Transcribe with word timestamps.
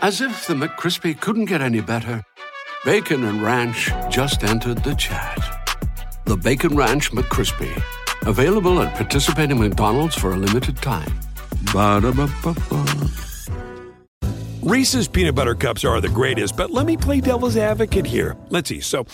As 0.00 0.20
if 0.20 0.46
the 0.46 0.54
McCrispy 0.54 1.20
couldn't 1.20 1.46
get 1.46 1.60
any 1.60 1.80
better, 1.80 2.22
Bacon 2.84 3.24
and 3.24 3.42
Ranch 3.42 3.90
just 4.08 4.44
entered 4.44 4.84
the 4.84 4.94
chat. 4.94 5.36
The 6.24 6.36
Bacon 6.36 6.76
Ranch 6.76 7.10
McCrispy, 7.10 7.82
available 8.24 8.80
at 8.80 8.94
participating 8.94 9.58
McDonald's 9.58 10.14
for 10.14 10.30
a 10.30 10.36
limited 10.36 10.76
time. 10.76 11.12
Ba-da-ba-ba-ba. 11.72 13.08
Reese's 14.62 15.08
peanut 15.08 15.34
butter 15.34 15.56
cups 15.56 15.84
are 15.84 16.00
the 16.00 16.08
greatest, 16.08 16.56
but 16.56 16.70
let 16.70 16.86
me 16.86 16.96
play 16.96 17.20
devil's 17.20 17.56
advocate 17.56 18.06
here. 18.06 18.36
Let's 18.50 18.68
see. 18.68 18.80
So, 18.80 19.04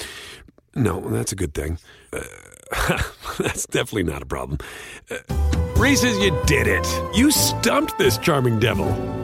no, 0.74 1.00
that's 1.00 1.32
a 1.32 1.36
good 1.36 1.54
thing. 1.54 1.78
Uh, 2.12 3.02
that's 3.38 3.64
definitely 3.66 4.02
not 4.02 4.20
a 4.20 4.26
problem. 4.26 4.58
Uh, 5.10 5.16
Reese's, 5.76 6.18
you 6.18 6.38
did 6.44 6.66
it. 6.66 6.86
You 7.14 7.30
stumped 7.30 7.96
this 7.96 8.18
charming 8.18 8.58
devil. 8.58 9.23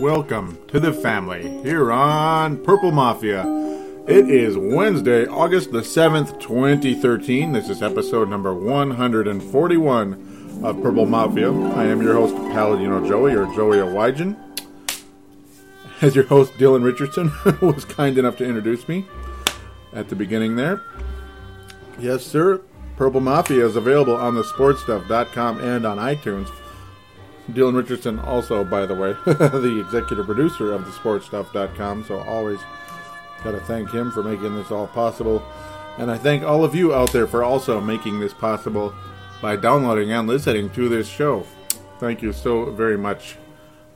Welcome 0.00 0.58
to 0.68 0.80
the 0.80 0.94
family 0.94 1.60
here 1.62 1.92
on 1.92 2.56
Purple 2.64 2.90
Mafia. 2.90 3.42
It 4.08 4.30
is 4.30 4.56
Wednesday, 4.56 5.26
August 5.26 5.72
the 5.72 5.80
7th, 5.80 6.40
2013. 6.40 7.52
This 7.52 7.68
is 7.68 7.82
episode 7.82 8.30
number 8.30 8.54
141 8.54 10.60
of 10.64 10.82
Purple 10.82 11.04
Mafia. 11.04 11.52
I 11.52 11.84
am 11.84 12.00
your 12.00 12.14
host, 12.14 12.34
Paladino 12.34 13.06
Joey, 13.06 13.34
or 13.34 13.44
Joey 13.54 13.76
Owygen. 13.76 14.38
As 16.00 16.16
your 16.16 16.24
host, 16.24 16.54
Dylan 16.54 16.82
Richardson 16.82 17.30
was 17.60 17.84
kind 17.84 18.16
enough 18.16 18.38
to 18.38 18.46
introduce 18.46 18.88
me 18.88 19.04
at 19.92 20.08
the 20.08 20.16
beginning 20.16 20.56
there. 20.56 20.82
Yes, 21.98 22.24
sir. 22.24 22.62
Purple 22.96 23.20
Mafia 23.20 23.66
is 23.66 23.76
available 23.76 24.16
on 24.16 24.34
the 24.34 24.44
sportstuff.com 24.44 25.60
and 25.60 25.84
on 25.84 25.98
iTunes. 25.98 26.48
Dylan 27.50 27.76
Richardson, 27.76 28.18
also, 28.20 28.64
by 28.64 28.86
the 28.86 28.94
way, 28.94 29.12
the 29.24 29.82
executive 29.84 30.26
producer 30.26 30.72
of 30.72 30.84
the 30.84 30.90
sportstuff.com, 30.92 32.04
so 32.04 32.20
always 32.20 32.60
got 33.42 33.52
to 33.52 33.60
thank 33.60 33.90
him 33.90 34.10
for 34.10 34.22
making 34.22 34.54
this 34.54 34.70
all 34.70 34.86
possible. 34.86 35.42
And 35.98 36.10
I 36.10 36.18
thank 36.18 36.42
all 36.42 36.64
of 36.64 36.74
you 36.74 36.94
out 36.94 37.12
there 37.12 37.26
for 37.26 37.42
also 37.42 37.80
making 37.80 38.20
this 38.20 38.32
possible 38.32 38.94
by 39.42 39.56
downloading 39.56 40.12
and 40.12 40.28
listening 40.28 40.70
to 40.70 40.88
this 40.88 41.08
show. 41.08 41.44
Thank 41.98 42.22
you 42.22 42.32
so 42.32 42.70
very 42.70 42.96
much 42.96 43.36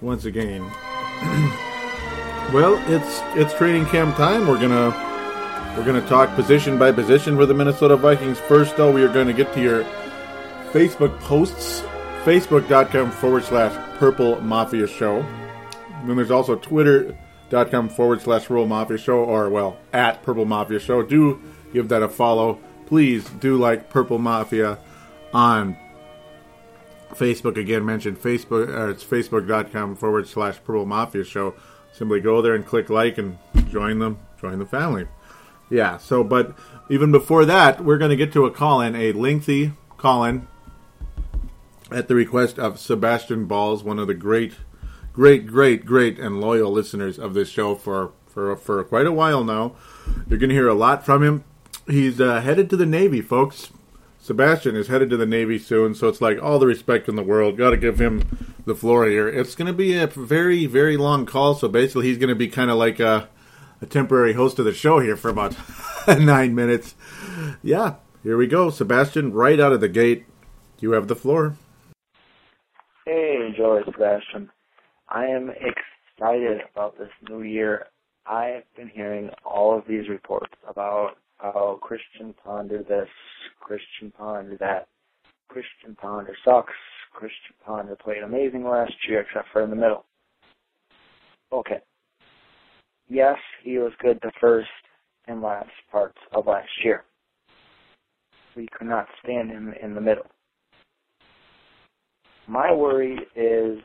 once 0.00 0.24
again. 0.24 0.62
well, 2.52 2.82
it's 2.88 3.20
it's 3.34 3.54
training 3.54 3.86
camp 3.86 4.16
time. 4.16 4.46
We're 4.46 4.60
gonna 4.60 4.90
we're 5.76 5.84
gonna 5.84 6.06
talk 6.08 6.34
position 6.34 6.78
by 6.78 6.92
position 6.92 7.36
for 7.36 7.46
the 7.46 7.54
Minnesota 7.54 7.96
Vikings. 7.96 8.38
First, 8.38 8.76
though, 8.76 8.92
we 8.92 9.02
are 9.02 9.12
going 9.12 9.26
to 9.26 9.32
get 9.32 9.52
to 9.54 9.62
your 9.62 9.84
Facebook 10.72 11.18
posts 11.20 11.82
facebook.com 12.24 13.10
forward 13.10 13.44
slash 13.44 13.98
purple 13.98 14.40
mafia 14.40 14.86
show. 14.86 15.20
Then 16.06 16.16
there's 16.16 16.30
also 16.30 16.56
twitter.com 16.56 17.90
forward 17.90 18.22
slash 18.22 18.48
rural 18.48 18.66
mafia 18.66 18.96
show 18.96 19.18
or 19.18 19.50
well 19.50 19.76
at 19.92 20.22
purple 20.22 20.46
mafia 20.46 20.80
show. 20.80 21.02
Do 21.02 21.42
give 21.74 21.88
that 21.88 22.02
a 22.02 22.08
follow. 22.08 22.58
Please 22.86 23.28
do 23.28 23.58
like 23.58 23.90
purple 23.90 24.18
mafia 24.18 24.78
on 25.34 25.76
Facebook. 27.10 27.58
Again, 27.58 27.84
mentioned 27.84 28.18
Facebook. 28.18 28.74
Uh, 28.74 28.88
it's 28.88 29.04
facebook.com 29.04 29.94
forward 29.94 30.26
slash 30.26 30.56
purple 30.64 30.86
mafia 30.86 31.24
show. 31.24 31.54
Simply 31.92 32.20
go 32.20 32.40
there 32.40 32.54
and 32.54 32.64
click 32.64 32.88
like 32.88 33.18
and 33.18 33.36
join 33.68 33.98
them. 33.98 34.18
Join 34.40 34.58
the 34.58 34.66
family. 34.66 35.08
Yeah. 35.68 35.98
So, 35.98 36.24
but 36.24 36.54
even 36.88 37.12
before 37.12 37.44
that, 37.44 37.84
we're 37.84 37.98
going 37.98 38.10
to 38.10 38.16
get 38.16 38.32
to 38.32 38.46
a 38.46 38.50
call 38.50 38.80
in, 38.80 38.96
a 38.96 39.12
lengthy 39.12 39.72
call 39.98 40.24
in 40.24 40.48
at 41.90 42.08
the 42.08 42.14
request 42.14 42.58
of 42.58 42.78
Sebastian 42.78 43.46
Bahls, 43.46 43.82
one 43.82 43.98
of 43.98 44.06
the 44.06 44.14
great, 44.14 44.54
great, 45.12 45.46
great, 45.46 45.84
great, 45.84 46.18
and 46.18 46.40
loyal 46.40 46.70
listeners 46.70 47.18
of 47.18 47.34
this 47.34 47.48
show 47.48 47.74
for 47.74 48.12
for 48.26 48.56
for 48.56 48.82
quite 48.84 49.06
a 49.06 49.12
while 49.12 49.44
now. 49.44 49.74
You're 50.28 50.38
going 50.38 50.50
to 50.50 50.54
hear 50.54 50.68
a 50.68 50.74
lot 50.74 51.04
from 51.04 51.22
him. 51.22 51.44
He's 51.86 52.20
uh, 52.20 52.40
headed 52.40 52.70
to 52.70 52.76
the 52.76 52.86
Navy, 52.86 53.20
folks. 53.20 53.70
Sebastian 54.18 54.74
is 54.74 54.88
headed 54.88 55.10
to 55.10 55.18
the 55.18 55.26
Navy 55.26 55.58
soon, 55.58 55.94
so 55.94 56.08
it's 56.08 56.22
like 56.22 56.42
all 56.42 56.58
the 56.58 56.66
respect 56.66 57.10
in 57.10 57.16
the 57.16 57.22
world. 57.22 57.58
Got 57.58 57.70
to 57.70 57.76
give 57.76 58.00
him 58.00 58.54
the 58.64 58.74
floor 58.74 59.06
here. 59.06 59.28
It's 59.28 59.54
going 59.54 59.66
to 59.66 59.74
be 59.74 59.98
a 59.98 60.06
very, 60.06 60.64
very 60.64 60.96
long 60.96 61.26
call, 61.26 61.54
so 61.54 61.68
basically 61.68 62.06
he's 62.06 62.16
going 62.16 62.30
to 62.30 62.34
be 62.34 62.48
kind 62.48 62.70
of 62.70 62.78
like 62.78 63.00
a, 63.00 63.28
a 63.82 63.86
temporary 63.86 64.32
host 64.32 64.58
of 64.58 64.64
the 64.64 64.72
show 64.72 64.98
here 64.98 65.16
for 65.16 65.28
about 65.28 65.54
nine 66.08 66.54
minutes. 66.54 66.94
Yeah, 67.62 67.96
here 68.22 68.38
we 68.38 68.46
go. 68.46 68.70
Sebastian, 68.70 69.34
right 69.34 69.60
out 69.60 69.74
of 69.74 69.82
the 69.82 69.88
gate, 69.90 70.24
you 70.80 70.92
have 70.92 71.08
the 71.08 71.16
floor. 71.16 71.56
Hey, 73.06 73.52
Joey 73.54 73.82
Sebastian. 73.84 74.48
I 75.10 75.26
am 75.26 75.50
excited 75.50 76.62
about 76.72 76.96
this 76.96 77.10
new 77.28 77.42
year. 77.42 77.84
I've 78.24 78.62
been 78.78 78.88
hearing 78.88 79.28
all 79.44 79.76
of 79.76 79.84
these 79.86 80.08
reports 80.08 80.54
about 80.66 81.18
how 81.36 81.78
Christian 81.82 82.34
Ponder 82.42 82.78
this, 82.78 83.08
Christian 83.60 84.10
Ponder 84.16 84.56
that, 84.58 84.88
Christian 85.48 85.94
Ponder 86.00 86.34
sucks, 86.46 86.72
Christian 87.12 87.54
Ponder 87.66 87.94
played 87.94 88.22
amazing 88.22 88.64
last 88.64 88.94
year 89.06 89.20
except 89.20 89.48
for 89.52 89.62
in 89.62 89.68
the 89.68 89.76
middle. 89.76 90.06
Okay. 91.52 91.80
Yes, 93.10 93.36
he 93.62 93.76
was 93.76 93.92
good 94.00 94.18
the 94.22 94.32
first 94.40 94.68
and 95.26 95.42
last 95.42 95.68
parts 95.92 96.16
of 96.32 96.46
last 96.46 96.70
year. 96.82 97.04
We 98.56 98.66
could 98.78 98.88
not 98.88 99.08
stand 99.22 99.50
him 99.50 99.74
in 99.82 99.94
the 99.94 100.00
middle. 100.00 100.24
My 102.46 102.72
worry 102.72 103.18
is 103.34 103.78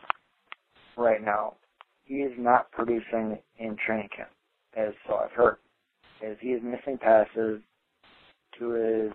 right 0.98 1.24
now 1.24 1.56
he 2.10 2.16
is 2.16 2.34
not 2.38 2.72
producing 2.72 3.38
in 3.60 3.78
training 3.86 4.10
camp, 4.16 4.30
as 4.76 4.94
so 5.08 5.16
I've 5.16 5.32
heard. 5.32 5.58
As 6.26 6.36
he 6.42 6.50
is 6.50 6.62
missing 6.64 6.98
passes 6.98 7.62
to 8.58 8.70
his, 8.72 9.12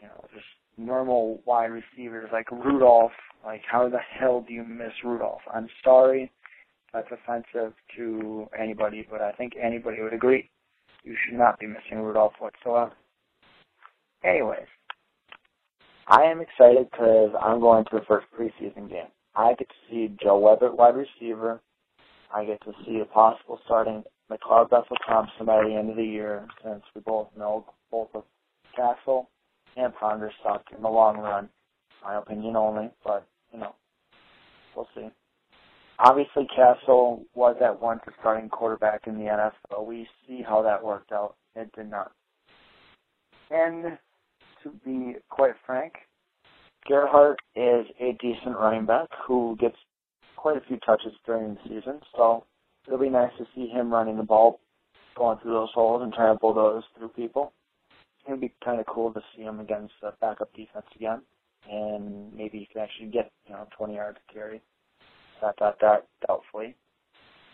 you 0.00 0.06
know, 0.06 0.24
just 0.32 0.44
normal 0.76 1.40
wide 1.46 1.70
receivers 1.72 2.28
like 2.32 2.50
Rudolph. 2.50 3.12
Like, 3.44 3.62
how 3.68 3.88
the 3.88 3.98
hell 3.98 4.44
do 4.46 4.52
you 4.52 4.62
miss 4.62 4.92
Rudolph? 5.02 5.40
I'm 5.52 5.68
sorry, 5.82 6.30
that's 6.92 7.08
offensive 7.10 7.72
to 7.96 8.46
anybody, 8.56 9.06
but 9.10 9.22
I 9.22 9.32
think 9.32 9.54
anybody 9.60 10.02
would 10.02 10.12
agree. 10.12 10.50
You 11.02 11.16
should 11.26 11.38
not 11.38 11.58
be 11.58 11.66
missing 11.66 11.98
Rudolph 11.98 12.34
whatsoever. 12.38 12.92
Anyways, 14.22 14.68
I 16.08 16.22
am 16.22 16.40
excited 16.40 16.90
because 16.90 17.30
I'm 17.40 17.60
going 17.60 17.84
to 17.84 17.90
the 17.96 18.04
first 18.06 18.26
preseason 18.36 18.88
game. 18.90 19.10
I 19.34 19.54
get 19.54 19.68
to 19.68 19.74
see 19.90 20.14
Joe 20.22 20.38
Webb 20.38 20.58
wide 20.76 20.94
receiver. 20.96 21.60
I 22.34 22.44
get 22.44 22.60
to 22.62 22.72
see 22.84 23.00
a 23.00 23.04
possible 23.04 23.60
starting 23.64 24.02
McLeod 24.30 24.70
Bethel 24.70 24.96
Thompson 25.06 25.46
by 25.46 25.62
the 25.62 25.74
end 25.74 25.90
of 25.90 25.96
the 25.96 26.04
year, 26.04 26.46
since 26.64 26.82
we 26.94 27.00
both 27.02 27.28
know 27.36 27.66
both 27.90 28.08
of 28.14 28.24
Cassel 28.74 29.28
and 29.76 29.94
Ponder 29.94 30.32
suck 30.42 30.64
in 30.74 30.82
the 30.82 30.88
long 30.88 31.18
run. 31.18 31.48
My 32.04 32.18
opinion 32.18 32.56
only, 32.56 32.90
but 33.04 33.26
you 33.52 33.60
know, 33.60 33.74
we'll 34.74 34.88
see. 34.94 35.08
Obviously, 35.98 36.48
Cassel 36.54 37.24
was 37.34 37.56
at 37.62 37.80
once 37.80 38.00
a 38.08 38.10
starting 38.20 38.48
quarterback 38.48 39.06
in 39.06 39.16
the 39.18 39.24
NFL. 39.24 39.86
We 39.86 40.08
see 40.26 40.42
how 40.42 40.62
that 40.62 40.82
worked 40.82 41.12
out. 41.12 41.36
It 41.54 41.70
did 41.76 41.90
not. 41.90 42.12
And 43.50 43.98
to 44.62 44.70
be 44.84 45.16
quite 45.28 45.54
frank, 45.66 45.94
Gerhart 46.88 47.38
is 47.54 47.86
a 48.00 48.16
decent 48.20 48.56
running 48.58 48.86
back 48.86 49.08
who 49.26 49.56
gets 49.60 49.76
quite 50.36 50.56
a 50.56 50.60
few 50.66 50.78
touches 50.78 51.12
during 51.24 51.54
the 51.54 51.60
season. 51.64 52.00
So 52.16 52.44
it'll 52.86 52.98
be 52.98 53.08
nice 53.08 53.30
to 53.38 53.46
see 53.54 53.68
him 53.68 53.92
running 53.92 54.16
the 54.16 54.22
ball, 54.22 54.60
going 55.16 55.38
through 55.38 55.52
those 55.52 55.70
holes 55.74 56.02
and 56.02 56.12
trying 56.12 56.34
to 56.34 56.40
bulldoze 56.40 56.82
through 56.96 57.08
people. 57.08 57.52
It'd 58.26 58.40
be 58.40 58.52
kind 58.64 58.80
of 58.80 58.86
cool 58.86 59.12
to 59.12 59.20
see 59.36 59.42
him 59.42 59.60
against 59.60 59.94
the 60.00 60.12
backup 60.20 60.52
defense 60.54 60.86
again, 60.94 61.22
and 61.70 62.32
maybe 62.34 62.58
he 62.58 62.68
can 62.72 62.82
actually 62.82 63.08
get 63.08 63.30
you 63.46 63.52
know 63.52 63.66
20 63.76 63.94
yards 63.94 64.18
carry. 64.32 64.60
Dot 65.40 65.56
dot 65.58 65.78
dot. 65.80 66.06
Doubtfully. 66.26 66.76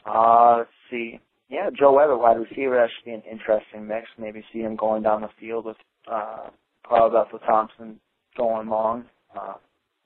Uh, 0.05 0.56
let's 0.58 0.70
see. 0.90 1.20
Yeah, 1.49 1.70
Joe 1.78 1.94
Webb, 1.94 2.10
wide 2.20 2.38
receiver, 2.38 2.76
that 2.76 2.90
should 2.94 3.06
be 3.06 3.12
an 3.12 3.22
interesting 3.31 3.87
mix. 3.87 4.06
Maybe 4.19 4.44
see 4.52 4.60
him 4.60 4.76
going 4.76 5.02
down 5.02 5.22
the 5.22 5.31
field 5.40 5.64
with 5.64 5.76
uh, 6.10 6.49
Carl 6.88 7.11
Bethel 7.11 7.38
Thompson 7.40 8.00
going 8.37 8.69
long, 8.69 9.05
uh, 9.38 9.55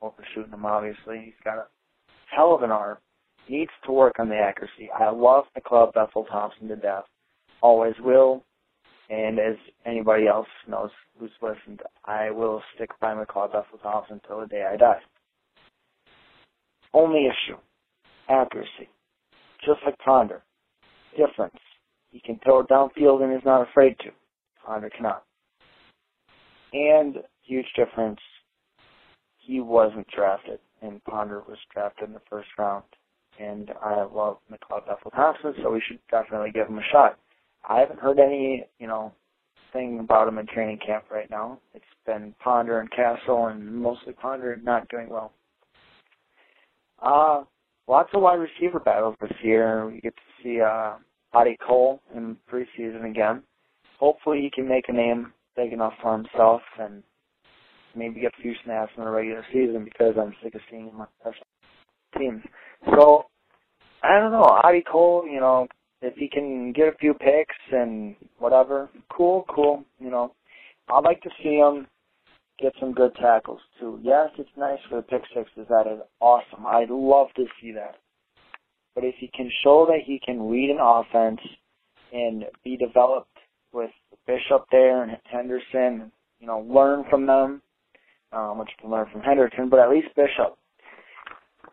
overshooting 0.01 0.53
him. 0.53 0.67
Obviously, 0.67 1.23
he's 1.25 1.45
got 1.45 1.59
a 1.59 1.67
hell 2.35 2.55
of 2.55 2.63
an 2.63 2.71
arm. 2.71 2.99
Needs 3.49 3.71
to 3.85 3.93
work 3.93 4.15
on 4.19 4.29
the 4.29 4.37
accuracy. 4.37 4.89
I 4.99 5.11
love 5.11 5.45
the 5.55 5.61
club 5.61 5.95
Bethel 5.95 6.25
Thompson 6.25 6.69
to 6.69 6.77
death. 6.77 7.05
Always 7.61 7.95
will. 8.01 8.45
And 9.11 9.39
as 9.39 9.57
anybody 9.85 10.27
else 10.27 10.47
knows 10.69 10.91
who's 11.19 11.31
listened, 11.43 11.83
I 12.05 12.31
will 12.31 12.63
stick 12.75 12.91
by 13.01 13.15
my 13.15 13.25
club 13.25 13.53
Bethel 13.53 13.79
Thompson 13.83 14.21
until 14.23 14.41
the 14.41 14.47
day 14.47 14.65
I 14.73 14.77
die. 14.77 15.01
Only 16.95 17.27
issue, 17.27 17.59
accuracy. 18.29 18.89
Just 19.65 19.81
like 19.85 19.99
Ponder. 19.99 20.43
Difference. 21.17 21.59
He 22.11 22.21
can 22.21 22.39
throw 22.45 22.65
downfield 22.65 23.23
and 23.23 23.35
is 23.35 23.45
not 23.45 23.69
afraid 23.69 23.99
to. 24.01 24.11
Ponder 24.65 24.91
cannot. 24.91 25.25
And 26.73 27.17
huge 27.43 27.67
difference, 27.77 28.21
he 29.39 29.61
wasn't 29.61 30.07
drafted, 30.09 30.59
and 30.81 31.03
Ponder 31.05 31.43
was 31.49 31.59
drafted 31.73 32.09
in 32.09 32.15
the 32.15 32.23
first 32.31 32.49
round. 32.59 32.85
And 33.39 33.71
I 33.83 34.03
love 34.03 34.39
McLeod 34.51 34.87
Bethel 34.87 35.11
Thompson, 35.11 35.55
so 35.63 35.73
we 35.73 35.83
should 35.87 35.99
definitely 36.11 36.51
give 36.51 36.69
him 36.69 36.79
a 36.79 36.93
shot. 36.93 37.19
I 37.69 37.81
haven't 37.81 38.01
heard 38.01 38.19
any, 38.19 38.67
you 38.79 38.87
know, 38.87 39.13
thing 39.73 40.01
about 40.01 40.29
him 40.29 40.39
in 40.39 40.47
training 40.47 40.79
camp 40.85 41.05
right 41.11 41.31
now. 41.31 41.59
It's 41.75 41.85
been 42.07 42.35
Ponder 42.43 42.81
and 42.81 42.91
Cassel, 42.91 43.47
and 43.47 43.75
mostly 43.75 44.13
Ponder 44.13 44.59
not 44.63 44.89
doing 44.89 45.09
well. 45.09 45.33
Uh, 47.01 47.45
lots 47.89 48.11
of 48.15 48.23
wide 48.23 48.39
receiver 48.39 48.81
battles 48.81 49.17
this 49.21 49.33
year. 49.43 49.87
We 49.87 50.01
get 50.01 50.15
to 50.15 50.43
see 50.43 50.61
uh, 50.61 50.95
Audie 51.35 51.59
Cole 51.67 52.01
in 52.15 52.37
preseason 52.51 53.09
again. 53.11 53.43
Hopefully, 53.99 54.41
he 54.43 54.51
can 54.51 54.69
make 54.69 54.89
a 54.89 54.93
name 54.93 55.33
big 55.57 55.73
enough 55.73 55.95
for 56.03 56.17
himself 56.17 56.63
and 56.79 57.03
maybe 57.95 58.21
get 58.21 58.33
a 58.39 58.43
few 58.43 58.55
snaps 58.65 58.93
in 58.97 59.05
the 59.05 59.11
regular 59.11 59.45
season 59.53 59.85
because 59.85 60.15
I'm 60.19 60.35
sick 60.43 60.55
of 60.55 60.61
seeing 60.71 60.89
him 60.89 61.01
on 61.01 61.09
special 61.21 61.47
teams. 62.19 62.43
So 62.95 63.27
I 64.03 64.19
don't 64.19 64.33
know, 64.33 64.43
Audie 64.43 64.85
Cole, 64.91 65.25
you 65.31 65.41
know, 65.41 65.69
if 66.01 66.15
he 66.17 66.29
can 66.29 66.73
get 66.73 66.89
a 66.89 66.97
few 66.99 67.15
picks 67.15 67.55
and 67.71 68.17
whatever, 68.39 68.91
cool, 69.11 69.45
cool. 69.55 69.85
You 70.01 70.11
know, 70.11 70.35
I'd 70.89 71.05
like 71.05 71.21
to 71.23 71.31
see 71.43 71.57
him 71.57 71.87
get 72.59 72.73
some 72.81 72.93
good 72.93 73.15
tackles 73.15 73.61
too. 73.79 74.01
Yes, 74.03 74.31
it's 74.39 74.51
nice 74.57 74.79
for 74.89 74.97
the 74.97 75.03
pick 75.03 75.23
sixes. 75.35 75.67
That 75.69 75.87
is 75.87 76.01
awesome. 76.21 76.67
I'd 76.67 76.91
love 76.91 77.29
to 77.37 77.45
see 77.61 77.73
that. 77.73 77.97
But 78.95 79.05
if 79.05 79.15
he 79.19 79.31
can 79.35 79.51
show 79.63 79.87
that 79.87 80.01
he 80.05 80.21
can 80.25 80.49
read 80.49 80.71
an 80.71 80.79
offense 80.81 81.41
and 82.13 82.45
be 82.63 82.77
developed 82.77 83.39
with 83.73 83.91
Bishop 84.27 84.67
there 84.71 85.03
and 85.03 85.17
Henderson, 85.25 86.13
you 86.41 86.47
know, 86.47 86.61
learn 86.61 87.05
from 87.11 87.27
them, 87.27 87.63
um, 88.33 88.59
which 88.59 88.69
you 88.71 88.83
can 88.83 88.91
learn 88.91 89.07
from 89.13 89.23
Henderson, 89.23 89.69
but 89.69 89.79
at 89.81 89.91
least 89.91 90.09
Bishop. 90.17 90.57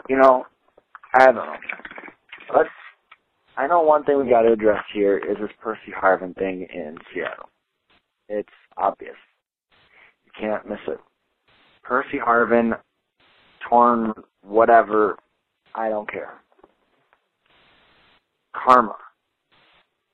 You 0.07 0.18
know, 0.18 0.46
I 1.13 1.25
don't 1.25 1.36
know. 1.36 1.54
Let's. 2.56 2.69
I 3.57 3.68
know 3.68 3.81
one 3.81 4.06
thing 4.06 4.18
we 4.18 4.30
got 4.30 4.44
to 4.44 4.54
address 4.54 4.84
here 4.94 5.18
is 5.18 5.38
this 5.40 5.51
Percy 5.60 5.92
Harvin 5.96 6.34
thing 6.36 6.66
in 6.74 6.98
Seattle. 7.13 7.50
It's 8.30 8.48
obvious. 8.78 9.16
You 10.25 10.31
can't 10.40 10.68
miss 10.68 10.80
it. 10.88 11.00
Percy 11.84 12.18
Harvin, 12.25 12.72
torn, 13.68 14.13
whatever. 14.42 15.18
I 15.75 15.90
don't 15.90 16.10
care. 16.10 16.36
Karma. 18.56 18.95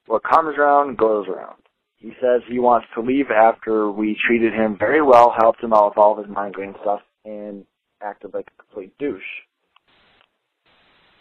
What 0.08 0.24
comes 0.24 0.58
around 0.58 0.98
goes 0.98 1.28
around. 1.28 1.65
He 1.98 2.12
says 2.22 2.42
he 2.48 2.60
wants 2.60 2.88
to 2.94 3.02
leave 3.02 3.32
after 3.32 3.90
we 3.90 4.18
treated 4.28 4.54
him 4.54 4.78
very 4.78 5.02
well, 5.02 5.34
helped 5.38 5.64
him 5.64 5.74
out 5.74 5.92
with 5.92 5.98
all 5.98 6.18
of 6.18 6.26
his 6.26 6.34
migraine 6.34 6.76
stuff, 6.82 7.02
and 7.24 7.66
acted 8.02 8.34
like 8.34 8.48
a 8.48 8.64
complete 8.64 8.98
douche. 9.00 9.22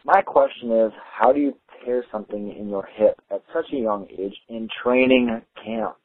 My 0.05 0.21
question 0.21 0.71
is, 0.71 0.93
how 1.11 1.33
do 1.33 1.41
you 1.41 1.57
tear 1.85 2.05
something 2.13 2.55
in 2.59 2.69
your 2.69 2.87
hip 2.97 3.21
at 3.31 3.43
such 3.55 3.73
a 3.73 3.77
young 3.77 4.07
age 4.11 4.35
in 4.49 4.69
training 4.83 5.41
camp? 5.65 5.97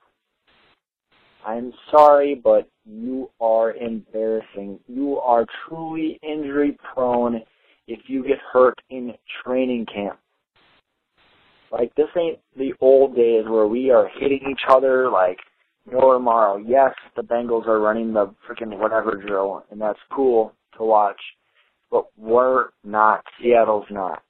I'm 1.46 1.74
sorry, 1.92 2.36
but 2.42 2.70
you 2.86 3.30
are 3.42 3.74
embarrassing. 3.74 4.80
You 4.88 5.20
are 5.20 5.46
truly 5.68 6.20
injury 6.22 6.78
prone 6.94 7.42
if 7.88 8.00
you 8.08 8.24
get 8.24 8.38
hurt 8.54 8.80
in 8.90 9.14
training 9.44 9.86
camp. 9.94 10.20
Like 11.72 11.94
this 11.96 12.08
ain't 12.18 12.40
the 12.58 12.74
old 12.82 13.16
days 13.16 13.46
where 13.48 13.68
we 13.68 13.92
are 13.92 14.10
hitting 14.20 14.42
each 14.52 14.62
other 14.68 15.10
like 15.10 15.38
no 15.92 16.14
tomorrow. 16.14 16.58
Yes, 16.58 16.94
the 17.16 17.22
Bengals 17.22 17.68
are 17.68 17.80
running 17.80 18.14
the 18.14 18.34
freaking 18.48 18.78
whatever 18.78 19.16
drill, 19.16 19.66
and 19.72 19.80
that's 19.80 20.00
cool 20.12 20.54
to 20.78 20.84
watch. 20.84 21.20
But 21.92 22.06
we're 22.18 22.70
not. 22.84 23.24
Seattle's 23.42 23.88
not. 23.90 24.22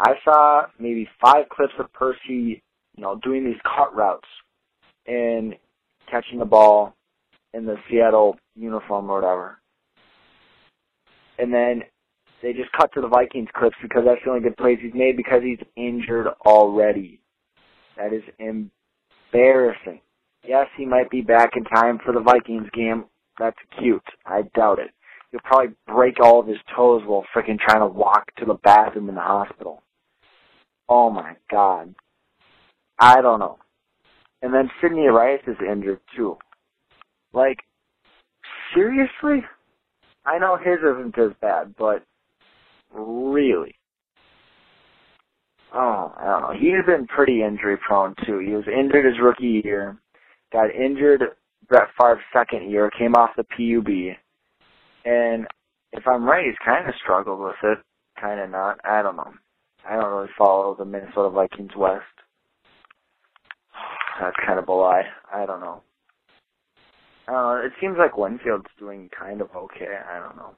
I 0.00 0.14
saw 0.24 0.62
maybe 0.78 1.08
five 1.20 1.48
clips 1.48 1.74
of 1.78 1.92
Percy, 1.92 2.62
you 2.96 3.02
know, 3.02 3.18
doing 3.22 3.44
these 3.44 3.60
cut 3.64 3.94
routes 3.94 4.28
and 5.06 5.54
catching 6.10 6.38
the 6.38 6.44
ball 6.44 6.94
in 7.54 7.64
the 7.64 7.76
Seattle 7.90 8.36
uniform 8.54 9.10
or 9.10 9.20
whatever. 9.20 9.58
And 11.38 11.52
then 11.52 11.82
they 12.42 12.52
just 12.52 12.72
cut 12.72 12.92
to 12.94 13.00
the 13.00 13.08
Vikings 13.08 13.48
clips 13.54 13.76
because 13.82 14.02
that's 14.04 14.20
the 14.24 14.30
only 14.30 14.42
good 14.42 14.56
plays 14.56 14.78
he's 14.80 14.94
made 14.94 15.16
because 15.16 15.42
he's 15.42 15.58
injured 15.76 16.28
already. 16.46 17.20
That 17.96 18.12
is 18.12 18.22
embarrassing. 18.38 20.00
Yes, 20.46 20.66
he 20.76 20.86
might 20.86 21.10
be 21.10 21.20
back 21.20 21.50
in 21.56 21.64
time 21.64 21.98
for 22.04 22.12
the 22.12 22.20
Vikings 22.20 22.68
game. 22.72 23.04
That's 23.38 23.56
cute. 23.78 24.02
I 24.24 24.42
doubt 24.54 24.78
it. 24.78 24.90
He'll 25.30 25.40
probably 25.40 25.74
break 25.86 26.20
all 26.20 26.40
of 26.40 26.46
his 26.46 26.58
toes 26.74 27.02
while 27.04 27.24
freaking 27.34 27.58
trying 27.58 27.80
to 27.80 27.86
walk 27.86 28.34
to 28.36 28.44
the 28.44 28.54
bathroom 28.54 29.08
in 29.08 29.14
the 29.14 29.20
hospital. 29.20 29.82
Oh 30.88 31.10
my 31.10 31.34
god. 31.50 31.94
I 32.98 33.20
don't 33.20 33.40
know. 33.40 33.58
And 34.40 34.54
then 34.54 34.70
Sidney 34.80 35.06
Rice 35.06 35.42
is 35.46 35.56
injured 35.60 36.00
too. 36.16 36.38
Like, 37.32 37.58
seriously? 38.74 39.44
I 40.24 40.38
know 40.38 40.56
his 40.56 40.78
isn't 40.78 41.18
as 41.18 41.32
bad, 41.40 41.74
but 41.76 42.04
really. 42.92 43.74
Oh, 45.74 46.12
I 46.16 46.24
don't 46.24 46.42
know. 46.42 46.52
He's 46.58 46.84
been 46.86 47.06
pretty 47.06 47.42
injury 47.42 47.76
prone 47.76 48.14
too. 48.24 48.38
He 48.38 48.52
was 48.52 48.64
injured 48.66 49.04
his 49.04 49.20
rookie 49.22 49.60
year, 49.64 49.98
got 50.52 50.74
injured 50.74 51.22
Brett 51.68 51.88
Favre's 52.00 52.22
second 52.32 52.70
year, 52.70 52.90
came 52.98 53.14
off 53.14 53.30
the 53.36 53.44
PUP, 53.44 54.16
and 55.04 55.46
if 55.92 56.06
I'm 56.06 56.24
right, 56.24 56.44
he's 56.46 56.54
kind 56.64 56.88
of 56.88 56.94
struggled 57.02 57.40
with 57.40 57.56
it, 57.62 57.78
kind 58.20 58.40
of 58.40 58.50
not. 58.50 58.78
I 58.84 59.02
don't 59.02 59.16
know. 59.16 59.32
I 59.88 59.94
don't 59.96 60.12
really 60.12 60.30
follow 60.36 60.74
the 60.74 60.84
Minnesota 60.84 61.30
Vikings 61.30 61.76
West. 61.76 62.04
That's 64.20 64.36
kind 64.46 64.58
of 64.58 64.68
a 64.68 64.72
lie. 64.72 65.04
I 65.32 65.46
don't 65.46 65.60
know. 65.60 65.82
Uh, 67.28 67.60
it 67.64 67.72
seems 67.80 67.96
like 67.98 68.16
Winfield's 68.16 68.70
doing 68.78 69.10
kind 69.18 69.42
of 69.42 69.48
okay. 69.54 69.98
I 70.10 70.18
don't 70.18 70.36
know. 70.36 70.54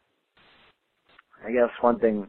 I 1.44 1.52
guess 1.52 1.70
one 1.80 1.98
thing 1.98 2.26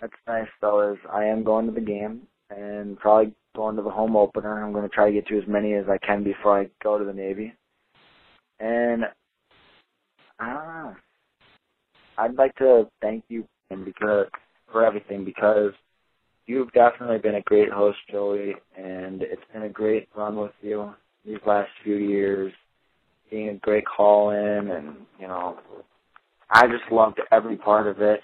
that's 0.00 0.12
nice 0.26 0.48
though 0.60 0.92
is 0.92 0.98
I 1.12 1.24
am 1.24 1.44
going 1.44 1.66
to 1.66 1.72
the 1.72 1.80
game 1.80 2.22
and 2.50 2.98
probably 2.98 3.32
going 3.54 3.76
to 3.76 3.82
the 3.82 3.90
home 3.90 4.16
opener. 4.16 4.62
I'm 4.62 4.72
going 4.72 4.88
to 4.88 4.94
try 4.94 5.06
to 5.06 5.12
get 5.12 5.26
to 5.28 5.38
as 5.38 5.46
many 5.46 5.74
as 5.74 5.84
I 5.88 5.98
can 6.04 6.24
before 6.24 6.60
I 6.60 6.68
go 6.82 6.98
to 6.98 7.04
the 7.04 7.12
Navy. 7.12 7.52
And 8.58 9.04
I 10.38 10.52
don't 10.52 10.66
know. 10.66 10.96
I'd 12.18 12.34
like 12.34 12.54
to 12.56 12.88
thank 13.00 13.24
you 13.28 13.46
because 13.84 14.26
for 14.70 14.84
everything 14.84 15.24
because 15.24 15.72
you've 16.46 16.72
definitely 16.72 17.18
been 17.18 17.36
a 17.36 17.42
great 17.42 17.70
host, 17.70 17.98
Joey, 18.10 18.54
and 18.76 19.22
it's 19.22 19.42
been 19.52 19.62
a 19.62 19.68
great 19.68 20.08
run 20.14 20.36
with 20.36 20.52
you 20.60 20.92
these 21.24 21.38
last 21.46 21.70
few 21.84 21.96
years. 21.96 22.52
Being 23.30 23.48
a 23.48 23.54
great 23.54 23.84
call 23.86 24.30
in 24.30 24.70
and, 24.70 24.96
you 25.18 25.26
know, 25.26 25.58
I 26.50 26.66
just 26.66 26.90
loved 26.90 27.18
every 27.30 27.56
part 27.56 27.86
of 27.86 28.02
it 28.02 28.20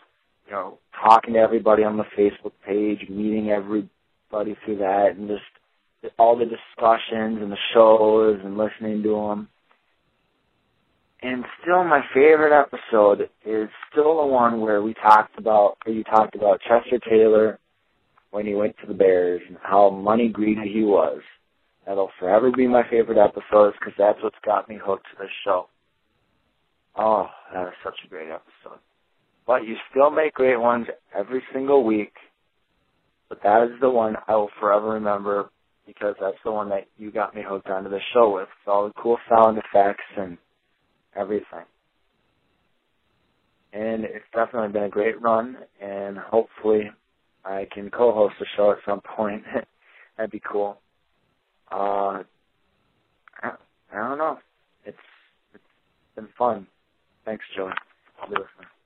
you 0.48 0.54
know, 0.54 0.78
talking 0.98 1.34
to 1.34 1.40
everybody 1.40 1.84
on 1.84 1.98
the 1.98 2.04
Facebook 2.18 2.52
page, 2.66 3.08
meeting 3.10 3.50
everybody 3.50 4.56
through 4.64 4.78
that, 4.78 5.14
and 5.16 5.28
just 5.28 6.14
all 6.18 6.38
the 6.38 6.44
discussions 6.44 7.38
and 7.42 7.52
the 7.52 7.58
shows 7.74 8.40
and 8.42 8.56
listening 8.56 9.02
to 9.02 9.10
them. 9.10 9.48
And 11.20 11.44
still, 11.60 11.84
my 11.84 12.00
favorite 12.14 12.58
episode 12.58 13.28
is 13.44 13.68
still 13.90 14.20
the 14.20 14.26
one 14.26 14.60
where 14.60 14.80
we 14.80 14.94
talked 14.94 15.38
about, 15.38 15.76
where 15.84 15.94
you 15.94 16.04
talked 16.04 16.34
about 16.34 16.60
Chester 16.60 16.98
Taylor 16.98 17.58
when 18.30 18.46
he 18.46 18.54
went 18.54 18.76
to 18.80 18.86
the 18.86 18.94
Bears 18.94 19.42
and 19.48 19.58
how 19.62 19.90
money 19.90 20.28
greedy 20.28 20.72
he 20.72 20.82
was. 20.82 21.20
That'll 21.86 22.10
forever 22.20 22.52
be 22.52 22.68
my 22.68 22.82
favorite 22.88 23.18
episodes 23.18 23.76
because 23.78 23.94
that's 23.98 24.22
what's 24.22 24.36
got 24.44 24.68
me 24.68 24.78
hooked 24.82 25.06
to 25.10 25.22
this 25.22 25.30
show. 25.44 25.68
Oh, 26.96 27.26
that 27.52 27.66
is 27.66 27.74
such 27.82 27.98
a 28.04 28.08
great 28.08 28.28
episode. 28.28 28.78
But 29.48 29.66
you 29.66 29.76
still 29.90 30.10
make 30.12 30.34
great 30.34 30.60
ones 30.60 30.88
every 31.18 31.42
single 31.54 31.84
week. 31.84 32.14
But 33.28 33.42
that 33.42 33.64
is 33.64 33.80
the 33.80 33.90
one 33.90 34.16
I 34.28 34.36
will 34.36 34.50
forever 34.60 34.90
remember 34.90 35.50
because 35.86 36.14
that's 36.20 36.36
the 36.44 36.52
one 36.52 36.68
that 36.70 36.86
you 36.98 37.10
got 37.12 37.34
me 37.34 37.42
hooked 37.46 37.68
onto 37.68 37.90
the 37.90 38.00
show 38.14 38.30
with. 38.34 38.48
With 38.66 38.68
all 38.72 38.86
the 38.88 38.94
cool 39.02 39.18
sound 39.30 39.58
effects 39.58 40.04
and 40.18 40.38
everything. 41.16 41.64
And 43.72 44.04
it's 44.04 44.24
definitely 44.34 44.70
been 44.72 44.84
a 44.84 44.88
great 44.90 45.20
run 45.22 45.58
and 45.82 46.18
hopefully 46.18 46.90
I 47.44 47.66
can 47.74 47.90
co-host 47.90 48.34
the 48.40 48.46
show 48.56 48.72
at 48.72 48.78
some 48.86 49.00
point. 49.16 49.44
That'd 50.18 50.32
be 50.32 50.42
cool. 50.50 50.78
Uh, 51.70 52.22
I, 53.42 53.52
I 53.94 53.96
don't 54.08 54.18
know. 54.18 54.38
It's 54.86 54.98
it's 55.54 55.64
been 56.16 56.28
fun. 56.38 56.66
Thanks, 57.24 57.44
Joey. 57.56 57.72
I'll 58.22 58.28
be 58.28 58.36
listening. 58.36 58.77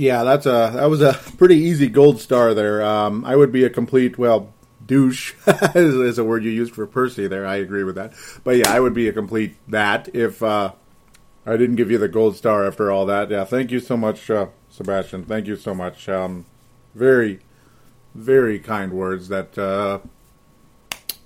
Yeah, 0.00 0.24
that's 0.24 0.46
a 0.46 0.72
that 0.74 0.88
was 0.88 1.02
a 1.02 1.12
pretty 1.36 1.56
easy 1.56 1.86
gold 1.86 2.22
star 2.22 2.54
there. 2.54 2.82
Um, 2.82 3.22
I 3.22 3.36
would 3.36 3.52
be 3.52 3.64
a 3.64 3.70
complete 3.70 4.16
well 4.16 4.50
douche 4.84 5.34
is, 5.74 6.16
a 6.16 6.24
word 6.24 6.42
you 6.42 6.50
used 6.50 6.74
for 6.74 6.86
Percy 6.86 7.26
there. 7.26 7.46
I 7.46 7.56
agree 7.56 7.84
with 7.84 7.96
that. 7.96 8.14
But 8.42 8.56
yeah, 8.56 8.72
I 8.72 8.80
would 8.80 8.94
be 8.94 9.08
a 9.08 9.12
complete 9.12 9.56
that 9.68 10.08
if 10.14 10.42
uh, 10.42 10.72
I 11.44 11.58
didn't 11.58 11.76
give 11.76 11.90
you 11.90 11.98
the 11.98 12.08
gold 12.08 12.34
star 12.34 12.66
after 12.66 12.90
all 12.90 13.04
that. 13.06 13.30
Yeah, 13.30 13.44
thank 13.44 13.70
you 13.70 13.78
so 13.78 13.94
much, 13.94 14.30
uh, 14.30 14.46
Sebastian. 14.70 15.26
Thank 15.26 15.46
you 15.46 15.56
so 15.56 15.74
much. 15.74 16.08
Um, 16.08 16.46
very, 16.94 17.40
very 18.14 18.58
kind 18.58 18.94
words. 18.94 19.28
That 19.28 19.58
uh, 19.58 19.98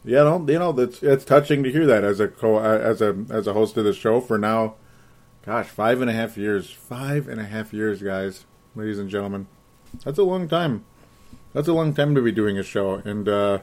yeah, 0.05 0.25
no, 0.25 0.45
you 0.49 0.59
know, 0.59 0.77
it's 0.81 1.01
it's 1.01 1.25
touching 1.25 1.63
to 1.63 1.71
hear 1.71 1.87
that 1.87 2.03
as 2.03 2.19
a 2.19 2.27
co 2.27 2.59
as 2.59 3.01
a 3.01 3.25
as 3.31 3.47
a 3.47 3.53
host 3.53 3.77
of 3.77 3.85
the 3.85 3.95
show 3.95 4.21
for 4.21 4.37
now. 4.37 4.75
Gosh, 5.47 5.69
five 5.69 6.01
and 6.01 6.11
a 6.11 6.15
half 6.15 6.37
years. 6.37 6.71
Five 6.71 7.29
and 7.29 7.41
a 7.41 7.45
half 7.45 7.73
years, 7.73 8.03
guys, 8.03 8.47
ladies 8.75 8.99
and 8.99 9.09
gentlemen. 9.09 9.47
That's 10.05 10.19
a 10.19 10.25
long 10.25 10.49
time. 10.49 10.85
That's 11.53 11.69
a 11.69 11.73
long 11.73 11.95
time 11.95 12.15
to 12.15 12.23
be 12.23 12.33
doing 12.33 12.59
a 12.59 12.65
show. 12.65 12.95
And 12.95 13.29
uh, 13.29 13.61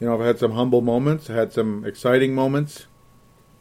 you 0.00 0.06
know, 0.06 0.14
I've 0.14 0.26
had 0.26 0.38
some 0.38 0.52
humble 0.52 0.80
moments, 0.80 1.26
had 1.26 1.52
some 1.52 1.84
exciting 1.84 2.34
moments, 2.34 2.86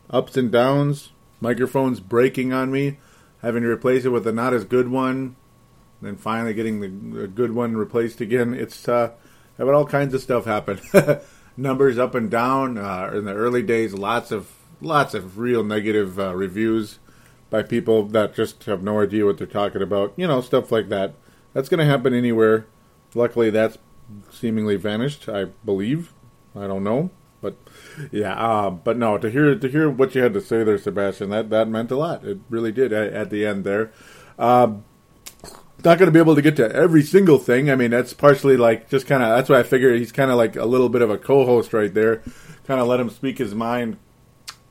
ups 0.09 0.37
and 0.37 0.51
downs, 0.51 1.11
microphones 1.41 1.99
breaking 1.99 2.53
on 2.53 2.71
me, 2.71 2.97
having 3.41 3.63
to 3.63 3.69
replace 3.69 4.05
it 4.05 4.09
with 4.09 4.25
a 4.27 4.31
not 4.31 4.53
as 4.53 4.63
good 4.63 4.89
one, 4.89 5.35
then 6.01 6.15
finally 6.15 6.53
getting 6.53 6.79
the, 6.79 7.19
the 7.19 7.27
good 7.27 7.53
one 7.53 7.75
replaced 7.75 8.21
again. 8.21 8.53
It's 8.53 8.87
uh, 8.87 9.11
had 9.57 9.67
all 9.67 9.85
kinds 9.85 10.13
of 10.13 10.21
stuff 10.21 10.45
happen. 10.45 10.79
Numbers 11.57 11.97
up 11.97 12.15
and 12.15 12.29
down. 12.29 12.77
Uh, 12.77 13.11
in 13.13 13.25
the 13.25 13.33
early 13.33 13.61
days, 13.61 13.93
lots 13.93 14.31
of 14.31 14.51
lots 14.81 15.13
of 15.13 15.39
real 15.39 15.63
negative 15.63 16.19
uh, 16.19 16.35
reviews 16.35 16.99
by 17.49 17.63
people 17.63 18.03
that 18.07 18.35
just 18.35 18.63
have 18.65 18.83
no 18.83 19.01
idea 19.01 19.25
what 19.25 19.37
they're 19.37 19.47
talking 19.47 19.81
about. 19.81 20.13
You 20.15 20.27
know, 20.27 20.41
stuff 20.41 20.71
like 20.71 20.89
that. 20.89 21.13
That's 21.53 21.69
going 21.69 21.79
to 21.79 21.85
happen 21.85 22.13
anywhere. 22.13 22.67
Luckily, 23.13 23.49
that's 23.49 23.77
seemingly 24.29 24.75
vanished. 24.75 25.29
I 25.29 25.45
believe. 25.63 26.13
I 26.55 26.67
don't 26.67 26.83
know, 26.83 27.11
but 27.41 27.55
yeah. 28.11 28.33
Uh, 28.33 28.69
but 28.69 28.97
no, 28.97 29.17
to 29.17 29.29
hear 29.29 29.55
to 29.55 29.67
hear 29.67 29.89
what 29.89 30.15
you 30.15 30.21
had 30.21 30.33
to 30.33 30.41
say 30.41 30.63
there, 30.63 30.77
Sebastian, 30.77 31.29
that 31.29 31.49
that 31.49 31.67
meant 31.67 31.91
a 31.91 31.97
lot. 31.97 32.23
It 32.23 32.39
really 32.49 32.71
did 32.71 32.93
at, 32.93 33.13
at 33.13 33.29
the 33.29 33.45
end 33.45 33.63
there. 33.63 33.91
Um, 34.39 34.83
not 35.83 35.99
going 35.99 36.07
to 36.07 36.11
be 36.11 36.19
able 36.19 36.35
to 36.35 36.41
get 36.41 36.55
to 36.57 36.71
every 36.73 37.03
single 37.03 37.37
thing. 37.37 37.69
I 37.69 37.75
mean, 37.75 37.91
that's 37.91 38.13
partially 38.13 38.57
like 38.57 38.89
just 38.89 39.07
kind 39.07 39.21
of 39.21 39.29
that's 39.29 39.49
why 39.49 39.59
I 39.59 39.63
figure 39.63 39.93
he's 39.93 40.11
kind 40.11 40.31
of 40.31 40.37
like 40.37 40.55
a 40.55 40.65
little 40.65 40.89
bit 40.89 41.01
of 41.01 41.09
a 41.09 41.17
co-host 41.17 41.73
right 41.73 41.93
there. 41.93 42.23
Kind 42.65 42.81
of 42.81 42.87
let 42.87 42.99
him 42.99 43.09
speak 43.09 43.37
his 43.37 43.53
mind, 43.53 43.97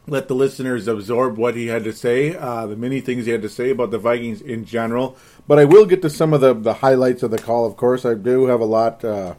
let 0.07 0.29
the 0.29 0.35
listeners 0.35 0.87
absorb 0.87 1.39
what 1.39 1.55
he 1.55 1.69
had 1.69 1.85
to 1.85 1.93
say, 1.93 2.37
uh, 2.37 2.67
the 2.67 2.77
many 2.77 3.01
things 3.01 3.27
he 3.27 3.33
had 3.33 3.43
to 3.43 3.49
say 3.49 3.71
about 3.71 3.91
the 3.91 3.99
Vikings 3.99 4.41
in 4.41 4.65
general. 4.65 5.17
But 5.49 5.59
I 5.59 5.65
will 5.65 5.87
get 5.87 6.03
to 6.03 6.11
some 6.11 6.33
of 6.33 6.41
the 6.41 6.55
the 6.55 6.75
highlights 6.75 7.23
of 7.23 7.31
the 7.31 7.39
call. 7.39 7.67
Of 7.67 7.77
course, 7.77 8.05
I 8.05 8.15
do 8.15 8.47
have 8.47 8.61
a 8.61 8.67
lot. 8.67 9.05
Uh, 9.05 9.35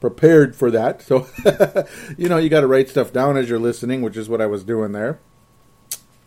prepared 0.00 0.56
for 0.56 0.70
that. 0.70 1.02
So, 1.02 1.26
you 2.18 2.28
know, 2.28 2.38
you 2.38 2.48
got 2.48 2.62
to 2.62 2.66
write 2.66 2.88
stuff 2.88 3.12
down 3.12 3.36
as 3.36 3.48
you're 3.48 3.58
listening, 3.58 4.02
which 4.02 4.16
is 4.16 4.28
what 4.28 4.40
I 4.40 4.46
was 4.46 4.64
doing 4.64 4.92
there. 4.92 5.20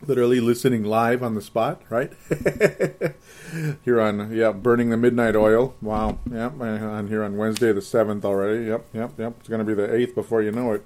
Literally 0.06 0.40
listening 0.40 0.84
live 0.84 1.24
on 1.24 1.34
the 1.34 1.42
spot, 1.42 1.82
right? 1.90 2.12
here 3.84 4.02
on, 4.02 4.32
yeah, 4.36 4.52
Burning 4.52 4.90
the 4.90 4.98
Midnight 4.98 5.36
Oil. 5.36 5.76
Wow. 5.82 6.20
Yep. 6.30 6.62
On 6.62 7.08
here 7.08 7.24
on 7.24 7.38
Wednesday 7.38 7.72
the 7.72 7.80
7th 7.80 8.26
already. 8.26 8.66
Yep, 8.66 8.86
yep, 8.94 9.12
yep. 9.18 9.36
It's 9.40 9.50
going 9.50 9.66
to 9.66 9.66
be 9.66 9.74
the 9.74 9.88
8th 9.88 10.14
before 10.14 10.42
you 10.42 10.52
know 10.52 10.74
it. 10.74 10.86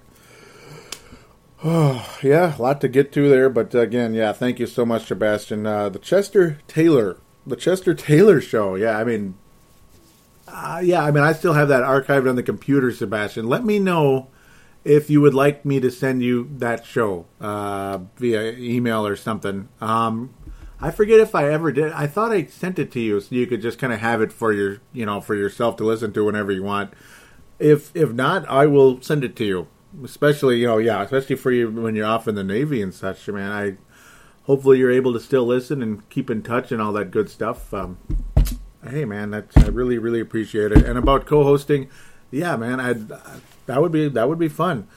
Oh, 1.63 2.17
yeah, 2.23 2.57
a 2.57 2.61
lot 2.61 2.81
to 2.81 2.87
get 2.87 3.11
to 3.13 3.29
there. 3.29 3.49
But 3.49 3.73
again, 3.75 4.13
yeah, 4.13 4.33
thank 4.33 4.59
you 4.59 4.67
so 4.67 4.85
much, 4.85 5.05
Sebastian. 5.07 5.65
Uh, 5.65 5.89
the 5.89 5.99
Chester 5.99 6.59
Taylor, 6.67 7.17
the 7.45 7.55
Chester 7.55 7.93
Taylor 7.93 8.41
show. 8.41 8.75
Yeah, 8.75 8.97
I 8.97 9.03
mean, 9.03 9.35
uh, 10.47 10.81
yeah, 10.83 11.03
I 11.03 11.11
mean, 11.11 11.23
I 11.23 11.33
still 11.33 11.53
have 11.53 11.67
that 11.69 11.83
archived 11.83 12.29
on 12.29 12.35
the 12.35 12.43
computer, 12.43 12.91
Sebastian. 12.91 13.47
Let 13.47 13.65
me 13.65 13.79
know 13.79 14.27
if 14.85 15.09
you 15.09 15.19
would 15.19 15.33
like 15.33 15.65
me 15.65 15.79
to 15.81 15.91
send 15.91 16.23
you 16.23 16.49
that 16.57 16.85
show 16.85 17.25
uh, 17.41 17.99
via 18.15 18.53
email 18.53 19.05
or 19.05 19.15
something. 19.15 19.67
Um, 19.81 20.33
I 20.79 20.91
forget 20.91 21.19
if 21.19 21.35
I 21.35 21.51
ever 21.51 21.71
did. 21.71 21.91
I 21.91 22.07
thought 22.07 22.31
I 22.31 22.45
sent 22.45 22.79
it 22.79 22.91
to 22.91 22.99
you 22.99 23.19
so 23.19 23.35
you 23.35 23.47
could 23.47 23.61
just 23.61 23.79
kind 23.79 23.91
of 23.91 23.99
have 23.99 24.21
it 24.21 24.31
for 24.31 24.53
your, 24.53 24.77
you 24.93 25.05
know, 25.05 25.19
for 25.19 25.35
yourself 25.35 25.75
to 25.77 25.83
listen 25.83 26.13
to 26.13 26.23
whenever 26.23 26.51
you 26.51 26.63
want. 26.63 26.93
If 27.59 27.93
if 27.95 28.13
not, 28.13 28.47
I 28.47 28.67
will 28.67 29.01
send 29.01 29.23
it 29.23 29.35
to 29.37 29.45
you. 29.45 29.67
Especially, 30.03 30.59
you 30.59 30.67
know, 30.67 30.77
yeah, 30.77 31.01
especially 31.01 31.37
for 31.37 31.51
you 31.51 31.69
when 31.69 31.95
you're 31.95 32.05
off 32.05 32.27
in 32.27 32.35
the 32.35 32.43
Navy 32.43 32.81
and 32.81 32.93
such. 32.93 33.27
Man, 33.27 33.51
I 33.51 33.77
hopefully 34.43 34.79
you're 34.79 34.91
able 34.91 35.13
to 35.13 35.19
still 35.19 35.45
listen 35.45 35.81
and 35.81 36.07
keep 36.09 36.29
in 36.29 36.41
touch 36.41 36.71
and 36.71 36.81
all 36.81 36.93
that 36.93 37.11
good 37.11 37.29
stuff. 37.29 37.73
Um, 37.73 37.97
hey 38.83 39.05
man, 39.05 39.31
that 39.31 39.47
I 39.57 39.67
really 39.67 39.97
really 39.97 40.19
appreciate 40.19 40.71
it. 40.71 40.85
And 40.85 40.97
about 40.97 41.25
co-hosting, 41.25 41.89
yeah, 42.31 42.55
man, 42.55 42.79
I 42.79 42.93
that 43.65 43.81
would 43.81 43.91
be 43.91 44.07
that 44.09 44.29
would 44.29 44.39
be 44.39 44.49
fun. 44.49 44.87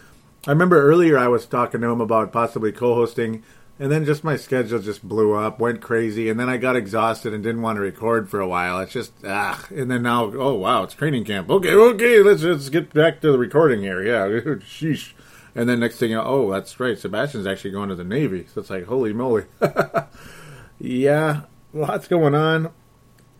I 0.46 0.50
remember 0.50 0.82
earlier 0.82 1.18
I 1.18 1.28
was 1.28 1.46
talking 1.46 1.80
to 1.82 1.88
him 1.88 2.00
about 2.00 2.32
possibly 2.32 2.72
co-hosting, 2.72 3.42
and 3.80 3.90
then 3.90 4.04
just 4.04 4.22
my 4.22 4.36
schedule 4.36 4.78
just 4.78 5.08
blew 5.08 5.32
up, 5.32 5.58
went 5.58 5.80
crazy, 5.80 6.28
and 6.28 6.38
then 6.38 6.50
I 6.50 6.58
got 6.58 6.76
exhausted 6.76 7.32
and 7.32 7.42
didn't 7.42 7.62
want 7.62 7.76
to 7.76 7.80
record 7.80 8.28
for 8.28 8.38
a 8.38 8.46
while. 8.46 8.78
It's 8.80 8.92
just 8.92 9.12
ah, 9.24 9.66
and 9.70 9.90
then 9.90 10.02
now 10.02 10.24
oh 10.34 10.52
wow, 10.52 10.82
it's 10.82 10.92
training 10.92 11.24
camp. 11.24 11.48
Okay, 11.48 11.74
okay, 11.74 12.20
let's 12.20 12.42
let's 12.42 12.68
get 12.68 12.92
back 12.92 13.22
to 13.22 13.32
the 13.32 13.38
recording 13.38 13.80
here. 13.80 14.02
Yeah, 14.02 14.28
sheesh. 14.58 15.14
And 15.54 15.66
then 15.66 15.80
next 15.80 15.96
thing 15.96 16.10
you 16.10 16.16
know, 16.16 16.24
oh, 16.24 16.52
that's 16.52 16.78
right, 16.78 16.96
Sebastian's 16.96 17.46
actually 17.46 17.70
going 17.70 17.88
to 17.88 17.94
the 17.94 18.04
Navy. 18.04 18.46
So 18.52 18.60
it's 18.60 18.70
like, 18.70 18.84
holy 18.84 19.14
moly. 19.14 19.46
yeah, 20.78 21.42
lots 21.72 22.06
going 22.06 22.34
on. 22.34 22.72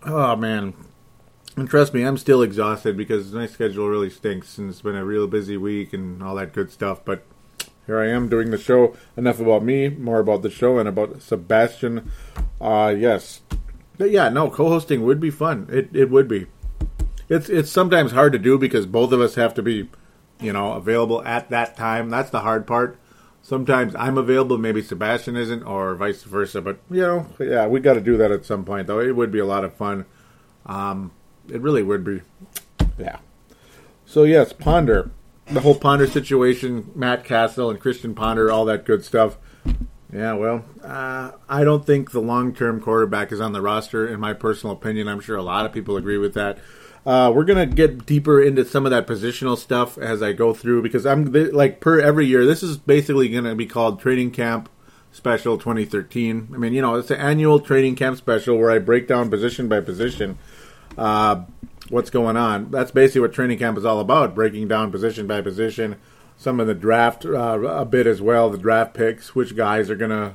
Oh 0.05 0.37
man, 0.37 0.73
and 1.55 1.69
trust 1.69 1.93
me, 1.93 2.03
I'm 2.03 2.17
still 2.17 2.41
exhausted 2.41 2.97
because 2.97 3.31
my 3.33 3.47
schedule 3.47 3.91
really 3.91 4.09
stinks, 4.09 4.57
and 4.57 4.71
it's 4.71 4.81
been 4.81 4.97
a 4.97 5.05
real 5.05 5.27
busy 5.27 5.59
week 5.59 5.93
and 5.93 6.23
all 6.23 6.35
that 6.37 6.55
good 6.55 6.73
stuff. 6.73 7.05
But 7.05 7.27
here 7.87 8.01
I 8.01 8.09
am 8.09 8.29
doing 8.29 8.51
the 8.51 8.59
show. 8.59 8.97
Enough 9.17 9.41
about 9.41 9.65
me, 9.65 9.89
more 9.89 10.21
about 10.21 10.43
the 10.43 10.51
show 10.51 10.79
and 10.79 10.89
about 10.89 11.23
Sebastian. 11.23 12.11
Uh, 12.61 12.95
yes, 12.97 13.41
but 13.99 14.11
yeah, 14.11 14.29
no, 14.29 14.51
co-hosting 14.51 15.05
would 15.05 15.21
be 15.21 15.31
fun. 15.31 15.69
It 15.71 15.91
it 15.93 16.11
would 16.11 16.29
be. 16.29 16.47
It's 17.29 17.49
it's 17.49 17.71
sometimes 17.71 18.13
hard 18.13 18.33
to 18.33 18.39
do 18.39 18.59
because 18.59 18.87
both 18.87 19.13
of 19.13 19.21
us 19.21 19.35
have 19.37 19.55
to 19.55 19.63
be, 19.63 19.89
you 20.41 20.53
know, 20.53 20.73
available 20.73 21.23
at 21.25 21.51
that 21.51 21.77
time. 21.77 22.11
That's 22.11 22.31
the 22.31 22.41
hard 22.41 22.67
part. 22.67 22.99
Sometimes 23.43 23.95
I'm 23.97 24.19
available, 24.19 24.59
maybe 24.59 24.83
Sebastian 24.83 25.37
isn't, 25.37 25.63
or 25.63 25.95
vice 25.95 26.23
versa. 26.25 26.61
But 26.61 26.79
you 26.91 27.01
know, 27.01 27.27
yeah, 27.39 27.67
we 27.67 27.81
got 27.81 27.95
to 27.95 28.01
do 28.01 28.17
that 28.19 28.31
at 28.31 28.45
some 28.45 28.65
point, 28.65 28.87
though. 28.87 29.01
It 29.01 29.17
would 29.17 29.33
be 29.33 29.39
a 29.39 29.47
lot 29.47 29.65
of 29.65 29.75
fun. 29.75 30.07
Um, 30.67 31.13
it 31.49 31.61
really 31.61 31.83
would 31.83 32.05
be, 32.05 32.21
yeah. 32.99 33.19
So 34.07 34.25
yes, 34.25 34.53
Ponder, 34.53 35.11
the 35.53 35.61
whole 35.61 35.75
Ponder 35.75 36.07
situation, 36.07 36.91
Matt 36.95 37.25
Cassel 37.25 37.71
and 37.71 37.81
Christian 37.81 38.15
Ponder, 38.15 38.51
all 38.51 38.65
that 38.67 38.85
good 38.85 39.05
stuff. 39.05 39.37
Yeah, 40.13 40.35
well, 40.35 40.65
uh, 40.83 41.33
I 41.49 41.65
don't 41.65 41.87
think 41.87 42.11
the 42.11 42.21
long-term 42.21 42.81
quarterback 42.81 43.31
is 43.31 43.41
on 43.41 43.53
the 43.53 43.61
roster. 43.61 44.09
In 44.09 44.19
my 44.19 44.33
personal 44.33 44.75
opinion, 44.75 45.09
I'm 45.09 45.21
sure 45.21 45.37
a 45.37 45.43
lot 45.43 45.67
of 45.67 45.73
people 45.73 45.97
agree 45.97 46.19
with 46.19 46.35
that. 46.35 46.59
Uh, 47.07 47.33
we're 47.35 47.45
gonna 47.45 47.67
get 47.67 48.05
deeper 48.05 48.43
into 48.43 48.65
some 48.65 48.85
of 48.85 48.91
that 48.91 49.07
positional 49.07 49.57
stuff 49.57 49.97
as 49.97 50.23
I 50.23 50.33
go 50.33 50.53
through 50.53 50.83
because 50.83 51.07
I'm 51.07 51.33
like 51.33 51.81
per 51.81 51.99
every 51.99 52.27
year. 52.27 52.45
This 52.45 52.63
is 52.63 52.77
basically 52.77 53.29
gonna 53.29 53.55
be 53.55 53.67
called 53.67 54.01
Training 54.01 54.33
Camp 54.33 54.69
Special 55.13 55.57
2013. 55.57 56.51
I 56.53 56.59
mean, 56.59 56.73
you 56.73 56.83
know, 56.83 56.97
it's 56.97 57.11
an 57.11 57.19
annual 57.19 57.59
training 57.59 57.97
camp 57.97 58.19
special 58.19 58.59
where 58.59 58.71
I 58.71 58.79
break 58.79 59.09
down 59.09 59.31
position 59.31 59.67
by 59.67 59.81
position 59.81 60.39
uh, 60.99 61.45
what's 61.91 62.09
going 62.11 62.37
on. 62.37 62.71
That's 62.71 62.91
basically 62.91 63.21
what 63.23 63.33
training 63.33 63.59
camp 63.59 63.77
is 63.77 63.85
all 63.85 64.01
about: 64.01 64.35
breaking 64.35 64.69
down 64.69 64.91
position 64.91 65.27
by 65.27 65.43
position, 65.43 65.97
some 66.37 66.59
of 66.59 66.67
the 66.67 66.75
draft 66.75 67.27
uh, 67.27 67.61
a 67.61 67.85
bit 67.85 68.07
as 68.07 68.23
well. 68.23 68.49
The 68.49 68.59
draft 68.59 68.95
picks, 68.95 69.35
which 69.35 69.55
guys 69.55 69.91
are 69.91 69.97
going 69.97 70.11
to 70.11 70.35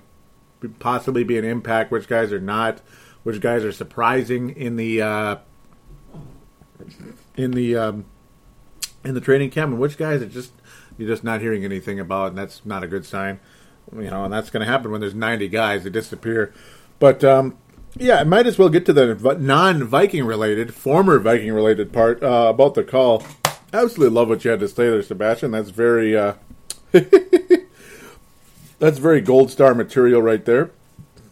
possibly 0.79 1.23
be 1.23 1.37
an 1.37 1.45
impact, 1.45 1.91
which 1.91 2.07
guys 2.07 2.31
are 2.31 2.39
not, 2.39 2.81
which 3.23 3.41
guys 3.41 3.63
are 3.63 3.71
surprising 3.71 4.51
in 4.51 4.75
the 4.75 5.01
uh, 5.01 5.37
in 7.35 7.51
the 7.51 7.75
um, 7.75 8.05
in 9.03 9.13
the 9.13 9.21
training 9.21 9.49
camp, 9.49 9.71
and 9.71 9.81
which 9.81 9.97
guys 9.97 10.21
are 10.21 10.27
just 10.27 10.51
you're 10.97 11.09
just 11.09 11.23
not 11.23 11.41
hearing 11.41 11.63
anything 11.63 11.99
about, 11.99 12.29
and 12.29 12.37
that's 12.37 12.65
not 12.65 12.83
a 12.83 12.87
good 12.87 13.05
sign. 13.05 13.39
You 13.93 14.09
know, 14.09 14.23
and 14.25 14.33
that's 14.33 14.49
going 14.49 14.65
to 14.65 14.71
happen 14.71 14.91
when 14.91 14.99
there's 14.99 15.13
90 15.13 15.47
guys 15.49 15.83
that 15.83 15.91
disappear. 15.91 16.53
But 16.97 17.23
um, 17.23 17.57
yeah, 17.97 18.17
I 18.17 18.23
might 18.23 18.47
as 18.47 18.57
well 18.57 18.69
get 18.69 18.85
to 18.85 18.93
the 18.93 19.37
non-Viking 19.39 20.25
related, 20.25 20.73
former 20.73 21.19
Viking 21.19 21.53
related 21.53 21.91
part 21.93 22.21
uh, 22.23 22.47
about 22.49 22.75
the 22.75 22.83
call 22.83 23.23
absolutely 23.75 24.15
love 24.15 24.29
what 24.29 24.43
you 24.45 24.51
had 24.51 24.59
to 24.59 24.67
say 24.67 24.89
there, 24.89 25.01
Sebastian. 25.03 25.51
That's 25.51 25.69
very 25.69 26.17
uh, 26.17 26.33
that's 28.79 28.97
very 28.97 29.21
gold 29.21 29.51
star 29.51 29.73
material 29.73 30.21
right 30.21 30.43
there. 30.45 30.71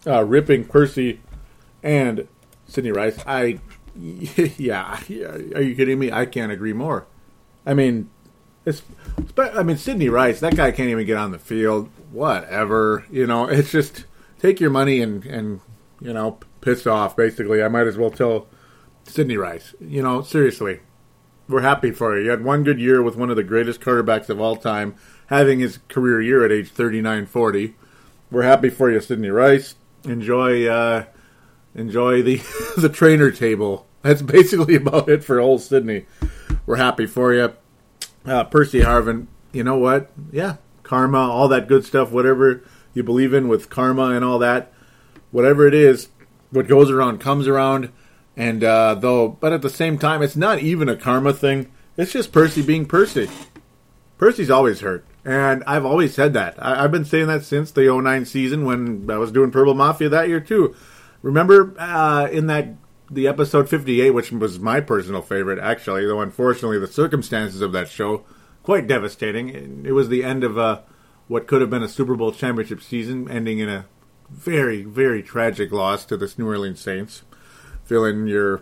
Uh, 0.06 0.24
ripping 0.26 0.66
Percy 0.66 1.22
and 1.82 2.28
Sidney 2.68 2.92
Rice. 2.92 3.20
I 3.26 3.60
yeah, 3.96 5.00
yeah, 5.08 5.28
are 5.56 5.62
you 5.62 5.76
kidding 5.76 6.00
me? 6.00 6.12
I 6.12 6.26
can't 6.26 6.52
agree 6.52 6.74
more. 6.74 7.06
I 7.66 7.74
mean, 7.74 8.10
it's 8.66 8.82
I 9.38 9.64
mean 9.64 9.78
Sidney 9.78 10.10
Rice. 10.10 10.40
That 10.40 10.56
guy 10.56 10.72
can't 10.72 10.90
even 10.90 11.06
get 11.06 11.18
on 11.18 11.32
the 11.32 11.40
field. 11.40 11.90
Whatever, 12.12 13.06
you 13.12 13.26
know. 13.26 13.48
It's 13.50 13.72
just 13.72 14.06
take 14.40 14.60
your 14.60 14.70
money 14.70 15.02
and 15.02 15.26
and 15.26 15.62
you 16.02 16.14
know 16.14 16.40
piss 16.64 16.88
off. 16.88 17.16
Basically, 17.16 17.64
I 17.64 17.68
might 17.68 17.88
as 17.88 17.98
well 17.98 18.12
tell 18.12 18.48
Sidney 19.06 19.38
Rice. 19.38 19.76
You 19.80 20.02
know, 20.02 20.22
seriously 20.22 20.80
we're 21.48 21.62
happy 21.62 21.92
for 21.92 22.18
you. 22.18 22.26
You 22.26 22.30
had 22.32 22.44
one 22.44 22.64
good 22.64 22.80
year 22.80 23.02
with 23.02 23.16
one 23.16 23.30
of 23.30 23.36
the 23.36 23.44
greatest 23.44 23.82
quarterbacks 23.82 24.30
of 24.30 24.40
all 24.40 24.56
time, 24.56 24.96
having 25.28 25.60
his 25.60 25.80
career 25.90 26.22
year 26.22 26.46
at 26.46 26.52
age 26.52 26.70
39 26.70 27.26
40. 27.26 27.76
We're 28.32 28.44
happy 28.44 28.70
for 28.70 28.90
you, 28.90 29.00
Sidney 29.00 29.30
Rice. 29.30 29.76
Enjoy 30.04 30.68
uh, 30.68 31.06
enjoy 31.76 32.22
the 32.22 32.42
the 32.78 32.90
trainer 32.90 33.32
table. 33.32 33.88
That's 34.02 34.22
basically 34.22 34.76
about 34.78 35.10
it 35.10 35.24
for 35.24 35.40
old 35.40 35.62
Sidney. 35.62 36.06
We're 36.66 36.78
happy 36.78 37.06
for 37.06 37.34
you. 37.34 37.54
Uh, 38.26 38.46
Percy 38.46 38.80
Harvin, 38.80 39.28
you 39.52 39.64
know 39.64 39.78
what? 39.78 40.12
Yeah, 40.32 40.58
karma, 40.84 41.20
all 41.20 41.50
that 41.50 41.68
good 41.68 41.86
stuff, 41.86 42.10
whatever 42.10 42.64
you 42.94 43.04
believe 43.04 43.34
in 43.34 43.50
with 43.50 43.70
karma 43.70 44.12
and 44.12 44.24
all 44.24 44.40
that, 44.40 44.72
whatever 45.32 45.68
it 45.68 45.74
is, 45.74 46.08
what 46.54 46.68
goes 46.68 46.90
around 46.90 47.20
comes 47.20 47.48
around. 47.48 47.92
And 48.38 48.64
uh, 48.64 48.96
though, 48.96 49.28
but 49.28 49.54
at 49.54 49.62
the 49.62 49.70
same 49.70 49.98
time, 49.98 50.22
it's 50.22 50.36
not 50.36 50.60
even 50.60 50.90
a 50.90 50.96
karma 50.96 51.34
thing. 51.34 51.72
It's 51.98 52.14
just 52.14 52.32
Percy 52.32 52.62
being 52.62 52.86
Percy. 52.86 53.30
Percy's 54.18 54.50
always 54.50 54.80
hurt, 54.80 55.06
and 55.26 55.64
I've 55.68 55.86
always 55.86 56.14
said 56.14 56.34
that. 56.34 56.56
I, 56.58 56.82
have 56.82 56.92
been 56.92 57.06
saying 57.06 57.28
that 57.28 57.44
since 57.44 57.72
the 57.72 57.94
09 57.94 58.26
season 58.26 58.66
when 58.66 59.10
I 59.12 59.18
was 59.18 59.32
doing 59.32 59.52
Purple 59.52 59.74
Mafia 59.74 60.10
that 60.10 60.30
year 60.30 60.40
too. 60.40 60.76
Remember 61.22 61.76
uh, 61.78 62.28
in 62.32 62.48
that 62.48 62.70
the 63.12 63.28
episode 63.28 63.70
58, 63.70 64.12
which 64.12 64.32
was 64.32 64.60
my 64.60 64.80
personal 64.80 65.22
favorite, 65.22 65.60
actually, 65.60 66.06
though 66.06 66.22
unfortunately 66.22 66.80
the 66.80 66.88
circumstances 66.88 67.62
of 67.62 67.72
that 67.74 67.90
show 67.90 68.24
quite 68.64 68.88
devastating. 68.88 69.84
It 69.86 69.92
was 69.92 70.10
the 70.10 70.24
end 70.24 70.44
of 70.44 70.58
a 70.58 70.84
what 71.28 71.48
could 71.48 71.62
have 71.62 71.70
been 71.70 71.84
a 71.84 71.90
Super 71.90 72.16
Bowl 72.16 72.32
championship 72.32 72.82
season, 72.82 73.30
ending 73.30 73.60
in 73.60 73.70
a 73.70 73.86
very, 74.30 74.84
very 74.84 75.22
tragic 75.24 75.72
loss 75.72 76.06
to 76.06 76.18
the 76.18 76.34
New 76.38 76.48
Orleans 76.48 76.80
Saints 76.80 77.24
fill 77.84 78.06
in 78.06 78.28
your 78.28 78.62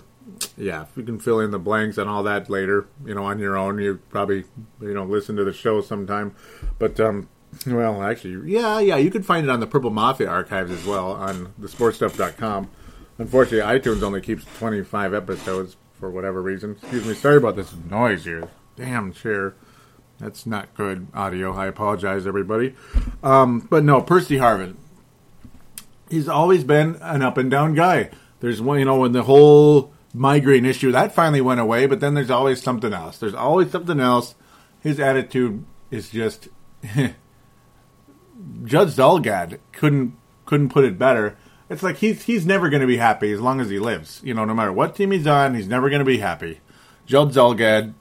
yeah, 0.57 0.83
if 0.83 0.95
you 0.95 1.03
can 1.03 1.19
fill 1.19 1.39
in 1.39 1.51
the 1.51 1.59
blanks 1.59 1.97
and 1.97 2.09
all 2.09 2.23
that 2.23 2.49
later, 2.49 2.87
you 3.05 3.13
know, 3.13 3.25
on 3.25 3.39
your 3.39 3.57
own. 3.57 3.79
You 3.79 3.99
probably, 4.09 4.45
you 4.79 4.93
know, 4.93 5.03
listen 5.03 5.35
to 5.35 5.43
the 5.43 5.53
show 5.53 5.81
sometime. 5.81 6.35
But, 6.79 6.99
um, 6.99 7.29
well, 7.67 8.01
actually, 8.03 8.51
yeah, 8.51 8.79
yeah, 8.79 8.97
you 8.97 9.11
can 9.11 9.23
find 9.23 9.45
it 9.45 9.49
on 9.49 9.59
the 9.59 9.67
Purple 9.67 9.89
Mafia 9.89 10.29
archives 10.29 10.71
as 10.71 10.85
well 10.85 11.11
on 11.11 11.53
thesportstuff.com. 11.59 12.69
Unfortunately, 13.17 13.79
iTunes 13.79 14.01
only 14.03 14.21
keeps 14.21 14.45
25 14.57 15.13
episodes 15.13 15.75
for 15.93 16.09
whatever 16.09 16.41
reason. 16.41 16.71
Excuse 16.71 17.05
me, 17.05 17.13
sorry 17.13 17.37
about 17.37 17.55
this 17.55 17.73
noise 17.89 18.25
here. 18.25 18.47
Damn 18.75 19.11
chair. 19.11 19.53
That's 20.19 20.45
not 20.45 20.73
good 20.75 21.07
audio. 21.13 21.53
I 21.53 21.65
apologize, 21.65 22.27
everybody. 22.27 22.75
Um, 23.23 23.67
but 23.69 23.83
no, 23.83 24.01
Percy 24.01 24.37
Harvin. 24.37 24.75
He's 26.11 26.27
always 26.27 26.63
been 26.63 26.97
an 27.01 27.21
up 27.21 27.37
and 27.37 27.49
down 27.49 27.73
guy. 27.73 28.11
There's 28.39 28.61
one, 28.61 28.79
you 28.79 28.85
know, 28.85 28.97
when 28.97 29.13
the 29.13 29.23
whole 29.23 29.93
migraine 30.13 30.65
issue 30.65 30.91
that 30.91 31.15
finally 31.15 31.41
went 31.41 31.59
away, 31.59 31.85
but 31.85 31.99
then 31.99 32.13
there's 32.13 32.29
always 32.29 32.61
something 32.61 32.93
else. 32.93 33.17
There's 33.17 33.33
always 33.33 33.71
something 33.71 33.99
else. 33.99 34.35
His 34.81 34.99
attitude 34.99 35.63
is 35.89 36.09
just 36.09 36.49
Judd 38.63 38.87
Zulgad 38.89 39.59
couldn't 39.71 40.17
couldn't 40.45 40.69
put 40.69 40.85
it 40.85 40.97
better. 40.97 41.37
It's 41.69 41.83
like 41.83 41.97
he's 41.97 42.23
he's 42.23 42.45
never 42.45 42.69
going 42.69 42.81
to 42.81 42.87
be 42.87 42.97
happy 42.97 43.31
as 43.31 43.39
long 43.39 43.61
as 43.61 43.69
he 43.69 43.79
lives. 43.79 44.21
You 44.23 44.33
know, 44.33 44.45
no 44.45 44.53
matter 44.53 44.73
what 44.73 44.95
team 44.95 45.11
he's 45.11 45.27
on, 45.27 45.55
he's 45.55 45.67
never 45.67 45.89
going 45.89 45.99
to 45.99 46.05
be 46.05 46.17
happy. 46.17 46.59
Judd 47.05 47.31
Zulgad 47.31 47.93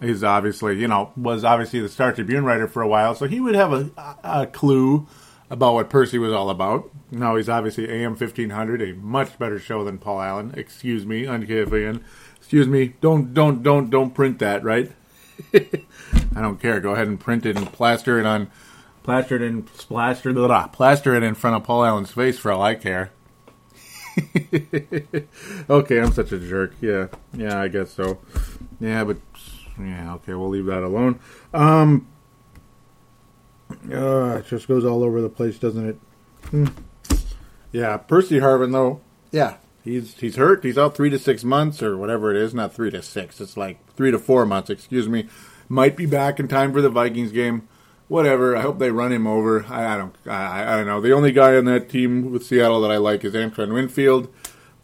is 0.00 0.24
obviously, 0.24 0.78
you 0.78 0.88
know, 0.88 1.12
was 1.16 1.44
obviously 1.44 1.80
the 1.80 1.88
Star 1.88 2.12
Tribune 2.12 2.44
writer 2.44 2.68
for 2.68 2.82
a 2.82 2.88
while, 2.88 3.14
so 3.14 3.26
he 3.26 3.40
would 3.40 3.54
have 3.54 3.72
a, 3.72 3.90
a 4.22 4.46
clue 4.46 5.06
about 5.50 5.74
what 5.74 5.90
Percy 5.90 6.18
was 6.18 6.32
all 6.32 6.50
about. 6.50 6.90
Now 7.10 7.36
he's 7.36 7.48
obviously 7.48 7.88
AM 7.90 8.12
1500, 8.12 8.82
a 8.82 8.94
much 8.94 9.38
better 9.38 9.58
show 9.58 9.84
than 9.84 9.98
Paul 9.98 10.20
Allen. 10.20 10.54
Excuse 10.56 11.06
me, 11.06 11.26
on 11.26 11.46
KFAN. 11.46 12.02
Excuse 12.36 12.68
me. 12.68 12.94
Don't 13.00 13.32
don't 13.34 13.62
don't 13.62 13.90
don't 13.90 14.10
print 14.12 14.38
that, 14.40 14.62
right? 14.64 14.92
I 15.54 16.40
don't 16.40 16.60
care. 16.60 16.80
Go 16.80 16.92
ahead 16.92 17.08
and 17.08 17.18
print 17.18 17.46
it 17.46 17.56
and 17.56 17.72
plaster 17.72 18.18
it 18.18 18.26
on, 18.26 18.50
plaster 19.02 19.36
it 19.36 19.42
and 19.42 19.66
plaster 19.66 20.32
blah, 20.32 20.68
plaster 20.68 21.14
it 21.14 21.22
in 21.22 21.34
front 21.34 21.56
of 21.56 21.64
Paul 21.64 21.84
Allen's 21.84 22.10
face 22.10 22.38
for 22.38 22.52
all 22.52 22.62
I 22.62 22.74
care. 22.74 23.12
okay, 25.70 26.00
I'm 26.00 26.12
such 26.12 26.32
a 26.32 26.38
jerk. 26.38 26.74
Yeah, 26.80 27.08
yeah, 27.32 27.60
I 27.60 27.68
guess 27.68 27.90
so. 27.92 28.18
Yeah, 28.80 29.04
but 29.04 29.18
yeah, 29.78 30.14
okay, 30.14 30.34
we'll 30.34 30.50
leave 30.50 30.66
that 30.66 30.82
alone. 30.82 31.18
Um, 31.52 32.06
uh, 33.92 34.38
it 34.38 34.46
just 34.46 34.68
goes 34.68 34.84
all 34.84 35.02
over 35.02 35.20
the 35.20 35.28
place, 35.28 35.58
doesn't 35.58 35.88
it? 35.88 35.96
Hmm. 36.50 36.66
Yeah, 37.72 37.96
Percy 37.96 38.38
Harvin 38.38 38.72
though. 38.72 39.00
Yeah, 39.32 39.56
he's 39.82 40.14
he's 40.14 40.36
hurt. 40.36 40.62
He's 40.62 40.78
out 40.78 40.94
three 40.94 41.10
to 41.10 41.18
six 41.18 41.42
months 41.42 41.82
or 41.82 41.96
whatever 41.96 42.30
it 42.30 42.36
is. 42.36 42.54
Not 42.54 42.72
three 42.72 42.90
to 42.92 43.02
six. 43.02 43.40
It's 43.40 43.56
like 43.56 43.84
three 43.94 44.10
to 44.10 44.18
four 44.18 44.46
months. 44.46 44.70
Excuse 44.70 45.08
me. 45.08 45.28
Might 45.68 45.96
be 45.96 46.06
back 46.06 46.38
in 46.38 46.46
time 46.46 46.72
for 46.72 46.80
the 46.80 46.88
Vikings 46.88 47.32
game. 47.32 47.66
Whatever. 48.06 48.56
I 48.56 48.60
hope 48.60 48.78
they 48.78 48.90
run 48.90 49.12
him 49.12 49.26
over. 49.26 49.64
I, 49.68 49.94
I 49.94 49.96
don't. 49.96 50.14
I, 50.26 50.74
I 50.74 50.76
don't 50.76 50.86
know. 50.86 51.00
The 51.00 51.12
only 51.12 51.32
guy 51.32 51.56
on 51.56 51.64
that 51.64 51.88
team 51.88 52.30
with 52.30 52.46
Seattle 52.46 52.80
that 52.82 52.92
I 52.92 52.98
like 52.98 53.24
is 53.24 53.34
Antoine 53.34 53.72
Winfield. 53.72 54.32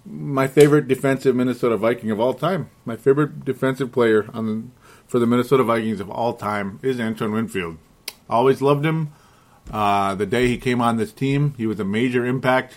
My 0.05 0.48
favorite 0.48 0.88
defensive 0.88 1.37
Minnesota 1.37 1.76
Viking 1.76 2.11
of 2.11 2.18
all 2.18 2.35
time. 2.35 2.70
My 2.85 2.96
favorite 2.96 3.44
defensive 3.44 3.92
player 3.92 4.29
on 4.33 4.46
the, 4.46 4.64
for 5.07 5.18
the 5.18 5.26
Minnesota 5.26 5.62
Vikings 5.62 6.00
of 6.00 6.11
all 6.11 6.33
time 6.33 6.81
is 6.83 6.98
Antoine 6.98 7.33
Winfield. 7.33 7.76
Always 8.31 8.62
loved 8.62 8.87
him. 8.87 9.12
Uh, 9.71 10.14
the 10.14 10.27
day 10.27 10.49
he 10.49 10.57
came 10.57 10.81
on 10.81 10.97
this 10.97 11.12
team, 11.12 11.55
he 11.57 11.66
was 11.66 11.79
a 11.79 11.85
major 11.85 12.25
impact. 12.25 12.77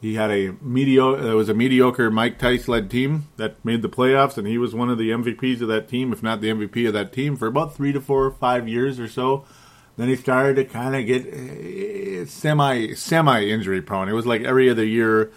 He 0.00 0.14
had 0.14 0.30
a 0.30 0.52
mediocre. 0.60 1.30
It 1.30 1.34
was 1.34 1.48
a 1.48 1.54
mediocre 1.54 2.10
Mike 2.10 2.38
Tice 2.38 2.68
led 2.68 2.90
team 2.90 3.28
that 3.36 3.62
made 3.64 3.82
the 3.82 3.88
playoffs, 3.88 4.36
and 4.36 4.46
he 4.46 4.58
was 4.58 4.74
one 4.74 4.90
of 4.90 4.98
the 4.98 5.10
MVPs 5.10 5.60
of 5.60 5.68
that 5.68 5.88
team, 5.88 6.12
if 6.12 6.22
not 6.22 6.40
the 6.40 6.48
MVP 6.48 6.86
of 6.86 6.92
that 6.92 7.12
team, 7.12 7.36
for 7.36 7.46
about 7.46 7.74
three 7.74 7.92
to 7.92 8.00
four 8.00 8.24
or 8.24 8.30
five 8.30 8.68
years 8.68 9.00
or 9.00 9.08
so. 9.08 9.44
Then 9.96 10.08
he 10.08 10.16
started 10.16 10.56
to 10.56 10.64
kind 10.64 10.94
of 10.94 11.06
get 11.06 11.26
uh, 11.26 12.26
semi 12.26 12.94
semi 12.94 13.44
injury 13.46 13.80
prone. 13.80 14.08
It 14.08 14.12
was 14.12 14.26
like 14.26 14.42
every 14.42 14.70
other 14.70 14.84
year. 14.84 15.32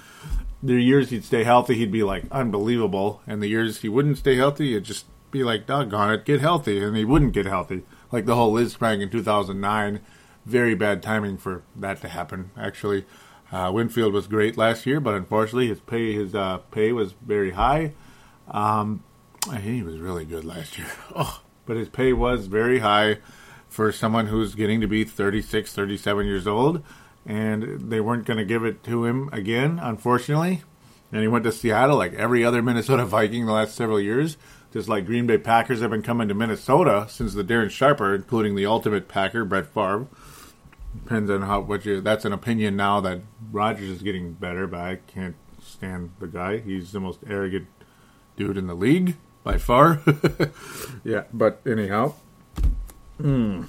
The 0.62 0.74
years 0.74 1.10
he'd 1.10 1.24
stay 1.24 1.46
healthy, 1.46 1.76
he'd 1.76 1.92
be 1.92 2.04
like 2.04 2.26
unbelievable, 2.32 3.22
and 3.26 3.42
the 3.42 3.48
years 3.48 3.80
he 3.80 3.88
wouldn't 3.88 4.18
stay 4.18 4.36
healthy, 4.36 4.72
it'd 4.72 4.84
just 4.84 5.06
be 5.32 5.42
like, 5.42 5.66
doggone 5.66 6.12
it, 6.12 6.26
get 6.26 6.42
healthy, 6.42 6.84
and 6.84 6.98
he 6.98 7.06
wouldn't 7.06 7.32
get 7.32 7.46
healthy. 7.46 7.84
Like 8.12 8.26
the 8.26 8.36
whole 8.36 8.54
Lisfranc 8.54 9.02
in 9.02 9.10
2009 9.10 10.00
very 10.50 10.74
bad 10.74 11.04
timing 11.04 11.38
for 11.38 11.64
that 11.76 12.02
to 12.02 12.10
happen. 12.10 12.52
Actually, 12.58 13.06
uh, 13.52 13.72
Winfield 13.74 14.14
was 14.14 14.28
great 14.28 14.58
last 14.58 14.86
year, 14.86 15.00
but 15.00 15.14
unfortunately, 15.14 15.68
his 15.68 15.80
pay 15.80 16.14
his 16.14 16.36
uh, 16.36 16.58
pay 16.72 16.92
was 16.92 17.14
very 17.14 17.52
high. 17.52 17.94
Um, 18.50 19.04
he 19.62 19.84
was 19.84 20.00
really 20.00 20.26
good 20.26 20.44
last 20.44 20.78
year. 20.78 20.88
Oh, 21.16 21.42
but 21.66 21.78
his 21.78 21.90
pay 21.90 22.14
was 22.14 22.48
very 22.48 22.80
high 22.80 23.20
for 23.68 23.92
someone 23.92 24.28
who's 24.28 24.56
getting 24.56 24.82
to 24.82 24.88
be 24.88 25.04
36, 25.04 25.72
37 25.72 26.26
years 26.26 26.48
old, 26.48 26.82
and 27.26 27.92
they 27.92 28.00
weren't 28.00 28.26
going 28.26 28.40
to 28.40 28.46
give 28.46 28.66
it 28.66 28.84
to 28.86 29.06
him 29.06 29.30
again, 29.32 29.80
unfortunately. 29.80 30.64
And 31.12 31.22
he 31.22 31.28
went 31.28 31.44
to 31.44 31.52
Seattle 31.52 31.98
like 31.98 32.14
every 32.14 32.44
other 32.44 32.64
Minnesota 32.64 33.06
Viking 33.06 33.46
the 33.46 33.52
last 33.52 33.76
several 33.76 34.00
years. 34.00 34.38
Just 34.72 34.88
like 34.88 35.06
Green 35.06 35.26
Bay 35.26 35.38
Packers 35.40 35.82
have 35.82 35.90
been 35.90 36.04
coming 36.04 36.28
to 36.28 36.34
Minnesota 36.36 37.08
since 37.10 37.34
the 37.34 37.44
Darren 37.44 37.72
Sharper, 37.72 38.14
including 38.14 38.56
the 38.56 38.66
ultimate 38.68 39.08
Packer, 39.08 39.44
Brett 39.44 39.66
Favre. 39.66 40.08
Depends 41.04 41.30
on 41.32 41.42
how 41.44 41.62
what 41.62 41.86
you. 41.86 42.02
That's 42.02 42.26
an 42.26 42.34
opinion 42.34 42.76
now 42.76 43.00
that 43.02 43.22
Rodgers 43.52 43.90
is 43.90 44.02
getting 44.02 44.34
better, 44.34 44.68
but 44.68 44.80
I 44.80 44.96
can't 45.08 45.36
stand 45.62 46.12
the 46.20 46.28
guy. 46.28 46.60
He's 46.60 46.92
the 46.92 47.00
most 47.00 47.20
arrogant 47.28 47.68
dude 48.36 48.58
in 48.58 48.68
the 48.68 48.76
league 48.76 49.16
by 49.44 49.58
far. 49.58 50.02
yeah, 51.04 51.24
but 51.34 51.62
anyhow, 51.66 52.14
Hmm. 53.20 53.64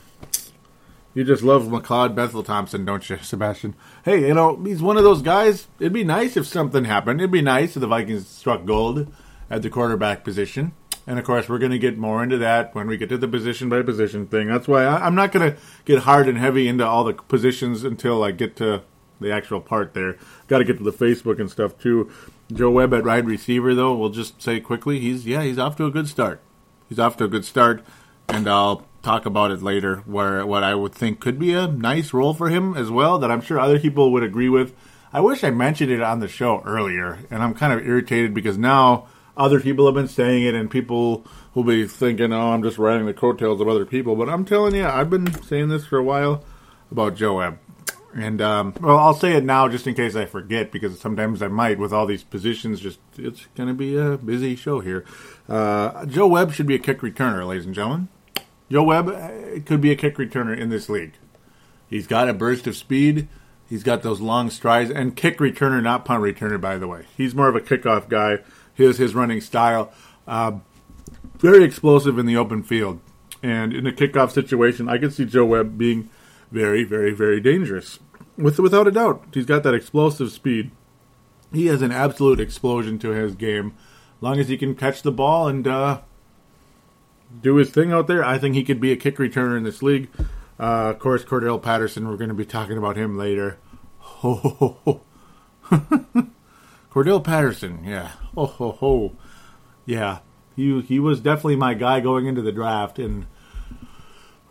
You 1.12 1.24
just 1.24 1.42
love 1.42 1.64
McLeod 1.64 2.14
Bethel 2.14 2.44
Thompson, 2.44 2.84
don't 2.84 3.08
you, 3.10 3.16
Sebastian? 3.22 3.74
Hey, 4.04 4.28
you 4.28 4.34
know, 4.34 4.62
he's 4.62 4.80
one 4.80 4.96
of 4.96 5.02
those 5.02 5.22
guys. 5.22 5.66
It'd 5.80 5.92
be 5.92 6.04
nice 6.04 6.36
if 6.36 6.46
something 6.46 6.84
happened. 6.84 7.20
It'd 7.20 7.32
be 7.32 7.42
nice 7.42 7.74
if 7.76 7.80
the 7.80 7.88
Vikings 7.88 8.28
struck 8.28 8.64
gold 8.64 9.12
at 9.50 9.62
the 9.62 9.70
quarterback 9.70 10.22
position. 10.22 10.72
And 11.06 11.18
of 11.18 11.24
course, 11.24 11.48
we're 11.48 11.58
going 11.58 11.72
to 11.72 11.78
get 11.78 11.98
more 11.98 12.22
into 12.22 12.38
that 12.38 12.74
when 12.74 12.86
we 12.86 12.96
get 12.96 13.08
to 13.08 13.18
the 13.18 13.26
position 13.26 13.68
by 13.68 13.82
position 13.82 14.26
thing. 14.26 14.48
That's 14.48 14.68
why 14.68 14.84
I, 14.84 15.06
am 15.06 15.14
not 15.14 15.32
going 15.32 15.52
to 15.52 15.58
get 15.84 16.00
hard 16.00 16.28
and 16.28 16.38
heavy 16.38 16.68
into 16.68 16.86
all 16.86 17.04
the 17.04 17.14
positions 17.14 17.84
until 17.84 18.22
I 18.22 18.30
get 18.30 18.56
to 18.56 18.82
the 19.20 19.32
actual 19.32 19.60
part 19.60 19.94
there. 19.94 20.16
Got 20.48 20.58
to 20.58 20.64
get 20.64 20.78
to 20.78 20.84
the 20.84 20.92
Facebook 20.92 21.40
and 21.40 21.50
stuff 21.50 21.78
too. 21.78 22.10
Joe 22.52 22.70
Webb 22.70 22.94
at 22.94 23.04
wide 23.04 23.26
receiver, 23.26 23.74
though, 23.74 23.94
we'll 23.94 24.10
just 24.10 24.42
say 24.42 24.60
quickly, 24.60 24.98
he's 24.98 25.26
yeah, 25.26 25.42
he's 25.42 25.58
off 25.58 25.76
to 25.76 25.86
a 25.86 25.90
good 25.90 26.08
start. 26.08 26.40
He's 26.88 26.98
off 26.98 27.16
to 27.18 27.24
a 27.24 27.28
good 27.28 27.44
start, 27.44 27.84
and 28.28 28.48
I'll 28.48 28.86
talk 29.02 29.24
about 29.26 29.52
it 29.52 29.62
later. 29.62 29.98
Where 29.98 30.44
what 30.44 30.64
I 30.64 30.74
would 30.74 30.92
think 30.92 31.20
could 31.20 31.38
be 31.38 31.54
a 31.54 31.68
nice 31.68 32.12
role 32.12 32.34
for 32.34 32.48
him 32.48 32.76
as 32.76 32.90
well, 32.90 33.18
that 33.18 33.30
I'm 33.30 33.40
sure 33.40 33.60
other 33.60 33.78
people 33.78 34.12
would 34.12 34.24
agree 34.24 34.48
with. 34.48 34.74
I 35.12 35.20
wish 35.20 35.44
I 35.44 35.50
mentioned 35.50 35.90
it 35.90 36.02
on 36.02 36.20
the 36.20 36.28
show 36.28 36.62
earlier, 36.64 37.20
and 37.30 37.42
I'm 37.42 37.54
kind 37.54 37.72
of 37.72 37.86
irritated 37.86 38.34
because 38.34 38.58
now 38.58 39.06
other 39.40 39.61
people 39.61 39.87
have 39.87 39.94
been 39.94 40.09
saying 40.09 40.44
it, 40.44 40.55
and 40.55 40.70
people 40.70 41.26
will 41.55 41.64
be 41.64 41.87
thinking, 41.87 42.33
"Oh, 42.33 42.53
I'm 42.53 42.62
just 42.62 42.79
riding 42.79 43.07
the 43.07 43.14
coattails 43.14 43.61
of 43.61 43.68
other 43.68 43.85
people." 43.85 44.14
But 44.14 44.29
I'm 44.29 44.44
telling 44.44 44.74
you, 44.74 44.87
I've 44.87 45.11
been 45.11 45.33
saying 45.42 45.68
this 45.68 45.87
for 45.87 45.98
a 45.98 46.05
while 46.05 46.44
about 46.90 47.16
Joe 47.16 47.37
Webb. 47.37 47.59
And 48.14 48.42
um, 48.42 48.74
well, 48.81 48.98
I'll 48.98 49.14
say 49.14 49.35
it 49.35 49.44
now 49.44 49.68
just 49.68 49.87
in 49.87 49.94
case 49.94 50.16
I 50.16 50.26
forget, 50.26 50.72
because 50.72 50.98
sometimes 51.00 51.42
I 51.42 51.48
might 51.48 51.79
with 51.79 51.92
all 51.92 52.07
these 52.07 52.24
positions. 52.24 52.81
Just 52.81 52.98
it's 53.16 53.46
going 53.55 53.68
to 53.68 53.74
be 53.74 53.96
a 53.96 54.16
busy 54.16 54.57
show 54.57 54.81
here. 54.81 55.05
Uh, 55.48 56.05
Joe 56.07 56.26
Webb 56.26 56.53
should 56.53 56.66
be 56.66 56.74
a 56.74 56.81
kick 56.81 57.00
returner, 57.00 57.46
ladies 57.46 57.66
and 57.66 57.74
gentlemen. 57.74 58.09
Joe 58.70 58.85
Webb 58.85 59.09
uh, 59.09 59.61
could 59.64 59.81
be 59.81 59.90
a 59.90 59.96
kick 59.96 60.16
returner 60.16 60.57
in 60.57 60.70
this 60.70 60.88
league. 60.88 61.14
He's 61.88 62.07
got 62.07 62.29
a 62.29 62.35
burst 62.35 62.66
of 62.66 62.76
speed. 62.76 63.29
He's 63.68 63.85
got 63.85 64.03
those 64.03 64.20
long 64.20 64.50
strides 64.50 64.90
and 64.90 65.14
kick 65.14 65.38
returner, 65.38 65.81
not 65.81 66.05
punt 66.05 66.22
returner, 66.22 66.61
by 66.61 66.76
the 66.76 66.88
way. 66.88 67.05
He's 67.16 67.37
more 67.37 67.48
of 67.48 67.55
a 67.55 67.61
kickoff 67.61 68.09
guy. 68.09 68.38
Here's 68.81 68.97
his 68.97 69.14
running 69.14 69.43
style. 69.43 69.93
Uh, 70.27 70.53
very 71.37 71.64
explosive 71.64 72.19
in 72.19 72.25
the 72.25 72.38
open 72.38 72.62
field. 72.62 72.99
And 73.43 73.75
in 73.75 73.87
a 73.87 73.93
kickoff 73.93 74.31
situation, 74.31 74.88
I 74.88 74.97
could 74.97 75.12
see 75.12 75.27
Joe 75.27 75.45
Webb 75.45 75.77
being 75.77 76.09
very, 76.51 76.83
very, 76.85 77.12
very 77.12 77.43
dangerous. 77.43 77.99
With 78.38 78.59
without 78.59 78.88
a 78.88 78.90
doubt, 78.90 79.23
he's 79.35 79.45
got 79.45 79.64
that 79.64 79.75
explosive 79.75 80.33
speed. 80.33 80.71
He 81.53 81.66
has 81.66 81.83
an 81.83 81.93
absolute 81.93 82.40
explosion 82.40 82.99
to 83.01 83.11
his 83.11 83.35
game. 83.35 83.75
Long 84.23 84.40
as 84.40 84.49
he 84.49 84.57
can 84.57 84.75
catch 84.75 85.03
the 85.03 85.12
ball 85.12 85.47
and 85.47 85.69
uh, 85.69 86.01
do 87.43 87.57
his 87.57 87.69
thing 87.69 87.93
out 87.93 88.07
there, 88.07 88.25
I 88.25 88.38
think 88.38 88.55
he 88.55 88.64
could 88.64 88.81
be 88.81 88.93
a 88.93 88.97
kick 88.97 89.16
returner 89.16 89.59
in 89.59 89.62
this 89.64 89.83
league. 89.83 90.09
Uh, 90.59 90.88
of 90.88 90.99
course, 91.01 91.23
Cordarrelle 91.23 91.61
Patterson. 91.61 92.09
We're 92.09 92.16
going 92.16 92.29
to 92.29 92.35
be 92.35 92.47
talking 92.47 92.79
about 92.79 92.97
him 92.97 93.19
later. 93.19 93.59
Ho 93.99 94.35
ho 94.35 95.01
ho. 95.71 96.31
Cordarrelle 96.90 97.22
Patterson, 97.22 97.85
yeah. 97.85 98.12
Oh 98.37 98.46
ho 98.46 98.72
ho. 98.72 99.12
Yeah. 99.87 100.18
He 100.57 100.81
he 100.83 100.98
was 100.98 101.20
definitely 101.20 101.57
my 101.57 101.74
guy 101.74 102.00
going 102.00 102.26
into 102.26 102.42
the 102.42 102.53
draft 102.53 102.98
and 102.98 103.26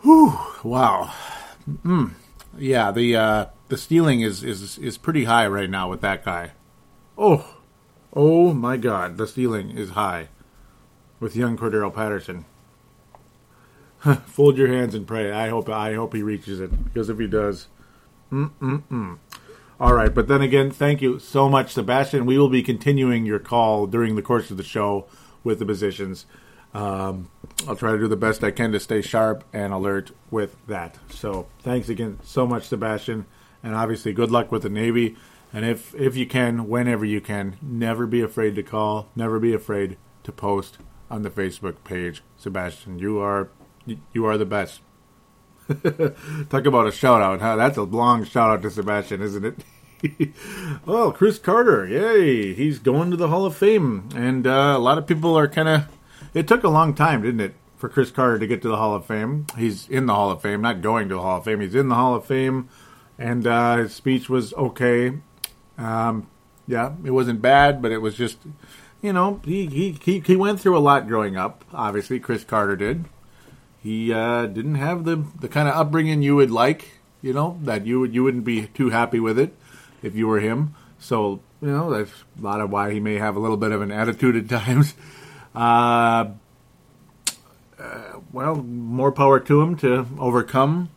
whew, 0.02 0.38
wow. 0.64 1.14
Mm, 1.84 2.14
yeah, 2.58 2.92
the 2.92 3.16
uh, 3.16 3.46
the 3.68 3.78
stealing 3.78 4.22
is, 4.22 4.44
is 4.44 4.78
is 4.78 4.98
pretty 4.98 5.26
high 5.26 5.48
right 5.48 5.70
now 5.70 5.90
with 5.90 6.02
that 6.02 6.26
guy. 6.26 6.52
Oh, 7.18 7.58
oh 8.14 8.54
my 8.54 8.78
God, 8.78 9.18
the 9.18 9.28
stealing 9.28 9.72
is 9.72 9.92
high 9.92 10.30
with 11.20 11.36
young 11.36 11.58
Cordarrelle 11.58 11.94
Patterson. 11.94 12.46
Fold 14.26 14.58
your 14.58 14.70
hands 14.70 14.96
and 14.96 15.06
pray. 15.06 15.32
I 15.32 15.50
hope 15.50 15.70
I 15.70 15.94
hope 15.94 16.14
he 16.14 16.24
reaches 16.24 16.60
it 16.60 16.86
because 16.86 17.10
if 17.10 17.20
he 17.20 17.28
does, 17.28 17.68
mm 18.32 18.50
mm 18.62 18.84
mm. 18.90 19.18
All 19.80 19.94
right, 19.94 20.14
but 20.14 20.28
then 20.28 20.42
again, 20.42 20.72
thank 20.72 21.02
you 21.02 21.20
so 21.20 21.48
much, 21.48 21.72
Sebastian. 21.72 22.26
We 22.26 22.38
will 22.38 22.50
be 22.50 22.62
continuing 22.62 23.26
your 23.26 23.40
call 23.40 23.88
during 23.88 24.18
the 24.18 24.22
course 24.22 24.52
of 24.52 24.58
the 24.58 24.64
show 24.64 25.08
with 25.42 25.60
the 25.60 25.66
positions. 25.66 26.26
Um, 26.74 27.32
I'll 27.66 27.78
try 27.78 27.94
to 27.94 27.98
do 27.98 28.10
the 28.10 28.18
best 28.18 28.44
I 28.44 28.52
can 28.52 28.74
to 28.74 28.80
stay 28.82 29.02
sharp 29.02 29.46
and 29.54 29.72
alert 29.72 30.12
with 30.30 30.58
that. 30.68 30.98
So 31.10 31.48
thanks 31.60 31.88
again 31.88 32.20
so 32.24 32.46
much, 32.46 32.66
Sebastian, 32.66 33.26
and 33.64 33.74
obviously 33.74 34.12
good 34.12 34.32
luck 34.32 34.52
with 34.52 34.64
the 34.64 34.70
Navy. 34.70 35.16
And 35.54 35.66
if 35.66 35.96
if 35.96 36.18
you 36.18 36.28
can, 36.28 36.68
whenever 36.68 37.06
you 37.06 37.22
can, 37.22 37.56
never 37.62 38.06
be 38.06 38.20
afraid 38.20 38.56
to 38.56 38.64
call. 38.64 39.10
Never 39.16 39.40
be 39.40 39.54
afraid 39.54 39.98
to 40.24 40.34
post 40.34 40.78
on 41.10 41.24
the 41.24 41.30
Facebook 41.30 41.86
page, 41.86 42.22
Sebastian. 42.38 43.00
You 43.00 43.20
are 43.20 43.50
you 44.12 44.26
are 44.26 44.38
the 44.38 44.46
best. 44.46 44.82
Talk 46.50 46.66
about 46.66 46.88
a 46.88 46.92
shout 46.92 47.22
out, 47.22 47.42
huh? 47.42 47.56
That's 47.56 47.78
a 47.78 47.84
long 47.84 48.24
shout 48.26 48.50
out 48.52 48.62
to 48.64 48.72
Sebastian, 48.72 49.22
isn't 49.22 49.46
it? 49.46 50.34
oh, 50.88 51.12
Cris 51.12 51.38
Carter, 51.38 51.86
yay! 51.86 52.54
He's 52.54 52.80
going 52.80 53.12
to 53.12 53.18
the 53.18 53.28
Hall 53.28 53.46
of 53.46 53.56
Fame, 53.56 54.10
and 54.16 54.48
uh, 54.48 54.74
a 54.76 54.80
lot 54.80 54.98
of 54.98 55.06
people 55.06 55.38
are 55.38 55.48
kind 55.48 55.68
of 55.68 55.88
it 56.34 56.48
took 56.48 56.64
a 56.64 56.70
long 56.70 56.94
time, 56.94 57.22
didn't 57.22 57.42
it, 57.42 57.56
for 57.78 57.90
Cris 57.90 58.12
Carter 58.12 58.40
to 58.40 58.48
get 58.48 58.62
to 58.62 58.68
the 58.68 58.78
Hall 58.78 58.96
of 58.96 59.06
Fame? 59.06 59.48
He's 59.58 59.88
in 59.90 60.06
the 60.06 60.14
Hall 60.14 60.32
of 60.32 60.42
Fame, 60.42 60.62
not 60.62 60.82
going 60.82 61.10
to 61.10 61.16
the 61.16 61.22
Hall 61.22 61.38
of 61.38 61.46
Fame. 61.46 61.62
He's 61.62 61.76
in 61.76 61.90
the 61.90 61.96
Hall 61.96 62.16
of 62.16 62.26
Fame, 62.26 62.70
and 63.18 63.46
uh, 63.48 63.78
his 63.78 63.94
speech 63.94 64.30
was 64.30 64.54
okay. 64.54 65.14
Um, 65.78 66.28
yeah, 66.68 66.94
it 67.04 67.12
wasn't 67.12 67.42
bad, 67.42 67.82
but 67.82 67.92
it 67.92 67.98
was 67.98 68.16
just, 68.16 68.38
you 69.02 69.14
know, 69.14 69.42
he, 69.44 69.66
he, 69.66 69.98
he, 70.04 70.20
he 70.20 70.36
went 70.36 70.60
through 70.60 70.78
a 70.78 70.80
lot 70.80 71.08
growing 71.08 71.36
up. 71.36 71.64
Obviously, 71.74 72.20
Cris 72.20 72.44
Carter 72.44 72.76
did. 72.76 73.06
He 73.82 74.14
uh, 74.14 74.46
didn't 74.46 74.76
have 74.76 75.06
the 75.06 75.24
the 75.40 75.48
kind 75.48 75.68
of 75.68 75.76
upbringing 75.76 76.22
you 76.22 76.36
would 76.36 76.52
like, 76.52 77.00
you 77.22 77.34
know, 77.34 77.58
that 77.64 77.86
you 77.86 78.00
would 78.00 78.14
you 78.14 78.24
wouldn't 78.24 78.46
be 78.46 78.68
too 78.68 78.90
happy 78.90 79.20
with 79.20 79.40
it 79.40 79.56
if 80.02 80.16
you 80.16 80.28
were 80.28 80.40
him. 80.40 80.76
So 81.00 81.40
you 81.62 81.70
know 81.70 81.90
that's 81.90 82.12
a 82.38 82.42
lot 82.42 82.62
of 82.62 82.70
why 82.70 82.92
he 82.92 83.00
may 83.00 83.16
have 83.16 83.36
a 83.36 83.40
little 83.40 83.58
bit 83.58 83.72
of 83.72 83.82
an 83.82 83.92
attitude 83.92 84.36
at 84.36 84.50
times. 84.66 84.96
Uh, 85.56 86.32
uh, 87.80 88.20
well, 88.34 88.56
more 88.56 89.12
power 89.12 89.40
to 89.40 89.62
him 89.62 89.76
to 89.78 90.06
overcome 90.20 90.90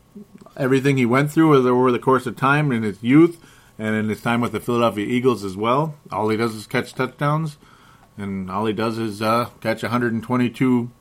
everything 0.57 0.97
he 0.97 1.05
went 1.05 1.31
through 1.31 1.67
over 1.67 1.91
the 1.91 1.99
course 1.99 2.25
of 2.25 2.35
time 2.35 2.71
in 2.71 2.83
his 2.83 3.01
youth 3.01 3.39
and 3.79 3.95
in 3.95 4.09
his 4.09 4.21
time 4.21 4.41
with 4.41 4.51
the 4.51 4.59
Philadelphia 4.59 5.05
Eagles 5.05 5.43
as 5.43 5.57
well. 5.57 5.95
All 6.11 6.29
he 6.29 6.37
does 6.37 6.55
is 6.55 6.67
catch 6.67 6.93
touchdowns, 6.93 7.57
and 8.17 8.51
all 8.51 8.65
he 8.65 8.73
does 8.73 8.97
is 8.97 9.21
uh, 9.21 9.49
catch 9.61 9.81
122. 9.81 10.91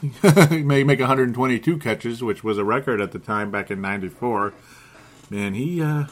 He 0.00 0.12
may 0.62 0.84
make 0.84 1.00
122 1.00 1.78
catches, 1.78 2.22
which 2.22 2.44
was 2.44 2.58
a 2.58 2.64
record 2.64 3.00
at 3.00 3.12
the 3.12 3.18
time 3.18 3.50
back 3.50 3.70
in 3.70 3.80
'94. 3.80 4.54
Man, 5.30 5.54
he 5.54 5.82
uh, 5.82 6.06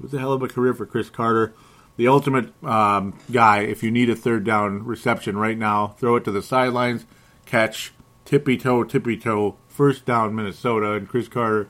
was 0.00 0.12
a 0.12 0.18
hell 0.18 0.32
of 0.32 0.42
a 0.42 0.48
career 0.48 0.74
for 0.74 0.86
Cris 0.86 1.08
Carter 1.08 1.54
the 1.96 2.08
ultimate 2.08 2.52
um, 2.64 3.18
guy. 3.32 3.60
If 3.60 3.82
you 3.82 3.90
need 3.90 4.10
a 4.10 4.16
third 4.16 4.44
down 4.44 4.84
reception 4.84 5.36
right 5.36 5.58
now, 5.58 5.88
throw 5.98 6.16
it 6.16 6.24
to 6.24 6.30
the 6.30 6.42
sidelines, 6.42 7.06
catch, 7.44 7.92
tippy 8.24 8.56
toe, 8.56 8.84
tippy 8.84 9.16
toe, 9.16 9.56
first 9.68 10.04
down 10.04 10.34
Minnesota. 10.34 10.92
And 10.92 11.08
Cris 11.08 11.28
Carter 11.28 11.68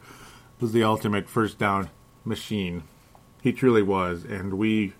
was 0.60 0.72
the 0.72 0.82
ultimate 0.82 1.28
first 1.28 1.58
down 1.58 1.90
machine. 2.24 2.82
He 3.42 3.52
truly 3.52 3.82
was, 3.82 4.24
and 4.24 4.54
we 4.54 4.94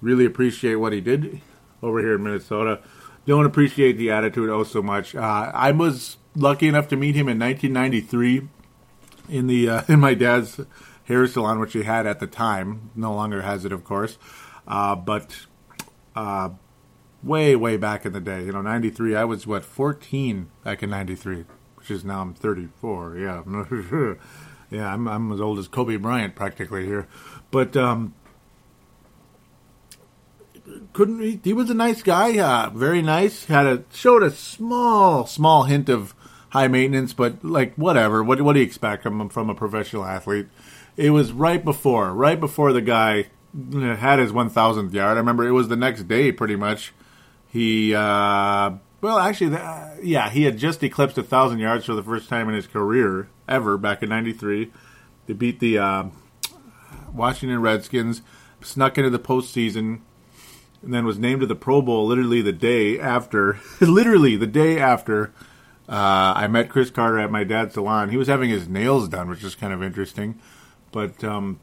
really 0.00 0.24
appreciate 0.24 0.76
what 0.76 0.94
he 0.94 1.00
did 1.00 1.42
over 1.82 2.00
here 2.00 2.14
in 2.14 2.22
Minnesota. 2.22 2.80
Don't 3.26 3.46
appreciate 3.46 3.98
the 3.98 4.10
attitude 4.10 4.48
oh 4.48 4.64
so 4.64 4.82
much. 4.82 5.14
Uh, 5.14 5.50
I 5.54 5.70
was 5.72 6.16
lucky 6.34 6.68
enough 6.68 6.88
to 6.88 6.96
meet 6.96 7.14
him 7.14 7.28
in 7.28 7.38
1993 7.38 8.48
in 9.28 9.46
the 9.46 9.68
uh, 9.68 9.82
in 9.88 10.00
my 10.00 10.14
dad's 10.14 10.60
hair 11.04 11.26
salon, 11.26 11.58
which 11.58 11.72
he 11.72 11.82
had 11.82 12.06
at 12.06 12.20
the 12.20 12.26
time. 12.26 12.90
No 12.94 13.14
longer 13.14 13.42
has 13.42 13.64
it, 13.64 13.72
of 13.72 13.84
course. 13.84 14.16
Uh, 14.66 14.94
but 14.94 15.46
uh, 16.14 16.50
way, 17.22 17.56
way 17.56 17.76
back 17.76 18.06
in 18.06 18.12
the 18.12 18.20
day, 18.20 18.44
you 18.44 18.52
know, 18.52 18.62
93, 18.62 19.16
I 19.16 19.24
was, 19.24 19.46
what, 19.46 19.64
14 19.64 20.50
back 20.64 20.82
in 20.82 20.90
93, 20.90 21.44
which 21.76 21.90
is 21.90 22.04
now 22.04 22.22
I'm 22.22 22.34
34. 22.34 23.18
Yeah. 23.18 23.42
yeah, 24.70 24.92
I'm, 24.92 25.08
I'm 25.08 25.32
as 25.32 25.40
old 25.40 25.58
as 25.58 25.68
Kobe 25.68 25.96
Bryant 25.96 26.34
practically 26.34 26.86
here. 26.86 27.08
But, 27.50 27.76
um, 27.76 28.14
couldn't 30.92 31.20
he, 31.20 31.40
he 31.42 31.52
was 31.52 31.70
a 31.70 31.74
nice 31.74 32.02
guy, 32.02 32.38
uh, 32.38 32.70
very 32.70 33.02
nice. 33.02 33.46
Had 33.46 33.66
a 33.66 33.84
showed 33.92 34.22
a 34.22 34.30
small, 34.30 35.26
small 35.26 35.64
hint 35.64 35.88
of 35.88 36.14
high 36.50 36.68
maintenance, 36.68 37.12
but 37.12 37.44
like 37.44 37.74
whatever. 37.74 38.22
What 38.22 38.40
what 38.42 38.54
do 38.54 38.60
you 38.60 38.66
expect 38.66 39.02
from 39.02 39.28
from 39.28 39.50
a 39.50 39.54
professional 39.54 40.04
athlete? 40.04 40.46
It 40.96 41.10
was 41.10 41.32
right 41.32 41.64
before, 41.64 42.12
right 42.12 42.38
before 42.38 42.72
the 42.72 42.82
guy 42.82 43.26
had 43.54 44.18
his 44.18 44.32
1000th 44.32 44.92
yard. 44.92 45.16
I 45.16 45.20
remember 45.20 45.46
it 45.46 45.52
was 45.52 45.68
the 45.68 45.76
next 45.76 46.04
day, 46.04 46.32
pretty 46.32 46.56
much. 46.56 46.92
He, 47.48 47.94
uh, 47.94 48.72
well, 49.00 49.18
actually, 49.18 49.56
uh, 49.56 49.96
yeah, 50.02 50.30
he 50.30 50.44
had 50.44 50.56
just 50.56 50.82
eclipsed 50.82 51.18
a 51.18 51.22
1,000 51.22 51.58
yards 51.58 51.86
for 51.86 51.94
the 51.94 52.02
first 52.02 52.28
time 52.28 52.48
in 52.48 52.54
his 52.54 52.66
career 52.66 53.28
ever 53.48 53.76
back 53.76 54.02
in 54.02 54.08
93. 54.08 54.70
They 55.26 55.32
beat 55.32 55.58
the 55.58 55.78
uh, 55.78 56.04
Washington 57.12 57.60
Redskins, 57.60 58.22
snuck 58.60 58.98
into 58.98 59.10
the 59.10 59.18
postseason, 59.18 60.00
and 60.82 60.94
then 60.94 61.04
was 61.04 61.18
named 61.18 61.40
to 61.40 61.46
the 61.46 61.54
Pro 61.54 61.82
Bowl 61.82 62.06
literally 62.06 62.40
the 62.42 62.52
day 62.52 62.98
after, 62.98 63.58
literally 63.80 64.36
the 64.36 64.46
day 64.46 64.78
after 64.78 65.32
Uh, 65.88 66.32
I 66.36 66.46
met 66.46 66.68
Cris 66.68 66.88
Carter 66.88 67.18
at 67.18 67.32
my 67.32 67.42
dad's 67.42 67.74
salon. 67.74 68.10
He 68.10 68.16
was 68.16 68.28
having 68.28 68.48
his 68.48 68.68
nails 68.68 69.08
done, 69.08 69.28
which 69.28 69.42
is 69.42 69.56
kind 69.56 69.72
of 69.72 69.82
interesting. 69.82 70.38
But 70.92 71.24
um, 71.24 71.58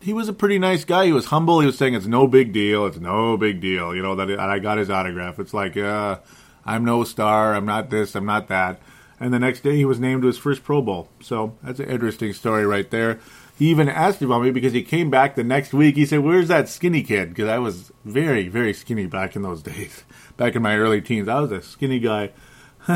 he 0.00 0.12
was 0.12 0.28
a 0.28 0.32
pretty 0.32 0.58
nice 0.60 0.84
guy. 0.84 1.06
He 1.06 1.12
was 1.12 1.26
humble. 1.26 1.58
He 1.58 1.66
was 1.66 1.76
saying 1.76 1.94
it's 1.94 2.06
no 2.06 2.28
big 2.28 2.52
deal. 2.52 2.86
It's 2.86 2.98
no 2.98 3.36
big 3.36 3.60
deal. 3.60 3.92
You 3.92 4.02
know 4.02 4.14
that 4.14 4.38
I 4.38 4.60
got 4.60 4.78
his 4.78 4.88
autograph. 4.88 5.40
It's 5.40 5.52
like, 5.52 5.76
uh, 5.76 6.18
I'm 6.64 6.84
no 6.84 7.02
star. 7.02 7.54
I'm 7.54 7.66
not 7.66 7.90
this. 7.90 8.14
I'm 8.14 8.26
not 8.26 8.46
that. 8.48 8.80
And 9.18 9.32
the 9.34 9.40
next 9.40 9.60
day, 9.64 9.74
he 9.74 9.84
was 9.84 9.98
named 9.98 10.22
to 10.22 10.28
his 10.28 10.38
first 10.38 10.62
Pro 10.62 10.82
Bowl. 10.82 11.08
So 11.20 11.56
that's 11.60 11.80
an 11.80 11.88
interesting 11.88 12.32
story 12.34 12.64
right 12.66 12.88
there. 12.88 13.18
He 13.56 13.70
even 13.70 13.88
asked 13.88 14.20
about 14.20 14.42
me 14.42 14.50
because 14.50 14.74
he 14.74 14.82
came 14.82 15.10
back 15.10 15.34
the 15.34 15.44
next 15.44 15.72
week. 15.72 15.96
He 15.96 16.06
said, 16.06 16.20
"Where's 16.20 16.48
that 16.48 16.68
skinny 16.68 17.02
kid?" 17.02 17.30
Because 17.30 17.48
I 17.48 17.58
was 17.58 17.92
very, 18.04 18.48
very 18.48 18.72
skinny 18.74 19.06
back 19.06 19.34
in 19.34 19.42
those 19.42 19.62
days. 19.72 20.04
Back 20.36 20.54
in 20.54 20.62
my 20.62 20.76
early 20.76 21.00
teens, 21.00 21.28
I 21.28 21.40
was 21.40 21.52
a 21.52 21.62
skinny 21.62 21.98
guy. 21.98 22.30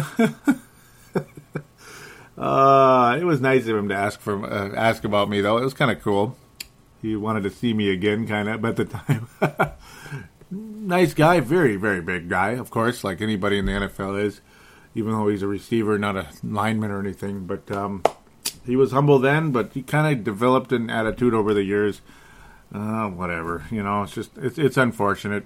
uh, 2.36 3.18
it 3.18 3.24
was 3.24 3.40
nice 3.40 3.66
of 3.66 3.76
him 3.76 3.88
to 3.88 3.94
ask 3.94 4.20
for 4.20 4.44
uh, 4.44 4.74
ask 4.74 5.04
about 5.04 5.28
me, 5.30 5.40
though. 5.40 5.56
It 5.56 5.64
was 5.64 5.74
kind 5.74 5.90
of 5.90 6.02
cool 6.02 6.36
he 7.02 7.16
wanted 7.16 7.42
to 7.44 7.50
see 7.50 7.72
me 7.72 7.90
again, 7.90 8.26
kind 8.26 8.48
of. 8.48 8.60
But 8.60 8.78
at 8.78 8.88
the 8.88 8.98
time, 8.98 9.28
nice 10.50 11.14
guy, 11.14 11.40
very 11.40 11.76
very 11.76 12.00
big 12.00 12.28
guy, 12.28 12.50
of 12.50 12.70
course, 12.70 13.04
like 13.04 13.20
anybody 13.20 13.58
in 13.58 13.66
the 13.66 13.72
NFL 13.72 14.22
is. 14.22 14.40
Even 14.94 15.12
though 15.12 15.28
he's 15.28 15.42
a 15.42 15.46
receiver, 15.46 15.98
not 15.98 16.16
a 16.16 16.26
lineman 16.42 16.90
or 16.90 16.98
anything, 16.98 17.46
but 17.46 17.70
um, 17.70 18.02
he 18.70 18.76
was 18.76 18.92
humble 18.92 19.18
then. 19.18 19.50
But 19.50 19.72
he 19.74 19.82
kind 19.82 20.12
of 20.12 20.24
developed 20.24 20.72
an 20.72 20.88
attitude 20.88 21.34
over 21.34 21.52
the 21.52 21.64
years. 21.64 22.00
Uh, 22.72 23.08
whatever, 23.08 23.64
you 23.70 23.82
know, 23.82 24.04
it's 24.04 24.14
just 24.14 24.30
it's 24.38 24.56
it's 24.56 24.76
unfortunate. 24.76 25.44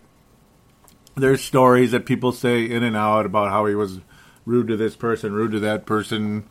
There's 1.17 1.43
stories 1.43 1.93
that 1.93 2.05
people 2.05 2.33
say 2.33 2.65
in 2.65 2.83
and 2.83 2.97
out 2.97 3.25
about 3.25 3.51
how 3.51 3.67
he 3.67 3.75
was 3.75 4.01
rude 4.45 4.69
to 4.69 4.77
this 4.77 4.95
person, 4.95 5.33
rude 5.33 5.53
to 5.53 5.61
that 5.61 5.87
person 5.87 6.45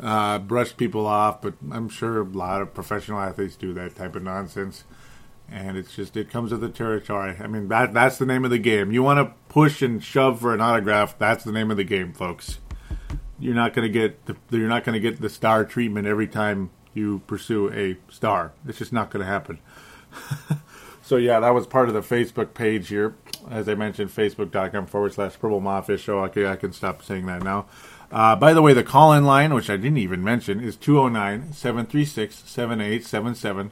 uh, 0.00 0.38
brush 0.38 0.76
people 0.76 1.06
off, 1.06 1.42
but 1.42 1.54
I'm 1.70 1.88
sure 1.88 2.20
a 2.20 2.24
lot 2.24 2.62
of 2.62 2.74
professional 2.74 3.20
athletes 3.20 3.56
do 3.56 3.72
that 3.74 3.96
type 3.96 4.14
of 4.16 4.22
nonsense. 4.22 4.84
And 5.50 5.78
it's 5.78 5.96
just 5.96 6.16
it 6.16 6.30
comes 6.30 6.52
with 6.52 6.60
the 6.60 6.68
territory. 6.68 7.36
I 7.40 7.46
mean 7.46 7.68
that 7.68 7.94
that's 7.94 8.18
the 8.18 8.26
name 8.26 8.44
of 8.44 8.50
the 8.50 8.58
game. 8.58 8.92
You 8.92 9.02
want 9.02 9.18
to 9.18 9.34
push 9.48 9.80
and 9.80 10.04
shove 10.04 10.40
for 10.40 10.52
an 10.52 10.60
autograph. 10.60 11.18
That's 11.18 11.42
the 11.42 11.52
name 11.52 11.70
of 11.70 11.78
the 11.78 11.84
game, 11.84 12.12
folks. 12.12 12.58
You're 13.38 13.54
not 13.54 13.72
going 13.74 13.86
to 13.86 13.92
get 13.92 14.26
the, 14.26 14.36
you're 14.50 14.68
not 14.68 14.84
going 14.84 14.94
to 14.94 15.00
get 15.00 15.20
the 15.20 15.28
star 15.28 15.64
treatment 15.64 16.06
every 16.06 16.26
time 16.26 16.70
you 16.94 17.20
pursue 17.26 17.72
a 17.72 17.96
star. 18.12 18.52
It's 18.66 18.78
just 18.78 18.92
not 18.92 19.10
going 19.10 19.24
to 19.24 19.30
happen. 19.30 19.60
so 21.02 21.16
yeah, 21.16 21.40
that 21.40 21.50
was 21.50 21.66
part 21.66 21.88
of 21.88 21.94
the 21.94 22.00
Facebook 22.00 22.54
page 22.54 22.88
here. 22.88 23.14
As 23.50 23.68
I 23.68 23.74
mentioned, 23.74 24.10
facebook.com 24.10 24.86
forward 24.86 25.14
slash 25.14 25.38
purple 25.38 25.60
mafia 25.60 25.96
show. 25.96 26.18
Okay, 26.24 26.46
I 26.46 26.56
can 26.56 26.72
stop 26.72 27.02
saying 27.02 27.26
that 27.26 27.42
now. 27.42 27.66
Uh, 28.10 28.34
by 28.34 28.54
the 28.54 28.62
way, 28.62 28.72
the 28.72 28.82
call 28.82 29.12
in 29.12 29.24
line, 29.24 29.52
which 29.54 29.68
I 29.68 29.76
didn't 29.76 29.98
even 29.98 30.24
mention, 30.24 30.60
is 30.60 30.76
209 30.76 31.52
736 31.52 32.36
7877. 32.36 33.70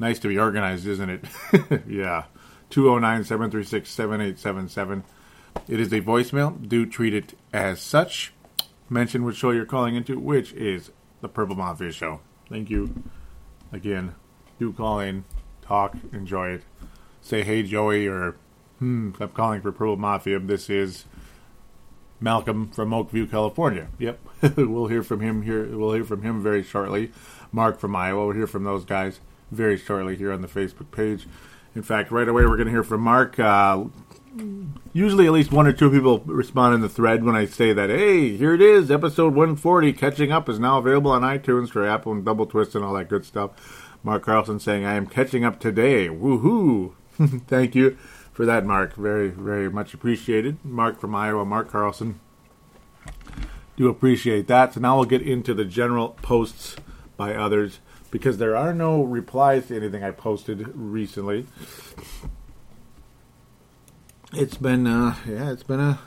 Nice 0.00 0.18
to 0.20 0.28
be 0.28 0.38
organized, 0.38 0.86
isn't 0.86 1.10
it? 1.10 1.24
yeah. 1.88 2.24
209 2.70 3.24
736 3.24 3.90
7877. 3.90 5.04
It 5.68 5.80
is 5.80 5.92
a 5.92 6.00
voicemail. 6.00 6.68
Do 6.68 6.86
treat 6.86 7.14
it 7.14 7.34
as 7.52 7.80
such. 7.80 8.32
Mention 8.90 9.24
which 9.24 9.36
show 9.36 9.50
you're 9.50 9.66
calling 9.66 9.94
into, 9.94 10.18
which 10.18 10.52
is 10.52 10.90
the 11.20 11.28
Purple 11.28 11.56
Mafia 11.56 11.92
Show. 11.92 12.20
Thank 12.48 12.70
you. 12.70 13.02
Again, 13.70 14.14
do 14.58 14.72
call 14.72 14.98
in, 15.00 15.24
talk, 15.60 15.96
enjoy 16.12 16.50
it. 16.50 16.62
Say, 17.20 17.42
hey, 17.42 17.62
Joey, 17.62 18.06
or, 18.06 18.36
hmm, 18.78 19.10
I'm 19.20 19.28
calling 19.30 19.60
for 19.60 19.72
Purple 19.72 19.96
Mafia. 19.96 20.38
This 20.38 20.70
is 20.70 21.04
Malcolm 22.20 22.70
from 22.70 22.90
Oakview, 22.90 23.30
California. 23.30 23.88
Yep, 23.98 24.20
we'll 24.56 24.86
hear 24.86 25.02
from 25.02 25.20
him 25.20 25.42
here. 25.42 25.66
We'll 25.76 25.92
hear 25.92 26.04
from 26.04 26.22
him 26.22 26.42
very 26.42 26.62
shortly. 26.62 27.12
Mark 27.52 27.78
from 27.78 27.94
Iowa. 27.94 28.26
We'll 28.26 28.36
hear 28.36 28.46
from 28.46 28.64
those 28.64 28.84
guys 28.84 29.20
very 29.50 29.76
shortly 29.76 30.16
here 30.16 30.32
on 30.32 30.40
the 30.40 30.48
Facebook 30.48 30.90
page. 30.90 31.26
In 31.74 31.82
fact, 31.82 32.10
right 32.10 32.28
away 32.28 32.44
we're 32.44 32.56
going 32.56 32.66
to 32.66 32.72
hear 32.72 32.82
from 32.82 33.02
Mark. 33.02 33.38
Uh, 33.38 33.84
usually, 34.92 35.26
at 35.26 35.32
least 35.32 35.52
one 35.52 35.66
or 35.66 35.72
two 35.72 35.90
people 35.90 36.20
respond 36.20 36.74
in 36.74 36.80
the 36.80 36.88
thread 36.88 37.24
when 37.24 37.36
I 37.36 37.46
say 37.46 37.72
that. 37.72 37.90
Hey, 37.90 38.36
here 38.36 38.54
it 38.54 38.60
is, 38.60 38.90
episode 38.90 39.34
140. 39.34 39.92
Catching 39.92 40.32
up 40.32 40.48
is 40.48 40.58
now 40.58 40.78
available 40.78 41.10
on 41.10 41.22
iTunes 41.22 41.70
for 41.70 41.86
Apple 41.86 42.12
and 42.12 42.24
Double 42.24 42.46
Twist 42.46 42.74
and 42.74 42.84
all 42.84 42.94
that 42.94 43.08
good 43.08 43.24
stuff. 43.24 43.94
Mark 44.02 44.22
Carlson 44.24 44.60
saying, 44.60 44.84
"I 44.84 44.94
am 44.94 45.06
catching 45.06 45.44
up 45.44 45.60
today." 45.60 46.08
Woohoo! 46.08 46.94
Thank 47.46 47.74
you 47.74 47.96
for 48.32 48.46
that, 48.46 48.64
Mark. 48.64 48.94
Very, 48.94 49.28
very 49.30 49.68
much 49.68 49.94
appreciated. 49.94 50.64
Mark 50.64 51.00
from 51.00 51.14
Iowa, 51.14 51.44
Mark 51.44 51.70
Carlson. 51.70 52.20
Do 53.76 53.88
appreciate 53.88 54.46
that. 54.48 54.74
So 54.74 54.80
now 54.80 54.96
we'll 54.96 55.04
get 55.04 55.22
into 55.22 55.54
the 55.54 55.64
general 55.64 56.10
posts 56.22 56.76
by 57.16 57.34
others 57.34 57.80
because 58.10 58.38
there 58.38 58.56
are 58.56 58.72
no 58.72 59.02
replies 59.02 59.68
to 59.68 59.76
anything 59.76 60.02
I 60.02 60.10
posted 60.10 60.68
recently. 60.74 61.46
It's 64.32 64.58
been, 64.58 64.86
uh, 64.86 65.16
yeah, 65.26 65.50
it's 65.52 65.62
been 65.62 65.80
a 65.80 65.98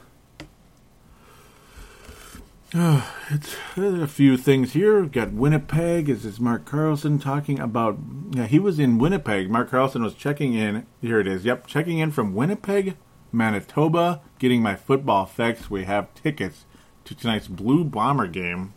uh, 2.74 3.06
it's 3.30 3.58
a 3.76 4.08
few 4.08 4.38
things 4.38 4.72
here. 4.72 5.02
We've 5.02 5.12
got 5.12 5.34
Winnipeg. 5.34 6.08
Is 6.08 6.24
this 6.24 6.40
Mark 6.40 6.64
Carlson 6.64 7.20
talking 7.20 7.60
about? 7.60 7.98
Yeah, 8.30 8.46
he 8.46 8.60
was 8.60 8.80
in 8.80 8.98
Winnipeg. 8.98 9.50
Mark 9.50 9.72
Carlson 9.72 10.04
was 10.04 10.14
checking 10.14 10.54
in. 10.54 10.86
Here 11.02 11.20
it 11.20 11.28
is. 11.28 11.44
Yep, 11.44 11.68
checking 11.68 11.98
in 11.98 12.12
from 12.12 12.34
Winnipeg, 12.34 12.96
Manitoba, 13.32 14.22
getting 14.40 14.62
my 14.62 14.78
football 14.78 15.26
fix. 15.26 15.70
We 15.70 15.84
have 15.84 16.14
tickets 16.14 16.66
to 17.06 17.16
tonight's 17.16 17.48
Blue 17.48 17.84
Bomber 17.84 18.28
game. 18.28 18.74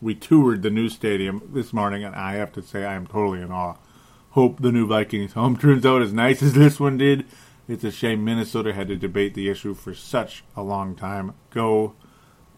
We 0.00 0.14
toured 0.14 0.62
the 0.62 0.70
new 0.70 0.88
stadium 0.88 1.50
this 1.52 1.72
morning, 1.72 2.04
and 2.04 2.14
I 2.14 2.34
have 2.34 2.52
to 2.52 2.62
say 2.62 2.84
I 2.84 2.94
am 2.94 3.06
totally 3.06 3.40
in 3.40 3.50
awe. 3.50 3.76
Hope 4.30 4.60
the 4.60 4.70
new 4.70 4.86
Vikings 4.86 5.32
home 5.32 5.56
turns 5.58 5.84
out 5.84 6.02
as 6.02 6.12
nice 6.12 6.40
as 6.40 6.52
this 6.52 6.78
one 6.78 6.98
did. 6.98 7.24
It's 7.68 7.84
a 7.84 7.90
shame 7.92 8.24
Minnesota 8.24 8.72
had 8.72 8.88
to 8.88 8.96
debate 8.96 9.34
the 9.34 9.50
issue 9.50 9.74
for 9.74 9.94
such 9.94 10.42
a 10.56 10.62
long 10.62 10.94
time. 10.96 11.34
Go 11.50 11.94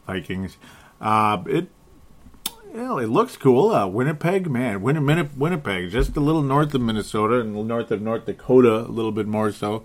Vikings. 0.06 0.56
Uh, 1.00 1.42
it 1.46 1.68
well, 2.72 2.98
it 2.98 3.08
looks 3.08 3.36
cool. 3.36 3.70
Uh, 3.70 3.88
Winnipeg, 3.88 4.48
man, 4.48 4.80
Win- 4.80 5.04
Winnipeg, 5.36 5.90
just 5.90 6.16
a 6.16 6.20
little 6.20 6.42
north 6.42 6.72
of 6.72 6.80
Minnesota 6.80 7.40
and 7.40 7.66
north 7.66 7.90
of 7.90 8.00
North 8.00 8.26
Dakota, 8.26 8.82
a 8.82 8.92
little 8.92 9.10
bit 9.10 9.26
more 9.26 9.50
so. 9.50 9.84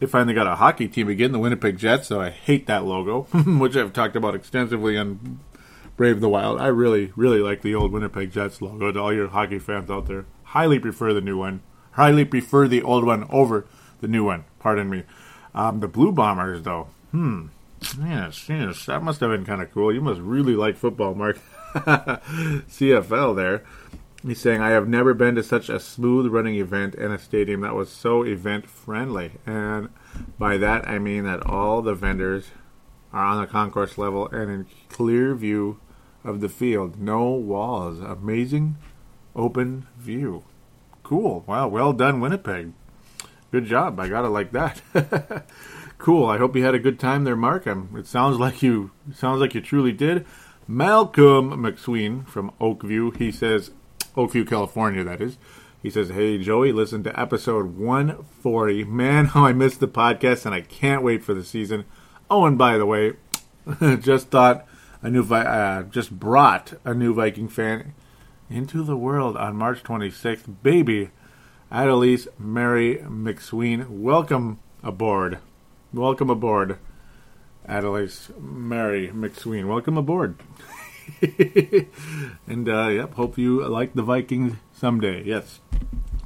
They 0.00 0.06
finally 0.06 0.34
got 0.34 0.46
a 0.46 0.56
hockey 0.56 0.88
team 0.88 1.08
again, 1.08 1.32
the 1.32 1.38
Winnipeg 1.38 1.76
Jets. 1.76 2.08
So 2.08 2.20
I 2.20 2.30
hate 2.30 2.66
that 2.66 2.84
logo, 2.84 3.22
which 3.58 3.76
I've 3.76 3.92
talked 3.92 4.16
about 4.16 4.34
extensively 4.34 4.96
on 4.96 5.40
Brave 5.96 6.20
the 6.20 6.28
Wild. 6.30 6.60
I 6.60 6.68
really, 6.68 7.12
really 7.14 7.40
like 7.40 7.60
the 7.60 7.74
old 7.74 7.92
Winnipeg 7.92 8.32
Jets 8.32 8.62
logo. 8.62 8.90
To 8.90 9.00
all 9.00 9.12
your 9.12 9.28
hockey 9.28 9.58
fans 9.58 9.90
out 9.90 10.06
there, 10.06 10.24
highly 10.44 10.78
prefer 10.78 11.12
the 11.12 11.20
new 11.20 11.36
one. 11.36 11.62
Highly 11.94 12.24
prefer 12.24 12.68
the 12.68 12.82
old 12.82 13.04
one 13.04 13.26
over 13.30 13.66
the 14.00 14.08
new 14.08 14.24
one. 14.24 14.44
Pardon 14.58 14.90
me. 14.90 15.04
Um, 15.54 15.80
the 15.80 15.88
Blue 15.88 16.12
Bombers, 16.12 16.62
though, 16.62 16.88
hmm, 17.12 17.46
Yes, 18.00 18.48
yes, 18.48 18.86
that 18.86 19.02
must 19.02 19.20
have 19.20 19.30
been 19.30 19.44
kind 19.44 19.62
of 19.62 19.72
cool. 19.72 19.92
You 19.92 20.00
must 20.00 20.20
really 20.20 20.54
like 20.54 20.76
football, 20.76 21.14
Mark. 21.14 21.38
CFL 21.74 23.36
there. 23.36 23.64
He's 24.22 24.40
saying, 24.40 24.62
I 24.62 24.70
have 24.70 24.88
never 24.88 25.12
been 25.12 25.34
to 25.34 25.42
such 25.42 25.68
a 25.68 25.78
smooth 25.78 26.32
running 26.32 26.54
event 26.54 26.94
in 26.94 27.12
a 27.12 27.18
stadium 27.18 27.60
that 27.60 27.74
was 27.74 27.90
so 27.90 28.24
event 28.24 28.68
friendly. 28.68 29.32
And 29.44 29.90
by 30.38 30.56
that, 30.56 30.88
I 30.88 30.98
mean 30.98 31.24
that 31.24 31.44
all 31.44 31.82
the 31.82 31.94
vendors 31.94 32.46
are 33.12 33.24
on 33.24 33.40
the 33.40 33.46
concourse 33.46 33.98
level 33.98 34.28
and 34.28 34.50
in 34.50 34.66
clear 34.88 35.34
view 35.34 35.78
of 36.24 36.40
the 36.40 36.48
field. 36.48 36.98
No 36.98 37.30
walls. 37.30 38.00
Amazing 38.00 38.76
open 39.36 39.86
view. 39.98 40.44
Cool. 41.04 41.44
Wow. 41.46 41.68
Well 41.68 41.92
done, 41.92 42.20
Winnipeg. 42.20 42.72
Good 43.52 43.66
job. 43.66 44.00
I 44.00 44.08
got 44.08 44.24
it 44.24 44.30
like 44.30 44.50
that. 44.50 44.82
Cool. 46.04 46.26
I 46.26 46.36
hope 46.36 46.54
you 46.54 46.62
had 46.62 46.74
a 46.74 46.78
good 46.78 47.00
time 47.00 47.24
there, 47.24 47.34
Mark. 47.34 47.66
Um, 47.66 47.88
it 47.96 48.06
sounds 48.06 48.38
like 48.38 48.62
you 48.62 48.90
sounds 49.14 49.40
like 49.40 49.54
you 49.54 49.62
truly 49.62 49.92
did. 49.92 50.26
Malcolm 50.68 51.50
McSween 51.62 52.28
from 52.28 52.52
Oakview. 52.60 53.16
He 53.16 53.32
says, 53.32 53.70
Oakview, 54.14 54.46
California. 54.46 55.02
That 55.02 55.22
is. 55.22 55.38
He 55.82 55.88
says, 55.88 56.10
"Hey 56.10 56.36
Joey, 56.36 56.72
listen 56.72 57.04
to 57.04 57.18
episode 57.18 57.78
140. 57.78 58.84
Man, 58.84 59.24
how 59.28 59.46
I 59.46 59.54
missed 59.54 59.80
the 59.80 59.88
podcast, 59.88 60.44
and 60.44 60.54
I 60.54 60.60
can't 60.60 61.02
wait 61.02 61.24
for 61.24 61.32
the 61.32 61.42
season. 61.42 61.86
Oh, 62.30 62.44
and 62.44 62.58
by 62.58 62.76
the 62.76 62.84
way, 62.84 63.14
just 64.00 64.28
thought 64.28 64.66
a 65.00 65.08
new 65.08 65.22
Vi- 65.22 65.40
uh, 65.40 65.84
just 65.84 66.10
brought 66.18 66.74
a 66.84 66.92
new 66.92 67.14
Viking 67.14 67.48
fan 67.48 67.94
into 68.48 68.82
the 68.82 68.96
world 68.96 69.36
on 69.36 69.56
March 69.56 69.82
26th. 69.82 70.62
Baby, 70.62 71.10
Adelise 71.70 72.28
Mary 72.38 72.98
McSween, 72.98 73.88
welcome 73.88 74.60
aboard." 74.82 75.38
Welcome 75.94 76.28
aboard, 76.28 76.78
Adelise 77.68 78.36
Mary 78.40 79.12
McSween. 79.14 79.68
Welcome 79.68 79.96
aboard. 79.96 80.40
and 82.48 82.68
uh, 82.68 82.88
yep, 82.88 83.14
hope 83.14 83.38
you 83.38 83.64
like 83.64 83.94
the 83.94 84.02
Vikings 84.02 84.56
someday. 84.72 85.22
Yes, 85.22 85.60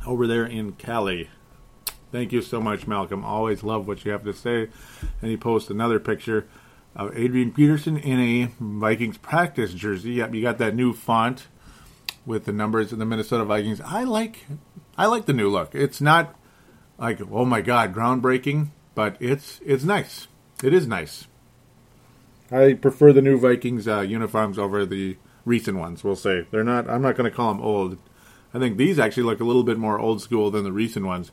over 0.06 0.26
there 0.26 0.46
in 0.46 0.72
Cali. 0.72 1.28
Thank 2.10 2.32
you 2.32 2.40
so 2.40 2.62
much, 2.62 2.86
Malcolm. 2.86 3.26
Always 3.26 3.62
love 3.62 3.86
what 3.86 4.06
you 4.06 4.12
have 4.12 4.24
to 4.24 4.32
say. 4.32 4.70
And 5.20 5.30
he 5.30 5.36
posts 5.36 5.68
another 5.68 6.00
picture 6.00 6.48
of 6.96 7.14
Adrian 7.14 7.52
Peterson 7.52 7.98
in 7.98 8.18
a 8.18 8.50
Vikings 8.58 9.18
practice 9.18 9.74
jersey. 9.74 10.12
Yep, 10.12 10.32
you 10.32 10.40
got 10.40 10.56
that 10.56 10.74
new 10.74 10.94
font 10.94 11.48
with 12.28 12.44
the 12.44 12.52
numbers 12.52 12.92
of 12.92 12.98
the 12.98 13.06
Minnesota 13.06 13.44
Vikings. 13.44 13.80
I 13.80 14.04
like 14.04 14.46
I 14.96 15.06
like 15.06 15.24
the 15.24 15.32
new 15.32 15.48
look. 15.48 15.74
It's 15.74 16.00
not 16.00 16.36
like 16.98 17.20
oh 17.32 17.46
my 17.46 17.62
god, 17.62 17.94
groundbreaking, 17.94 18.68
but 18.94 19.16
it's 19.18 19.60
it's 19.64 19.82
nice. 19.82 20.28
It 20.62 20.74
is 20.74 20.86
nice. 20.86 21.26
I 22.52 22.74
prefer 22.74 23.12
the 23.12 23.22
new 23.22 23.38
Vikings 23.38 23.88
uh, 23.88 24.00
uniforms 24.00 24.58
over 24.58 24.84
the 24.84 25.16
recent 25.44 25.78
ones. 25.78 26.04
We'll 26.04 26.16
say 26.16 26.46
they're 26.50 26.62
not. 26.62 26.88
I'm 26.88 27.02
not 27.02 27.16
going 27.16 27.28
to 27.28 27.34
call 27.34 27.52
them 27.52 27.62
old. 27.62 27.98
I 28.52 28.58
think 28.58 28.76
these 28.76 28.98
actually 28.98 29.24
look 29.24 29.40
a 29.40 29.44
little 29.44 29.64
bit 29.64 29.78
more 29.78 29.98
old 29.98 30.20
school 30.22 30.50
than 30.50 30.64
the 30.64 30.72
recent 30.72 31.06
ones, 31.06 31.32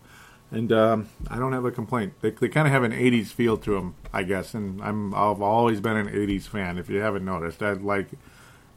and 0.49 0.71
um, 0.71 1.09
I 1.29 1.37
don't 1.37 1.53
have 1.53 1.65
a 1.65 1.71
complaint. 1.71 2.13
They, 2.21 2.31
they 2.31 2.49
kind 2.49 2.67
of 2.67 2.73
have 2.73 2.83
an 2.83 2.91
'80s 2.93 3.27
feel 3.27 3.57
to 3.57 3.75
them, 3.75 3.95
I 4.13 4.23
guess. 4.23 4.53
And 4.53 4.81
I'm 4.81 5.13
I've 5.13 5.41
always 5.41 5.81
been 5.81 5.97
an 5.97 6.07
'80s 6.07 6.43
fan. 6.43 6.77
If 6.77 6.89
you 6.89 6.99
haven't 6.99 7.25
noticed, 7.25 7.61
I 7.61 7.73
like 7.73 8.07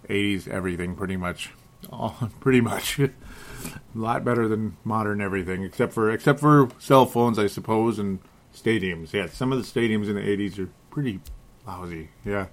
'80s 0.09 0.49
everything 0.49 0.97
pretty 0.97 1.17
much. 1.17 1.51
Oh, 1.93 2.31
pretty 2.41 2.61
much. 2.61 2.99
a 2.99 3.11
lot 3.95 4.25
better 4.25 4.49
than 4.49 4.77
modern 4.85 5.21
everything, 5.21 5.63
except 5.65 5.93
for 5.93 6.11
except 6.11 6.41
for 6.41 6.69
cell 6.79 7.07
phones, 7.07 7.39
I 7.39 7.47
suppose, 7.47 7.99
and 7.99 8.19
stadiums. 8.55 9.13
Yeah, 9.13 9.27
some 9.29 9.53
of 9.53 9.59
the 9.59 9.65
stadiums 9.81 10.09
in 10.09 10.15
the 10.17 10.23
'80s 10.23 10.59
are 10.59 10.71
pretty 10.91 11.21
lousy. 11.67 12.11
Yeah, 12.25 12.47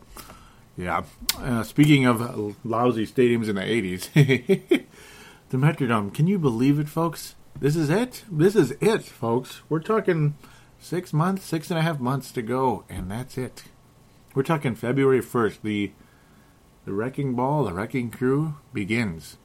yeah. 0.78 1.04
Uh, 1.38 1.64
speaking 1.64 2.06
of 2.06 2.56
lousy 2.66 3.06
stadiums 3.06 3.48
in 3.50 3.56
the 3.56 3.62
'80s, 3.62 4.10
the 5.50 5.58
Metrodome. 5.58 6.14
Can 6.14 6.28
you 6.28 6.38
believe 6.40 6.80
it, 6.80 6.90
folks? 6.90 7.36
This 7.60 7.76
is 7.76 7.90
it. 7.90 8.24
This 8.30 8.56
is 8.56 8.72
it, 8.82 9.04
folks. 9.04 9.62
We're 9.70 9.80
talking 9.80 10.36
six 10.80 11.14
months, 11.14 11.46
six 11.46 11.70
and 11.70 11.80
a 11.80 11.82
half 11.82 12.00
months 12.00 12.32
to 12.34 12.42
go, 12.42 12.84
and 12.90 13.10
that's 13.10 13.38
it. 13.38 13.64
We're 14.34 14.44
talking 14.44 14.76
February 14.76 15.22
first. 15.22 15.64
The 15.64 15.92
the 16.86 16.94
wrecking 16.94 17.34
ball, 17.34 17.66
the 17.66 17.74
wrecking 17.74 18.12
crew 18.12 18.56
begins. 18.74 19.38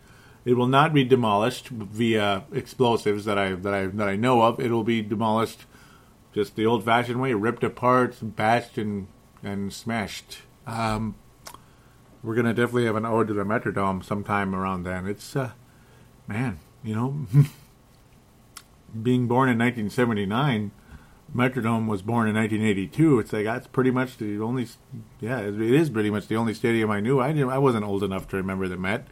It 0.44 0.55
will 0.55 0.66
not 0.66 0.94
be 0.94 1.05
demolished 1.05 1.68
via 1.68 2.44
explosives 2.53 3.24
that 3.24 3.38
I 3.38 3.55
that 3.55 3.74
I 3.74 3.87
that 3.87 4.09
I 4.09 4.16
know 4.16 4.42
of. 4.42 4.61
It 4.61 4.70
will 4.70 4.85
be 4.85 5.03
demolished 5.03 5.64
just 6.33 6.55
the 6.55 6.64
old-fashioned 6.64 7.20
way, 7.20 7.35
ripped 7.35 7.64
apart, 7.64 8.16
bashed, 8.22 8.79
and 8.79 9.09
and 9.42 9.72
smashed. 9.72 10.38
Um, 10.66 11.16
we're 12.22 12.35
gonna 12.35 12.55
definitely 12.55 12.87
have 12.87 12.96
an 12.96 13.07
ode 13.07 13.29
to 13.29 13.35
the 13.35 13.44
Metrodome 13.44 14.05
sometime 14.05 14.55
around 14.55 14.85
then. 14.85 15.07
It's 15.07 15.35
uh, 15.37 15.53
man, 16.26 16.59
you 16.83 16.94
know, 16.94 17.26
being 19.03 19.26
born 19.26 19.48
in 19.48 19.59
1979, 19.59 20.70
Metrodome 21.34 21.86
was 21.86 22.02
born 22.02 22.28
in 22.28 22.34
1982. 22.34 23.20
It's 23.20 23.32
like 23.32 23.44
that's 23.44 23.66
pretty 23.68 23.90
much 23.90 24.16
the 24.16 24.40
only, 24.40 24.66
yeah, 25.20 25.40
it 25.40 25.60
is 25.60 25.90
pretty 25.90 26.10
much 26.10 26.26
the 26.26 26.36
only 26.36 26.54
stadium 26.54 26.90
I 26.90 27.00
knew. 27.00 27.20
I 27.20 27.32
didn't, 27.32 27.50
I 27.50 27.58
wasn't 27.58 27.84
old 27.84 28.02
enough 28.02 28.28
to 28.28 28.36
remember 28.36 28.66
the 28.68 28.76
Met. 28.76 29.06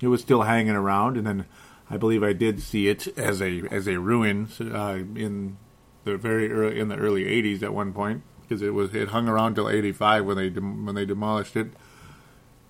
It 0.00 0.08
was 0.08 0.20
still 0.20 0.42
hanging 0.42 0.74
around, 0.76 1.16
and 1.16 1.26
then 1.26 1.46
I 1.90 1.96
believe 1.96 2.22
I 2.22 2.32
did 2.32 2.60
see 2.60 2.88
it 2.88 3.08
as 3.18 3.40
a 3.40 3.62
as 3.70 3.88
a 3.88 3.98
ruin 3.98 4.48
uh, 4.60 4.98
in 5.14 5.56
the 6.04 6.16
very 6.16 6.52
early 6.52 6.78
in 6.78 6.88
the 6.88 6.96
early 6.96 7.24
80s 7.24 7.62
at 7.62 7.74
one 7.74 7.92
point 7.92 8.22
because 8.42 8.62
it 8.62 8.74
was 8.74 8.94
it 8.94 9.08
hung 9.08 9.28
around 9.28 9.54
till 9.54 9.68
85 9.68 10.24
when 10.24 10.36
they 10.36 10.48
when 10.48 10.94
they 10.94 11.04
demolished 11.04 11.56
it. 11.56 11.68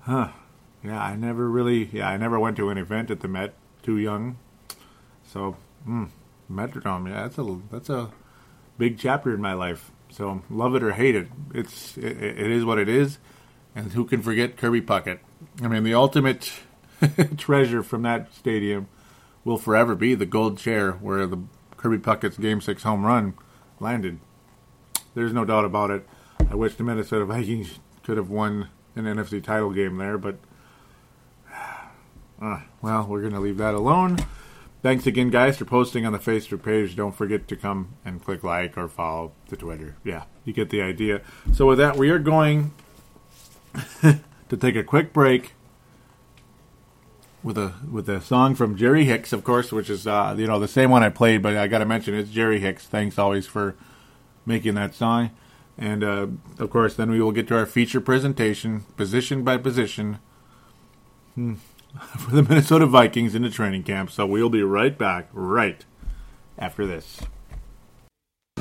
Huh. 0.01 0.31
Yeah, 0.83 1.01
I 1.01 1.17
never 1.17 1.51
really 1.51 1.91
yeah, 1.93 2.09
I 2.09 2.17
never 2.17 2.39
went 2.39 2.57
to 2.59 2.71
an 2.71 2.79
event 2.79 3.11
at 3.11 3.21
the 3.21 3.29
Met 3.29 3.55
too 3.83 3.99
young. 3.99 4.39
So, 5.27 5.57
mm, 5.87 6.09
Metrodome, 6.51 7.09
yeah, 7.09 7.23
that's 7.23 7.39
a 7.39 7.59
that's 7.71 7.91
a 7.91 8.11
big 8.79 8.99
chapter 8.99 9.35
in 9.35 9.41
my 9.41 9.53
life. 9.53 9.91
So, 10.11 10.43
love 10.49 10.75
it 10.75 10.83
or 10.83 10.93
hate 10.93 11.17
it, 11.17 11.29
it's 11.53 11.97
it, 11.97 12.17
it 12.23 12.51
is 12.51 12.65
what 12.65 12.79
it 12.79 12.89
is. 12.89 13.19
And 13.75 13.93
who 13.93 14.05
can 14.07 14.23
forget 14.23 14.57
Kirby 14.57 14.81
Puckett? 14.81 15.19
I 15.63 15.69
mean, 15.69 15.85
the 15.85 15.95
ultimate 15.95 16.51
treasure 17.37 17.83
from 17.83 18.03
that 18.03 18.33
stadium 18.35 18.89
will 19.45 19.59
forever 19.59 19.95
be 19.95 20.15
the 20.15 20.27
gold 20.27 20.59
chair 20.59 20.93
where 20.93 21.27
the 21.27 21.39
Kirby 21.77 21.99
Puckett's 21.99 22.39
Game 22.39 22.61
Six 22.61 22.83
home 22.83 23.05
run 23.05 23.35
landed. 23.81 24.19
There's 25.15 25.33
no 25.33 25.45
doubt 25.45 25.65
about 25.65 25.91
it. 25.91 26.07
I 26.51 26.55
wish 26.55 26.75
the 26.75 26.85
Minnesota 26.85 27.25
Vikings 27.25 27.79
could 28.03 28.17
have 28.17 28.31
won 28.31 28.69
an 28.95 29.05
NFC 29.05 29.43
title 29.43 29.71
game 29.71 29.97
there, 29.97 30.17
but 30.17 30.37
uh, 32.43 32.61
well, 32.81 33.07
we're 33.07 33.21
going 33.21 33.35
to 33.35 33.41
leave 33.41 33.59
that 33.59 33.75
alone. 33.75 34.19
Thanks 34.87 35.05
again, 35.05 35.31
guys, 35.31 35.57
for 35.57 35.65
posting 35.65 36.07
on 36.07 36.13
the 36.13 36.19
Facebook 36.21 36.63
page. 36.63 36.95
Don't 36.95 37.11
forget 37.11 37.49
to 37.49 37.57
come 37.57 37.97
and 38.05 38.25
click 38.25 38.45
like 38.45 38.79
or 38.79 38.87
follow 38.87 39.33
the 39.49 39.57
Twitter. 39.57 39.97
Yeah, 40.05 40.27
you 40.45 40.53
get 40.53 40.71
the 40.71 40.81
idea. 40.81 41.23
So, 41.53 41.67
with 41.67 41.79
that, 41.79 41.97
we 41.97 42.09
are 42.11 42.21
going 42.21 42.71
to 44.03 44.57
take 44.57 44.77
a 44.77 44.85
quick 44.85 45.13
break 45.13 45.55
with 47.43 47.59
a 47.59 47.73
with 47.91 48.09
a 48.09 48.21
song 48.21 48.55
from 48.55 48.77
Jerry 48.77 49.03
Hicks, 49.07 49.33
of 49.33 49.43
course, 49.43 49.73
which 49.73 49.91
is 49.91 50.07
uh, 50.07 50.37
you 50.39 50.47
know 50.47 50.61
the 50.61 50.69
same 50.69 50.91
one 50.91 51.03
I 51.03 51.09
played, 51.09 51.43
but 51.43 51.57
I 51.57 51.67
got 51.67 51.79
to 51.79 51.85
mention 51.85 52.15
it's 52.15 52.31
Jerry 52.31 52.61
Hicks. 52.61 52.87
Thanks 52.87 53.19
always 53.19 53.45
for 53.45 53.75
making 54.47 54.77
that 54.77 54.95
song. 54.95 55.31
And 55.77 56.05
uh, 56.05 56.29
of 56.61 56.71
course, 56.71 56.95
then 56.95 57.11
we 57.11 57.21
will 57.21 57.33
get 57.33 57.49
to 57.49 57.57
our 57.57 57.67
feature 57.67 58.01
presentation, 58.01 58.85
position 58.97 59.43
by 59.43 59.57
position, 59.57 60.21
hmm, 61.35 61.55
for 62.19 62.31
the 62.31 62.43
Minnesota 62.43 62.87
Vikings 62.87 63.35
in 63.35 63.43
the 63.43 63.51
training 63.51 63.83
camp. 63.83 64.11
So 64.11 64.27
we'll 64.27 64.51
be 64.51 64.63
right 64.63 64.97
back 64.97 65.29
right 65.33 65.85
after 66.59 66.87
this. 66.87 67.21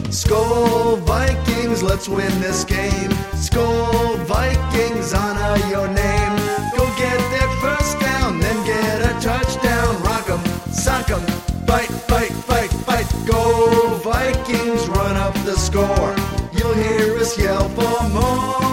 Skol 0.10 1.00
Vikings, 1.00 1.84
let's 1.84 2.08
win 2.08 2.32
this 2.40 2.64
game. 2.64 3.12
Skol 3.34 4.18
Vikings, 4.26 5.14
honor 5.14 5.58
your 5.68 5.88
name. 5.88 6.36
Go 6.78 6.86
get 6.98 7.18
that 7.18 7.58
first 7.62 8.00
down, 8.00 8.40
then 8.40 8.66
get 8.66 9.02
a 9.02 9.20
touchdown. 9.22 10.02
Rock 10.04 10.30
'em, 10.30 10.72
sock 10.72 11.10
'em, 11.10 11.22
fight, 11.66 11.90
fight, 11.90 12.32
fight, 12.32 12.72
fight. 12.72 13.08
Go 13.26 13.96
Vikings, 14.04 14.88
run 14.88 15.18
up 15.18 15.34
the 15.46 15.56
score. 15.58 16.16
You'll 16.54 16.74
hear 16.76 17.18
us 17.18 17.38
yell 17.38 17.68
for 17.70 18.10
more. 18.10 18.65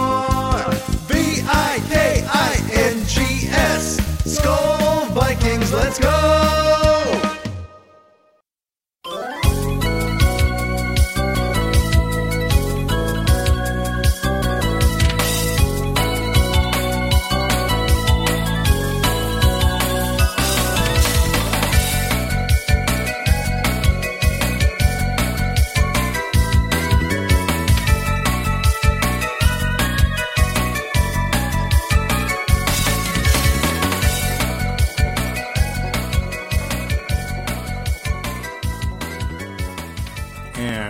S. 4.33 4.39
Skol 4.39 5.13
Vikings, 5.13 5.71
let's 5.71 5.99
go. 5.99 6.72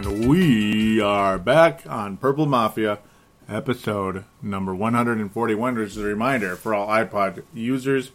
And 0.03 0.27
we 0.27 0.99
are 0.99 1.37
back 1.39 1.83
on 1.87 2.17
Purple 2.17 2.45
Mafia, 2.45 2.99
episode 3.47 4.25
number 4.41 4.75
141. 4.75 5.75
Just 5.77 5.95
a 5.95 6.01
reminder 6.01 6.57
for 6.57 6.73
all 6.73 6.89
iPod 6.89 7.43
users. 7.53 8.11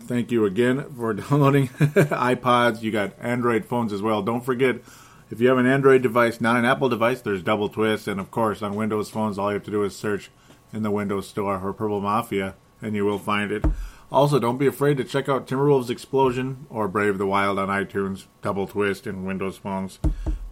Thank 0.00 0.30
you 0.30 0.46
again 0.46 0.90
for 0.96 1.12
downloading 1.14 1.68
iPods. 1.68 2.80
You 2.80 2.90
got 2.90 3.12
Android 3.20 3.66
phones 3.66 3.92
as 3.92 4.00
well. 4.00 4.22
Don't 4.22 4.42
forget, 4.42 4.76
if 5.30 5.38
you 5.38 5.48
have 5.48 5.58
an 5.58 5.66
Android 5.66 6.00
device, 6.00 6.40
not 6.40 6.56
an 6.56 6.64
Apple 6.64 6.88
device, 6.88 7.20
there's 7.20 7.42
Double 7.42 7.68
Twist. 7.68 8.08
And 8.08 8.18
of 8.18 8.30
course, 8.30 8.62
on 8.62 8.74
Windows 8.74 9.10
phones, 9.10 9.38
all 9.38 9.50
you 9.50 9.54
have 9.54 9.64
to 9.64 9.70
do 9.70 9.84
is 9.84 9.94
search 9.94 10.30
in 10.72 10.82
the 10.82 10.90
Windows 10.90 11.28
Store 11.28 11.58
for 11.58 11.74
Purple 11.74 12.00
Mafia, 12.00 12.54
and 12.80 12.96
you 12.96 13.04
will 13.04 13.18
find 13.18 13.52
it. 13.52 13.66
Also, 14.10 14.38
don't 14.38 14.56
be 14.56 14.66
afraid 14.66 14.96
to 14.96 15.04
check 15.04 15.28
out 15.28 15.46
Timberwolves 15.46 15.90
Explosion 15.90 16.66
or 16.70 16.88
Brave 16.88 17.18
the 17.18 17.26
Wild 17.26 17.58
on 17.58 17.68
iTunes, 17.68 18.24
Double 18.40 18.66
Twist, 18.66 19.06
and 19.06 19.26
Windows 19.26 19.58
phones. 19.58 19.98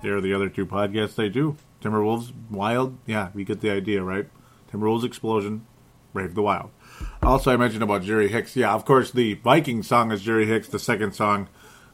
They 0.03 0.09
are 0.11 0.21
the 0.21 0.35
other 0.35 0.49
two 0.49 0.67
podcasts 0.67 1.15
they 1.15 1.29
do. 1.29 1.57
Timberwolves 1.81 2.33
Wild, 2.51 2.97
yeah, 3.07 3.31
we 3.35 3.45
get 3.45 3.61
the 3.61 3.71
idea, 3.71 4.03
right? 4.03 4.29
Timberwolves 4.73 5.05
Explosion, 5.05 5.67
Brave 6.13 6.35
the 6.35 6.43
Wild. 6.43 6.71
Also, 7.23 7.53
I 7.53 7.57
mentioned 7.57 7.83
about 7.83 8.03
Jerry 8.03 8.29
Hicks. 8.29 8.57
Yeah, 8.57 8.73
of 8.73 8.85
course, 8.85 9.11
the 9.11 9.35
Viking 9.35 9.83
song 9.83 10.11
is 10.11 10.23
Jerry 10.23 10.47
Hicks. 10.47 10.69
The 10.69 10.79
second 10.79 11.15
song 11.15 11.49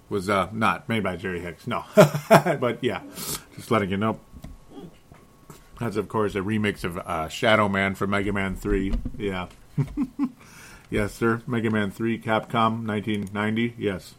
was 0.08 0.28
uh, 0.28 0.48
not 0.52 0.88
made 0.88 1.02
by 1.02 1.16
Jerry 1.16 1.40
Hicks, 1.40 1.66
no. 1.66 1.84
but 1.94 2.78
yeah, 2.82 3.02
just 3.54 3.70
letting 3.70 3.90
you 3.90 3.96
know. 3.96 4.20
That's, 5.80 5.96
of 5.96 6.08
course, 6.08 6.34
a 6.36 6.40
remix 6.40 6.84
of 6.84 6.98
uh, 6.98 7.28
Shadow 7.28 7.68
Man 7.68 7.94
from 7.94 8.10
Mega 8.10 8.32
Man 8.32 8.54
3. 8.54 8.94
Yeah. 9.18 9.48
Yes, 10.92 11.14
sir. 11.14 11.40
Mega 11.46 11.70
Man 11.70 11.90
3, 11.90 12.18
Capcom, 12.18 12.86
1990. 12.86 13.76
Yes. 13.78 14.14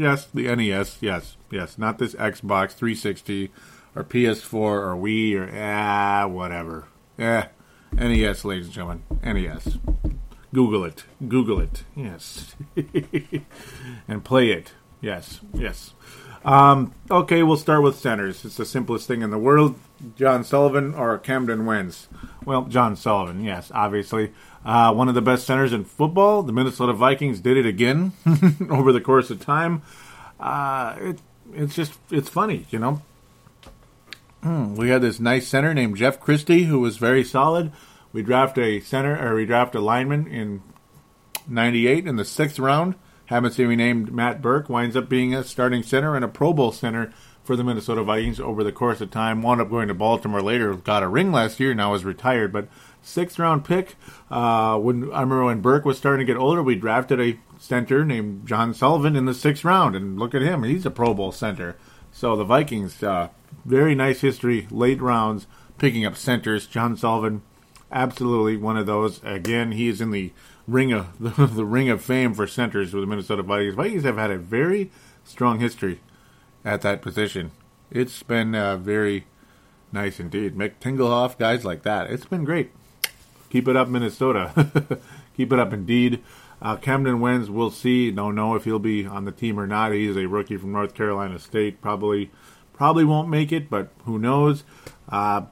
Yes, 0.00 0.28
the 0.32 0.44
NES. 0.56 0.96
Yes, 1.02 1.36
yes. 1.50 1.76
Not 1.76 1.98
this 1.98 2.14
Xbox 2.14 2.72
360 2.72 3.50
or 3.94 4.02
PS4 4.02 4.54
or 4.54 4.96
Wii 4.96 5.34
or 5.36 5.50
ah 5.54 6.26
whatever. 6.26 6.86
Eh, 7.18 7.44
NES, 7.92 8.46
ladies 8.46 8.64
and 8.64 8.74
gentlemen. 8.74 9.02
NES. 9.22 9.76
Google 10.54 10.86
it. 10.86 11.04
Google 11.28 11.60
it. 11.60 11.84
Yes. 11.94 12.56
and 14.08 14.24
play 14.24 14.52
it. 14.52 14.72
Yes. 15.02 15.40
Yes. 15.52 15.92
Um, 16.46 16.94
okay, 17.10 17.42
we'll 17.42 17.58
start 17.58 17.82
with 17.82 17.98
centers. 17.98 18.42
It's 18.46 18.56
the 18.56 18.64
simplest 18.64 19.06
thing 19.06 19.20
in 19.20 19.28
the 19.28 19.36
world. 19.36 19.78
John 20.16 20.44
Sullivan 20.44 20.94
or 20.94 21.18
Camden 21.18 21.66
Wentz? 21.66 22.08
Well, 22.46 22.62
John 22.62 22.96
Sullivan, 22.96 23.44
yes, 23.44 23.70
obviously. 23.74 24.32
Uh, 24.64 24.92
one 24.92 25.08
of 25.08 25.14
the 25.14 25.22
best 25.22 25.46
centers 25.46 25.72
in 25.72 25.84
football. 25.84 26.42
The 26.42 26.52
Minnesota 26.52 26.92
Vikings 26.92 27.40
did 27.40 27.56
it 27.56 27.66
again 27.66 28.12
over 28.70 28.92
the 28.92 29.00
course 29.00 29.30
of 29.30 29.40
time. 29.40 29.82
Uh, 30.38 30.96
it, 31.00 31.20
it's 31.54 31.74
just, 31.74 31.94
it's 32.10 32.28
funny, 32.28 32.66
you 32.70 32.78
know. 32.78 33.02
Hmm, 34.42 34.74
we 34.74 34.90
had 34.90 35.02
this 35.02 35.20
nice 35.20 35.48
center 35.48 35.74
named 35.74 35.96
Jeff 35.96 36.20
Christy 36.20 36.64
who 36.64 36.80
was 36.80 36.96
very 36.96 37.24
solid. 37.24 37.72
We 38.12 38.22
draft 38.22 38.58
a 38.58 38.80
center, 38.80 39.16
or 39.16 39.34
we 39.34 39.46
draft 39.46 39.74
a 39.74 39.80
lineman 39.80 40.26
in 40.26 40.62
98 41.48 42.06
in 42.06 42.16
the 42.16 42.24
sixth 42.24 42.58
round. 42.58 42.94
Haven't 43.26 43.52
seen 43.52 43.68
we 43.68 43.76
named 43.76 44.12
Matt 44.12 44.42
Birk. 44.42 44.68
winds 44.68 44.96
up 44.96 45.08
being 45.08 45.34
a 45.34 45.44
starting 45.44 45.82
center 45.82 46.16
and 46.16 46.24
a 46.24 46.28
Pro 46.28 46.52
Bowl 46.52 46.72
center 46.72 47.12
for 47.44 47.54
the 47.54 47.62
Minnesota 47.62 48.02
Vikings 48.02 48.40
over 48.40 48.64
the 48.64 48.72
course 48.72 49.00
of 49.00 49.10
time. 49.10 49.42
Wound 49.42 49.60
up 49.60 49.70
going 49.70 49.88
to 49.88 49.94
Baltimore 49.94 50.42
later, 50.42 50.74
got 50.74 51.02
a 51.02 51.08
ring 51.08 51.30
last 51.30 51.60
year, 51.60 51.72
now 51.72 51.94
is 51.94 52.04
retired. 52.04 52.52
But 52.52 52.68
sixth 53.02 53.38
round 53.38 53.64
pick. 53.64 53.96
Uh, 54.30 54.78
when 54.78 55.04
I 55.12 55.20
remember 55.20 55.44
when 55.44 55.60
Birk 55.60 55.84
was 55.84 55.98
starting 55.98 56.26
to 56.26 56.32
get 56.32 56.38
older, 56.38 56.62
we 56.62 56.74
drafted 56.74 57.20
a 57.20 57.38
center 57.58 58.04
named 58.04 58.46
John 58.46 58.72
Sullivan 58.74 59.16
in 59.16 59.26
the 59.26 59.34
sixth 59.34 59.64
round, 59.64 59.94
and 59.94 60.18
look 60.18 60.34
at 60.34 60.42
him, 60.42 60.62
he's 60.62 60.86
a 60.86 60.90
Pro 60.90 61.14
Bowl 61.14 61.32
center. 61.32 61.76
So 62.12 62.36
the 62.36 62.44
Vikings, 62.44 63.02
uh, 63.02 63.28
very 63.64 63.94
nice 63.94 64.20
history, 64.20 64.66
late 64.70 65.00
rounds, 65.00 65.46
picking 65.78 66.04
up 66.04 66.16
centers. 66.16 66.66
John 66.66 66.96
Sullivan, 66.96 67.42
absolutely 67.92 68.56
one 68.56 68.76
of 68.76 68.86
those. 68.86 69.22
Again, 69.22 69.72
he 69.72 69.88
is 69.88 70.00
in 70.00 70.10
the 70.10 70.32
ring 70.66 70.92
of 70.92 71.18
the, 71.18 71.46
the 71.54 71.64
ring 71.64 71.88
of 71.88 72.02
fame 72.02 72.34
for 72.34 72.46
centers 72.46 72.92
with 72.92 73.02
the 73.02 73.06
Minnesota 73.06 73.42
Vikings. 73.42 73.74
Vikings 73.74 74.04
have 74.04 74.18
had 74.18 74.30
a 74.30 74.38
very 74.38 74.90
strong 75.24 75.60
history 75.60 76.00
at 76.64 76.82
that 76.82 77.02
position. 77.02 77.50
It's 77.90 78.22
been 78.22 78.54
uh, 78.54 78.76
very 78.76 79.26
nice 79.92 80.20
indeed. 80.20 80.56
Mick 80.56 80.74
Tingelhoff, 80.80 81.38
guys 81.38 81.64
like 81.64 81.82
that. 81.82 82.10
It's 82.10 82.26
been 82.26 82.44
great. 82.44 82.72
Keep 83.50 83.68
it 83.68 83.76
up, 83.76 83.88
Minnesota. 83.88 84.98
Keep 85.36 85.52
it 85.52 85.58
up, 85.58 85.72
indeed. 85.72 86.22
Uh, 86.62 86.76
Camden 86.76 87.20
Wentz, 87.20 87.48
we'll 87.48 87.70
see. 87.70 88.10
Don't 88.10 88.34
know 88.34 88.54
if 88.54 88.64
he'll 88.64 88.78
be 88.78 89.06
on 89.06 89.24
the 89.24 89.32
team 89.32 89.58
or 89.58 89.66
not. 89.66 89.92
He's 89.92 90.16
a 90.16 90.26
rookie 90.26 90.56
from 90.56 90.72
North 90.72 90.94
Carolina 90.94 91.38
State. 91.38 91.80
Probably, 91.80 92.30
probably 92.72 93.04
won't 93.04 93.28
make 93.28 93.50
it, 93.50 93.68
but 93.68 93.90
who 94.04 94.18
knows? 94.18 94.62
Uh, 95.08 95.42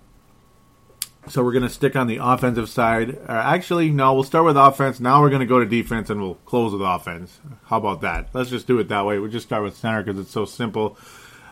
so 1.29 1.43
we're 1.43 1.53
going 1.53 1.65
to 1.65 1.71
stick 1.71 1.97
on 1.97 2.07
the 2.07 2.19
offensive 2.23 2.69
side. 2.69 3.19
Uh, 3.29 3.33
actually, 3.33 3.91
no, 3.91 4.15
we'll 4.15 4.23
start 4.23 4.45
with 4.45 4.57
offense. 4.57 5.01
Now 5.01 5.21
we're 5.21 5.31
going 5.31 5.41
to 5.41 5.47
go 5.47 5.59
to 5.59 5.67
defense 5.67 6.11
and 6.11 6.21
we'll 6.21 6.37
close 6.37 6.73
with 6.73 6.83
offense. 6.83 7.41
How 7.65 7.79
about 7.79 8.01
that? 8.03 8.29
Let's 8.33 8.51
just 8.51 8.67
do 8.67 8.79
it 8.79 8.89
that 8.89 9.05
way. 9.05 9.19
We'll 9.19 9.31
just 9.31 9.47
start 9.47 9.63
with 9.63 9.77
center 9.77 10.03
because 10.03 10.21
it's 10.21 10.31
so 10.31 10.45
simple. 10.45 10.97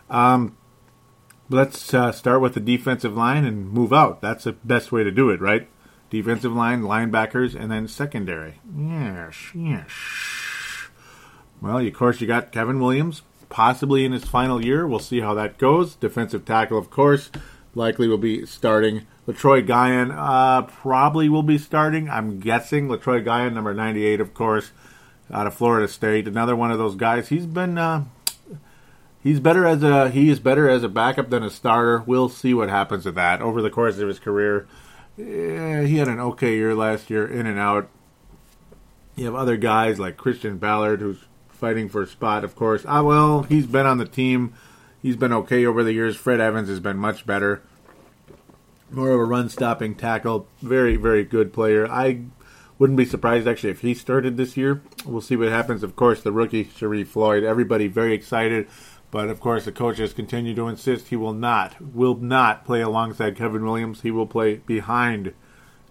Um, 0.08 0.56
let's 1.48 1.92
uh, 1.92 2.12
start 2.12 2.40
with 2.40 2.54
the 2.54 2.60
defensive 2.60 3.16
line 3.16 3.44
and 3.44 3.70
move 3.70 3.92
out. 3.92 4.20
That's 4.20 4.44
the 4.44 4.52
best 4.52 4.92
way 4.92 5.04
to 5.04 5.10
do 5.10 5.30
it, 5.30 5.40
right? 5.40 5.68
Defensive 6.10 6.52
line, 6.52 6.82
linebackers, 6.82 7.54
and 7.58 7.70
then 7.70 7.88
secondary. 7.88 8.60
Yes, 8.76 9.36
yes. 9.54 9.90
Well, 11.60 11.78
of 11.78 11.92
course, 11.94 12.20
you 12.20 12.26
got 12.26 12.52
Kevin 12.52 12.80
Williams, 12.80 13.22
possibly 13.48 14.04
in 14.04 14.12
his 14.12 14.24
final 14.24 14.64
year. 14.64 14.86
We'll 14.86 14.98
see 14.98 15.20
how 15.20 15.34
that 15.34 15.58
goes. 15.58 15.94
Defensive 15.96 16.44
tackle, 16.44 16.78
of 16.78 16.90
course, 16.90 17.30
likely 17.74 18.06
will 18.08 18.18
be 18.18 18.46
starting. 18.46 19.06
Letroy 19.26 19.66
Guion 19.66 20.14
uh, 20.16 20.62
probably 20.62 21.28
will 21.28 21.42
be 21.42 21.58
starting. 21.58 22.08
I'm 22.08 22.38
guessing 22.38 22.88
Letroy 22.88 23.24
Guion, 23.24 23.54
number 23.54 23.74
98, 23.74 24.20
of 24.20 24.34
course, 24.34 24.70
out 25.32 25.48
of 25.48 25.54
Florida 25.54 25.88
State. 25.88 26.28
Another 26.28 26.54
one 26.54 26.70
of 26.70 26.78
those 26.78 26.94
guys. 26.94 27.28
He's 27.28 27.46
been 27.46 27.76
uh, 27.78 28.04
he's 29.20 29.40
better 29.40 29.66
as 29.66 29.82
a 29.82 30.10
he 30.10 30.30
is 30.30 30.38
better 30.38 30.68
as 30.68 30.84
a 30.84 30.88
backup 30.88 31.30
than 31.30 31.42
a 31.42 31.50
starter. 31.50 32.04
We'll 32.06 32.28
see 32.28 32.54
what 32.54 32.68
happens 32.68 33.04
with 33.04 33.16
that 33.16 33.42
over 33.42 33.60
the 33.60 33.70
course 33.70 33.98
of 33.98 34.06
his 34.06 34.20
career. 34.20 34.68
Yeah, 35.16 35.82
he 35.82 35.96
had 35.96 36.08
an 36.08 36.20
okay 36.20 36.56
year 36.56 36.74
last 36.74 37.08
year, 37.08 37.26
in 37.26 37.46
and 37.46 37.58
out. 37.58 37.88
You 39.14 39.24
have 39.24 39.34
other 39.34 39.56
guys 39.56 39.98
like 39.98 40.18
Christian 40.18 40.58
Ballard, 40.58 41.00
who's 41.00 41.24
fighting 41.48 41.88
for 41.88 42.02
a 42.02 42.06
spot, 42.06 42.44
of 42.44 42.54
course. 42.54 42.84
Ah, 42.86 43.02
well, 43.02 43.42
he's 43.44 43.66
been 43.66 43.86
on 43.86 43.98
the 43.98 44.04
team. 44.04 44.52
He's 45.00 45.16
been 45.16 45.32
okay 45.32 45.64
over 45.64 45.82
the 45.82 45.94
years. 45.94 46.16
Fred 46.16 46.40
Evans 46.40 46.68
has 46.68 46.80
been 46.80 46.98
much 46.98 47.24
better. 47.24 47.62
More 48.90 49.10
of 49.10 49.20
a 49.20 49.24
run 49.24 49.48
stopping 49.48 49.94
tackle. 49.94 50.46
Very, 50.60 50.96
very 50.96 51.24
good 51.24 51.52
player. 51.52 51.90
I 51.90 52.24
wouldn't 52.78 52.98
be 52.98 53.06
surprised 53.06 53.48
actually 53.48 53.70
if 53.70 53.80
he 53.80 53.94
started 53.94 54.36
this 54.36 54.56
year. 54.56 54.82
We'll 55.06 55.22
see 55.22 55.36
what 55.36 55.48
happens. 55.48 55.82
Of 55.82 55.96
course, 55.96 56.22
the 56.22 56.32
rookie 56.32 56.66
Sharrif 56.66 57.08
Floyd. 57.08 57.42
Everybody 57.42 57.88
very 57.88 58.12
excited. 58.12 58.68
But 59.10 59.28
of 59.28 59.40
course, 59.40 59.64
the 59.64 59.72
coaches 59.72 60.12
continue 60.12 60.54
to 60.54 60.68
insist 60.68 61.08
he 61.08 61.16
will 61.16 61.32
not, 61.32 61.80
will 61.80 62.16
not 62.16 62.64
play 62.64 62.80
alongside 62.80 63.36
Kevin 63.36 63.64
Williams. 63.64 64.02
He 64.02 64.10
will 64.10 64.26
play 64.26 64.56
behind 64.56 65.32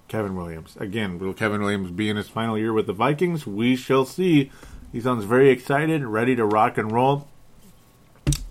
Kevin 0.08 0.36
Williams. 0.36 0.76
Again, 0.80 1.18
will 1.18 1.34
Kevin 1.34 1.62
Williams 1.62 1.92
be 1.92 2.10
in 2.10 2.18
his 2.18 2.30
final 2.30 2.58
year 2.58 2.74
with 2.74 2.88
the 2.88 2.94
Vikings? 2.94 3.48
We 3.48 3.76
shall 3.76 4.06
see. 4.06 4.52
He 4.92 5.02
sounds 5.02 5.26
very 5.26 5.50
excited, 5.50 6.06
ready 6.06 6.36
to 6.36 6.46
rock 6.46 6.78
and 6.78 6.92
roll. 6.92 7.28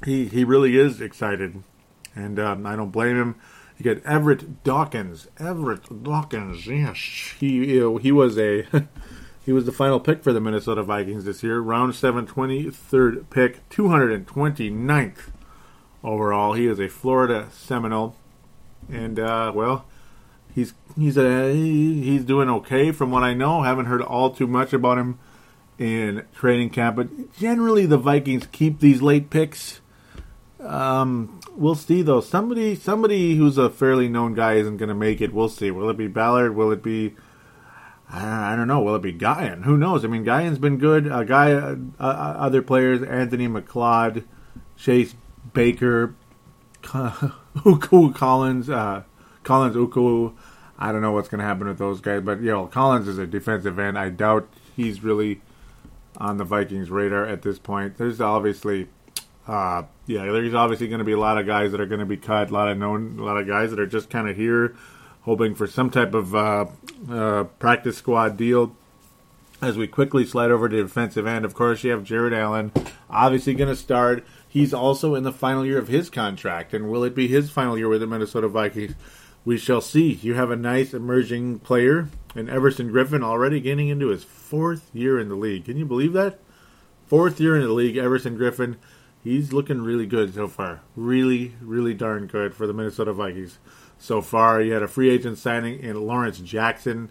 He 0.04 0.26
he 0.26 0.44
really 0.44 0.76
is 0.76 1.00
excited, 1.00 1.62
and 2.14 2.38
um, 2.38 2.66
I 2.66 2.76
don't 2.76 2.90
blame 2.90 3.16
him. 3.16 3.36
You 3.78 3.82
get 3.82 4.04
Everett 4.04 4.62
Dawkins. 4.62 5.28
Everett 5.38 6.02
Dawkins, 6.02 6.66
yes, 6.66 6.98
he 7.38 7.78
he 7.98 8.12
was 8.12 8.38
a 8.38 8.66
He 9.44 9.52
was 9.52 9.66
the 9.66 9.72
final 9.72 10.00
pick 10.00 10.22
for 10.22 10.32
the 10.32 10.40
Minnesota 10.40 10.82
Vikings 10.82 11.24
this 11.24 11.42
year. 11.42 11.60
Round 11.60 11.94
7, 11.94 12.26
23rd 12.26 13.28
pick, 13.28 13.68
229th 13.68 15.18
overall. 16.02 16.54
He 16.54 16.66
is 16.66 16.80
a 16.80 16.88
Florida 16.88 17.48
Seminole. 17.52 18.16
And, 18.90 19.18
uh, 19.18 19.52
well, 19.54 19.84
he's 20.54 20.74
he's 20.96 21.18
a, 21.18 21.52
he's 21.52 22.24
doing 22.24 22.48
okay 22.48 22.90
from 22.90 23.10
what 23.10 23.22
I 23.22 23.34
know. 23.34 23.62
Haven't 23.62 23.86
heard 23.86 24.02
all 24.02 24.30
too 24.30 24.46
much 24.46 24.72
about 24.72 24.98
him 24.98 25.18
in 25.78 26.24
training 26.34 26.70
camp, 26.70 26.96
but 26.96 27.32
generally 27.36 27.84
the 27.86 27.98
Vikings 27.98 28.46
keep 28.52 28.80
these 28.80 29.02
late 29.02 29.28
picks. 29.30 29.80
Um, 30.60 31.40
we'll 31.54 31.74
see 31.74 32.02
though. 32.02 32.20
Somebody 32.20 32.74
somebody 32.74 33.36
who's 33.36 33.58
a 33.58 33.68
fairly 33.68 34.08
known 34.08 34.34
guy 34.34 34.54
isn't 34.54 34.76
going 34.76 34.88
to 34.88 34.94
make 34.94 35.20
it. 35.20 35.34
We'll 35.34 35.48
see. 35.48 35.70
Will 35.70 35.90
it 35.90 35.98
be 35.98 36.06
Ballard? 36.06 36.54
Will 36.54 36.70
it 36.70 36.82
be 36.82 37.14
I 38.10 38.54
don't 38.54 38.68
know. 38.68 38.80
Will 38.80 38.94
it 38.94 39.02
be 39.02 39.12
Guion? 39.12 39.64
Who 39.64 39.76
knows? 39.76 40.04
I 40.04 40.08
mean, 40.08 40.24
Guion's 40.24 40.58
been 40.58 40.78
good. 40.78 41.10
Uh, 41.10 41.24
Guy, 41.24 41.52
uh, 41.52 41.76
uh, 41.98 42.02
other 42.02 42.62
players, 42.62 43.02
Anthony 43.02 43.48
McLeod, 43.48 44.24
Chase 44.76 45.14
Baker, 45.52 46.14
Ukwu 46.82 48.14
Collins, 48.14 48.68
uh, 48.68 49.02
Collins 49.42 49.76
Ukwu. 49.76 50.34
I 50.78 50.92
don't 50.92 51.02
know 51.02 51.12
what's 51.12 51.28
going 51.28 51.38
to 51.38 51.44
happen 51.44 51.66
with 51.66 51.78
those 51.78 52.00
guys, 52.00 52.20
but 52.22 52.40
you 52.40 52.50
know, 52.50 52.66
Collins 52.66 53.08
is 53.08 53.18
a 53.18 53.26
defensive 53.26 53.78
end. 53.78 53.98
I 53.98 54.10
doubt 54.10 54.48
he's 54.76 55.02
really 55.02 55.40
on 56.16 56.36
the 56.36 56.44
Vikings' 56.44 56.90
radar 56.90 57.26
at 57.26 57.42
this 57.42 57.58
point. 57.58 57.96
There's 57.96 58.20
obviously, 58.20 58.88
uh, 59.46 59.84
yeah, 60.06 60.24
there's 60.24 60.54
obviously 60.54 60.88
going 60.88 60.98
to 60.98 61.04
be 61.04 61.12
a 61.12 61.18
lot 61.18 61.38
of 61.38 61.46
guys 61.46 61.72
that 61.72 61.80
are 61.80 61.86
going 61.86 62.00
to 62.00 62.06
be 62.06 62.16
cut. 62.16 62.50
A 62.50 62.52
lot 62.52 62.68
of 62.68 62.76
known, 62.76 63.18
a 63.18 63.24
lot 63.24 63.38
of 63.38 63.46
guys 63.46 63.70
that 63.70 63.80
are 63.80 63.86
just 63.86 64.10
kind 64.10 64.28
of 64.28 64.36
here 64.36 64.76
hoping 65.24 65.54
for 65.54 65.66
some 65.66 65.90
type 65.90 66.14
of 66.14 66.34
uh, 66.34 66.66
uh, 67.10 67.44
practice 67.58 67.96
squad 67.96 68.36
deal. 68.36 68.76
As 69.62 69.78
we 69.78 69.86
quickly 69.86 70.26
slide 70.26 70.50
over 70.50 70.68
to 70.68 70.82
defensive 70.82 71.26
end, 71.26 71.44
of 71.44 71.54
course, 71.54 71.82
you 71.84 71.90
have 71.90 72.04
Jared 72.04 72.34
Allen, 72.34 72.72
obviously 73.08 73.54
going 73.54 73.70
to 73.70 73.76
start. 73.76 74.24
He's 74.46 74.74
also 74.74 75.14
in 75.14 75.24
the 75.24 75.32
final 75.32 75.64
year 75.64 75.78
of 75.78 75.88
his 75.88 76.10
contract, 76.10 76.74
and 76.74 76.90
will 76.90 77.02
it 77.04 77.14
be 77.14 77.28
his 77.28 77.50
final 77.50 77.78
year 77.78 77.88
with 77.88 78.00
the 78.00 78.06
Minnesota 78.06 78.48
Vikings? 78.48 78.94
We 79.44 79.56
shall 79.56 79.80
see. 79.80 80.12
You 80.12 80.34
have 80.34 80.50
a 80.50 80.56
nice 80.56 80.92
emerging 80.92 81.60
player, 81.60 82.08
and 82.34 82.50
Everson 82.50 82.90
Griffen 82.90 83.22
already 83.22 83.60
getting 83.60 83.88
into 83.88 84.08
his 84.08 84.24
fourth 84.24 84.90
year 84.92 85.18
in 85.18 85.28
the 85.28 85.34
league. 85.34 85.64
Can 85.64 85.76
you 85.76 85.86
believe 85.86 86.12
that? 86.12 86.38
Fourth 87.06 87.40
year 87.40 87.56
in 87.56 87.62
the 87.62 87.72
league, 87.72 87.96
Everson 87.96 88.38
Griffen. 88.38 88.76
He's 89.22 89.52
looking 89.52 89.80
really 89.80 90.06
good 90.06 90.34
so 90.34 90.48
far. 90.48 90.82
Really, 90.96 91.54
really 91.62 91.94
darn 91.94 92.26
good 92.26 92.54
for 92.54 92.66
the 92.66 92.74
Minnesota 92.74 93.12
Vikings 93.12 93.58
so 93.98 94.20
far. 94.20 94.60
You 94.60 94.72
had 94.72 94.82
a 94.82 94.88
free 94.88 95.10
agent 95.10 95.38
signing 95.38 95.80
in 95.80 96.06
Lawrence 96.06 96.38
Jackson. 96.38 97.10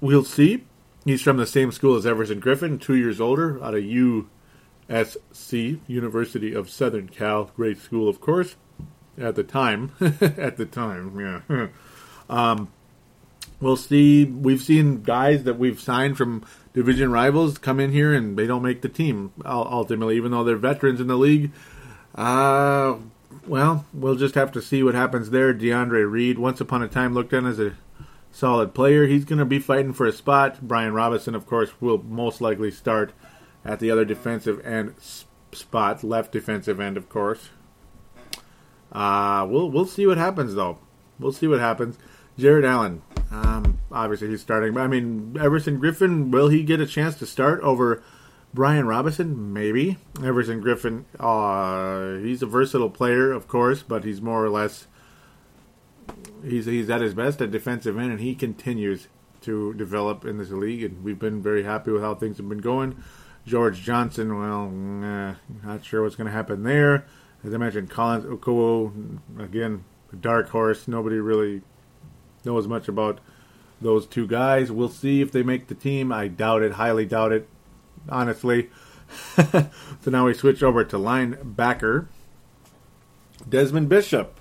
We'll 0.00 0.24
see. 0.24 0.64
He's 1.04 1.22
from 1.22 1.36
the 1.36 1.46
same 1.46 1.70
school 1.70 1.96
as 1.96 2.04
Everson 2.04 2.40
Griffen, 2.40 2.80
two 2.80 2.96
years 2.96 3.20
older, 3.20 3.62
out 3.62 3.74
of 3.74 3.84
USC, 4.88 5.78
University 5.86 6.52
of 6.52 6.68
Southern 6.68 7.08
Cal. 7.08 7.44
Great 7.56 7.78
school, 7.78 8.08
of 8.08 8.20
course, 8.20 8.56
at 9.16 9.36
the 9.36 9.44
time. 9.44 9.92
at 10.00 10.56
the 10.56 10.66
time, 10.66 11.20
yeah. 11.48 11.68
um, 12.28 12.72
we'll 13.60 13.76
see. 13.76 14.24
We've 14.24 14.60
seen 14.60 15.02
guys 15.02 15.44
that 15.44 15.58
we've 15.58 15.80
signed 15.80 16.16
from 16.16 16.44
division 16.74 17.10
rivals 17.12 17.56
come 17.56 17.80
in 17.80 17.92
here 17.92 18.12
and 18.12 18.36
they 18.36 18.46
don't 18.46 18.62
make 18.62 18.82
the 18.82 18.88
team 18.88 19.32
ultimately, 19.44 20.16
even 20.16 20.32
though 20.32 20.44
they're 20.44 20.56
veterans 20.56 21.00
in 21.00 21.06
the 21.06 21.16
league. 21.16 21.52
Uh, 22.16 22.96
well, 23.46 23.86
we'll 23.92 24.16
just 24.16 24.34
have 24.34 24.52
to 24.52 24.62
see 24.62 24.82
what 24.82 24.94
happens 24.94 25.30
there. 25.30 25.54
D'Aundre 25.54 26.10
Reed, 26.10 26.38
once 26.38 26.60
upon 26.60 26.82
a 26.82 26.88
time, 26.88 27.14
looked 27.14 27.32
in 27.32 27.46
as 27.46 27.58
a 27.58 27.76
solid 28.30 28.74
player. 28.74 29.06
He's 29.06 29.24
going 29.24 29.38
to 29.38 29.44
be 29.44 29.58
fighting 29.58 29.92
for 29.92 30.06
a 30.06 30.12
spot. 30.12 30.60
Brian 30.62 30.92
Robison, 30.92 31.34
of 31.34 31.46
course, 31.46 31.80
will 31.80 32.02
most 32.02 32.40
likely 32.40 32.70
start 32.70 33.12
at 33.64 33.80
the 33.80 33.90
other 33.90 34.04
defensive 34.04 34.64
end 34.64 34.94
spot, 35.52 36.04
left 36.04 36.32
defensive 36.32 36.80
end, 36.80 36.96
of 36.96 37.08
course. 37.08 37.50
Uh, 38.92 39.46
we'll 39.48 39.70
we'll 39.70 39.86
see 39.86 40.06
what 40.06 40.16
happens 40.16 40.54
though. 40.54 40.78
We'll 41.18 41.32
see 41.32 41.46
what 41.46 41.60
happens. 41.60 41.98
Jared 42.38 42.64
Allen, 42.64 43.02
um, 43.30 43.78
obviously 43.90 44.28
he's 44.28 44.42
starting. 44.42 44.76
I 44.76 44.86
mean, 44.86 45.36
Everson 45.40 45.80
Griffen, 45.80 46.30
will 46.30 46.48
he 46.48 46.62
get 46.62 46.80
a 46.80 46.86
chance 46.86 47.16
to 47.16 47.26
start 47.26 47.60
over 47.62 48.02
Brian 48.56 48.86
Robison? 48.86 49.52
Maybe. 49.52 49.98
Everson 50.24 50.62
Griffen, 50.62 51.04
uh, 51.20 52.20
he's 52.24 52.42
a 52.42 52.46
versatile 52.46 52.88
player, 52.88 53.30
of 53.30 53.46
course, 53.46 53.82
but 53.82 54.02
he's 54.02 54.22
more 54.22 54.42
or 54.42 54.48
less 54.48 54.86
he's 56.42 56.64
he's 56.64 56.88
at 56.88 57.02
his 57.02 57.12
best 57.12 57.42
at 57.42 57.50
defensive 57.50 57.98
end, 57.98 58.12
and 58.12 58.20
he 58.20 58.34
continues 58.34 59.08
to 59.42 59.74
develop 59.74 60.24
in 60.24 60.38
this 60.38 60.50
league, 60.50 60.82
and 60.82 61.04
we've 61.04 61.18
been 61.18 61.42
very 61.42 61.64
happy 61.64 61.90
with 61.90 62.00
how 62.00 62.14
things 62.14 62.38
have 62.38 62.48
been 62.48 62.58
going. 62.58 62.96
George 63.46 63.82
Johnson, 63.82 64.36
well, 64.38 64.70
not 64.70 65.84
sure 65.84 66.02
what's 66.02 66.16
going 66.16 66.26
to 66.26 66.32
happen 66.32 66.62
there. 66.62 67.04
As 67.44 67.52
I 67.52 67.58
mentioned, 67.58 67.90
Collins 67.90 68.24
Ukwu, 68.24 69.18
again, 69.38 69.84
dark 70.18 70.48
horse. 70.48 70.88
Nobody 70.88 71.16
really 71.16 71.60
knows 72.44 72.66
much 72.66 72.88
about 72.88 73.20
those 73.82 74.06
two 74.06 74.26
guys. 74.26 74.72
We'll 74.72 74.88
see 74.88 75.20
if 75.20 75.30
they 75.30 75.42
make 75.42 75.68
the 75.68 75.74
team. 75.74 76.10
I 76.10 76.26
doubt 76.28 76.62
it, 76.62 76.72
highly 76.72 77.04
doubt 77.04 77.32
it, 77.32 77.48
honestly. 78.08 78.70
so 79.36 79.70
now 80.06 80.26
we 80.26 80.34
switch 80.34 80.62
over 80.62 80.84
to 80.84 80.96
linebacker. 80.96 82.06
Desmond 83.48 83.88
Bishop. 83.88 84.40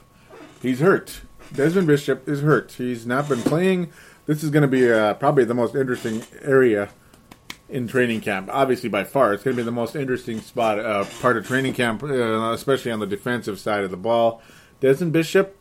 He's 0.62 0.80
hurt. 0.80 1.22
Desmond 1.54 1.88
Bishop 1.88 2.28
is 2.28 2.42
hurt. 2.42 2.74
He's 2.74 3.06
not 3.06 3.30
been 3.30 3.42
playing. 3.42 3.92
This 4.26 4.44
is 4.44 4.50
going 4.50 4.64
to 4.64 4.68
be 4.68 4.92
uh, 4.92 5.14
probably 5.16 5.46
the 5.46 5.54
most 5.54 5.76
interesting 5.76 6.24
area 6.42 6.90
in 7.70 7.88
training 7.88 8.22
camp. 8.22 8.50
Obviously, 8.52 8.90
by 8.90 9.04
far, 9.04 9.34
it's 9.34 9.44
going 9.44 9.56
to 9.56 9.62
be 9.62 9.66
the 9.66 9.72
most 9.72 9.96
interesting 9.96 10.42
spot 10.42 10.80
uh, 10.80 11.06
part 11.22 11.38
of 11.38 11.46
training 11.46 11.74
camp, 11.74 12.04
uh, 12.04 12.52
especially 12.52 12.92
on 12.92 13.00
the 13.00 13.08
defensive 13.08 13.60
side 13.60 13.84
of 13.84 13.92
the 13.92 13.98
ball. 13.98 14.42
Desmond 14.80 15.14
Bishop. 15.14 15.58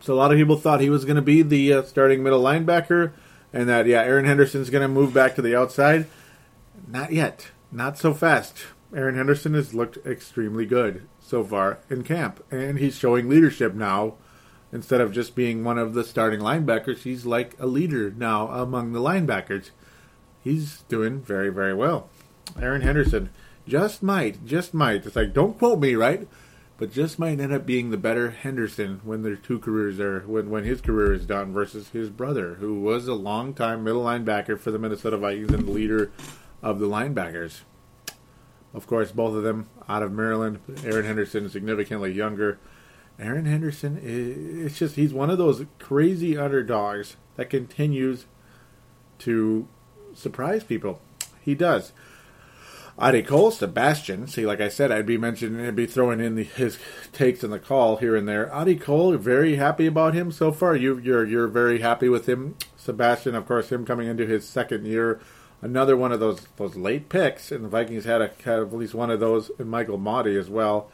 So 0.00 0.12
a 0.12 0.16
lot 0.16 0.30
of 0.30 0.38
people 0.38 0.56
thought 0.56 0.80
he 0.80 0.90
was 0.90 1.04
going 1.04 1.16
to 1.16 1.22
be 1.22 1.42
the 1.42 1.72
uh, 1.72 1.82
starting 1.82 2.22
middle 2.22 2.42
linebacker, 2.42 3.12
and 3.52 3.68
that 3.68 3.86
yeah, 3.86 4.02
Erin 4.02 4.26
Henderson's 4.26 4.70
going 4.70 4.82
to 4.82 4.88
move 4.88 5.14
back 5.14 5.34
to 5.36 5.42
the 5.42 5.56
outside. 5.56 6.06
Not 6.86 7.12
yet. 7.12 7.50
Not 7.72 7.98
so 7.98 8.14
fast. 8.14 8.64
Erin 8.94 9.16
Henderson 9.16 9.54
has 9.54 9.74
looked 9.74 9.98
extremely 10.06 10.66
good 10.66 11.08
so 11.20 11.42
far 11.42 11.78
in 11.90 12.04
camp, 12.04 12.44
and 12.50 12.78
he's 12.78 12.96
showing 12.96 13.28
leadership 13.28 13.74
now. 13.74 14.14
Instead 14.72 15.00
of 15.00 15.12
just 15.12 15.36
being 15.36 15.62
one 15.62 15.78
of 15.78 15.94
the 15.94 16.04
starting 16.04 16.40
linebackers, 16.40 17.02
he's 17.02 17.24
like 17.24 17.54
a 17.60 17.66
leader 17.66 18.10
now 18.10 18.48
among 18.48 18.92
the 18.92 19.00
linebackers 19.00 19.70
he's 20.44 20.82
doing 20.88 21.20
very, 21.22 21.48
very 21.48 21.74
well. 21.74 22.10
Erin 22.60 22.82
Henderson 22.82 23.30
just 23.66 24.02
might, 24.02 24.44
just 24.44 24.74
might. 24.74 25.06
It's 25.06 25.16
like, 25.16 25.32
don't 25.32 25.58
quote 25.58 25.80
me, 25.80 25.94
right? 25.94 26.28
But 26.76 26.92
just 26.92 27.18
might 27.18 27.40
end 27.40 27.52
up 27.52 27.64
being 27.64 27.90
the 27.90 27.96
better 27.96 28.30
Henderson 28.30 29.00
when 29.04 29.22
their 29.22 29.36
two 29.36 29.58
careers 29.58 29.98
are 30.00 30.20
when 30.26 30.50
when 30.50 30.64
his 30.64 30.80
career 30.80 31.12
is 31.12 31.24
done 31.24 31.52
versus 31.52 31.88
his 31.88 32.10
brother, 32.10 32.54
who 32.54 32.80
was 32.80 33.08
a 33.08 33.14
long 33.14 33.54
time 33.54 33.84
middle 33.84 34.04
linebacker 34.04 34.58
for 34.58 34.70
the 34.70 34.78
Minnesota 34.78 35.16
Vikings 35.16 35.52
and 35.52 35.66
the 35.66 35.72
leader 35.72 36.10
of 36.64 36.80
the 36.80 36.88
linebackers. 36.88 37.60
Of 38.72 38.88
course, 38.88 39.12
both 39.12 39.36
of 39.36 39.44
them 39.44 39.68
out 39.88 40.02
of 40.02 40.10
Maryland. 40.10 40.58
Erin 40.82 41.04
Henderson 41.04 41.48
significantly 41.48 42.10
younger. 42.10 42.58
Erin 43.20 43.44
Henderson, 43.44 44.00
it's 44.02 44.78
just 44.78 44.96
he's 44.96 45.12
one 45.14 45.30
of 45.30 45.38
those 45.38 45.64
crazy 45.78 46.36
underdogs 46.36 47.16
that 47.36 47.50
continues 47.50 48.24
to 49.20 49.68
surprise 50.14 50.64
people. 50.64 51.00
He 51.40 51.54
does. 51.54 51.92
Audie 52.96 53.22
Cole, 53.22 53.50
Sebastian. 53.50 54.26
See, 54.28 54.46
like 54.46 54.60
I 54.60 54.68
said, 54.68 54.92
I'd 54.92 55.06
be 55.06 55.18
mentioning, 55.18 55.64
I'd 55.66 55.74
be 55.74 55.86
throwing 55.86 56.20
in 56.20 56.36
the, 56.36 56.44
his 56.44 56.78
takes 57.12 57.42
in 57.42 57.50
the 57.50 57.58
call 57.58 57.96
here 57.96 58.14
and 58.16 58.26
there. 58.26 58.54
Audie 58.54 58.76
Cole, 58.76 59.16
very 59.16 59.56
happy 59.56 59.86
about 59.86 60.14
him 60.14 60.30
so 60.30 60.52
far. 60.52 60.76
You, 60.76 60.98
you're 60.98 61.26
you're 61.26 61.48
very 61.48 61.80
happy 61.80 62.08
with 62.08 62.26
him. 62.26 62.56
Sebastian, 62.76 63.34
of 63.34 63.46
course, 63.46 63.70
him 63.70 63.84
coming 63.84 64.08
into 64.08 64.26
his 64.26 64.48
second 64.48 64.86
year, 64.86 65.20
another 65.64 65.96
one 65.96 66.12
of 66.12 66.20
those 66.20 66.46
those 66.56 66.76
late 66.76 67.08
picks, 67.08 67.50
and 67.50 67.64
the 67.64 67.68
Vikings 67.68 68.04
had 68.04 68.20
a 68.20 68.30
had 68.44 68.60
at 68.60 68.72
least 68.72 68.94
one 68.94 69.10
of 69.10 69.18
those 69.18 69.50
in 69.58 69.68
Michael 69.68 69.98
Mauti 69.98 70.38
as 70.38 70.48
well. 70.48 70.90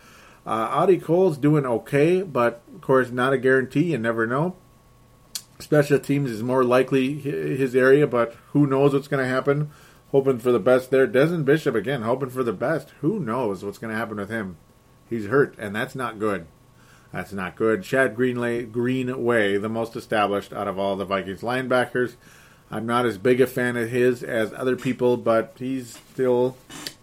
Uh, 0.47 0.71
Audie 0.73 0.99
Cole's 0.99 1.37
doing 1.37 1.67
okay, 1.67 2.23
but 2.23 2.63
of 2.75 2.81
course, 2.81 3.11
not 3.11 3.35
a 3.35 3.39
guarantee. 3.39 3.93
You 3.93 3.99
never 3.99 4.27
know. 4.27 4.57
Special 5.59 5.99
teams 5.99 6.31
is 6.31 6.43
more 6.43 6.65
likely 6.65 7.19
his 7.19 7.77
area, 7.77 8.07
but 8.07 8.35
who 8.53 8.67
knows 8.67 8.95
what's 8.95 9.09
going 9.09 9.23
to 9.23 9.29
happen. 9.29 9.71
Hoping 10.13 10.39
for 10.39 10.51
the 10.51 10.59
best 10.59 10.91
there. 10.91 11.07
Desmond 11.07 11.45
Bishop, 11.45 11.75
again, 11.75 12.03
hoping 12.03 12.31
for 12.31 12.43
the 12.43 12.53
best. 12.53 12.91
Who 13.01 13.21
knows 13.21 13.63
what's 13.63 13.79
going 13.79 13.93
to 13.93 13.99
happen 13.99 14.17
with 14.17 14.31
him? 14.31 14.57
He's 15.09 15.27
hurt, 15.27 15.55
and 15.59 15.77
that's 15.77 15.95
not 15.95 16.19
good. 16.19 16.47
That's 17.13 17.33
not 17.33 17.57
good. 17.57 17.83
Chad 17.83 18.17
Greenway, 18.17 18.65
Greenway, 18.65 19.59
the 19.59 19.69
most 19.69 19.95
established 19.95 20.53
out 20.53 20.67
of 20.67 20.79
all 20.79 20.97
the 20.97 21.05
Vikings 21.05 21.43
linebackers. 21.43 22.15
I'm 22.71 22.87
not 22.87 23.07
as 23.07 23.19
big 23.19 23.41
a 23.41 23.47
fan 23.47 23.77
of 23.77 23.91
his 23.91 24.23
as 24.23 24.53
other 24.53 24.77
people, 24.77 25.17
but 25.17 25.55
he's 25.59 25.99
still 26.13 26.57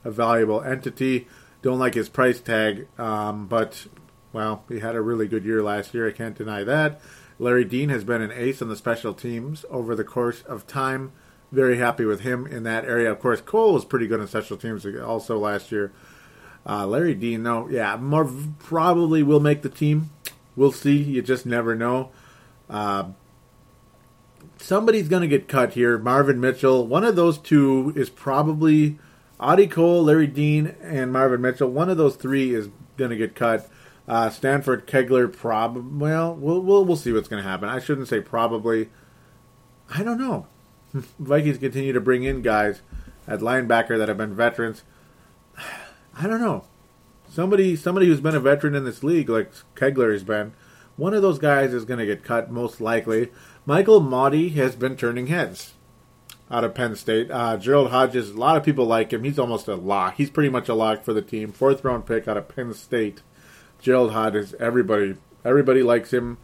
a 0.03 0.11
valuable 0.11 0.61
entity. 0.61 1.27
Don't 1.61 1.79
like 1.79 1.95
his 1.95 2.07
price 2.07 2.39
tag, 2.39 2.87
um, 2.97 3.47
but, 3.47 3.87
well, 4.31 4.63
he 4.69 4.79
had 4.79 4.95
a 4.95 5.01
really 5.01 5.27
good 5.27 5.43
year 5.43 5.61
last 5.61 5.93
year. 5.93 6.07
I 6.07 6.11
can't 6.11 6.37
deny 6.37 6.63
that. 6.63 7.01
Larry 7.39 7.65
Dean 7.65 7.89
has 7.89 8.03
been 8.03 8.21
an 8.21 8.31
ace 8.31 8.61
on 8.61 8.69
the 8.69 8.75
special 8.75 9.13
teams 9.13 9.65
over 9.69 9.95
the 9.95 10.03
course 10.03 10.41
of 10.43 10.65
time. 10.67 11.11
Very 11.51 11.77
happy 11.77 12.05
with 12.05 12.21
him 12.21 12.47
in 12.47 12.63
that 12.63 12.85
area. 12.85 13.11
Of 13.11 13.19
course, 13.19 13.41
Cole 13.41 13.73
was 13.73 13.85
pretty 13.85 14.07
good 14.07 14.19
on 14.19 14.27
special 14.27 14.57
teams 14.57 14.85
also 14.85 15.37
last 15.37 15.71
year. 15.71 15.91
Uh, 16.65 16.85
Larry 16.85 17.15
Dean, 17.15 17.43
though, 17.43 17.67
yeah, 17.69 17.95
more 17.95 18.29
probably 18.59 19.23
will 19.23 19.39
make 19.39 19.61
the 19.61 19.69
team. 19.69 20.09
We'll 20.55 20.71
see. 20.71 20.97
You 20.97 21.21
just 21.21 21.45
never 21.45 21.75
know. 21.75 22.11
Uh, 22.69 23.09
somebody's 24.59 25.07
going 25.07 25.21
to 25.21 25.27
get 25.27 25.47
cut 25.47 25.73
here. 25.73 25.97
Marvin 25.97 26.39
Mitchell. 26.39 26.85
One 26.85 27.03
of 27.03 27.15
those 27.15 27.37
two 27.37 27.93
is 27.95 28.09
probably 28.09 28.97
Audie 29.39 29.67
Cole, 29.67 30.03
Larry 30.03 30.27
Dean, 30.27 30.75
and 30.81 31.13
Marvin 31.13 31.41
Mitchell. 31.41 31.69
One 31.69 31.89
of 31.89 31.97
those 31.97 32.15
three 32.15 32.53
is 32.53 32.69
going 32.97 33.11
to 33.11 33.17
get 33.17 33.35
cut. 33.35 33.69
Uh, 34.07 34.29
Stanford 34.29 34.87
Keglar, 34.87 35.31
prob 35.31 35.99
well, 35.99 36.33
we'll 36.33 36.61
we'll 36.61 36.85
we'll 36.85 36.95
see 36.95 37.11
what's 37.11 37.27
going 37.27 37.43
to 37.43 37.49
happen. 37.49 37.67
I 37.67 37.79
shouldn't 37.79 38.07
say 38.07 38.21
probably. 38.21 38.89
I 39.89 40.03
don't 40.03 40.17
know. 40.17 40.47
Vikings 41.19 41.57
continue 41.57 41.93
to 41.93 42.01
bring 42.01 42.23
in 42.23 42.41
guys 42.41 42.81
at 43.27 43.41
linebacker 43.41 43.97
that 43.97 44.07
have 44.07 44.17
been 44.17 44.33
veterans. 44.33 44.83
I 46.19 46.25
don't 46.25 46.41
know. 46.41 46.65
Somebody 47.29 47.75
somebody 47.75 48.07
who's 48.07 48.21
been 48.21 48.35
a 48.35 48.39
veteran 48.39 48.75
in 48.75 48.85
this 48.85 49.03
league, 49.03 49.29
like 49.29 49.51
Keglar 49.75 50.13
has 50.13 50.23
been, 50.23 50.53
one 50.95 51.13
of 51.13 51.21
those 51.21 51.37
guys 51.37 51.73
is 51.73 51.85
going 51.85 51.99
to 51.99 52.05
get 52.05 52.23
cut 52.23 52.49
most 52.49 52.79
likely. 52.79 53.29
Michael 53.67 53.99
Mauti 53.99 54.53
has 54.53 54.77
been 54.77 54.95
turning 54.95 55.27
heads 55.27 55.73
out 56.49 56.63
of 56.63 56.73
Penn 56.73 56.95
State. 56.95 57.29
Uh, 57.29 57.57
Gerald 57.57 57.91
Hodges, 57.91 58.29
a 58.29 58.37
lot 58.37 58.55
of 58.55 58.63
people 58.63 58.85
like 58.85 59.11
him. 59.11 59.25
He's 59.25 59.37
almost 59.37 59.67
a 59.67 59.75
lock. 59.75 60.15
He's 60.15 60.29
pretty 60.29 60.47
much 60.47 60.69
a 60.69 60.73
lock 60.73 61.03
for 61.03 61.11
the 61.11 61.21
team. 61.21 61.51
Fourth 61.51 61.83
round 61.83 62.05
pick 62.05 62.29
out 62.29 62.37
of 62.37 62.47
Penn 62.47 62.73
State. 62.73 63.23
Gerald 63.81 64.13
Hodges, 64.13 64.55
everybody 64.57 65.15
everybody 65.43 65.83
likes 65.83 66.13
him. 66.13 66.37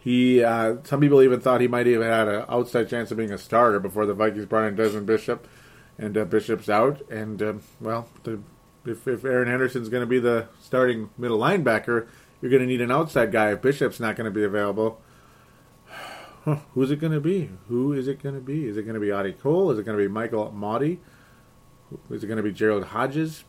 He 0.00 0.42
uh, 0.42 0.78
some 0.82 1.00
people 1.00 1.22
even 1.22 1.40
thought 1.40 1.60
he 1.60 1.68
might 1.68 1.86
even 1.86 2.02
had 2.02 2.26
an 2.26 2.44
outside 2.48 2.88
chance 2.88 3.12
of 3.12 3.16
being 3.16 3.30
a 3.30 3.38
starter 3.38 3.78
before 3.78 4.04
the 4.04 4.12
Vikings 4.12 4.46
brought 4.46 4.66
in 4.66 4.74
Desmond 4.74 5.06
Bishop, 5.06 5.46
and 5.96 6.18
uh, 6.18 6.24
Bishop's 6.24 6.68
out. 6.68 7.08
And 7.08 7.40
uh, 7.40 7.52
well, 7.80 8.08
the, 8.24 8.40
if, 8.84 9.06
if 9.06 9.24
Erin 9.24 9.46
Henderson's 9.46 9.88
going 9.88 10.02
to 10.02 10.06
be 10.08 10.18
the 10.18 10.48
starting 10.60 11.10
middle 11.16 11.38
linebacker, 11.38 12.08
you're 12.42 12.50
going 12.50 12.62
to 12.62 12.66
need 12.66 12.80
an 12.80 12.90
outside 12.90 13.30
guy. 13.30 13.52
If 13.52 13.62
Bishop's 13.62 14.00
not 14.00 14.16
going 14.16 14.24
to 14.24 14.32
be 14.32 14.42
available, 14.42 15.00
who's 16.74 16.90
it 16.90 17.00
going 17.00 17.12
to 17.12 17.20
be? 17.20 17.50
Who 17.68 17.92
is 17.92 18.08
it 18.08 18.22
going 18.22 18.34
to 18.34 18.40
be? 18.40 18.66
Is 18.66 18.76
it 18.76 18.82
going 18.82 18.94
to 18.94 19.00
be 19.00 19.12
Audie 19.12 19.32
Cole? 19.32 19.70
Is 19.70 19.78
it 19.78 19.84
going 19.84 19.98
to 19.98 20.02
be 20.02 20.08
Michael 20.08 20.52
Mauti? 20.56 20.98
Is 22.10 22.22
it 22.22 22.26
going 22.26 22.36
to 22.36 22.42
be 22.42 22.52
Gerald 22.52 22.84
Hodges? 22.84 23.44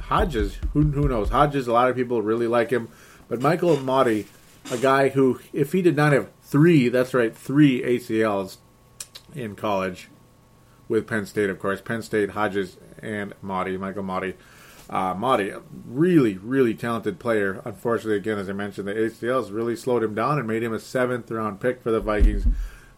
Hodges, 0.00 0.58
who, 0.72 0.82
who 0.82 1.08
knows? 1.08 1.30
Hodges, 1.30 1.66
a 1.66 1.72
lot 1.72 1.88
of 1.88 1.96
people 1.96 2.22
really 2.22 2.46
like 2.46 2.70
him. 2.70 2.88
But 3.28 3.40
Michael 3.40 3.76
Mauti, 3.76 4.26
a 4.70 4.76
guy 4.78 5.10
who, 5.10 5.40
if 5.52 5.72
he 5.72 5.82
did 5.82 5.96
not 5.96 6.12
have 6.12 6.30
three, 6.42 6.88
that's 6.88 7.14
right, 7.14 7.36
three 7.36 7.82
ACLs 7.82 8.58
in 9.34 9.54
college 9.54 10.08
with 10.88 11.06
Penn 11.06 11.26
State, 11.26 11.50
of 11.50 11.58
course, 11.58 11.80
Penn 11.80 12.02
State, 12.02 12.30
Hodges, 12.30 12.76
and 13.00 13.34
Mauti, 13.44 13.78
Michael 13.78 14.02
Mauti. 14.02 14.34
Uh, 14.88 15.14
Mauti, 15.14 15.52
a 15.52 15.62
really, 15.86 16.38
really 16.38 16.74
talented 16.74 17.18
player. 17.18 17.60
Unfortunately, 17.64 18.16
again, 18.16 18.38
as 18.38 18.48
I 18.48 18.52
mentioned, 18.52 18.86
the 18.86 18.94
ACLs 18.94 19.52
really 19.52 19.74
slowed 19.74 20.04
him 20.04 20.14
down 20.14 20.38
and 20.38 20.46
made 20.46 20.62
him 20.62 20.72
a 20.72 20.78
seventh 20.78 21.30
round 21.30 21.60
pick 21.60 21.82
for 21.82 21.90
the 21.90 22.00
Vikings. 22.00 22.46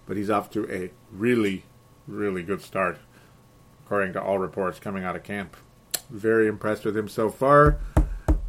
but 0.07 0.17
he's 0.17 0.31
off 0.31 0.51
to 0.51 0.71
a 0.71 0.91
really, 1.11 1.65
really 2.07 2.43
good 2.43 2.63
start, 2.63 2.99
according 3.85 4.13
to 4.15 4.23
all 4.23 4.39
reports 4.39 4.79
coming 4.79 5.05
out 5.05 5.17
of 5.17 5.23
camp. 5.23 5.57
Very 6.11 6.47
impressed 6.47 6.85
with 6.85 6.97
him 6.97 7.09
so 7.09 7.29
far. 7.31 7.79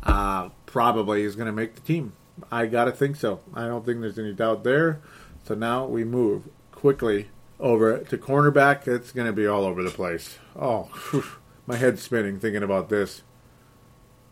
Uh, 0.04 0.50
probably 0.66 1.24
is 1.24 1.36
going 1.36 1.48
to 1.48 1.52
make 1.52 1.76
the 1.76 1.82
team. 1.82 2.14
I 2.52 2.66
got 2.66 2.86
to 2.86 2.92
think 2.92 3.18
so. 3.18 3.42
I 3.54 3.66
don't 3.66 3.86
think 3.86 4.00
there's 4.02 4.20
any 4.20 4.34
doubt 4.34 4.64
there. 4.64 5.02
So 5.44 5.56
now 5.56 5.86
we 5.86 6.04
move 6.04 6.44
quickly 6.72 7.30
over 7.60 7.98
to 7.98 8.18
cornerback. 8.18 8.88
It's 8.88 9.12
going 9.12 9.28
to 9.28 9.34
be 9.34 9.46
all 9.46 9.66
over 9.66 9.84
the 9.84 9.90
place. 9.92 10.38
Oh, 10.56 10.84
whew, 11.12 11.26
my 11.68 11.76
head's 11.76 12.02
spinning 12.02 12.40
thinking 12.40 12.64
about 12.64 12.90
this. 12.90 13.24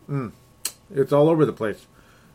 Mm, 0.08 0.32
it's 0.90 1.12
all 1.12 1.28
over 1.28 1.44
the 1.44 1.52
place. 1.52 1.86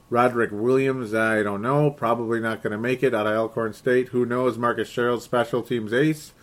Roderick 0.10 0.52
Williams, 0.52 1.14
I 1.14 1.42
don't 1.42 1.62
know. 1.62 1.90
Probably 1.90 2.40
not 2.40 2.62
going 2.62 2.72
to 2.72 2.78
make 2.78 3.02
it 3.02 3.16
out 3.16 3.26
of 3.26 3.36
Alcorn 3.36 3.74
State. 3.74 4.10
Who 4.10 4.26
knows? 4.26 4.58
Marcus 4.58 4.88
Sherrill, 4.88 5.20
special 5.20 5.64
teams 5.64 5.92
ace. 5.92 6.34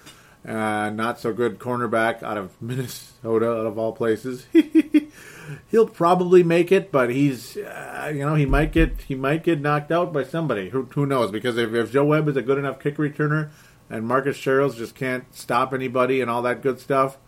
Uh, 0.46 0.90
not 0.90 1.20
so 1.20 1.32
good 1.32 1.58
cornerback 1.58 2.22
out 2.22 2.38
of 2.38 2.56
Minnesota, 2.62 3.50
out 3.50 3.66
of 3.66 3.78
all 3.78 3.92
places. 3.92 4.46
He'll 5.70 5.88
probably 5.88 6.42
make 6.42 6.72
it, 6.72 6.90
but 6.90 7.10
he's, 7.10 7.56
uh, 7.56 8.10
you 8.14 8.24
know, 8.24 8.34
he 8.34 8.46
might 8.46 8.72
get 8.72 9.02
he 9.02 9.14
might 9.14 9.42
get 9.42 9.60
knocked 9.60 9.90
out 9.90 10.12
by 10.12 10.24
somebody. 10.24 10.70
Who, 10.70 10.84
who 10.84 11.06
knows? 11.06 11.30
Because 11.30 11.56
if, 11.56 11.74
if 11.74 11.92
Joe 11.92 12.04
Webb 12.04 12.28
is 12.28 12.36
a 12.36 12.42
good 12.42 12.58
enough 12.58 12.80
kick 12.80 12.96
returner, 12.96 13.50
and 13.88 14.06
Marcus 14.06 14.36
Sherels 14.36 14.76
just 14.76 14.94
can't 14.94 15.24
stop 15.34 15.74
anybody 15.74 16.20
and 16.20 16.30
all 16.30 16.42
that 16.42 16.62
good 16.62 16.78
stuff, 16.78 17.18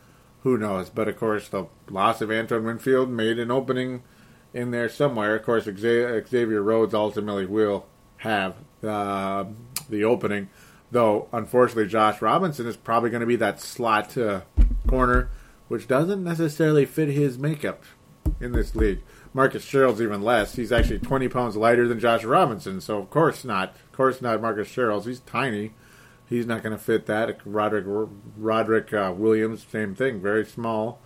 who 0.43 0.59
knows? 0.59 0.91
But 0.91 1.09
of 1.09 1.19
course, 1.19 1.49
the 1.49 1.67
loss 1.89 2.21
of 2.21 2.31
Antoine 2.31 2.65
Winfield 2.65 3.11
made 3.11 3.39
an 3.39 3.51
opening 3.51 4.03
in 4.53 4.71
there 4.71 4.89
somewhere. 4.89 5.37
Of 5.37 5.45
course, 5.45 5.65
Xavier 5.65 6.63
Rhodes 6.63 6.95
ultimately 6.95 7.47
will 7.47 7.87
have 8.19 8.57
uh, 8.83 9.45
the 9.89 10.05
opening, 10.05 10.49
though 10.91 11.29
unfortunately, 11.33 11.89
Josh 11.89 12.21
Robinson 12.21 12.67
is 12.67 12.77
probably 12.77 13.11
going 13.11 13.21
to 13.21 13.27
be 13.27 13.37
that 13.37 13.61
slot 13.61 14.17
uh, 14.19 14.43
corner, 14.87 15.31
which 15.69 15.89
doesn't 15.89 16.23
necessarily 16.23 16.85
fit 16.85 17.09
his 17.09 17.39
makeup 17.39 17.83
in 18.41 18.53
this 18.53 18.75
league. 18.75 19.01
Marcus 19.35 19.65
Sherels 19.65 20.01
even 20.01 20.23
less. 20.23 20.57
He's 20.57 20.73
actually 20.73 20.99
20 20.99 21.29
pounds 21.29 21.57
lighter 21.57 21.89
than 21.89 22.01
Josh 22.01 22.25
Robinson, 22.25 22.81
so 22.81 22.99
of 22.99 23.11
course 23.11 23.45
not. 23.45 23.71
Of 23.71 23.93
course 23.93 24.21
not 24.21 24.43
Marcus 24.43 24.69
Sherels. 24.69 25.07
He's 25.07 25.21
tiny. 25.21 25.73
He's 26.33 26.47
not 26.47 26.63
going 26.63 26.75
to 26.75 26.83
fit 26.83 27.05
that. 27.07 27.41
Roderick 27.45 27.85
Roderick 28.39 28.95
uh, 28.95 29.13
Williams, 29.15 29.67
same 29.71 29.95
thing. 29.95 30.19
Very 30.19 30.47
small. 30.47 30.99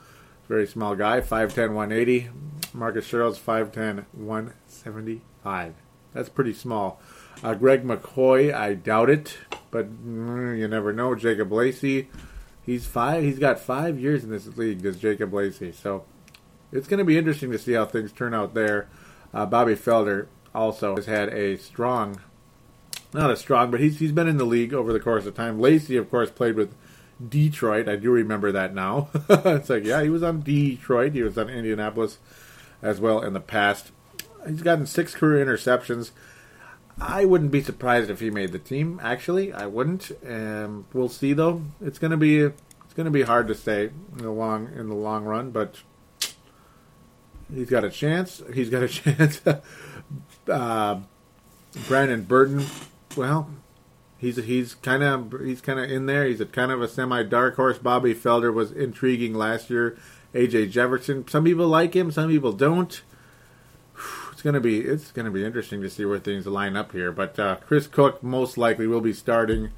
Very 0.48 0.68
small 0.68 0.94
guy, 0.94 1.20
5'10", 1.20 1.72
180. 1.74 2.30
Marcus 2.72 3.10
Sherels 3.10 3.36
5'10", 3.36 4.04
175. 4.12 5.74
That's 6.12 6.28
pretty 6.28 6.52
small. 6.52 7.00
Uh, 7.42 7.54
Greg 7.54 7.82
McCoy, 7.82 8.54
I 8.54 8.74
doubt 8.74 9.10
it, 9.10 9.36
but 9.72 9.92
mm, 9.92 10.56
you 10.56 10.68
never 10.68 10.92
know. 10.92 11.16
Jacob 11.16 11.50
Lacey, 11.50 12.08
he's 12.62 12.86
five. 12.86 13.24
He's 13.24 13.40
got 13.40 13.58
five 13.58 13.98
years 13.98 14.22
in 14.22 14.30
this 14.30 14.46
league. 14.56 14.82
Does 14.82 14.96
Jacob 14.96 15.34
Lacey? 15.34 15.72
So 15.72 16.04
it's 16.70 16.86
going 16.86 16.98
to 16.98 17.04
be 17.04 17.18
interesting 17.18 17.50
to 17.50 17.58
see 17.58 17.72
how 17.72 17.84
things 17.84 18.12
turn 18.12 18.32
out 18.32 18.54
there. 18.54 18.88
Uh, 19.34 19.44
Bobby 19.44 19.74
Felder 19.74 20.28
also 20.54 20.94
has 20.94 21.06
had 21.06 21.34
a 21.34 21.56
strong, 21.56 22.20
not 23.16 23.30
as 23.30 23.40
strong, 23.40 23.70
but 23.70 23.80
he's 23.80 23.98
he's 23.98 24.12
been 24.12 24.28
in 24.28 24.36
the 24.36 24.44
league 24.44 24.74
over 24.74 24.92
the 24.92 25.00
course 25.00 25.26
of 25.26 25.34
time. 25.34 25.58
Lacey, 25.58 25.96
of 25.96 26.10
course, 26.10 26.30
played 26.30 26.54
with 26.54 26.74
Detroit. 27.26 27.88
I 27.88 27.96
do 27.96 28.10
remember 28.10 28.52
that 28.52 28.74
now. 28.74 29.08
it's 29.28 29.70
like, 29.70 29.84
yeah, 29.84 30.02
he 30.02 30.10
was 30.10 30.22
on 30.22 30.42
Detroit. 30.42 31.12
He 31.12 31.22
was 31.22 31.38
on 31.38 31.48
Indianapolis 31.48 32.18
as 32.82 33.00
well 33.00 33.22
in 33.22 33.32
the 33.32 33.40
past. 33.40 33.90
He's 34.46 34.62
gotten 34.62 34.86
six 34.86 35.14
career 35.14 35.44
interceptions. 35.44 36.10
I 37.00 37.24
wouldn't 37.24 37.50
be 37.50 37.62
surprised 37.62 38.10
if 38.10 38.20
he 38.20 38.30
made 38.30 38.52
the 38.52 38.58
team. 38.58 39.00
Actually, 39.02 39.52
I 39.52 39.66
wouldn't. 39.66 40.12
Um, 40.26 40.86
we'll 40.92 41.08
see 41.08 41.32
though. 41.32 41.62
It's 41.80 41.98
gonna 41.98 42.16
be 42.16 42.40
it's 42.40 42.94
gonna 42.94 43.10
be 43.10 43.22
hard 43.22 43.48
to 43.48 43.54
say 43.54 43.90
in 44.12 44.18
the 44.18 44.30
long 44.30 44.70
in 44.74 44.88
the 44.88 44.94
long 44.94 45.24
run, 45.24 45.50
but 45.50 45.82
he's 47.52 47.68
got 47.68 47.84
a 47.84 47.90
chance. 47.90 48.42
He's 48.54 48.70
got 48.70 48.82
a 48.82 48.88
chance. 49.00 49.40
uh, 50.48 51.00
Brandon 51.86 52.22
Burton, 52.22 52.64
well, 53.16 53.50
he's 54.18 54.36
he's 54.36 54.74
kind 54.74 55.02
of 55.02 55.32
he's 55.40 55.60
kind 55.60 55.78
of 55.78 55.90
in 55.90 56.06
there. 56.06 56.26
He's 56.26 56.40
a 56.40 56.46
kind 56.46 56.70
of 56.70 56.82
a 56.82 56.88
semi 56.88 57.22
dark 57.22 57.56
horse. 57.56 57.78
Bobby 57.78 58.14
Felder 58.14 58.52
was 58.52 58.72
intriguing 58.72 59.34
last 59.34 59.70
year. 59.70 59.98
AJ 60.34 60.70
Jefferson. 60.70 61.26
Some 61.28 61.44
people 61.44 61.66
like 61.68 61.94
him, 61.94 62.10
some 62.10 62.28
people 62.28 62.52
don't. 62.52 63.02
It's 64.32 64.42
gonna 64.42 64.60
be 64.60 64.80
it's 64.80 65.12
gonna 65.12 65.30
be 65.30 65.44
interesting 65.44 65.80
to 65.80 65.88
see 65.88 66.04
where 66.04 66.18
things 66.18 66.46
line 66.46 66.76
up 66.76 66.92
here. 66.92 67.10
But 67.10 67.38
uh, 67.38 67.56
Chris 67.56 67.86
Cook 67.86 68.22
most 68.22 68.58
likely 68.58 68.86
will 68.86 69.00
be 69.00 69.14
starting 69.14 69.70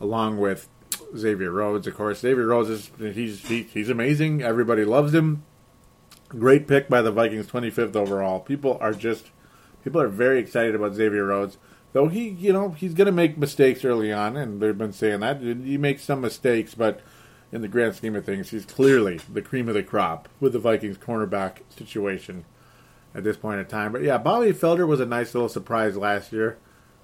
along 0.00 0.38
with 0.38 0.68
Xavier 1.16 1.52
Rhodes. 1.52 1.86
Of 1.86 1.94
course, 1.94 2.18
Xavier 2.18 2.46
Rhodes 2.46 2.68
is 2.68 2.90
he's 2.98 3.46
he, 3.46 3.62
he's 3.62 3.88
amazing. 3.88 4.42
Everybody 4.42 4.84
loves 4.84 5.14
him. 5.14 5.44
Great 6.28 6.66
pick 6.66 6.88
by 6.88 7.02
the 7.02 7.12
Vikings, 7.12 7.46
25th 7.46 7.94
overall. 7.94 8.40
People 8.40 8.78
are 8.80 8.92
just 8.92 9.30
people 9.84 10.00
are 10.00 10.08
very 10.08 10.40
excited 10.40 10.74
about 10.74 10.94
Xavier 10.94 11.26
Rhodes. 11.26 11.58
Though 11.92 12.08
he, 12.08 12.28
you 12.28 12.52
know, 12.52 12.70
he's 12.70 12.94
going 12.94 13.06
to 13.06 13.12
make 13.12 13.36
mistakes 13.36 13.84
early 13.84 14.12
on, 14.12 14.36
and 14.36 14.60
they've 14.60 14.76
been 14.76 14.92
saying 14.92 15.20
that 15.20 15.40
he 15.40 15.76
makes 15.76 16.02
some 16.02 16.22
mistakes, 16.22 16.74
but 16.74 17.00
in 17.50 17.60
the 17.60 17.68
grand 17.68 17.94
scheme 17.94 18.16
of 18.16 18.24
things, 18.24 18.50
he's 18.50 18.64
clearly 18.64 19.20
the 19.30 19.42
cream 19.42 19.68
of 19.68 19.74
the 19.74 19.82
crop 19.82 20.28
with 20.40 20.54
the 20.54 20.58
Vikings 20.58 20.96
cornerback 20.96 21.58
situation 21.68 22.44
at 23.14 23.24
this 23.24 23.36
point 23.36 23.60
in 23.60 23.66
time. 23.66 23.92
But 23.92 24.02
yeah, 24.02 24.16
Bobby 24.16 24.52
Felder 24.52 24.86
was 24.86 25.00
a 25.00 25.06
nice 25.06 25.34
little 25.34 25.50
surprise 25.50 25.96
last 25.96 26.32
year. 26.32 26.56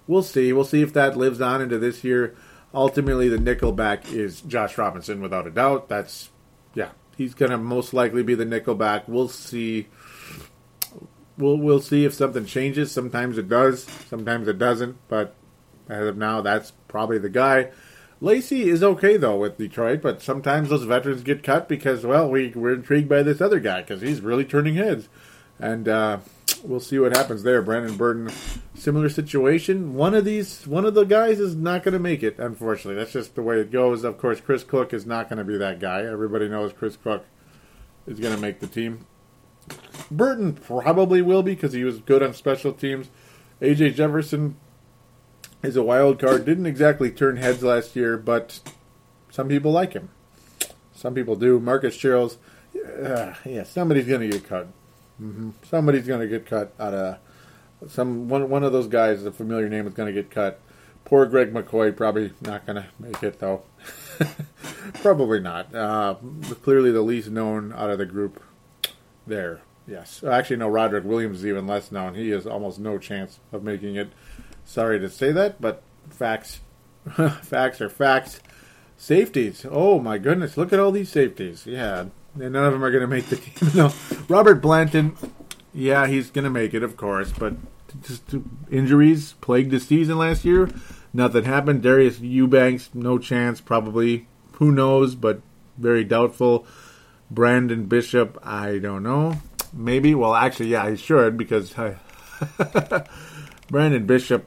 We'll 0.06 0.22
see. 0.22 0.54
We'll 0.54 0.64
see 0.64 0.80
if 0.80 0.94
that 0.94 1.18
lives 1.18 1.42
on 1.42 1.60
into 1.60 1.78
this 1.78 2.02
year. 2.02 2.34
Ultimately, 2.72 3.28
the 3.28 3.36
nickelback 3.36 4.10
is 4.10 4.40
Josh 4.40 4.78
Robinson, 4.78 5.20
without 5.20 5.46
a 5.46 5.50
doubt. 5.50 5.90
That's 5.90 6.30
yeah, 6.74 6.90
he's 7.16 7.34
going 7.34 7.50
to 7.50 7.58
most 7.58 7.92
likely 7.92 8.22
be 8.22 8.34
the 8.34 8.46
nickelback. 8.46 9.06
We'll 9.06 9.28
see 9.28 9.88
we'll 11.38 11.56
we'll 11.56 11.80
see 11.80 12.04
if 12.04 12.12
something 12.12 12.44
changes. 12.44 12.92
Sometimes 12.92 13.38
it 13.38 13.48
does, 13.48 13.84
sometimes 14.08 14.48
it 14.48 14.58
doesn't. 14.58 14.96
But 15.08 15.34
as 15.88 16.06
of 16.06 16.16
now, 16.16 16.40
that's 16.40 16.72
probably 16.88 17.18
the 17.18 17.30
guy. 17.30 17.70
Lacey 18.20 18.68
is 18.68 18.82
okay 18.82 19.16
though 19.16 19.36
with 19.36 19.58
Detroit, 19.58 20.02
but 20.02 20.20
sometimes 20.20 20.70
those 20.70 20.82
veterans 20.84 21.22
get 21.22 21.42
cut 21.42 21.68
because 21.68 22.04
well, 22.04 22.28
we 22.28 22.48
we're 22.48 22.74
intrigued 22.74 23.08
by 23.08 23.22
this 23.22 23.40
other 23.40 23.60
guy 23.60 23.80
because 23.82 24.02
he's 24.02 24.20
really 24.20 24.44
turning 24.44 24.74
heads, 24.74 25.08
and 25.60 25.88
uh, 25.88 26.18
we'll 26.64 26.80
see 26.80 26.98
what 26.98 27.16
happens 27.16 27.44
there. 27.44 27.62
Brandon 27.62 27.96
Burton, 27.96 28.30
similar 28.74 29.08
situation. 29.08 29.94
One 29.94 30.14
of 30.14 30.24
these, 30.24 30.66
one 30.66 30.84
of 30.84 30.94
the 30.94 31.04
guys 31.04 31.38
is 31.38 31.54
not 31.54 31.84
going 31.84 31.92
to 31.92 32.00
make 32.00 32.24
it. 32.24 32.40
Unfortunately, 32.40 32.96
that's 32.96 33.12
just 33.12 33.36
the 33.36 33.42
way 33.42 33.60
it 33.60 33.70
goes. 33.70 34.02
Of 34.02 34.18
course, 34.18 34.40
Chris 34.40 34.64
Cook 34.64 34.92
is 34.92 35.06
not 35.06 35.28
going 35.28 35.38
to 35.38 35.44
be 35.44 35.56
that 35.56 35.78
guy. 35.78 36.04
Everybody 36.04 36.48
knows 36.48 36.72
Chris 36.72 36.96
Cook 36.96 37.24
is 38.08 38.18
going 38.18 38.34
to 38.34 38.40
make 38.40 38.58
the 38.58 38.66
team. 38.66 39.06
Burton 40.10 40.54
probably 40.54 41.22
will 41.22 41.42
be 41.42 41.54
because 41.54 41.72
he 41.72 41.84
was 41.84 41.98
good 41.98 42.22
on 42.22 42.34
special 42.34 42.72
teams. 42.72 43.08
AJ 43.60 43.94
Jefferson 43.94 44.56
is 45.62 45.76
a 45.76 45.82
wild 45.82 46.18
card. 46.18 46.44
Didn't 46.44 46.66
exactly 46.66 47.10
turn 47.10 47.36
heads 47.36 47.62
last 47.62 47.96
year, 47.96 48.16
but 48.16 48.60
some 49.30 49.48
people 49.48 49.72
like 49.72 49.92
him. 49.92 50.10
Some 50.94 51.14
people 51.14 51.36
do. 51.36 51.60
Marcus 51.60 51.96
Sherels, 51.96 52.36
uh, 52.74 53.34
yeah, 53.44 53.62
somebody's 53.64 54.06
going 54.06 54.20
to 54.20 54.28
get 54.28 54.48
cut. 54.48 54.68
Mm-hmm. 55.20 55.50
Somebody's 55.64 56.06
going 56.06 56.20
to 56.20 56.28
get 56.28 56.46
cut 56.46 56.72
out 56.78 56.94
of 56.94 57.18
some 57.88 58.28
one. 58.28 58.48
One 58.48 58.64
of 58.64 58.72
those 58.72 58.88
guys, 58.88 59.24
a 59.24 59.32
familiar 59.32 59.68
name, 59.68 59.86
is 59.86 59.94
going 59.94 60.12
to 60.12 60.22
get 60.22 60.30
cut. 60.30 60.60
Poor 61.04 61.26
Greg 61.26 61.52
McCoy, 61.52 61.96
probably 61.96 62.32
not 62.40 62.66
going 62.66 62.76
to 62.76 62.86
make 62.98 63.22
it 63.22 63.38
though. 63.38 63.62
probably 64.94 65.40
not. 65.40 65.74
Uh, 65.74 66.16
clearly, 66.62 66.90
the 66.90 67.02
least 67.02 67.30
known 67.30 67.72
out 67.72 67.90
of 67.90 67.98
the 67.98 68.06
group 68.06 68.42
there. 69.28 69.60
Yes. 69.86 70.22
Uh, 70.22 70.30
actually, 70.30 70.56
no, 70.56 70.68
Roderick 70.68 71.04
Williams 71.04 71.38
is 71.38 71.46
even 71.46 71.66
less 71.66 71.90
known. 71.90 72.14
He 72.14 72.30
has 72.30 72.46
almost 72.46 72.78
no 72.78 72.98
chance 72.98 73.40
of 73.52 73.62
making 73.62 73.96
it. 73.96 74.08
Sorry 74.64 74.98
to 75.00 75.08
say 75.08 75.32
that, 75.32 75.60
but 75.60 75.82
facts, 76.10 76.60
facts 77.42 77.80
are 77.80 77.88
facts. 77.88 78.40
Safeties. 78.98 79.64
Oh 79.70 79.98
my 80.00 80.18
goodness! 80.18 80.56
Look 80.56 80.72
at 80.72 80.80
all 80.80 80.90
these 80.90 81.08
safeties. 81.08 81.64
Yeah, 81.66 82.06
and 82.34 82.52
none 82.52 82.64
of 82.64 82.72
them 82.72 82.84
are 82.84 82.90
going 82.90 83.02
to 83.02 83.06
make 83.06 83.26
the 83.26 83.36
team. 83.36 83.70
no, 83.74 83.92
Robert 84.28 84.56
Blanton. 84.56 85.16
Yeah, 85.72 86.06
he's 86.08 86.30
going 86.30 86.44
to 86.44 86.50
make 86.50 86.74
it, 86.74 86.82
of 86.82 86.96
course, 86.96 87.32
but 87.32 87.54
just 88.02 88.34
injuries 88.70 89.34
plagued 89.40 89.70
the 89.70 89.78
season 89.80 90.18
last 90.18 90.44
year. 90.44 90.68
Nothing 91.12 91.44
happened. 91.44 91.82
Darius 91.82 92.18
Eubanks, 92.20 92.90
no 92.92 93.18
chance, 93.18 93.60
probably. 93.60 94.26
Who 94.54 94.72
knows? 94.72 95.14
But 95.14 95.40
very 95.78 96.02
doubtful. 96.04 96.66
Brandon 97.30 97.86
Bishop, 97.86 98.38
I 98.42 98.78
don't 98.78 99.02
know. 99.02 99.40
Maybe. 99.72 100.14
Well, 100.14 100.34
actually, 100.34 100.68
yeah, 100.68 100.88
he 100.88 100.96
should 100.96 101.36
because 101.36 101.76
uh, 101.76 101.96
Brandon 103.70 104.06
Bishop. 104.06 104.46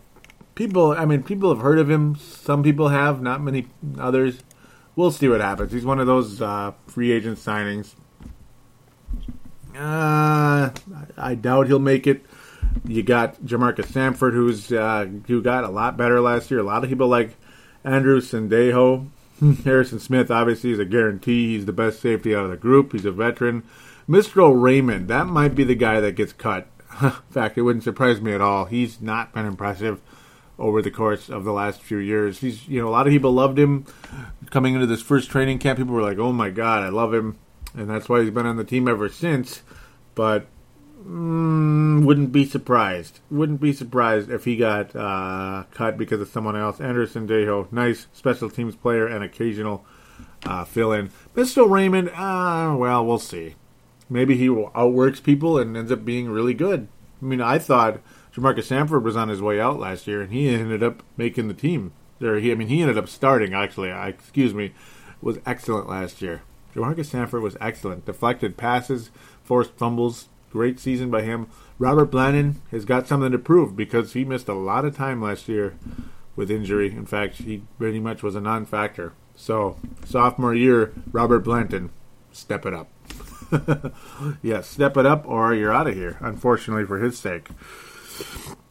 People, 0.55 0.91
I 0.91 1.05
mean, 1.05 1.23
people 1.23 1.53
have 1.53 1.63
heard 1.63 1.79
of 1.79 1.89
him. 1.89 2.15
Some 2.15 2.61
people 2.61 2.89
have, 2.89 3.21
not 3.21 3.41
many 3.41 3.67
others. 3.97 4.43
We'll 4.95 5.11
see 5.11 5.29
what 5.29 5.41
happens. 5.41 5.71
He's 5.71 5.85
one 5.85 5.99
of 5.99 6.07
those 6.07 6.41
uh, 6.41 6.73
free 6.87 7.11
agent 7.11 7.37
signings. 7.37 7.93
Uh, 9.75 10.71
I 11.17 11.35
doubt 11.35 11.67
he'll 11.67 11.79
make 11.79 12.07
it. 12.07 12.25
You 12.85 13.03
got 13.03 13.41
Jamarca 13.41 13.85
Sanford, 13.85 14.33
who's 14.33 14.71
uh, 14.71 15.05
who 15.27 15.41
got 15.41 15.63
a 15.63 15.69
lot 15.69 15.97
better 15.97 16.19
last 16.19 16.51
year. 16.51 16.59
A 16.59 16.63
lot 16.63 16.83
of 16.83 16.89
people 16.89 17.07
like 17.07 17.35
Andrew 17.83 18.19
Sendejo. 18.19 19.09
Harrison 19.63 19.99
Smith 19.99 20.29
obviously 20.29 20.71
is 20.71 20.79
a 20.79 20.85
guarantee. 20.85 21.55
He's 21.55 21.65
the 21.65 21.73
best 21.73 21.99
safety 21.99 22.35
out 22.35 22.45
of 22.45 22.51
the 22.51 22.57
group. 22.57 22.91
He's 22.91 23.05
a 23.05 23.11
veteran. 23.11 23.63
Mistral 24.07 24.55
Raymond, 24.55 25.07
that 25.07 25.27
might 25.27 25.55
be 25.55 25.63
the 25.63 25.75
guy 25.75 25.99
that 25.99 26.15
gets 26.15 26.33
cut. 26.33 26.67
In 27.01 27.11
fact, 27.31 27.57
it 27.57 27.61
wouldn't 27.61 27.83
surprise 27.83 28.21
me 28.21 28.33
at 28.33 28.41
all. 28.41 28.65
He's 28.65 29.01
not 29.01 29.33
been 29.33 29.45
impressive 29.45 30.01
over 30.59 30.81
the 30.81 30.91
course 30.91 31.29
of 31.29 31.43
the 31.43 31.53
last 31.53 31.81
few 31.81 31.97
years. 31.97 32.39
He's, 32.39 32.67
you 32.67 32.81
know, 32.81 32.87
a 32.87 32.91
lot 32.91 33.07
of 33.07 33.11
people 33.11 33.31
loved 33.31 33.57
him 33.57 33.85
coming 34.49 34.75
into 34.75 34.85
this 34.85 35.01
first 35.01 35.31
training 35.31 35.59
camp. 35.59 35.77
People 35.79 35.93
were 35.93 36.03
like, 36.03 36.19
"Oh 36.19 36.31
my 36.31 36.49
god, 36.49 36.83
I 36.83 36.89
love 36.89 37.13
him," 37.13 37.37
and 37.73 37.89
that's 37.89 38.09
why 38.09 38.21
he's 38.21 38.29
been 38.29 38.45
on 38.45 38.57
the 38.57 38.63
team 38.63 38.87
ever 38.87 39.09
since. 39.09 39.63
But 40.13 40.45
mm, 41.03 42.05
wouldn't 42.05 42.31
be 42.31 42.45
surprised. 42.45 43.19
Wouldn't 43.29 43.61
be 43.61 43.73
surprised 43.73 44.29
if 44.29 44.45
he 44.45 44.55
got 44.55 44.95
uh, 44.95 45.65
cut 45.71 45.97
because 45.97 46.21
of 46.21 46.29
someone 46.29 46.55
else. 46.55 46.79
Andrew 46.79 47.07
Sendejo, 47.07 47.71
nice 47.71 48.07
special 48.13 48.49
teams 48.49 48.75
player 48.75 49.07
and 49.07 49.23
occasional 49.23 49.85
uh, 50.45 50.65
fill 50.65 50.91
in. 50.91 51.11
Mistral 51.35 51.67
Raymond, 51.67 52.09
uh, 52.09 52.75
well, 52.77 53.05
we'll 53.05 53.19
see. 53.19 53.55
Maybe 54.09 54.35
he 54.35 54.49
outworks 54.75 55.19
people 55.19 55.57
and 55.57 55.77
ends 55.77 55.91
up 55.91 56.03
being 56.03 56.29
really 56.29 56.53
good. 56.53 56.87
I 57.21 57.25
mean, 57.25 57.41
I 57.41 57.59
thought 57.59 58.01
Jamarca 58.35 58.63
Sanford 58.63 59.03
was 59.03 59.15
on 59.15 59.29
his 59.29 59.41
way 59.41 59.59
out 59.59 59.79
last 59.79 60.07
year, 60.07 60.21
and 60.21 60.31
he 60.33 60.49
ended 60.49 60.83
up 60.83 61.03
making 61.17 61.47
the 61.47 61.53
team. 61.53 61.93
There, 62.19 62.37
he, 62.39 62.51
I 62.51 62.55
mean, 62.55 62.67
he 62.67 62.81
ended 62.81 62.97
up 62.97 63.07
starting. 63.07 63.53
Actually, 63.53 63.91
I, 63.91 64.09
excuse 64.09 64.53
me, 64.53 64.73
was 65.21 65.39
excellent 65.45 65.89
last 65.89 66.21
year. 66.21 66.41
Jamarca 66.75 67.05
Sanford 67.05 67.41
was 67.41 67.57
excellent. 67.59 68.05
Deflected 68.05 68.57
passes, 68.57 69.11
forced 69.43 69.73
fumbles. 69.77 70.29
Great 70.51 70.79
season 70.79 71.09
by 71.09 71.21
him. 71.21 71.47
Robert 71.79 72.05
Blanton 72.05 72.61
has 72.71 72.85
got 72.85 73.07
something 73.07 73.31
to 73.31 73.39
prove 73.39 73.75
because 73.75 74.13
he 74.13 74.25
missed 74.25 74.47
a 74.47 74.53
lot 74.53 74.85
of 74.85 74.95
time 74.95 75.21
last 75.21 75.47
year 75.47 75.75
with 76.35 76.51
injury. 76.51 76.91
In 76.91 77.05
fact, 77.05 77.35
he 77.35 77.63
pretty 77.77 77.99
much 77.99 78.21
was 78.21 78.35
a 78.35 78.41
non-factor. 78.41 79.13
So, 79.35 79.77
sophomore 80.05 80.53
year, 80.53 80.93
Robert 81.11 81.39
Blanton, 81.39 81.89
step 82.31 82.65
it 82.65 82.73
up. 82.73 82.89
yes, 84.41 84.67
step 84.67 84.97
it 84.97 85.05
up 85.05 85.27
or 85.27 85.53
you're 85.53 85.73
out 85.73 85.87
of 85.87 85.95
here, 85.95 86.17
unfortunately 86.19 86.85
for 86.85 86.99
his 86.99 87.17
sake. 87.17 87.49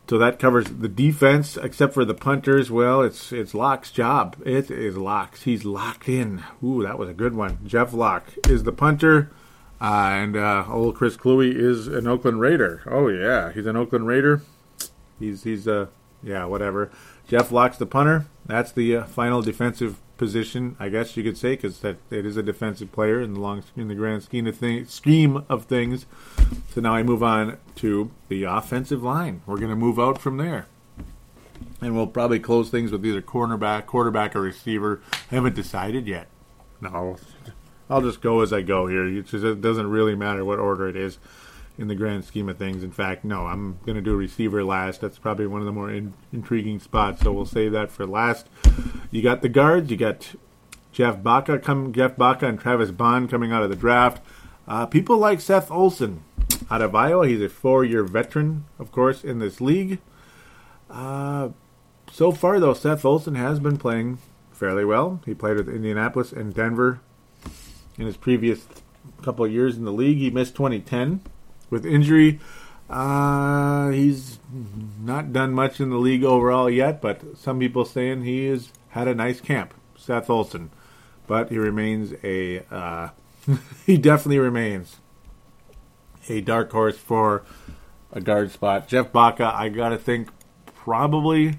So 0.08 0.18
that 0.18 0.40
covers 0.40 0.66
the 0.66 0.88
defense, 0.88 1.56
except 1.56 1.94
for 1.94 2.04
the 2.04 2.14
punters. 2.14 2.68
Well, 2.68 3.00
it's 3.02 3.30
it's 3.30 3.54
Locke's 3.54 3.92
job. 3.92 4.42
It 4.44 4.68
is 4.68 4.96
Locke's. 4.96 5.44
He's 5.44 5.64
locked 5.64 6.08
in. 6.08 6.42
Ooh, 6.64 6.82
that 6.82 6.98
was 6.98 7.08
a 7.08 7.14
good 7.14 7.34
one. 7.34 7.58
Jeff 7.64 7.92
Locke 7.92 8.26
is 8.48 8.64
the 8.64 8.72
punter, 8.72 9.30
uh, 9.80 10.10
and 10.12 10.36
uh, 10.36 10.64
old 10.68 10.96
Chris 10.96 11.16
Kluwe 11.16 11.54
is 11.54 11.86
an 11.86 12.06
Oakland 12.06 12.40
Raider. 12.40 12.82
Oh 12.86 13.08
yeah, 13.08 13.52
he's 13.52 13.66
an 13.66 13.76
Oakland 13.76 14.06
Raider. 14.06 14.42
He's 15.18 15.44
he's 15.44 15.66
uh 15.68 15.86
yeah 16.22 16.44
whatever. 16.44 16.90
Jeff 17.28 17.52
Locke's 17.52 17.78
the 17.78 17.86
punter. 17.86 18.26
That's 18.46 18.72
the 18.72 18.96
uh, 18.96 19.04
final 19.04 19.42
defensive 19.42 19.98
position, 20.20 20.76
I 20.78 20.90
guess 20.90 21.16
you 21.16 21.22
could 21.22 21.38
say, 21.38 21.52
because 21.56 21.80
that 21.80 21.96
it 22.10 22.26
is 22.26 22.36
a 22.36 22.42
defensive 22.42 22.92
player 22.92 23.22
in 23.22 23.32
the 23.32 23.40
long 23.40 23.62
in 23.74 23.88
the 23.88 23.94
grand 23.94 24.22
scheme 24.22 24.46
of 24.46 24.56
things. 24.56 24.92
Scheme 24.92 25.44
of 25.48 25.64
things. 25.64 26.04
So 26.74 26.82
now 26.82 26.94
I 26.94 27.02
move 27.02 27.22
on 27.22 27.56
to 27.76 28.10
the 28.28 28.42
offensive 28.44 29.02
line. 29.02 29.40
We're 29.46 29.56
going 29.56 29.70
to 29.70 29.76
move 29.76 29.98
out 29.98 30.20
from 30.20 30.36
there, 30.36 30.66
and 31.80 31.96
we'll 31.96 32.06
probably 32.06 32.38
close 32.38 32.68
things 32.68 32.92
with 32.92 33.04
either 33.06 33.22
cornerback, 33.22 33.86
quarterback, 33.86 34.36
or 34.36 34.42
receiver. 34.42 35.00
I 35.30 35.36
haven't 35.36 35.54
decided 35.54 36.06
yet. 36.06 36.26
No, 36.82 37.16
I'll 37.90 38.00
just 38.00 38.20
go 38.20 38.40
as 38.40 38.52
I 38.52 38.62
go 38.62 38.86
here. 38.86 39.06
It, 39.06 39.60
doesn't 39.60 39.90
really 39.90 40.14
matter 40.14 40.44
what 40.44 40.60
order 40.60 40.88
it 40.88 40.96
is 40.96 41.18
in 41.76 41.88
the 41.88 41.94
grand 41.94 42.24
scheme 42.24 42.48
of 42.48 42.56
things. 42.56 42.84
In 42.84 42.92
fact, 42.92 43.24
no, 43.24 43.46
I'm 43.46 43.78
going 43.84 43.96
to 43.96 44.02
do 44.02 44.14
receiver 44.14 44.62
last. 44.62 45.00
That's 45.00 45.18
probably 45.18 45.46
one 45.46 45.60
of 45.60 45.66
the 45.66 45.72
more 45.72 45.90
in, 45.90 46.14
intriguing 46.32 46.78
spots, 46.78 47.22
so 47.22 47.32
we'll 47.32 47.46
save 47.46 47.72
that 47.72 47.90
for 47.90 48.06
last. 48.06 48.46
You 49.10 49.22
got 49.22 49.42
the 49.42 49.48
guards. 49.48 49.90
You 49.90 49.96
got 49.96 50.34
Jeff 50.92 51.22
Baca 51.22 51.58
come, 51.58 51.92
Jeff 51.92 52.16
Baca 52.16 52.46
and 52.46 52.60
Travis 52.60 52.90
Bond 52.90 53.28
coming 53.28 53.50
out 53.50 53.62
of 53.62 53.70
the 53.70 53.76
draft. 53.76 54.22
Uh, 54.68 54.86
people 54.86 55.18
like 55.18 55.40
Seth 55.40 55.70
Olsen 55.70 56.22
out 56.70 56.82
of 56.82 56.94
Iowa. 56.94 57.26
He's 57.26 57.42
a 57.42 57.48
four-year 57.48 58.04
veteran, 58.04 58.66
of 58.78 58.92
course, 58.92 59.24
in 59.24 59.40
this 59.40 59.60
league. 59.60 59.98
Uh, 60.88 61.50
so 62.12 62.30
far, 62.30 62.60
though, 62.60 62.74
Seth 62.74 63.04
Olsen 63.04 63.34
has 63.34 63.58
been 63.58 63.78
playing 63.78 64.18
fairly 64.52 64.84
well. 64.84 65.20
He 65.24 65.34
played 65.34 65.56
with 65.56 65.68
Indianapolis 65.68 66.32
and 66.32 66.54
Denver 66.54 67.00
in 68.00 68.06
his 68.06 68.16
previous 68.16 68.66
couple 69.22 69.44
of 69.44 69.52
years 69.52 69.76
in 69.76 69.84
the 69.84 69.92
league. 69.92 70.16
He 70.16 70.30
missed 70.30 70.56
2010 70.56 71.20
with 71.68 71.84
injury. 71.84 72.40
Uh, 72.88 73.90
he's 73.90 74.40
not 75.00 75.32
done 75.32 75.52
much 75.52 75.80
in 75.80 75.90
the 75.90 75.98
league 75.98 76.24
overall 76.24 76.68
yet, 76.68 77.00
but 77.00 77.36
some 77.36 77.60
people 77.60 77.84
saying 77.84 78.24
he 78.24 78.46
has 78.46 78.72
had 78.88 79.06
a 79.06 79.14
nice 79.14 79.40
camp. 79.40 79.74
Seth 79.96 80.30
Olsen, 80.30 80.70
but 81.26 81.50
he 81.50 81.58
remains 81.58 82.14
a 82.24 82.64
uh, 82.74 83.10
he 83.86 83.98
definitely 83.98 84.38
remains 84.38 84.96
a 86.28 86.40
dark 86.40 86.72
horse 86.72 86.96
for 86.96 87.44
a 88.12 88.20
guard 88.20 88.50
spot. 88.50 88.88
Jeff 88.88 89.12
Baca, 89.12 89.52
I 89.54 89.68
gotta 89.68 89.98
think 89.98 90.30
probably 90.64 91.58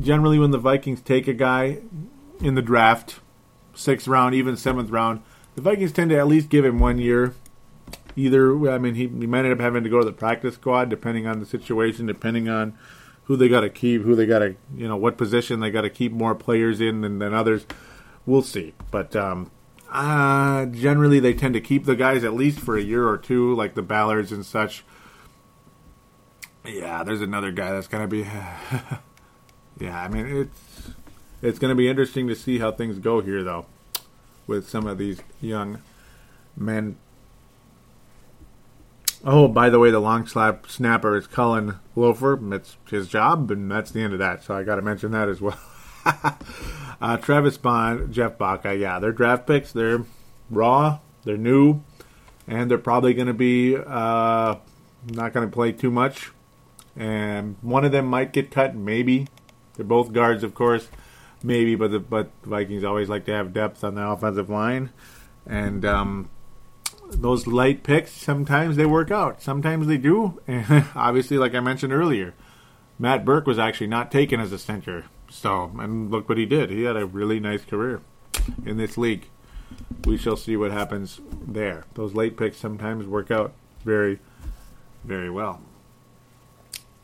generally 0.00 0.38
when 0.38 0.50
the 0.50 0.58
Vikings 0.58 1.02
take 1.02 1.28
a 1.28 1.34
guy 1.34 1.80
in 2.40 2.54
the 2.54 2.62
draft, 2.62 3.20
sixth 3.74 4.08
round, 4.08 4.34
even 4.34 4.56
seventh 4.56 4.90
round, 4.90 5.22
the 5.54 5.62
Vikings 5.62 5.92
tend 5.92 6.10
to 6.10 6.18
at 6.18 6.26
least 6.26 6.48
give 6.48 6.64
him 6.64 6.78
one 6.78 6.98
year 6.98 7.34
either. 8.16 8.70
I 8.70 8.78
mean, 8.78 8.94
he, 8.94 9.08
he 9.08 9.26
might 9.26 9.44
end 9.44 9.52
up 9.52 9.60
having 9.60 9.84
to 9.84 9.90
go 9.90 9.98
to 9.98 10.04
the 10.04 10.12
practice 10.12 10.54
squad 10.54 10.88
depending 10.88 11.26
on 11.26 11.40
the 11.40 11.46
situation, 11.46 12.06
depending 12.06 12.48
on 12.48 12.76
who 13.24 13.36
they 13.36 13.48
got 13.48 13.60
to 13.60 13.70
keep, 13.70 14.02
who 14.02 14.14
they 14.14 14.26
got 14.26 14.40
to, 14.40 14.54
you 14.76 14.86
know, 14.86 14.96
what 14.96 15.16
position 15.16 15.60
they 15.60 15.70
got 15.70 15.82
to 15.82 15.90
keep 15.90 16.12
more 16.12 16.34
players 16.34 16.80
in 16.80 17.00
than, 17.00 17.18
than 17.18 17.32
others. 17.32 17.66
We'll 18.26 18.42
see. 18.42 18.74
But 18.90 19.16
um, 19.16 19.50
uh, 19.90 20.66
generally, 20.66 21.20
they 21.20 21.34
tend 21.34 21.54
to 21.54 21.60
keep 21.60 21.84
the 21.84 21.96
guys 21.96 22.24
at 22.24 22.34
least 22.34 22.60
for 22.60 22.76
a 22.76 22.82
year 22.82 23.06
or 23.06 23.16
two, 23.16 23.54
like 23.54 23.74
the 23.74 23.82
Ballards 23.82 24.32
and 24.32 24.44
such. 24.44 24.84
Yeah, 26.66 27.04
there's 27.04 27.20
another 27.20 27.52
guy 27.52 27.72
that's 27.72 27.86
to 28.02 28.08
be. 28.08 28.20
yeah, 29.80 30.02
I 30.02 30.08
mean, 30.08 30.26
it's 30.26 30.90
it's 31.42 31.58
to 31.70 31.74
be 31.74 31.88
interesting 31.88 32.26
to 32.28 32.34
see 32.34 32.58
how 32.58 32.72
things 32.72 32.98
go 32.98 33.20
here, 33.20 33.44
though, 33.44 33.66
with 34.46 34.68
some 34.68 34.86
of 34.86 34.98
these 34.98 35.20
young 35.40 35.80
men 36.56 36.96
Oh, 39.26 39.48
by 39.48 39.70
the 39.70 39.78
way, 39.78 39.90
the 39.90 40.00
long 40.00 40.26
slap 40.26 40.66
snapper 40.68 41.16
is 41.16 41.26
Cullen 41.26 41.76
Loeffler. 41.96 42.38
It's 42.54 42.76
his 42.90 43.08
job, 43.08 43.50
and 43.50 43.70
that's 43.70 43.90
the 43.90 44.02
end 44.02 44.12
of 44.12 44.18
that. 44.18 44.44
So 44.44 44.54
I 44.54 44.64
got 44.64 44.76
to 44.76 44.82
mention 44.82 45.12
that 45.12 45.30
as 45.30 45.40
well. 45.40 45.58
uh, 47.00 47.16
Travis 47.16 47.56
Bond, 47.56 48.12
Jeff 48.12 48.36
Baca, 48.36 48.76
yeah, 48.76 48.98
they're 48.98 49.12
draft 49.12 49.46
picks. 49.46 49.72
They're 49.72 50.04
raw, 50.50 50.98
they're 51.24 51.38
new, 51.38 51.82
and 52.46 52.70
they're 52.70 52.76
probably 52.76 53.14
going 53.14 53.28
to 53.28 53.32
be 53.32 53.76
uh, 53.76 54.56
not 55.08 55.32
going 55.32 55.48
to 55.48 55.52
play 55.52 55.72
too 55.72 55.90
much. 55.90 56.30
And 56.94 57.56
one 57.62 57.86
of 57.86 57.92
them 57.92 58.04
might 58.04 58.30
get 58.30 58.50
cut, 58.50 58.74
maybe. 58.74 59.26
They're 59.76 59.86
both 59.86 60.12
guards, 60.12 60.44
of 60.44 60.54
course, 60.54 60.88
maybe. 61.44 61.76
But 61.76 61.92
the 61.92 62.00
but 62.00 62.30
Vikings 62.42 62.82
always 62.82 63.08
like 63.08 63.26
to 63.26 63.32
have 63.32 63.52
depth 63.52 63.84
on 63.84 63.94
the 63.94 64.02
offensive 64.02 64.50
line, 64.50 64.90
and 65.46 65.84
um, 65.84 66.30
those 67.10 67.46
light 67.46 67.82
picks 67.82 68.10
sometimes 68.10 68.76
they 68.76 68.86
work 68.86 69.10
out, 69.10 69.42
sometimes 69.42 69.86
they 69.86 69.98
do. 69.98 70.40
And 70.48 70.86
obviously, 70.96 71.38
like 71.38 71.54
I 71.54 71.60
mentioned 71.60 71.92
earlier, 71.92 72.34
Matt 72.98 73.24
Birk 73.24 73.46
was 73.46 73.58
actually 73.58 73.88
not 73.88 74.10
taken 74.10 74.40
as 74.40 74.52
a 74.52 74.58
center. 74.58 75.04
So, 75.30 75.72
and 75.78 76.10
look 76.10 76.28
what 76.28 76.38
he 76.38 76.46
did. 76.46 76.70
He 76.70 76.82
had 76.84 76.96
a 76.96 77.06
really 77.06 77.40
nice 77.40 77.64
career 77.64 78.00
in 78.64 78.76
this 78.76 78.96
league. 78.96 79.28
We 80.04 80.16
shall 80.16 80.36
see 80.36 80.56
what 80.56 80.70
happens 80.70 81.20
there. 81.46 81.84
Those 81.94 82.14
late 82.14 82.36
picks 82.36 82.58
sometimes 82.58 83.06
work 83.06 83.30
out 83.30 83.52
very, 83.84 84.20
very 85.02 85.30
well. 85.30 85.60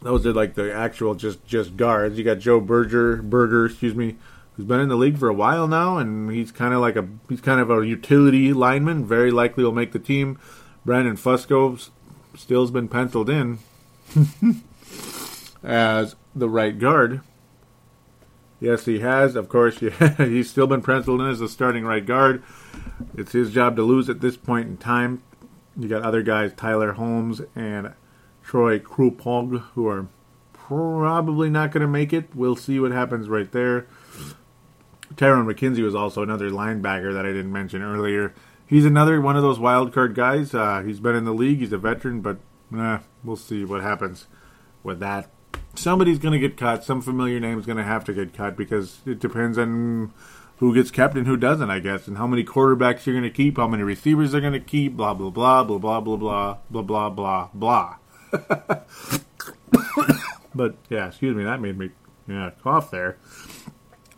Those 0.02 0.26
are 0.26 0.32
like 0.32 0.54
the 0.54 0.72
actual 0.72 1.14
just 1.14 1.44
just 1.46 1.76
guards. 1.76 2.16
You 2.16 2.24
got 2.24 2.38
Joe 2.38 2.60
Berger, 2.60 3.16
Berger, 3.22 3.66
excuse 3.66 3.94
me, 3.94 4.16
who's 4.54 4.66
been 4.66 4.80
in 4.80 4.88
the 4.88 4.96
league 4.96 5.18
for 5.18 5.28
a 5.28 5.34
while 5.34 5.68
now, 5.68 5.98
and 5.98 6.30
he's 6.30 6.52
kind 6.52 6.72
of 6.72 6.80
like 6.80 6.96
a 6.96 7.06
he's 7.28 7.40
kind 7.40 7.60
of 7.60 7.70
a 7.70 7.86
utility 7.86 8.52
lineman. 8.52 9.04
Very 9.04 9.30
likely 9.30 9.64
will 9.64 9.72
make 9.72 9.92
the 9.92 9.98
team. 9.98 10.38
Brandon 10.84 11.16
Fusco 11.16 11.90
still's 12.36 12.70
been 12.70 12.88
penciled 12.88 13.28
in 13.28 13.58
as 15.62 16.16
the 16.34 16.48
right 16.48 16.78
guard. 16.78 17.20
Yes, 18.58 18.84
he 18.84 19.00
has. 19.00 19.36
Of 19.36 19.48
course, 19.48 19.80
yeah, 19.82 20.16
he's 20.16 20.50
still 20.50 20.66
been 20.66 20.82
penciled 20.82 21.20
in 21.20 21.28
as 21.28 21.40
the 21.40 21.48
starting 21.48 21.84
right 21.84 22.04
guard. 22.04 22.42
It's 23.16 23.32
his 23.32 23.52
job 23.52 23.76
to 23.76 23.82
lose 23.82 24.08
at 24.08 24.20
this 24.20 24.36
point 24.36 24.68
in 24.68 24.76
time. 24.78 25.22
You 25.78 25.88
got 25.88 26.02
other 26.02 26.22
guys, 26.22 26.52
Tyler 26.54 26.92
Holmes 26.92 27.40
and 27.54 27.92
Troy 28.50 28.80
Kropog, 28.80 29.60
who 29.74 29.86
are 29.86 30.08
probably 30.52 31.48
not 31.48 31.70
going 31.70 31.82
to 31.82 31.86
make 31.86 32.12
it. 32.12 32.34
We'll 32.34 32.56
see 32.56 32.80
what 32.80 32.90
happens 32.90 33.28
right 33.28 33.48
there. 33.52 33.86
Tyrone 35.16 35.46
McKenzie 35.46 35.84
was 35.84 35.94
also 35.94 36.24
another 36.24 36.50
linebacker 36.50 37.14
that 37.14 37.24
I 37.24 37.28
didn't 37.28 37.52
mention 37.52 37.80
earlier. 37.80 38.34
He's 38.66 38.84
another 38.84 39.20
one 39.20 39.36
of 39.36 39.44
those 39.44 39.60
wild 39.60 39.92
card 39.94 40.16
guys. 40.16 40.52
Uh, 40.52 40.82
he's 40.84 40.98
been 40.98 41.14
in 41.14 41.24
the 41.26 41.32
league. 41.32 41.60
He's 41.60 41.72
a 41.72 41.78
veteran, 41.78 42.22
but 42.22 42.38
we'll 43.22 43.36
see 43.36 43.64
what 43.64 43.82
happens 43.82 44.26
with 44.82 44.98
that. 44.98 45.30
somebody's 45.76 46.18
going 46.18 46.32
to 46.32 46.40
get 46.40 46.56
cut. 46.56 46.82
Some 46.82 47.02
familiar 47.02 47.38
name 47.38 47.56
is 47.56 47.66
going 47.66 47.78
to 47.78 47.84
have 47.84 48.04
to 48.06 48.12
get 48.12 48.34
cut 48.34 48.56
because 48.56 48.98
it 49.06 49.20
depends 49.20 49.58
on 49.58 50.12
who 50.56 50.74
gets 50.74 50.90
kept 50.90 51.16
and 51.16 51.28
who 51.28 51.36
doesn't, 51.36 51.70
I 51.70 51.78
guess, 51.78 52.08
and 52.08 52.18
how 52.18 52.26
many 52.26 52.42
quarterbacks 52.42 53.06
you're 53.06 53.14
going 53.14 53.22
to 53.22 53.30
keep, 53.30 53.58
how 53.58 53.68
many 53.68 53.84
receivers 53.84 54.32
they're 54.32 54.40
going 54.40 54.54
to 54.54 54.58
keep, 54.58 54.96
blah 54.96 55.14
blah 55.14 55.30
blah 55.30 55.62
blah 55.62 55.78
blah 55.78 56.00
blah 56.00 56.16
blah 56.16 56.58
blah 56.68 56.82
blah 56.82 57.10
blah 57.10 57.48
blah. 57.54 57.96
but 60.54 60.74
yeah, 60.88 61.08
excuse 61.08 61.36
me, 61.36 61.44
that 61.44 61.60
made 61.60 61.78
me 61.78 61.90
yeah 62.26 62.50
cough 62.62 62.90
there. 62.90 63.18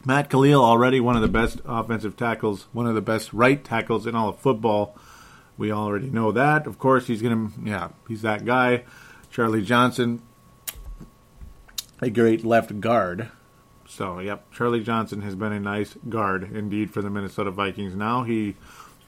Matt 0.04 0.28
Kalil 0.30 0.62
already 0.62 1.00
one 1.00 1.16
of 1.16 1.22
the 1.22 1.28
best 1.28 1.60
offensive 1.64 2.16
tackles, 2.16 2.66
one 2.72 2.86
of 2.86 2.94
the 2.94 3.00
best 3.00 3.32
right 3.32 3.62
tackles 3.62 4.06
in 4.06 4.14
all 4.14 4.28
of 4.30 4.38
football. 4.38 4.98
We 5.56 5.70
already 5.70 6.10
know 6.10 6.32
that. 6.32 6.66
Of 6.66 6.78
course, 6.78 7.06
he's 7.06 7.22
gonna 7.22 7.50
yeah 7.64 7.88
he's 8.08 8.22
that 8.22 8.44
guy. 8.44 8.84
Charlie 9.30 9.62
Johnson, 9.62 10.20
a 12.00 12.10
great 12.10 12.44
left 12.44 12.80
guard. 12.80 13.30
So, 13.92 14.20
yep, 14.20 14.50
Charlie 14.52 14.82
Johnson 14.82 15.20
has 15.20 15.34
been 15.34 15.52
a 15.52 15.60
nice 15.60 15.96
guard 16.08 16.50
indeed 16.54 16.90
for 16.90 17.02
the 17.02 17.10
Minnesota 17.10 17.50
Vikings. 17.50 17.94
Now 17.94 18.22
he 18.22 18.56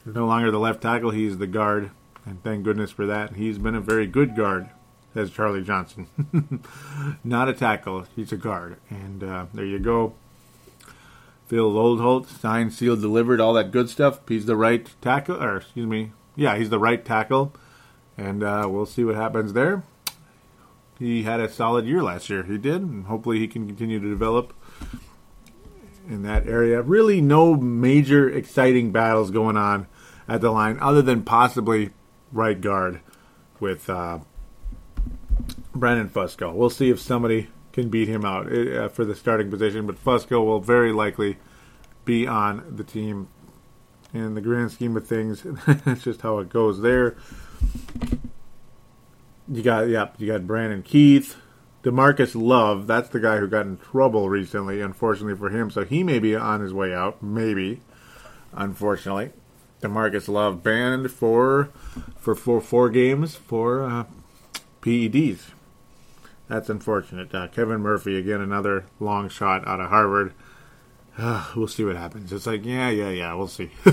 is 0.05 0.13
no 0.13 0.27
longer 0.27 0.51
the 0.51 0.59
left 0.59 0.81
tackle, 0.81 1.09
he's 1.09 1.39
the 1.39 1.47
guard, 1.47 1.89
and 2.25 2.41
thank 2.43 2.63
goodness 2.63 2.91
for 2.91 3.07
that. 3.07 3.35
He's 3.35 3.57
been 3.57 3.73
a 3.73 3.81
very 3.81 4.05
good 4.05 4.35
guard, 4.35 4.69
says 5.15 5.31
Charlie 5.31 5.63
Johnson. 5.63 6.07
Not 7.23 7.49
a 7.49 7.53
tackle, 7.53 8.05
he's 8.15 8.31
a 8.31 8.37
guard. 8.37 8.77
And 8.91 9.23
uh, 9.23 9.47
there 9.51 9.65
you 9.65 9.79
go. 9.79 10.13
Phil 11.47 11.71
Loadholt, 11.71 12.27
signed, 12.27 12.73
sealed, 12.73 13.01
delivered, 13.01 13.41
all 13.41 13.53
that 13.53 13.71
good 13.71 13.89
stuff. 13.89 14.19
He's 14.27 14.45
the 14.45 14.55
right 14.55 14.87
tackle, 15.01 15.41
or 15.41 15.57
excuse 15.57 15.87
me, 15.87 16.11
yeah, 16.35 16.55
he's 16.57 16.69
the 16.69 16.79
right 16.79 17.03
tackle. 17.03 17.55
And 18.15 18.43
uh, 18.43 18.67
we'll 18.69 18.85
see 18.85 19.03
what 19.03 19.15
happens 19.15 19.53
there 19.53 19.83
he 20.99 21.23
had 21.23 21.39
a 21.39 21.51
solid 21.51 21.85
year 21.85 22.01
last 22.01 22.29
year. 22.29 22.43
He 22.43 22.57
did, 22.57 22.81
and 22.81 23.05
hopefully 23.05 23.39
he 23.39 23.47
can 23.47 23.67
continue 23.67 23.99
to 23.99 24.09
develop 24.09 24.53
in 26.07 26.23
that 26.23 26.47
area. 26.47 26.81
Really, 26.81 27.21
no 27.21 27.55
major 27.55 28.29
exciting 28.29 28.91
battles 28.91 29.31
going 29.31 29.57
on 29.57 29.87
at 30.27 30.41
the 30.41 30.51
line, 30.51 30.77
other 30.79 31.01
than 31.01 31.23
possibly 31.23 31.91
right 32.31 32.59
guard 32.59 33.01
with 33.59 33.89
uh, 33.89 34.19
Brandon 35.75 36.09
Fusco. 36.09 36.53
We'll 36.53 36.69
see 36.69 36.89
if 36.89 36.99
somebody 36.99 37.49
can 37.73 37.89
beat 37.89 38.07
him 38.07 38.23
out 38.23 38.51
uh, 38.51 38.87
for 38.87 39.03
the 39.03 39.13
starting 39.13 39.51
position, 39.51 39.85
but 39.85 40.01
Fusco 40.01 40.43
will 40.45 40.61
very 40.61 40.93
likely 40.93 41.37
be 42.05 42.25
on 42.25 42.63
the 42.75 42.83
team. 42.83 43.27
In 44.13 44.33
the 44.33 44.39
grand 44.39 44.71
scheme 44.71 44.95
of 44.95 45.05
things, 45.05 45.43
that's 45.67 46.03
just 46.03 46.21
how 46.21 46.39
it 46.39 46.47
goes 46.47 46.79
there. 46.79 47.17
You 49.49 49.61
got 49.61 49.89
yeah, 49.89 50.07
you 50.17 50.27
got 50.27 50.47
Brandon 50.47 50.81
Keith, 50.81 51.35
Demarcus 51.83 52.33
Love. 52.33 52.87
That's 52.87 53.09
the 53.09 53.19
guy 53.19 53.39
who 53.39 53.47
got 53.49 53.65
in 53.65 53.75
trouble 53.75 54.29
recently, 54.29 54.79
unfortunately 54.79 55.35
for 55.35 55.49
him. 55.49 55.69
So 55.69 55.83
he 55.83 56.01
may 56.01 56.19
be 56.19 56.33
on 56.33 56.61
his 56.61 56.73
way 56.73 56.93
out. 56.93 57.21
Maybe, 57.21 57.81
unfortunately, 58.53 59.31
Demarcus 59.81 60.29
Love 60.29 60.63
banned 60.63 61.11
for 61.11 61.71
for 62.17 62.35
four 62.35 62.61
four 62.61 62.89
games 62.89 63.35
for 63.35 63.83
uh, 63.83 64.05
PEDs. 64.81 65.51
That's 66.47 66.69
unfortunate. 66.69 67.33
Uh, 67.33 67.47
Kevin 67.47 67.81
Murphy 67.81 68.17
again, 68.17 68.41
another 68.41 68.85
long 68.99 69.29
shot 69.29 69.67
out 69.67 69.79
of 69.79 69.89
Harvard. 69.89 70.33
Uh, 71.17 71.49
we'll 71.55 71.67
see 71.67 71.83
what 71.83 71.95
happens. 71.95 72.31
It's 72.31 72.45
like 72.45 72.65
yeah, 72.65 72.89
yeah, 72.89 73.09
yeah. 73.09 73.33
We'll 73.33 73.47
see. 73.47 73.71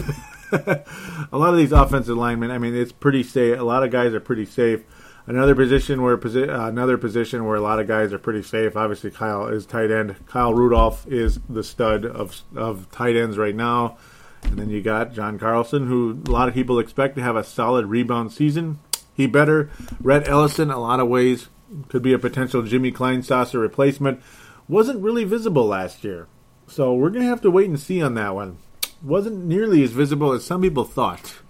a 0.53 0.85
lot 1.33 1.51
of 1.51 1.57
these 1.57 1.73
offensive 1.73 2.17
linemen. 2.17 2.51
I 2.51 2.59
mean, 2.59 2.75
it's 2.75 2.93
pretty 2.93 3.23
safe. 3.23 3.59
A 3.59 3.63
lot 3.63 3.83
of 3.83 3.91
guys 3.91 4.13
are 4.13 4.21
pretty 4.21 4.45
safe 4.45 4.85
Another 5.27 5.55
position 5.55 6.03
where 6.03 6.15
uh, 6.15 6.69
another 6.69 6.99
position 6.99 7.45
where 7.45 7.55
a 7.55 7.61
lot 7.61 7.79
of 7.79 7.87
guys 7.87 8.13
are 8.13 8.19
pretty 8.19 8.43
safe. 8.43 8.77
Obviously, 8.77 9.13
Kyle 9.13 9.47
is 9.47 9.65
tight 9.65 9.93
end. 9.93 10.17
Kyle 10.27 10.53
Rudolph 10.53 11.07
is 11.07 11.39
the 11.49 11.63
stud 11.63 12.05
of 12.05 12.43
of 12.57 12.91
tight 12.91 13.15
ends 13.15 13.39
right 13.39 13.55
now. 13.55 13.99
And 14.43 14.59
then 14.59 14.69
you 14.69 14.83
got 14.83 15.13
John 15.13 15.39
Carlson, 15.39 15.87
who 15.87 16.21
a 16.27 16.31
lot 16.31 16.49
of 16.49 16.55
people 16.55 16.81
expect 16.81 17.15
to 17.17 17.23
have 17.23 17.37
a 17.37 17.45
solid 17.45 17.87
rebound 17.87 18.33
season. 18.33 18.81
He 19.15 19.29
better. 19.29 19.71
Rhett 20.01 20.27
Ellison, 20.27 20.73
a 20.73 20.81
lot 20.81 20.99
of 20.99 21.07
ways, 21.07 21.49
could 21.89 22.03
be 22.03 22.13
a 22.13 22.19
potential 22.19 22.63
Jimmy 22.63 22.93
Kleinsasser 22.93 23.61
replacement. 23.61 24.23
Wasn't 24.69 25.03
really 25.03 25.25
visible 25.25 25.67
last 25.67 26.05
year. 26.05 26.29
So 26.67 26.95
we're 26.95 27.11
going 27.11 27.25
to 27.25 27.29
have 27.29 27.43
to 27.43 27.51
wait 27.51 27.69
and 27.69 27.79
see 27.79 28.03
on 28.03 28.15
that 28.15 28.35
one. 28.35 28.59
Wasn't 29.03 29.45
nearly 29.45 29.83
as 29.83 29.91
visible 29.91 30.33
as 30.33 30.45
some 30.45 30.63
people 30.63 30.85
thought. 30.85 31.41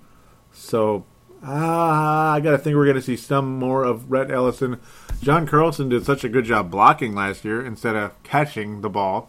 So 0.52 1.04
Ah, 1.44 2.34
I 2.34 2.40
got 2.40 2.52
to 2.52 2.58
think 2.58 2.76
we're 2.76 2.84
going 2.84 2.94
to 2.94 3.02
see 3.02 3.16
some 3.16 3.58
more 3.58 3.82
of 3.82 4.10
Rhett 4.10 4.30
Ellison. 4.30 4.78
John 5.22 5.44
Carlson 5.44 5.88
did 5.88 6.06
such 6.06 6.22
a 6.22 6.28
good 6.28 6.44
job 6.44 6.70
blocking 6.70 7.16
last 7.16 7.44
year 7.44 7.64
instead 7.64 7.96
of 7.96 8.22
catching 8.22 8.80
the 8.80 8.88
ball. 8.88 9.28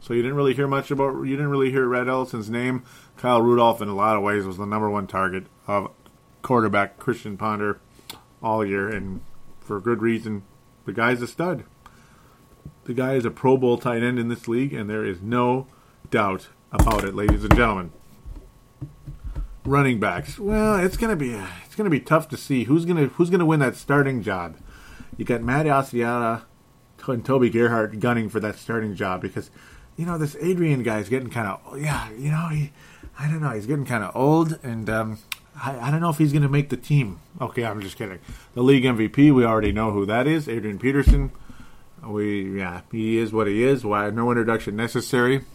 So 0.00 0.14
you 0.14 0.22
didn't 0.22 0.36
really 0.36 0.54
hear 0.54 0.66
much 0.66 0.90
about, 0.90 1.22
you 1.22 1.36
didn't 1.36 1.50
really 1.50 1.70
hear 1.70 1.86
Rhett 1.86 2.08
Ellison's 2.08 2.50
name. 2.50 2.82
Kyle 3.16 3.40
Rudolph, 3.40 3.80
in 3.80 3.88
a 3.88 3.94
lot 3.94 4.16
of 4.16 4.22
ways, 4.22 4.44
was 4.44 4.56
the 4.56 4.66
number 4.66 4.90
one 4.90 5.06
target 5.06 5.46
of 5.68 5.92
quarterback 6.42 6.98
Christian 6.98 7.36
Ponder 7.36 7.78
all 8.42 8.66
year, 8.66 8.88
and 8.88 9.20
for 9.64 9.80
good 9.80 10.00
reason. 10.00 10.44
The 10.84 10.92
guy's 10.92 11.22
a 11.22 11.26
stud. 11.26 11.64
The 12.84 12.94
guy 12.94 13.14
is 13.14 13.24
a 13.24 13.30
Pro 13.30 13.56
Bowl 13.56 13.78
tight 13.78 14.02
end 14.02 14.18
in 14.18 14.28
this 14.28 14.46
league, 14.46 14.72
and 14.72 14.88
there 14.88 15.04
is 15.04 15.20
no 15.20 15.66
doubt 16.10 16.48
about 16.70 17.04
it, 17.04 17.14
ladies 17.14 17.42
and 17.42 17.56
gentlemen 17.56 17.92
running 19.64 19.98
backs. 19.98 20.38
Well, 20.38 20.76
it's 20.76 20.96
gonna 20.96 21.16
be 21.16 21.34
it's 21.64 21.74
gonna 21.74 21.90
be 21.90 22.00
tough 22.00 22.28
to 22.28 22.36
see 22.36 22.64
who's 22.64 22.84
gonna 22.84 23.06
who's 23.06 23.30
gonna 23.30 23.46
win 23.46 23.60
that 23.60 23.76
starting 23.76 24.22
job. 24.22 24.56
You 25.16 25.24
got 25.24 25.42
Matt 25.42 25.66
Asiata 25.66 26.42
and 27.06 27.24
Toby 27.24 27.50
Gerhart 27.50 28.00
gunning 28.00 28.28
for 28.28 28.40
that 28.40 28.56
starting 28.56 28.94
job 28.94 29.20
because 29.20 29.50
you 29.96 30.06
know 30.06 30.18
this 30.18 30.36
Adrian 30.40 30.82
guy 30.82 30.98
is 30.98 31.08
getting 31.08 31.30
kind 31.30 31.48
of 31.48 31.78
yeah 31.80 32.10
you 32.12 32.30
know 32.30 32.48
he 32.48 32.72
I 33.18 33.28
don't 33.28 33.40
know 33.40 33.50
he's 33.50 33.66
getting 33.66 33.84
kind 33.84 34.04
of 34.04 34.14
old 34.16 34.58
and 34.62 34.88
um, 34.88 35.18
I, 35.56 35.78
I 35.78 35.90
don't 35.90 36.00
know 36.00 36.10
if 36.10 36.18
he's 36.18 36.32
gonna 36.32 36.48
make 36.48 36.68
the 36.68 36.76
team. 36.76 37.20
Okay, 37.40 37.64
I'm 37.64 37.80
just 37.80 37.96
kidding. 37.96 38.18
The 38.54 38.62
league 38.62 38.84
MVP 38.84 39.34
we 39.34 39.44
already 39.44 39.72
know 39.72 39.90
who 39.90 40.06
that 40.06 40.26
is 40.26 40.48
Adrian 40.48 40.78
Peterson. 40.78 41.32
We 42.04 42.58
yeah 42.58 42.82
he 42.90 43.18
is 43.18 43.32
what 43.32 43.46
he 43.46 43.62
is. 43.64 43.84
Why 43.84 44.10
no 44.10 44.30
introduction 44.30 44.76
necessary. 44.76 45.42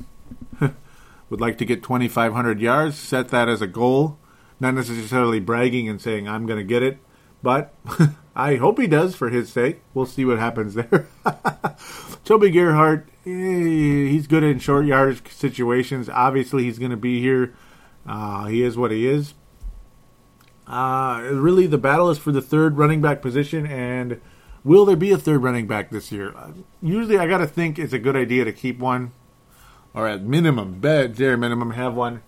would 1.29 1.41
like 1.41 1.57
to 1.59 1.65
get 1.65 1.83
2,500 1.83 2.59
yards, 2.59 2.97
set 2.97 3.29
that 3.29 3.47
as 3.47 3.61
a 3.61 3.67
goal. 3.67 4.17
Not 4.59 4.73
necessarily 4.73 5.39
bragging 5.39 5.87
and 5.87 6.01
saying, 6.01 6.27
I'm 6.27 6.45
going 6.45 6.59
to 6.59 6.65
get 6.65 6.83
it, 6.83 6.97
but 7.41 7.73
I 8.35 8.55
hope 8.55 8.79
he 8.79 8.87
does 8.87 9.15
for 9.15 9.29
his 9.29 9.51
sake. 9.51 9.81
We'll 9.93 10.05
see 10.05 10.25
what 10.25 10.37
happens 10.37 10.73
there. 10.73 11.07
Toby 12.25 12.49
Gerhart, 12.51 13.07
eh, 13.25 13.29
he's 13.29 14.27
good 14.27 14.43
in 14.43 14.59
short 14.59 14.85
yardage 14.85 15.31
situations. 15.31 16.09
Obviously, 16.09 16.63
he's 16.63 16.79
going 16.79 16.91
to 16.91 16.97
be 16.97 17.21
here. 17.21 17.55
Uh, 18.05 18.47
he 18.47 18.63
is 18.63 18.75
what 18.75 18.91
he 18.91 19.07
is. 19.07 19.33
Uh, 20.70 21.30
really, 21.34 21.65
the 21.65 21.80
battle 21.80 22.09
is 22.09 22.20
for 22.20 22.32
the 22.32 22.41
third 22.41 22.78
running 22.78 23.01
back 23.01 23.22
position, 23.22 23.65
and 23.65 24.22
will 24.63 24.86
there 24.86 24.95
be 24.95 25.11
a 25.11 25.17
third 25.17 25.41
running 25.41 25.65
back 25.65 25.89
this 25.89 26.11
year? 26.11 26.32
Uh, 26.38 26.51
usually, 26.82 27.17
I 27.17 27.28
got 27.28 27.39
to 27.39 27.47
think 27.47 27.80
it's 27.80 27.93
a 27.93 27.99
good 27.99 28.15
idea 28.15 28.45
to 28.45 28.53
keep 28.53 28.78
one 28.78 29.11
or 29.93 30.07
at 30.07 30.22
minimum, 30.24 30.80
bare 30.80 31.38
minimum, 31.38 31.72
have 31.72 31.95
one 31.95 32.22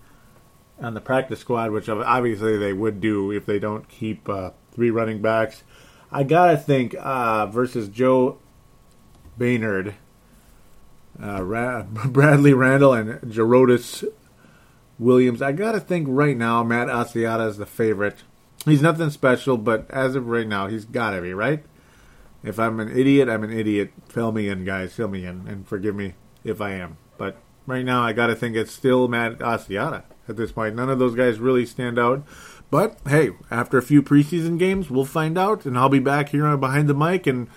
on 0.80 0.94
the 0.94 1.00
practice 1.00 1.40
squad, 1.40 1.70
which 1.70 1.88
obviously 1.88 2.58
they 2.58 2.72
would 2.72 3.00
do 3.00 3.30
if 3.30 3.46
they 3.46 3.58
don't 3.58 3.88
keep 3.88 4.28
uh, 4.28 4.50
three 4.72 4.90
running 4.90 5.22
backs. 5.22 5.62
I 6.10 6.24
gotta 6.24 6.56
think 6.56 6.94
uh, 6.98 7.46
versus 7.46 7.88
Joe 7.88 8.38
Banyard, 9.38 9.94
uh, 11.22 11.42
Ra- 11.42 11.82
Bradley 12.06 12.52
Randle, 12.52 12.92
and 12.92 13.20
Jerodis 13.20 14.04
Williams. 14.98 15.40
I 15.40 15.52
gotta 15.52 15.80
think 15.80 16.06
right 16.10 16.36
now 16.36 16.62
Matt 16.62 16.88
Asiata 16.88 17.48
is 17.48 17.58
the 17.58 17.66
favorite. 17.66 18.24
He's 18.64 18.82
nothing 18.82 19.10
special, 19.10 19.56
but 19.56 19.90
as 19.90 20.14
of 20.14 20.28
right 20.28 20.46
now, 20.46 20.68
he's 20.68 20.84
gotta 20.84 21.20
be 21.20 21.34
right. 21.34 21.64
If 22.44 22.58
I'm 22.58 22.80
an 22.80 22.96
idiot, 22.96 23.28
I'm 23.28 23.44
an 23.44 23.52
idiot. 23.52 23.92
Fill 24.08 24.32
me 24.32 24.48
in, 24.48 24.64
guys. 24.64 24.92
Fill 24.92 25.08
me 25.08 25.24
in, 25.24 25.46
and 25.46 25.66
forgive 25.66 25.94
me 25.94 26.14
if 26.44 26.60
I 26.60 26.72
am. 26.72 26.96
But 27.16 27.36
right 27.66 27.84
now, 27.84 28.02
I 28.02 28.12
got 28.12 28.26
to 28.28 28.34
think 28.34 28.56
it's 28.56 28.72
still 28.72 29.06
Matt 29.06 29.38
Asiata 29.38 30.02
at 30.28 30.36
this 30.36 30.52
point. 30.52 30.74
None 30.74 30.90
of 30.90 30.98
those 30.98 31.14
guys 31.14 31.38
really 31.38 31.66
stand 31.66 31.98
out. 31.98 32.24
But 32.70 32.98
hey, 33.06 33.30
after 33.50 33.78
a 33.78 33.82
few 33.82 34.02
preseason 34.02 34.58
games, 34.58 34.90
we'll 34.90 35.04
find 35.04 35.38
out, 35.38 35.66
and 35.66 35.78
I'll 35.78 35.88
be 35.88 35.98
back 35.98 36.30
here 36.30 36.46
on 36.46 36.58
behind 36.58 36.88
the 36.88 36.94
mic, 36.94 37.26
and 37.26 37.48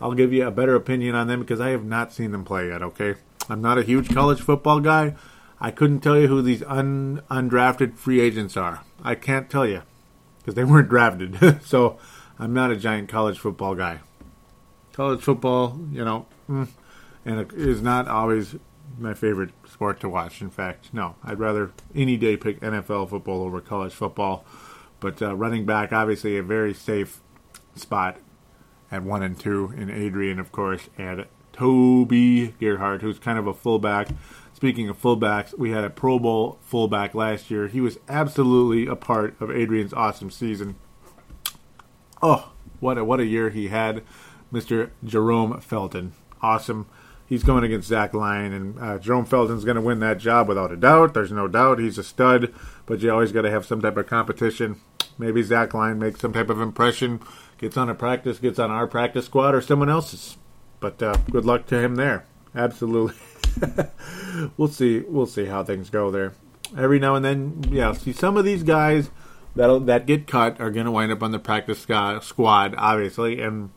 I'll 0.00 0.14
give 0.14 0.32
you 0.32 0.46
a 0.46 0.50
better 0.50 0.74
opinion 0.74 1.14
on 1.14 1.28
them 1.28 1.40
because 1.40 1.60
I 1.60 1.70
have 1.70 1.84
not 1.84 2.12
seen 2.12 2.32
them 2.32 2.44
play 2.44 2.68
yet. 2.68 2.82
Okay, 2.82 3.14
I'm 3.48 3.62
not 3.62 3.78
a 3.78 3.82
huge 3.82 4.12
college 4.12 4.40
football 4.40 4.80
guy. 4.80 5.14
I 5.60 5.70
couldn't 5.70 6.00
tell 6.00 6.18
you 6.18 6.26
who 6.26 6.42
these 6.42 6.62
un- 6.64 7.22
undrafted 7.30 7.96
free 7.96 8.20
agents 8.20 8.56
are. 8.56 8.82
I 9.02 9.14
can't 9.14 9.48
tell 9.48 9.66
you 9.66 9.82
because 10.44 10.54
they 10.54 10.64
weren't 10.64 10.88
drafted. 10.88 11.62
so 11.64 11.98
I'm 12.38 12.52
not 12.52 12.70
a 12.70 12.76
giant 12.76 13.08
college 13.08 13.38
football 13.38 13.74
guy. 13.74 14.00
College 14.92 15.22
football, 15.22 15.80
you 15.90 16.04
know, 16.04 16.26
mm, 16.48 16.68
and 17.24 17.40
it 17.40 17.52
is 17.52 17.80
not 17.80 18.06
always 18.06 18.56
my 18.98 19.14
favorite 19.14 19.50
sport 19.68 20.00
to 20.00 20.08
watch. 20.08 20.40
In 20.40 20.50
fact, 20.50 20.90
no, 20.92 21.16
I'd 21.24 21.38
rather 21.38 21.72
any 21.94 22.16
day 22.16 22.36
pick 22.36 22.60
NFL 22.60 23.10
football 23.10 23.42
over 23.42 23.60
college 23.60 23.92
football. 23.92 24.44
But 25.00 25.20
uh, 25.20 25.34
running 25.34 25.66
back, 25.66 25.92
obviously, 25.92 26.36
a 26.36 26.42
very 26.42 26.72
safe 26.72 27.20
spot 27.74 28.18
at 28.90 29.02
one 29.02 29.22
and 29.22 29.38
two, 29.38 29.72
and 29.76 29.90
Adrian, 29.90 30.38
of 30.38 30.52
course, 30.52 30.88
and 30.96 31.26
Toby 31.52 32.54
Gerhart, 32.60 33.02
who's 33.02 33.18
kind 33.18 33.38
of 33.38 33.46
a 33.46 33.54
fullback. 33.54 34.08
Speaking 34.64 34.88
of 34.88 34.98
fullbacks, 34.98 35.58
we 35.58 35.72
had 35.72 35.84
a 35.84 35.90
Pro 35.90 36.18
Bowl 36.18 36.58
fullback 36.62 37.14
last 37.14 37.50
year. 37.50 37.68
He 37.68 37.82
was 37.82 37.98
absolutely 38.08 38.86
a 38.86 38.96
part 38.96 39.38
of 39.38 39.50
Adrian's 39.50 39.92
awesome 39.92 40.30
season. 40.30 40.76
Oh, 42.22 42.50
what 42.80 42.96
a 42.96 43.04
what 43.04 43.20
a 43.20 43.26
year 43.26 43.50
he 43.50 43.68
had, 43.68 44.02
Mr. 44.50 44.88
Jerome 45.04 45.60
Felton. 45.60 46.14
Awesome. 46.40 46.86
He's 47.26 47.42
going 47.42 47.62
against 47.62 47.88
Zach 47.88 48.14
Line, 48.14 48.54
and 48.54 48.78
uh, 48.80 48.98
Jerome 48.98 49.26
Felton's 49.26 49.66
going 49.66 49.74
to 49.74 49.82
win 49.82 50.00
that 50.00 50.16
job 50.16 50.48
without 50.48 50.72
a 50.72 50.76
doubt. 50.76 51.12
There's 51.12 51.30
no 51.30 51.46
doubt. 51.46 51.78
He's 51.78 51.98
a 51.98 52.02
stud, 52.02 52.54
but 52.86 53.00
you 53.00 53.12
always 53.12 53.32
got 53.32 53.42
to 53.42 53.50
have 53.50 53.66
some 53.66 53.82
type 53.82 53.98
of 53.98 54.06
competition. 54.06 54.80
Maybe 55.18 55.42
Zach 55.42 55.74
Line 55.74 55.98
makes 55.98 56.20
some 56.20 56.32
type 56.32 56.48
of 56.48 56.62
impression, 56.62 57.20
gets 57.58 57.76
on 57.76 57.90
a 57.90 57.94
practice, 57.94 58.38
gets 58.38 58.58
on 58.58 58.70
our 58.70 58.86
practice 58.86 59.26
squad 59.26 59.54
or 59.54 59.60
someone 59.60 59.90
else's. 59.90 60.38
But 60.80 61.02
uh, 61.02 61.18
good 61.30 61.44
luck 61.44 61.66
to 61.66 61.78
him 61.78 61.96
there. 61.96 62.24
Absolutely. 62.54 63.14
we'll 64.56 64.68
see. 64.68 65.00
We'll 65.00 65.26
see 65.26 65.46
how 65.46 65.64
things 65.64 65.90
go 65.90 66.10
there. 66.10 66.34
Every 66.76 66.98
now 66.98 67.14
and 67.14 67.24
then, 67.24 67.64
yeah. 67.70 67.92
See, 67.92 68.12
some 68.12 68.36
of 68.36 68.44
these 68.44 68.62
guys 68.62 69.10
that 69.56 69.86
that 69.86 70.06
get 70.06 70.26
cut 70.26 70.60
are 70.60 70.70
going 70.70 70.86
to 70.86 70.92
wind 70.92 71.12
up 71.12 71.22
on 71.22 71.32
the 71.32 71.38
practice 71.38 71.80
squad, 71.80 72.74
obviously, 72.76 73.40
and 73.40 73.70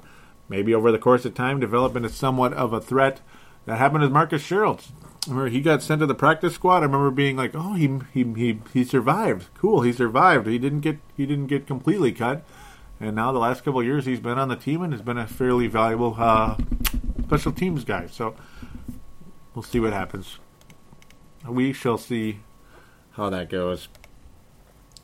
maybe 0.49 0.73
over 0.73 0.91
the 0.91 0.99
course 0.99 1.25
of 1.25 1.33
time 1.33 1.59
develop 1.59 1.95
into 1.95 2.09
somewhat 2.09 2.53
of 2.53 2.73
a 2.73 2.81
threat. 2.81 3.21
That 3.65 3.77
happened 3.77 4.03
with 4.03 4.11
Marcus 4.11 4.41
Sherels. 4.41 4.91
Remember, 5.27 5.49
he 5.49 5.59
got 5.59 5.83
sent 5.83 5.99
to 5.99 6.05
the 6.05 6.15
practice 6.15 6.53
squad. 6.53 6.77
I 6.77 6.85
remember 6.85 7.11
being 7.11 7.35
like, 7.35 7.51
"Oh, 7.53 7.73
he 7.73 7.99
he 8.13 8.23
he 8.23 8.59
he 8.73 8.83
survived. 8.85 9.47
Cool, 9.55 9.81
he 9.81 9.91
survived. 9.91 10.47
He 10.47 10.57
didn't 10.57 10.79
get 10.79 10.99
he 11.15 11.25
didn't 11.25 11.47
get 11.47 11.67
completely 11.67 12.13
cut." 12.13 12.45
And 12.99 13.15
now 13.15 13.31
the 13.31 13.39
last 13.39 13.63
couple 13.63 13.83
years, 13.83 14.05
he's 14.05 14.19
been 14.19 14.39
on 14.39 14.47
the 14.47 14.55
team 14.55 14.81
and 14.81 14.93
has 14.93 15.01
been 15.01 15.17
a 15.17 15.27
fairly 15.27 15.67
valuable 15.67 16.15
uh, 16.17 16.55
special 17.25 17.51
teams 17.51 17.83
guy. 17.83 18.07
So 18.07 18.35
we'll 19.57 19.63
see 19.63 19.79
what 19.79 19.91
happens. 19.91 20.37
We 21.49 21.73
shall 21.73 21.97
see 21.97 22.41
how 23.13 23.31
that 23.31 23.49
goes. 23.49 23.87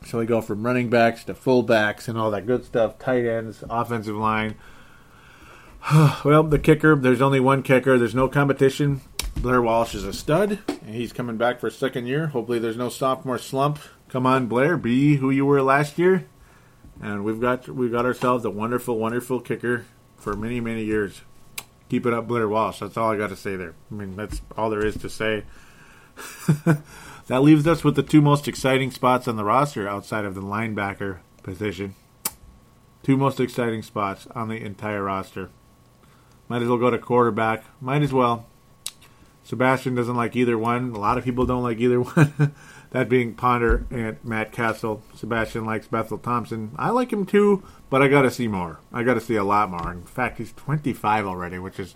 So 0.06 0.20
we 0.20 0.26
go 0.26 0.40
from 0.40 0.64
running 0.64 0.88
backs 0.90 1.24
to 1.24 1.34
fullbacks 1.34 2.06
and 2.06 2.16
all 2.16 2.30
that 2.30 2.46
good 2.46 2.64
stuff, 2.64 2.96
tight 3.00 3.24
ends, 3.26 3.64
offensive 3.68 4.14
line. 4.14 4.54
well, 6.24 6.44
the 6.44 6.60
kicker, 6.60 6.94
there's 6.94 7.20
only 7.20 7.40
one 7.40 7.64
kicker. 7.64 7.98
There's 7.98 8.14
no 8.14 8.28
competition. 8.28 9.00
Blair 9.36 9.60
Walsh 9.60 9.92
is 9.92 10.04
a 10.04 10.12
stud, 10.12 10.60
and 10.68 10.94
he's 10.94 11.12
coming 11.12 11.36
back 11.36 11.58
for 11.58 11.66
a 11.66 11.72
second 11.72 12.06
year. 12.06 12.28
Hopefully, 12.28 12.60
there's 12.60 12.76
no 12.76 12.88
sophomore 12.88 13.38
slump. 13.38 13.80
Come 14.08 14.24
on, 14.24 14.46
Blair, 14.46 14.76
be 14.76 15.16
who 15.16 15.30
you 15.30 15.44
were 15.44 15.62
last 15.62 15.98
year. 15.98 16.28
And 17.02 17.24
we've 17.24 17.40
got 17.40 17.68
we've 17.68 17.90
got 17.90 18.06
ourselves 18.06 18.44
a 18.44 18.50
wonderful, 18.50 19.00
wonderful 19.00 19.40
kicker 19.40 19.84
for 20.16 20.34
many, 20.34 20.60
many 20.60 20.84
years 20.84 21.22
keep 21.94 22.06
it 22.06 22.12
up, 22.12 22.26
Blair 22.26 22.48
Walsh. 22.48 22.80
That's 22.80 22.96
all 22.96 23.12
I 23.12 23.16
got 23.16 23.28
to 23.28 23.36
say 23.36 23.54
there. 23.54 23.74
I 23.88 23.94
mean, 23.94 24.16
that's 24.16 24.42
all 24.56 24.68
there 24.68 24.84
is 24.84 24.96
to 24.96 25.08
say. 25.08 25.44
that 27.28 27.42
leaves 27.42 27.68
us 27.68 27.84
with 27.84 27.94
the 27.94 28.02
two 28.02 28.20
most 28.20 28.48
exciting 28.48 28.90
spots 28.90 29.28
on 29.28 29.36
the 29.36 29.44
roster 29.44 29.88
outside 29.88 30.24
of 30.24 30.34
the 30.34 30.42
linebacker 30.42 31.18
position. 31.44 31.94
Two 33.04 33.16
most 33.16 33.38
exciting 33.38 33.82
spots 33.82 34.26
on 34.34 34.48
the 34.48 34.56
entire 34.56 35.04
roster. 35.04 35.50
Might 36.48 36.62
as 36.62 36.68
well 36.68 36.78
go 36.78 36.90
to 36.90 36.98
quarterback. 36.98 37.62
Might 37.80 38.02
as 38.02 38.12
well. 38.12 38.46
Sebastian 39.44 39.94
doesn't 39.94 40.16
like 40.16 40.34
either 40.34 40.58
one. 40.58 40.90
A 40.90 40.98
lot 40.98 41.16
of 41.16 41.22
people 41.22 41.46
don't 41.46 41.62
like 41.62 41.78
either 41.78 42.00
one. 42.00 42.54
that 42.90 43.08
being 43.08 43.34
Ponder 43.34 43.86
and 43.88 44.16
Matt 44.24 44.50
Cassel. 44.50 45.00
Sebastian 45.14 45.64
likes 45.64 45.86
Bethel 45.86 46.18
Thompson. 46.18 46.72
I 46.74 46.90
like 46.90 47.12
him 47.12 47.24
too, 47.24 47.62
but 47.94 48.02
I 48.02 48.08
got 48.08 48.22
to 48.22 48.30
see 48.32 48.48
more. 48.48 48.80
I 48.92 49.04
got 49.04 49.14
to 49.14 49.20
see 49.20 49.36
a 49.36 49.44
lot 49.44 49.70
more. 49.70 49.92
In 49.92 50.02
fact, 50.02 50.38
he's 50.38 50.52
25 50.54 51.26
already, 51.26 51.60
which 51.60 51.78
is 51.78 51.94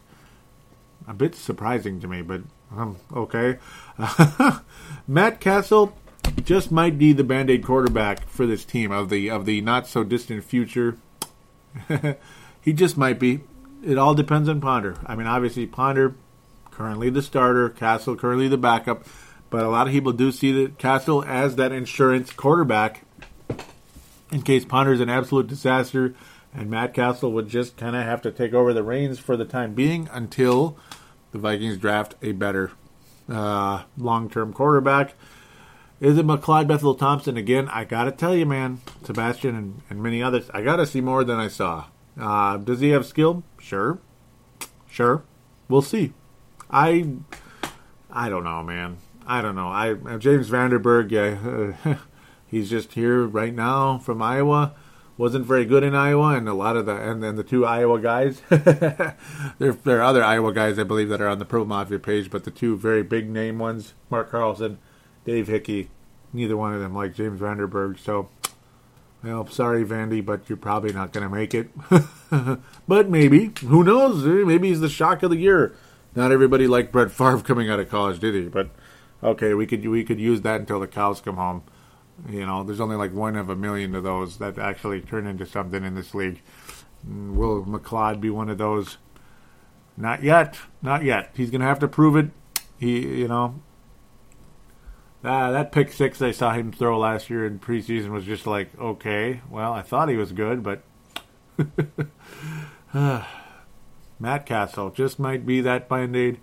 a 1.09 1.13
bit 1.13 1.35
surprising 1.35 1.99
to 1.99 2.07
me, 2.07 2.23
but 2.23 2.43
um, 2.71 2.99
okay. 3.13 3.59
Matt 5.09 5.41
Cassel 5.41 5.99
just 6.45 6.71
might 6.71 6.99
be 6.99 7.13
the 7.13 7.25
band-aid 7.25 7.65
quarterback 7.65 8.29
for 8.29 8.47
this 8.47 8.65
team 8.65 8.93
of 8.93 9.11
the 9.11 9.29
of 9.29 9.45
the 9.45 9.61
not 9.61 9.89
so 9.89 10.05
distant 10.05 10.45
future. 10.45 10.99
he 12.61 12.73
just 12.73 12.97
might 12.97 13.19
be. 13.19 13.41
It 13.85 13.99
all 13.99 14.15
depends 14.15 14.49
on 14.49 14.61
Ponder. 14.61 14.99
I 15.05 15.17
mean, 15.17 15.27
obviously 15.27 15.67
Ponder 15.67 16.15
currently 16.71 17.11
the 17.11 17.23
starter, 17.23 17.71
Cassel 17.71 18.15
currently 18.15 18.47
the 18.47 18.57
backup, 18.57 19.05
but 19.51 19.65
a 19.65 19.69
lot 19.69 19.89
of 19.89 19.93
people 19.93 20.13
do 20.13 20.31
see 20.31 20.53
that 20.63 20.79
Cassel 20.79 21.25
as 21.25 21.57
that 21.57 21.73
insurance 21.73 22.33
quarterback 22.33 23.03
in 24.31 24.43
case 24.43 24.65
Ponder's 24.65 25.01
an 25.01 25.09
absolute 25.09 25.47
disaster, 25.47 26.15
and 26.55 26.71
Matt 26.71 26.95
Cassel 26.95 27.33
would 27.33 27.49
just 27.49 27.77
kind 27.77 27.97
of 27.97 28.05
have 28.05 28.23
to 28.23 28.31
take 28.31 28.55
over 28.55 28.73
the 28.73 28.83
reins 28.83 29.19
for 29.19 29.37
the 29.37 29.45
time 29.45 29.75
being 29.75 30.09
until 30.13 30.77
the 31.33 31.39
Vikings 31.39 31.79
draft 31.79 32.15
a 32.23 32.33
better 32.33 32.73
uh, 33.29 33.85
long-term 33.97 34.53
quarterback. 34.53 35.15
Is 36.01 36.17
it 36.17 36.27
McLeod 36.27 36.69
Bethel 36.69 36.95
Thompson 36.95 37.37
again? 37.37 37.69
I 37.69 37.85
gotta 37.85 38.13
tell 38.13 38.35
you, 38.35 38.47
man, 38.47 38.81
Sebastian 39.05 39.57
and, 39.57 39.83
and 39.91 40.03
many 40.03 40.23
others. 40.23 40.49
I 40.55 40.63
gotta 40.63 40.87
see 40.87 41.01
more 41.01 41.25
than 41.25 41.39
I 41.39 41.49
saw. 41.49 41.87
Uh, 42.19 42.57
does 42.57 42.81
he 42.81 42.91
have 42.91 43.05
skill? 43.05 43.43
Sure, 43.59 43.99
sure. 44.89 45.25
We'll 45.69 45.83
see. 45.83 46.13
I, 46.71 47.07
I 48.11 48.29
don't 48.29 48.45
know, 48.45 48.63
man. 48.63 48.99
I 49.27 49.43
don't 49.43 49.57
know. 49.57 49.69
I 49.69 49.95
James 50.19 50.49
Vandenberg, 50.49 51.11
yeah, 51.11 51.97
He's 52.51 52.71
just 52.71 52.95
here 52.95 53.27
right 53.27 53.55
now 53.55 53.99
from 53.99 54.23
Iowa. 54.23 54.75
Wasn't 55.17 55.45
very 55.45 55.65
good 55.65 55.83
in 55.83 55.95
Iowa, 55.95 56.37
and 56.37 56.49
a 56.49 56.55
lot 56.55 56.77
of 56.77 56.87
the 56.87 56.95
and 56.95 57.23
then 57.23 57.37
the 57.37 57.43
two 57.43 57.67
Iowa 57.67 58.01
guys. 58.01 58.41
there, 58.49 59.17
there 59.59 59.99
are 59.99 60.03
other 60.03 60.23
Iowa 60.23 60.53
guys 60.53 60.79
I 60.79 60.85
believe 60.85 61.09
that 61.09 61.21
are 61.21 61.29
on 61.29 61.41
the 61.41 61.45
Pro 61.45 61.65
Mafia 61.65 61.99
page, 61.99 62.31
but 62.31 62.45
the 62.45 62.53
two 62.53 62.77
very 62.77 63.03
big 63.03 63.29
name 63.29 63.59
ones, 63.59 63.95
Mark 64.11 64.31
Carlson, 64.31 64.79
Dave 65.25 65.49
Hickey, 65.49 65.91
neither 66.33 66.57
one 66.57 66.73
of 66.73 66.81
them 66.81 66.95
like 66.95 67.15
James 67.15 67.41
Vandenberg. 67.41 67.99
So, 67.99 68.29
well, 69.25 69.47
sorry, 69.49 69.85
Vandy, 69.85 70.25
but 70.25 70.49
you're 70.49 70.57
probably 70.57 70.93
not 70.93 71.13
going 71.13 71.29
to 71.29 71.35
make 71.35 71.53
it. 71.53 71.71
but 72.89 73.11
maybe, 73.11 73.51
who 73.61 73.83
knows? 73.83 74.25
Maybe 74.25 74.69
he's 74.69 74.81
the 74.81 74.89
shock 74.89 75.25
of 75.25 75.31
the 75.31 75.37
year. 75.37 75.75
Not 76.15 76.33
everybody 76.33 76.67
liked 76.67 76.93
Brett 76.93 77.11
Favre 77.11 77.43
coming 77.43 77.69
out 77.69 77.81
of 77.81 77.91
college, 77.91 78.21
did 78.21 78.35
he? 78.35 78.49
But 78.49 78.71
okay, 79.23 79.53
we 79.53 79.67
could 79.67 79.87
we 79.87 80.05
could 80.05 80.21
use 80.21 80.43
that 80.43 80.61
until 80.61 80.81
the 80.81 80.87
cows 80.87 81.21
come 81.21 81.37
home. 81.37 81.63
You 82.29 82.47
know, 82.47 82.65
there's 82.65 82.81
only 82.81 82.97
like 82.97 83.13
one 83.13 83.37
of 83.37 83.49
a 83.49 83.57
million 83.57 83.95
of 83.95 84.03
those 84.03 84.39
that 84.39 84.59
actually 84.59 85.01
turn 85.01 85.27
into 85.27 85.47
something 85.47 85.85
in 85.85 85.95
this 85.95 86.15
league. 86.15 86.41
Will 87.07 87.65
McLeod 87.65 88.21
be 88.21 88.31
one 88.31 88.49
of 88.49 88.59
those? 88.59 88.99
Not 89.97 90.23
yet. 90.23 90.59
Not 90.83 91.05
yet. 91.05 91.31
He's 91.35 91.51
going 91.51 91.61
to 91.61 91.67
have 91.67 91.79
to 91.81 91.89
prove 91.89 92.17
it. 92.17 92.31
He, 92.79 93.21
you 93.21 93.29
know, 93.29 93.61
uh, 95.25 95.51
that 95.51 95.73
pick 95.73 95.93
six 95.93 96.23
I 96.23 96.31
saw 96.31 96.53
him 96.53 96.71
throw 96.71 96.99
last 96.99 97.29
year 97.29 97.45
in 97.45 97.59
preseason 97.59 98.11
was 98.11 98.25
just 98.25 98.47
like, 98.47 98.71
okay, 98.79 99.41
well, 99.51 99.73
I 99.73 99.83
thought 99.83 100.09
he 100.09 100.17
was 100.17 100.33
good, 100.33 100.63
but 100.63 100.83
Matt 104.21 104.47
Cassel 104.47 104.91
just 104.91 105.19
might 105.19 105.45
be 105.45 105.61
that 105.61 105.89
band 105.89 106.17
aid. 106.17 106.39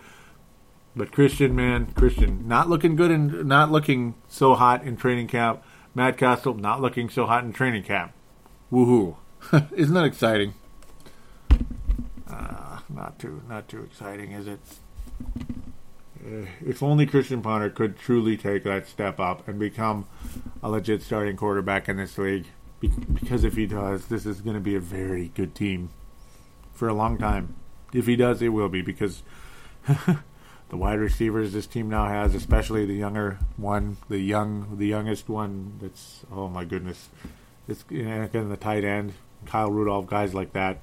But 0.95 1.11
Christian, 1.11 1.55
man, 1.55 1.87
Christian, 1.87 2.47
not 2.47 2.69
looking 2.69 2.95
good 2.95 3.11
and 3.11 3.45
not 3.45 3.71
looking 3.71 4.15
so 4.27 4.55
hot 4.55 4.83
in 4.83 4.95
training 4.95 5.27
camp. 5.27 5.61
Matt 5.93 6.17
Cassel, 6.17 6.53
not 6.53 6.81
looking 6.81 7.09
so 7.09 7.25
hot 7.25 7.43
in 7.43 7.51
training 7.51 7.83
camp. 7.83 8.13
Woohoo! 8.71 9.17
Isn't 9.73 9.93
that 9.93 10.05
exciting? 10.05 10.53
Uh, 12.29 12.79
not 12.89 13.19
too, 13.19 13.41
not 13.47 13.67
too 13.67 13.83
exciting, 13.83 14.31
is 14.31 14.47
it? 14.47 14.59
Uh, 16.25 16.45
if 16.65 16.81
only 16.81 17.05
Christian 17.05 17.41
Ponder 17.41 17.69
could 17.69 17.97
truly 17.97 18.35
take 18.37 18.63
that 18.63 18.87
step 18.87 19.19
up 19.19 19.47
and 19.47 19.59
become 19.59 20.07
a 20.63 20.69
legit 20.69 21.01
starting 21.01 21.37
quarterback 21.37 21.87
in 21.87 21.97
this 21.97 22.17
league. 22.17 22.47
Be- 22.79 22.87
because 22.87 23.43
if 23.43 23.55
he 23.55 23.65
does, 23.65 24.07
this 24.07 24.25
is 24.25 24.41
going 24.41 24.55
to 24.55 24.61
be 24.61 24.75
a 24.75 24.79
very 24.79 25.29
good 25.35 25.53
team 25.55 25.89
for 26.73 26.87
a 26.87 26.93
long 26.93 27.17
time. 27.17 27.55
If 27.93 28.07
he 28.07 28.15
does, 28.15 28.41
it 28.41 28.49
will 28.49 28.69
be 28.69 28.81
because 28.81 29.23
the 30.69 30.77
wide 30.77 30.99
receivers 30.99 31.53
this 31.53 31.67
team 31.67 31.89
now 31.89 32.07
has, 32.07 32.33
especially 32.33 32.85
the 32.85 32.95
younger 32.95 33.37
one, 33.57 33.97
the 34.09 34.19
young, 34.19 34.77
the 34.77 34.87
youngest 34.87 35.29
one. 35.29 35.77
That's 35.81 36.25
oh 36.31 36.47
my 36.49 36.65
goodness, 36.65 37.09
it's 37.67 37.83
again 37.89 38.49
the 38.49 38.57
tight 38.57 38.83
end, 38.83 39.13
Kyle 39.45 39.71
Rudolph, 39.71 40.07
guys 40.07 40.33
like 40.33 40.53
that. 40.53 40.79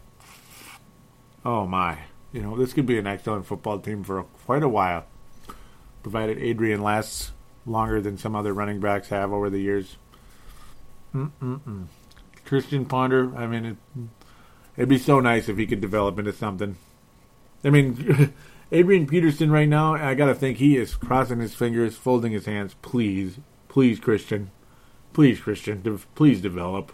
Oh 1.45 1.67
my, 1.67 1.99
you 2.33 2.43
know 2.43 2.57
this 2.57 2.73
could 2.73 2.87
be 2.87 2.99
an 2.99 3.07
excellent 3.07 3.47
football 3.47 3.79
team 3.79 4.05
for 4.05 4.23
quite 4.47 4.63
a 4.63 4.69
while, 4.69 5.05
provided 6.03 6.39
Adrian 6.39 6.83
lasts 6.83 7.33
longer 7.67 8.01
than 8.01 8.19
some 8.19 8.37
other 8.37 8.53
running 8.53 8.81
backs 8.81 9.09
have 9.09 9.33
over 9.33 9.51
the 9.51 9.61
years. 9.61 9.97
Mm-mm-mm. 11.15 11.87
Christian 12.45 12.87
Ponder, 12.87 13.37
I 13.37 13.47
mean, 13.47 13.65
it, 13.65 13.77
it'd 14.77 14.89
be 14.89 14.99
so 14.99 15.21
nice 15.21 15.49
if 15.49 15.59
he 15.59 15.67
could 15.67 15.81
develop 15.81 16.19
into 16.21 16.33
something. 16.33 16.77
I 17.65 17.71
mean. 17.71 18.33
Adrian 18.75 19.07
Peterson 19.07 19.51
right 19.51 19.69
now, 19.69 19.95
I 19.95 20.15
gotta 20.15 20.35
think 20.35 20.57
he 20.57 20.79
is 20.79 20.97
crossing 20.97 21.41
his 21.41 21.55
fingers, 21.55 21.95
folding 21.95 22.33
his 22.33 22.47
hands. 22.47 22.75
Please, 22.81 23.39
please, 23.69 24.01
Christian, 24.01 24.51
please, 25.13 25.41
Christian, 25.41 25.83
de- 25.83 26.01
please 26.15 26.41
develop, 26.41 26.91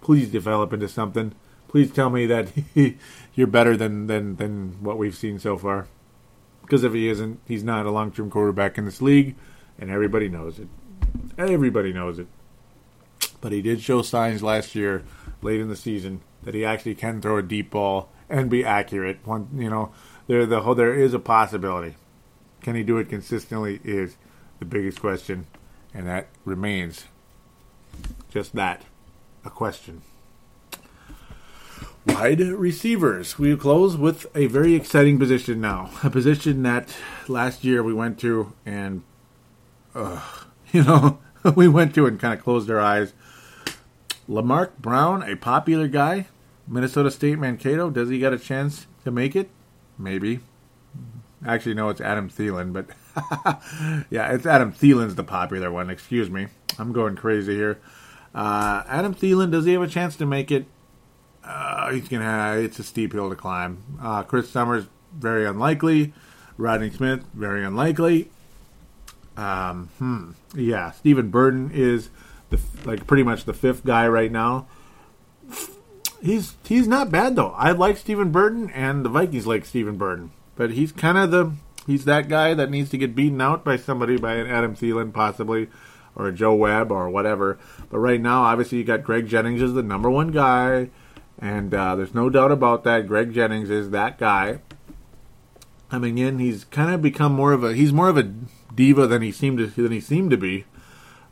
please 0.00 0.30
develop 0.30 0.72
into 0.72 0.88
something. 0.88 1.34
please 1.68 1.90
tell 1.92 2.08
me 2.08 2.24
that 2.24 2.50
you're 3.34 3.46
better 3.46 3.76
than, 3.76 4.06
than, 4.06 4.36
than 4.36 4.82
what 4.82 4.96
we've 4.96 5.14
seen 5.14 5.38
so 5.38 5.58
far. 5.58 5.88
Because 6.62 6.84
if 6.84 6.94
he 6.94 7.10
isn't, 7.10 7.40
he's 7.46 7.62
not 7.62 7.84
a 7.84 7.90
long 7.90 8.10
term 8.10 8.30
quarterback 8.30 8.78
in 8.78 8.86
this 8.86 9.02
league, 9.02 9.36
and 9.78 9.90
everybody 9.90 10.30
knows 10.30 10.58
it. 10.58 10.68
Everybody 11.36 11.92
knows 11.92 12.18
it. 12.18 12.28
But 13.42 13.52
he 13.52 13.60
did 13.60 13.82
show 13.82 14.00
signs 14.00 14.42
last 14.42 14.74
year, 14.74 15.04
late 15.42 15.60
in 15.60 15.68
the 15.68 15.76
season, 15.76 16.22
that 16.44 16.54
he 16.54 16.64
actually 16.64 16.94
can 16.94 17.20
throw 17.20 17.36
a 17.36 17.42
deep 17.42 17.72
ball 17.72 18.10
and 18.30 18.48
be 18.48 18.64
accurate. 18.64 19.18
One, 19.26 19.48
you 19.54 19.68
know, 19.68 19.92
there 20.28 20.46
the 20.46 20.60
whole 20.60 20.76
there 20.76 20.94
is 20.94 21.12
a 21.12 21.18
possibility. 21.18 21.96
Can 22.62 22.76
he 22.76 22.84
do 22.84 22.98
it 22.98 23.08
consistently? 23.08 23.80
Is 23.82 24.16
the 24.60 24.64
biggest 24.64 25.00
question, 25.00 25.46
and 25.92 26.06
that 26.06 26.28
remains 26.44 27.06
just 28.30 28.54
that 28.54 28.84
a 29.44 29.50
question. 29.50 30.02
Wide 32.06 32.40
receivers. 32.40 33.38
We 33.38 33.56
close 33.56 33.96
with 33.96 34.26
a 34.34 34.46
very 34.46 34.74
exciting 34.74 35.18
position 35.18 35.60
now. 35.60 35.90
A 36.02 36.10
position 36.10 36.62
that 36.62 36.94
last 37.26 37.64
year 37.64 37.82
we 37.82 37.92
went 37.92 38.18
to 38.20 38.52
and, 38.64 39.02
uh, 39.94 40.22
you 40.72 40.84
know, 40.84 41.18
we 41.54 41.68
went 41.68 41.94
to 41.96 42.06
and 42.06 42.18
kind 42.18 42.34
of 42.34 42.42
closed 42.42 42.70
our 42.70 42.80
eyes. 42.80 43.12
LaMark 44.28 44.78
Brown, 44.78 45.22
a 45.22 45.36
popular 45.36 45.88
guy, 45.88 46.28
Minnesota 46.66 47.10
State 47.10 47.38
Mankato. 47.38 47.90
Does 47.90 48.08
he 48.08 48.18
got 48.18 48.32
a 48.32 48.38
chance 48.38 48.86
to 49.04 49.10
make 49.10 49.34
it? 49.34 49.50
Maybe. 49.98 50.40
Actually, 51.46 51.74
no, 51.74 51.88
it's 51.88 52.00
Adam 52.00 52.28
Thielen, 52.28 52.72
but 52.72 52.86
yeah, 54.10 54.32
it's 54.32 54.46
Adam 54.46 54.72
Thielen's 54.72 55.14
the 55.14 55.24
popular 55.24 55.70
one. 55.70 55.90
Excuse 55.90 56.30
me. 56.30 56.48
I'm 56.78 56.92
going 56.92 57.16
crazy 57.16 57.54
here. 57.54 57.78
Uh, 58.34 58.82
Adam 58.86 59.14
Thielen, 59.14 59.50
does 59.50 59.64
he 59.64 59.72
have 59.72 59.82
a 59.82 59.88
chance 59.88 60.16
to 60.16 60.26
make 60.26 60.50
it? 60.50 60.66
Uh, 61.44 61.90
he's 61.92 62.08
gonna 62.08 62.24
have, 62.24 62.58
it's 62.58 62.78
a 62.78 62.84
steep 62.84 63.12
hill 63.12 63.30
to 63.30 63.36
climb. 63.36 63.82
Uh, 64.00 64.22
Chris 64.22 64.50
Summers, 64.50 64.86
very 65.16 65.46
unlikely. 65.46 66.12
Rodney 66.56 66.90
Smith, 66.90 67.24
very 67.34 67.64
unlikely. 67.64 68.30
Um, 69.36 69.88
hmm. 69.98 70.30
Yeah, 70.54 70.90
Stephen 70.90 71.30
Burton 71.30 71.70
is 71.72 72.10
the 72.50 72.60
like 72.84 73.06
pretty 73.06 73.22
much 73.22 73.44
the 73.44 73.54
fifth 73.54 73.84
guy 73.84 74.08
right 74.08 74.32
now. 74.32 74.66
He's 76.20 76.56
he's 76.64 76.88
not 76.88 77.10
bad 77.10 77.36
though. 77.36 77.50
I 77.50 77.72
like 77.72 77.96
Stephen 77.96 78.30
Burton, 78.30 78.70
and 78.70 79.04
the 79.04 79.08
Vikings 79.08 79.46
like 79.46 79.64
Stephen 79.64 79.96
Burton, 79.96 80.32
but 80.56 80.72
he's 80.72 80.92
kind 80.92 81.16
of 81.16 81.30
the 81.30 81.52
he's 81.86 82.04
that 82.04 82.28
guy 82.28 82.54
that 82.54 82.70
needs 82.70 82.90
to 82.90 82.98
get 82.98 83.14
beaten 83.14 83.40
out 83.40 83.64
by 83.64 83.76
somebody 83.76 84.16
by 84.16 84.34
an 84.34 84.48
Adam 84.48 84.74
Thielen 84.74 85.12
possibly 85.12 85.68
or 86.18 86.28
a 86.28 86.32
Joe 86.32 86.54
Webb 86.54 86.90
or 86.90 87.08
whatever. 87.08 87.58
But 87.88 87.98
right 87.98 88.20
now, 88.20 88.42
obviously, 88.42 88.78
you 88.78 88.84
got 88.84 89.04
Greg 89.04 89.28
Jennings 89.28 89.62
as 89.62 89.74
the 89.74 89.82
number 89.82 90.10
one 90.10 90.32
guy. 90.32 90.90
And 91.38 91.72
uh, 91.72 91.94
there's 91.94 92.14
no 92.14 92.28
doubt 92.28 92.50
about 92.50 92.82
that. 92.84 93.06
Greg 93.06 93.32
Jennings 93.32 93.70
is 93.70 93.90
that 93.90 94.18
guy. 94.18 94.58
Coming 95.88 96.18
in, 96.18 96.38
he's 96.38 96.64
kind 96.64 96.92
of 96.92 97.00
become 97.00 97.32
more 97.32 97.52
of 97.52 97.64
a 97.64 97.72
he's 97.72 97.92
more 97.92 98.08
of 98.08 98.18
a 98.18 98.30
diva 98.74 99.06
than 99.06 99.22
he 99.22 99.32
seemed 99.32 99.58
to 99.58 99.66
than 99.68 99.92
he 99.92 100.00
seemed 100.00 100.30
to 100.32 100.36
be. 100.36 100.66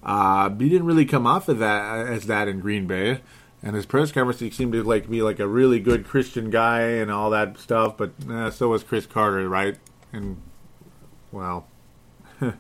Uh, 0.03 0.49
he 0.51 0.69
didn't 0.69 0.87
really 0.87 1.05
come 1.05 1.27
off 1.27 1.49
of 1.49 1.59
that 1.59 2.07
as 2.07 2.27
that 2.27 2.49
in 2.49 2.61
Green 2.61 2.87
Bay, 2.87 3.21
and 3.67 3.75
his 3.75 3.85
press 3.85 4.13
conference 4.13 4.39
he 4.39 4.49
seemed 4.49 4.73
to 4.73 4.85
like 4.85 5.11
be 5.11 5.23
like 5.23 5.41
a 5.41 5.49
really 5.49 5.81
good 5.81 6.07
Christian 6.07 6.51
guy 6.51 6.83
and 6.83 7.11
all 7.11 7.31
that 7.31 7.59
stuff. 7.59 7.97
But 7.97 8.13
uh, 8.31 8.53
so 8.53 8.69
was 8.69 8.85
Cris 8.85 9.07
Carter, 9.07 9.49
right? 9.49 9.77
And 10.13 10.41
well, 11.33 11.67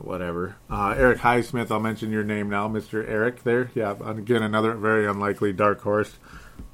whatever. 0.00 0.56
Uh, 0.70 0.94
Eric 0.96 1.18
Highsmith, 1.18 1.70
I'll 1.70 1.80
mention 1.80 2.10
your 2.10 2.24
name 2.24 2.48
now, 2.48 2.66
Mr. 2.66 3.06
Eric 3.06 3.42
there. 3.42 3.70
Yeah, 3.74 3.94
again, 4.06 4.42
another 4.42 4.72
very 4.72 5.06
unlikely 5.06 5.52
dark 5.52 5.82
horse. 5.82 6.16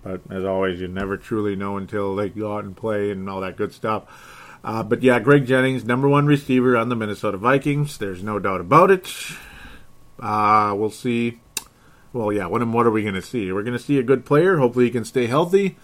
But 0.05 0.21
as 0.31 0.45
always, 0.45 0.81
you 0.81 0.87
never 0.87 1.17
truly 1.17 1.57
know 1.57 1.79
until 1.79 2.15
they 2.15 2.29
go 2.29 2.57
out 2.57 2.63
and 2.63 2.77
play 2.77 3.11
and 3.11 3.29
all 3.29 3.41
that 3.41 3.57
good 3.57 3.75
stuff. 3.75 4.05
Uh, 4.63 4.85
but 4.85 5.03
yeah, 5.03 5.19
Greg 5.19 5.47
Jennings, 5.47 5.85
number 5.85 6.09
one 6.09 6.27
receiver 6.27 6.77
on 6.77 6.91
the 6.91 6.97
Minnesota 6.97 7.39
Vikings. 7.39 7.99
There's 7.99 8.23
no 8.23 8.39
doubt 8.39 8.61
about 8.61 8.93
it. 8.93 9.13
Uh, 10.21 10.75
we'll 10.77 10.91
see. 10.91 11.41
Well, 12.13 12.33
yeah, 12.33 12.47
what, 12.47 12.67
what 12.67 12.87
are 12.87 12.91
we 12.91 13.03
going 13.03 13.15
to 13.15 13.23
see? 13.23 13.53
We're 13.53 13.63
going 13.63 13.77
to 13.77 13.83
see 13.83 13.99
a 13.99 14.03
good 14.03 14.25
player. 14.25 14.57
Hopefully, 14.59 14.87
he 14.87 14.91
can 14.91 15.05
stay 15.05 15.27
healthy. 15.27 15.77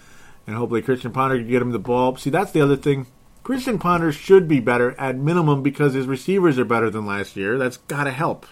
And 0.46 0.56
hopefully, 0.56 0.82
Christian 0.82 1.12
Ponder 1.12 1.38
can 1.38 1.48
get 1.48 1.62
him 1.62 1.72
the 1.72 1.78
ball. 1.78 2.16
See, 2.16 2.30
that's 2.30 2.52
the 2.52 2.60
other 2.60 2.76
thing 2.76 3.06
Christian 3.46 3.78
Ponder 3.78 4.10
should 4.10 4.48
be 4.48 4.58
better 4.58 4.98
at 4.98 5.16
minimum 5.16 5.62
because 5.62 5.94
his 5.94 6.06
receivers 6.06 6.58
are 6.58 6.64
better 6.64 6.90
than 6.90 7.06
last 7.06 7.36
year. 7.36 7.58
That's 7.58 7.76
got 7.76 8.04
to 8.04 8.10
help. 8.10 8.44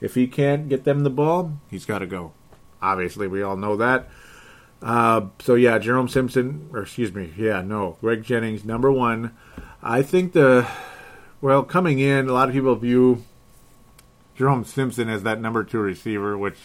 If 0.00 0.16
he 0.16 0.26
can't 0.26 0.68
get 0.68 0.82
them 0.82 1.04
the 1.04 1.10
ball, 1.10 1.60
he's 1.70 1.84
got 1.84 2.00
to 2.00 2.06
go. 2.06 2.32
Obviously, 2.82 3.28
we 3.28 3.42
all 3.42 3.56
know 3.56 3.76
that. 3.76 4.08
Uh, 4.82 5.26
so 5.38 5.54
yeah, 5.54 5.78
Jerome 5.78 6.08
Simpson, 6.08 6.68
or 6.72 6.82
excuse 6.82 7.14
me, 7.14 7.32
yeah, 7.36 7.62
no, 7.62 7.98
Greg 8.00 8.24
Jennings, 8.24 8.64
number 8.64 8.90
one. 8.90 9.34
I 9.80 10.02
think 10.02 10.32
the 10.32 10.66
well 11.40 11.62
coming 11.62 12.00
in, 12.00 12.28
a 12.28 12.32
lot 12.32 12.48
of 12.48 12.54
people 12.54 12.74
view 12.74 13.24
Jerome 14.34 14.64
Simpson 14.64 15.08
as 15.08 15.22
that 15.22 15.40
number 15.40 15.62
two 15.62 15.78
receiver, 15.78 16.36
which 16.36 16.58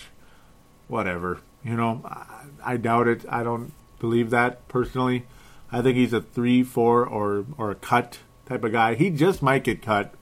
whatever, 0.91 1.39
you 1.63 1.75
know, 1.75 2.01
I, 2.05 2.73
I 2.73 2.77
doubt 2.77 3.07
it. 3.07 3.25
I 3.29 3.43
don't 3.43 3.73
believe 3.99 4.29
that 4.29 4.67
personally. 4.67 5.25
I 5.71 5.81
think 5.81 5.95
he's 5.95 6.13
a 6.13 6.21
three, 6.21 6.63
four, 6.63 7.05
or 7.05 7.45
or 7.57 7.71
a 7.71 7.75
cut 7.75 8.19
type 8.45 8.63
of 8.63 8.73
guy. 8.73 8.95
He 8.95 9.09
just 9.09 9.41
might 9.41 9.63
get 9.63 9.81
cut. 9.81 10.13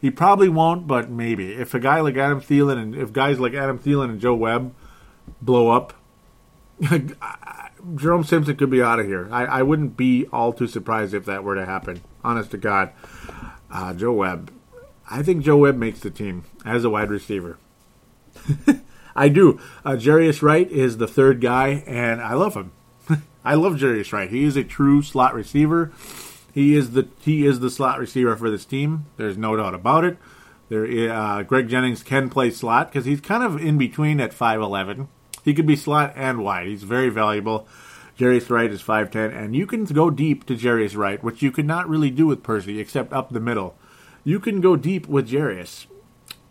He 0.00 0.10
probably 0.10 0.48
won't, 0.48 0.86
but 0.86 1.10
maybe. 1.10 1.52
If 1.52 1.74
a 1.74 1.80
guy 1.80 2.00
like 2.00 2.16
Adam 2.16 2.40
Thielen 2.40 2.78
and 2.78 2.94
if 2.94 3.12
guys 3.12 3.40
like 3.40 3.54
Adam 3.54 3.78
Thielen 3.78 4.10
and 4.10 4.20
Joe 4.20 4.34
Webb 4.34 4.74
blow 5.42 5.70
up, 5.70 5.94
Jerome 7.94 8.24
Simpson 8.24 8.56
could 8.56 8.70
be 8.70 8.82
out 8.82 9.00
of 9.00 9.06
here. 9.06 9.28
I, 9.32 9.46
I 9.46 9.62
wouldn't 9.62 9.96
be 9.96 10.26
all 10.32 10.52
too 10.52 10.66
surprised 10.66 11.14
if 11.14 11.24
that 11.24 11.42
were 11.42 11.54
to 11.54 11.64
happen. 11.64 12.02
Honest 12.22 12.50
to 12.52 12.58
God, 12.58 12.92
uh, 13.70 13.94
Joe 13.94 14.12
Webb. 14.12 14.52
I 15.10 15.22
think 15.22 15.42
Joe 15.42 15.56
Webb 15.56 15.76
makes 15.76 16.00
the 16.00 16.10
team 16.10 16.44
as 16.64 16.84
a 16.84 16.90
wide 16.90 17.10
receiver. 17.10 17.58
I 19.16 19.28
do. 19.28 19.60
Uh, 19.84 19.92
Jarius 19.92 20.42
Wright 20.42 20.70
is 20.70 20.96
the 20.96 21.06
third 21.06 21.40
guy, 21.40 21.84
and 21.86 22.20
I 22.20 22.34
love 22.34 22.54
him. 22.54 22.72
I 23.44 23.54
love 23.54 23.74
Jarius 23.74 24.12
Wright. 24.12 24.30
He 24.30 24.44
is 24.44 24.56
a 24.56 24.64
true 24.64 25.02
slot 25.02 25.34
receiver. 25.34 25.92
He 26.52 26.76
is 26.76 26.92
the 26.92 27.08
he 27.20 27.46
is 27.46 27.60
the 27.60 27.70
slot 27.70 27.98
receiver 27.98 28.36
for 28.36 28.50
this 28.50 28.64
team. 28.64 29.06
There's 29.16 29.36
no 29.36 29.56
doubt 29.56 29.74
about 29.74 30.04
it. 30.04 30.18
There, 30.68 31.12
uh, 31.12 31.42
Greg 31.42 31.68
Jennings 31.68 32.02
can 32.02 32.30
play 32.30 32.50
slot 32.50 32.88
because 32.88 33.04
he's 33.04 33.20
kind 33.20 33.42
of 33.42 33.60
in 33.60 33.76
between 33.76 34.20
at 34.20 34.32
5'11. 34.32 35.08
He 35.44 35.52
could 35.52 35.66
be 35.66 35.76
slot 35.76 36.14
and 36.16 36.42
wide. 36.42 36.68
He's 36.68 36.84
very 36.84 37.10
valuable. 37.10 37.68
Jarius 38.18 38.48
Wright 38.48 38.70
is 38.70 38.82
5'10, 38.82 39.36
and 39.36 39.56
you 39.56 39.66
can 39.66 39.84
go 39.84 40.08
deep 40.08 40.46
to 40.46 40.54
Jarius 40.54 40.96
Wright, 40.96 41.22
which 41.22 41.42
you 41.42 41.50
could 41.50 41.66
not 41.66 41.88
really 41.88 42.10
do 42.10 42.26
with 42.26 42.44
Percy 42.44 42.78
except 42.78 43.12
up 43.12 43.30
the 43.30 43.40
middle. 43.40 43.76
You 44.22 44.38
can 44.38 44.60
go 44.60 44.76
deep 44.76 45.08
with 45.08 45.28
Jarius. 45.28 45.86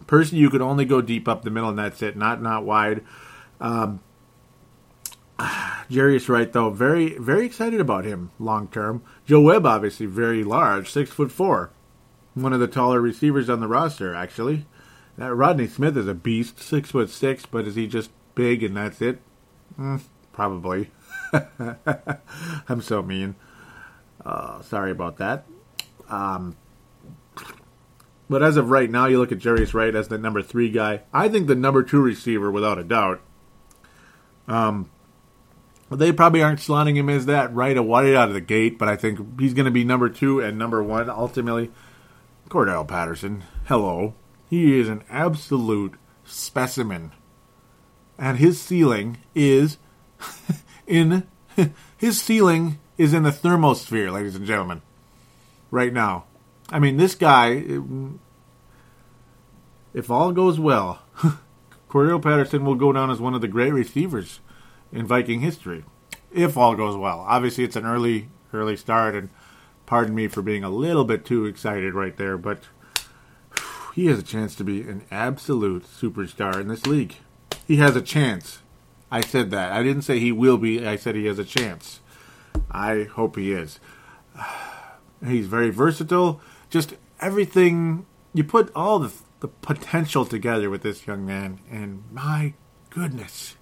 Percy, 0.07 0.37
you 0.37 0.49
could 0.49 0.61
only 0.61 0.85
go 0.85 1.01
deep 1.01 1.27
up 1.27 1.43
the 1.43 1.49
middle, 1.49 1.69
and 1.69 1.79
that's 1.79 2.01
it, 2.01 2.15
not 2.15 2.41
not 2.41 2.65
wide. 2.65 3.03
Um, 3.59 4.01
Jarius 5.39 6.29
Wright, 6.29 6.51
though, 6.51 6.69
very 6.69 7.17
very 7.17 7.45
excited 7.45 7.79
about 7.79 8.05
him 8.05 8.31
long 8.39 8.67
term. 8.67 9.03
Joe 9.25 9.41
Webb, 9.41 9.65
obviously, 9.65 10.05
very 10.05 10.43
large, 10.43 10.89
six 10.89 11.09
foot 11.11 11.31
four, 11.31 11.71
one 12.33 12.53
of 12.53 12.59
the 12.59 12.67
taller 12.67 13.01
receivers 13.01 13.49
on 13.49 13.59
the 13.59 13.67
roster. 13.67 14.13
Actually, 14.13 14.65
that 15.17 15.33
Rodney 15.33 15.67
Smith 15.67 15.97
is 15.97 16.07
a 16.07 16.13
beast, 16.13 16.59
six 16.61 16.91
foot 16.91 17.09
six, 17.09 17.45
but 17.45 17.67
is 17.67 17.75
he 17.75 17.87
just 17.87 18.11
big 18.35 18.63
and 18.63 18.75
that's 18.75 19.01
it? 19.01 19.19
Mm, 19.79 20.01
probably. 20.31 20.91
I'm 22.69 22.81
so 22.81 23.01
mean. 23.01 23.35
Uh, 24.25 24.61
sorry 24.61 24.91
about 24.91 25.17
that. 25.17 25.45
Um, 26.09 26.55
but 28.33 28.41
as 28.41 28.57
of 28.57 28.71
right 28.71 28.89
now, 28.89 29.05
you 29.05 29.19
look 29.19 29.31
at 29.31 29.37
Jarius 29.37 29.75
Wright 29.75 29.93
as 29.93 30.07
the 30.07 30.17
number 30.17 30.41
three 30.41 30.71
guy. 30.71 31.01
I 31.13 31.29
think 31.29 31.45
the 31.45 31.53
number 31.53 31.83
two 31.83 32.01
receiver, 32.01 32.49
without 32.49 32.79
a 32.79 32.83
doubt. 32.83 33.21
Um, 34.47 34.89
they 35.91 36.11
probably 36.11 36.41
aren't 36.41 36.59
slotting 36.59 36.95
him 36.95 37.09
as 37.09 37.27
that 37.27 37.53
right 37.53 37.77
away 37.77 38.15
out 38.15 38.29
of 38.29 38.33
the 38.33 38.41
gate, 38.41 38.79
but 38.79 38.89
I 38.89 38.95
think 38.95 39.39
he's 39.39 39.53
going 39.53 39.65
to 39.65 39.71
be 39.71 39.83
number 39.83 40.09
two 40.09 40.39
and 40.39 40.57
number 40.57 40.81
one 40.81 41.11
ultimately. 41.11 41.69
Cordarrelle 42.49 42.87
Patterson, 42.87 43.43
hello. 43.65 44.15
He 44.49 44.79
is 44.79 44.89
an 44.89 45.03
absolute 45.11 45.93
specimen. 46.23 47.11
And 48.17 48.39
his 48.39 48.59
ceiling 48.59 49.19
is 49.35 49.77
in 50.87 51.27
his 51.97 52.19
ceiling 52.19 52.79
is 52.97 53.13
in 53.13 53.21
the 53.21 53.29
thermosphere, 53.29 54.11
ladies 54.11 54.35
and 54.35 54.47
gentlemen. 54.47 54.81
Right 55.69 55.93
now. 55.93 56.25
I 56.69 56.79
mean, 56.79 56.97
this 56.97 57.13
guy 57.13 57.63
if 59.93 60.09
all 60.09 60.31
goes 60.31 60.59
well, 60.59 61.03
Cordarrelle 61.89 62.21
Patterson 62.21 62.65
will 62.65 62.75
go 62.75 62.91
down 62.91 63.11
as 63.11 63.19
one 63.19 63.33
of 63.33 63.41
the 63.41 63.47
great 63.47 63.73
receivers 63.73 64.39
in 64.91 65.05
Viking 65.05 65.41
history, 65.41 65.85
if 66.31 66.57
all 66.57 66.75
goes 66.75 66.95
well. 66.95 67.25
Obviously, 67.27 67.63
it's 67.63 67.75
an 67.75 67.85
early 67.85 68.29
early 68.53 68.77
start, 68.77 69.15
and 69.15 69.29
pardon 69.85 70.15
me 70.15 70.27
for 70.27 70.41
being 70.41 70.63
a 70.63 70.69
little 70.69 71.03
bit 71.03 71.25
too 71.25 71.45
excited 71.45 71.93
right 71.93 72.17
there, 72.17 72.37
but 72.37 72.63
he 73.95 74.07
has 74.07 74.19
a 74.19 74.23
chance 74.23 74.55
to 74.55 74.63
be 74.63 74.81
an 74.81 75.03
absolute 75.11 75.85
superstar 75.85 76.59
in 76.59 76.67
this 76.67 76.85
league. 76.85 77.15
He 77.67 77.77
has 77.77 77.95
a 77.95 78.01
chance. 78.01 78.59
I 79.11 79.21
said 79.21 79.51
that. 79.51 79.71
I 79.71 79.83
didn't 79.83 80.01
say 80.01 80.19
he 80.19 80.31
will 80.31 80.57
be. 80.57 80.85
I 80.85 80.95
said 80.95 81.15
he 81.15 81.25
has 81.25 81.39
a 81.39 81.45
chance. 81.45 81.99
I 82.71 83.03
hope 83.03 83.35
he 83.35 83.51
is. 83.51 83.79
He's 85.25 85.47
very 85.47 85.69
versatile. 85.69 86.41
Just 86.69 86.95
everything 87.21 88.05
you 88.33 88.43
put 88.43 88.71
all 88.75 88.99
the 88.99 89.13
the 89.43 89.49
potential 89.49 90.25
together 90.25 90.69
with 90.69 90.83
this 90.83 91.05
young 91.05 91.25
man, 91.25 91.59
and 91.69 92.01
my 92.09 92.53
goodness, 92.89 93.57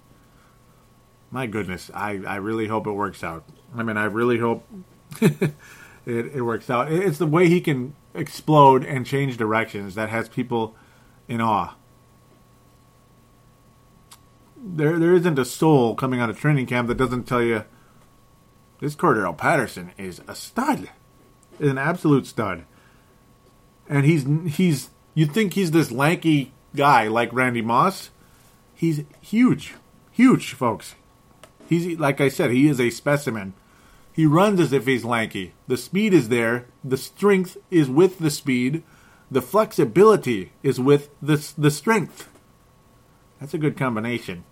my 1.28 1.44
goodness, 1.48 1.90
I 1.92 2.20
I 2.24 2.36
really 2.36 2.68
hope 2.68 2.86
it 2.86 2.92
works 2.92 3.24
out. 3.24 3.42
I 3.74 3.82
mean, 3.82 3.96
I 3.96 4.04
really 4.04 4.38
hope 4.38 4.64
it 5.20 5.56
it 6.06 6.42
works 6.42 6.70
out. 6.70 6.92
It's 6.92 7.18
the 7.18 7.26
way 7.26 7.48
he 7.48 7.60
can 7.60 7.96
explode 8.14 8.84
and 8.84 9.04
change 9.04 9.36
directions 9.36 9.96
that 9.96 10.08
has 10.08 10.28
people 10.28 10.76
in 11.26 11.40
awe. 11.40 11.74
There 14.56 15.00
there 15.00 15.14
isn't 15.14 15.36
a 15.36 15.44
soul 15.44 15.96
coming 15.96 16.20
out 16.20 16.30
of 16.30 16.38
training 16.38 16.66
camp 16.66 16.86
that 16.86 16.96
doesn't 16.96 17.24
tell 17.24 17.42
you 17.42 17.64
this 18.78 18.94
Cordarrelle 18.94 19.36
Patterson 19.36 19.90
is 19.98 20.22
a 20.28 20.36
stud. 20.36 20.90
An 21.58 21.76
absolute 21.76 22.28
stud. 22.28 22.66
And 23.88 24.06
he's 24.06 24.24
he's 24.46 24.90
you'd 25.14 25.32
think 25.32 25.54
he's 25.54 25.70
this 25.70 25.90
lanky 25.90 26.52
guy 26.74 27.08
like 27.08 27.32
Randy 27.32 27.62
Moss. 27.62 28.10
He's 28.74 29.04
huge. 29.20 29.74
Huge, 30.10 30.52
folks. 30.52 30.94
He's 31.68 31.98
like 31.98 32.20
I 32.20 32.28
said, 32.28 32.50
he 32.50 32.68
is 32.68 32.80
a 32.80 32.90
specimen. 32.90 33.54
He 34.12 34.26
runs 34.26 34.60
as 34.60 34.72
if 34.72 34.86
he's 34.86 35.04
lanky. 35.04 35.54
The 35.68 35.76
speed 35.78 36.12
is 36.12 36.28
there. 36.28 36.66
The 36.84 36.98
strength 36.98 37.56
is 37.70 37.88
with 37.88 38.18
the 38.18 38.30
speed. 38.30 38.82
The 39.30 39.40
flexibility 39.40 40.52
is 40.62 40.78
with 40.78 41.08
the, 41.22 41.50
the 41.56 41.70
strength. 41.70 42.28
That's 43.40 43.54
a 43.54 43.58
good 43.58 43.78
combination. 43.78 44.44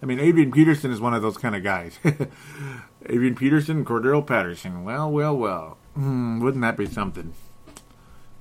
I 0.00 0.06
mean, 0.06 0.20
Adrian 0.20 0.52
Peterson 0.52 0.92
is 0.92 1.00
one 1.00 1.14
of 1.14 1.22
those 1.22 1.36
kind 1.36 1.56
of 1.56 1.64
guys. 1.64 1.98
Adrian 3.06 3.34
Peterson, 3.34 3.84
Cordarrelle 3.84 4.24
Patterson. 4.24 4.84
Well, 4.84 5.10
well, 5.10 5.36
well. 5.36 5.78
Hmm, 5.94 6.38
wouldn't 6.38 6.62
that 6.62 6.76
be 6.76 6.86
something? 6.86 7.34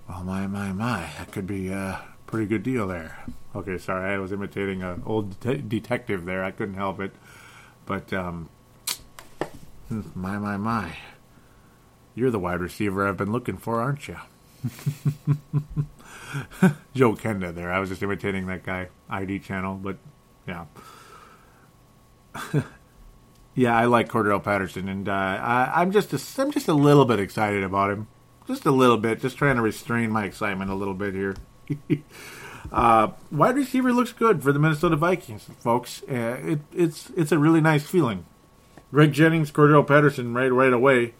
Well, 0.07 0.23
my, 0.23 0.47
my, 0.47 0.71
my. 0.71 1.09
That 1.17 1.31
could 1.31 1.47
be 1.47 1.69
a 1.69 2.01
pretty 2.25 2.45
good 2.47 2.63
deal 2.63 2.87
there. 2.87 3.25
Okay, 3.55 3.77
sorry. 3.77 4.13
I 4.13 4.17
was 4.17 4.31
imitating 4.31 4.83
an 4.83 5.03
old 5.05 5.39
det- 5.39 5.67
detective 5.69 6.25
there. 6.25 6.43
I 6.43 6.51
couldn't 6.51 6.75
help 6.75 6.99
it. 6.99 7.11
But, 7.85 8.13
um, 8.13 8.49
my, 10.15 10.37
my, 10.37 10.57
my. 10.57 10.97
You're 12.15 12.31
the 12.31 12.39
wide 12.39 12.61
receiver 12.61 13.07
I've 13.07 13.17
been 13.17 13.31
looking 13.31 13.57
for, 13.57 13.81
aren't 13.81 14.07
you? 14.07 14.17
Joe 16.95 17.13
Kenda 17.13 17.53
there. 17.53 17.71
I 17.71 17.79
was 17.79 17.89
just 17.89 18.01
imitating 18.01 18.47
that 18.47 18.63
guy, 18.63 18.89
ID 19.09 19.39
channel, 19.39 19.75
but 19.75 19.97
yeah. 20.47 20.65
yeah, 23.55 23.77
I 23.77 23.85
like 23.85 24.09
Cordarrelle 24.09 24.43
Patterson, 24.43 24.89
and 24.89 25.07
uh, 25.07 25.11
I, 25.11 25.71
I'm 25.75 25.91
just 25.91 26.13
a, 26.13 26.41
I'm 26.41 26.51
just 26.51 26.67
a 26.67 26.73
little 26.73 27.05
bit 27.05 27.19
excited 27.19 27.63
about 27.63 27.91
him, 27.91 28.07
just 28.47 28.65
a 28.65 28.71
little 28.71 28.97
bit, 28.97 29.21
just 29.21 29.37
trying 29.37 29.57
to 29.57 29.61
restrain 29.61 30.09
my 30.09 30.25
excitement 30.25 30.71
a 30.71 30.75
little 30.75 30.93
bit 30.93 31.13
here. 31.13 31.35
uh, 32.71 33.09
wide 33.31 33.55
receiver 33.55 33.91
looks 33.91 34.13
good 34.13 34.41
for 34.41 34.51
the 34.51 34.59
Minnesota 34.59 34.95
Vikings, 34.95 35.47
folks. 35.59 36.01
Uh, 36.09 36.39
it, 36.43 36.59
it's 36.73 37.11
it's 37.15 37.31
a 37.31 37.37
really 37.37 37.61
nice 37.61 37.85
feeling. 37.85 38.25
Greg 38.91 39.11
Jennings, 39.11 39.51
Cordarrelle 39.51 39.85
Patterson, 39.85 40.33
right 40.33 40.51
right 40.51 40.73
away, 40.73 41.13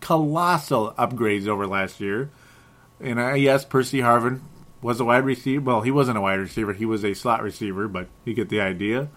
colossal 0.00 0.92
upgrades 0.98 1.46
over 1.46 1.66
last 1.66 2.00
year. 2.00 2.30
And 3.00 3.20
uh, 3.20 3.34
yes, 3.34 3.64
Percy 3.64 4.00
Harvin 4.00 4.40
was 4.82 5.00
a 5.00 5.04
wide 5.04 5.24
receiver. 5.24 5.62
Well, 5.62 5.82
he 5.82 5.90
wasn't 5.90 6.18
a 6.18 6.20
wide 6.20 6.40
receiver; 6.40 6.72
he 6.72 6.86
was 6.86 7.04
a 7.04 7.14
slot 7.14 7.42
receiver, 7.42 7.86
but 7.86 8.08
you 8.24 8.34
get 8.34 8.48
the 8.48 8.60
idea. 8.60 9.08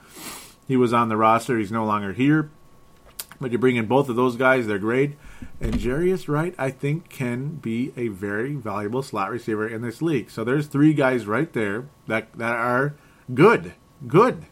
He 0.67 0.77
was 0.77 0.93
on 0.93 1.09
the 1.09 1.17
roster. 1.17 1.57
He's 1.57 1.71
no 1.71 1.85
longer 1.85 2.13
here. 2.13 2.51
But 3.39 3.51
you 3.51 3.57
bring 3.57 3.75
in 3.75 3.85
both 3.85 4.09
of 4.09 4.15
those 4.15 4.35
guys, 4.35 4.67
they're 4.67 4.79
great. 4.79 5.15
And 5.59 5.75
Jarius 5.75 6.27
Wright, 6.27 6.55
I 6.57 6.71
think, 6.71 7.09
can 7.09 7.55
be 7.55 7.93
a 7.97 8.09
very 8.09 8.55
valuable 8.55 9.01
slot 9.01 9.29
receiver 9.29 9.67
in 9.67 9.81
this 9.81 10.01
league. 10.01 10.29
So 10.29 10.43
there's 10.43 10.67
three 10.67 10.93
guys 10.93 11.25
right 11.25 11.51
there 11.51 11.85
that 12.07 12.33
that 12.33 12.55
are 12.55 12.95
good. 13.33 13.73
Good. 14.07 14.45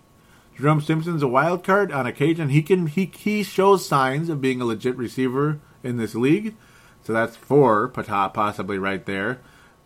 Jerome 0.58 0.82
Simpson's 0.82 1.22
a 1.22 1.28
wild 1.28 1.64
card 1.64 1.92
on 1.92 2.08
occasion. 2.08 2.50
He 2.50 2.62
can 2.62 2.88
he 2.88 3.06
he 3.06 3.44
shows 3.44 3.88
signs 3.88 4.30
of 4.30 4.42
being 4.42 4.62
a 4.62 4.66
legit 4.66 4.96
receiver 4.96 5.60
in 5.84 5.98
this 5.98 6.16
league. 6.16 6.56
So 7.04 7.14
that's 7.14 7.36
four, 7.36 7.88
possibly 7.88 8.80
right 8.80 9.06
there. 9.06 9.40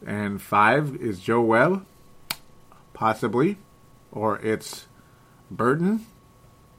And 0.06 0.42
five 0.42 0.96
is 0.96 1.20
Joe 1.20 1.42
Webb, 1.42 1.86
possibly. 2.94 3.58
Or 4.12 4.40
it's 4.40 4.88
Burton, 5.52 6.06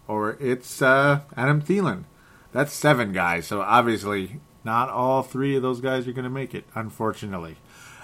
or 0.09 0.37
it's 0.41 0.81
uh, 0.81 1.21
Adam 1.37 1.61
Thielen. 1.61 2.05
That's 2.53 2.73
seven 2.73 3.13
guys. 3.13 3.47
So 3.47 3.61
obviously, 3.61 4.41
not 4.65 4.89
all 4.89 5.23
three 5.23 5.57
of 5.57 5.63
those 5.63 5.81
guys 5.81 6.07
are 6.07 6.13
going 6.13 6.25
to 6.25 6.31
make 6.31 6.55
it, 6.55 6.65
unfortunately. 6.75 7.57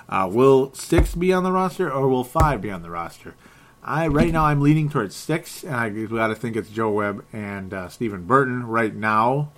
Uh, 0.09 0.29
will 0.31 0.73
six 0.73 1.15
be 1.15 1.33
on 1.33 1.43
the 1.43 1.53
roster, 1.53 1.93
or 1.93 2.09
will 2.09 2.25
five 2.25 2.63
be 2.63 2.71
on 2.71 2.83
the 2.83 2.91
roster? 2.91 3.35
I 3.83 4.09
right 4.09 4.33
now 4.33 4.47
I'm 4.47 4.61
leaning 4.61 4.89
towards 4.89 5.15
six, 5.15 5.63
and 5.63 5.75
I 5.75 5.89
got 5.91 6.29
to 6.29 6.35
think 6.35 6.57
it's 6.57 6.71
Joe 6.71 6.91
Webb 6.91 7.25
and 7.33 7.73
uh, 7.73 7.89
Stephen 7.89 8.25
Burton 8.25 8.67
right 8.67 8.95
now. 8.95 9.53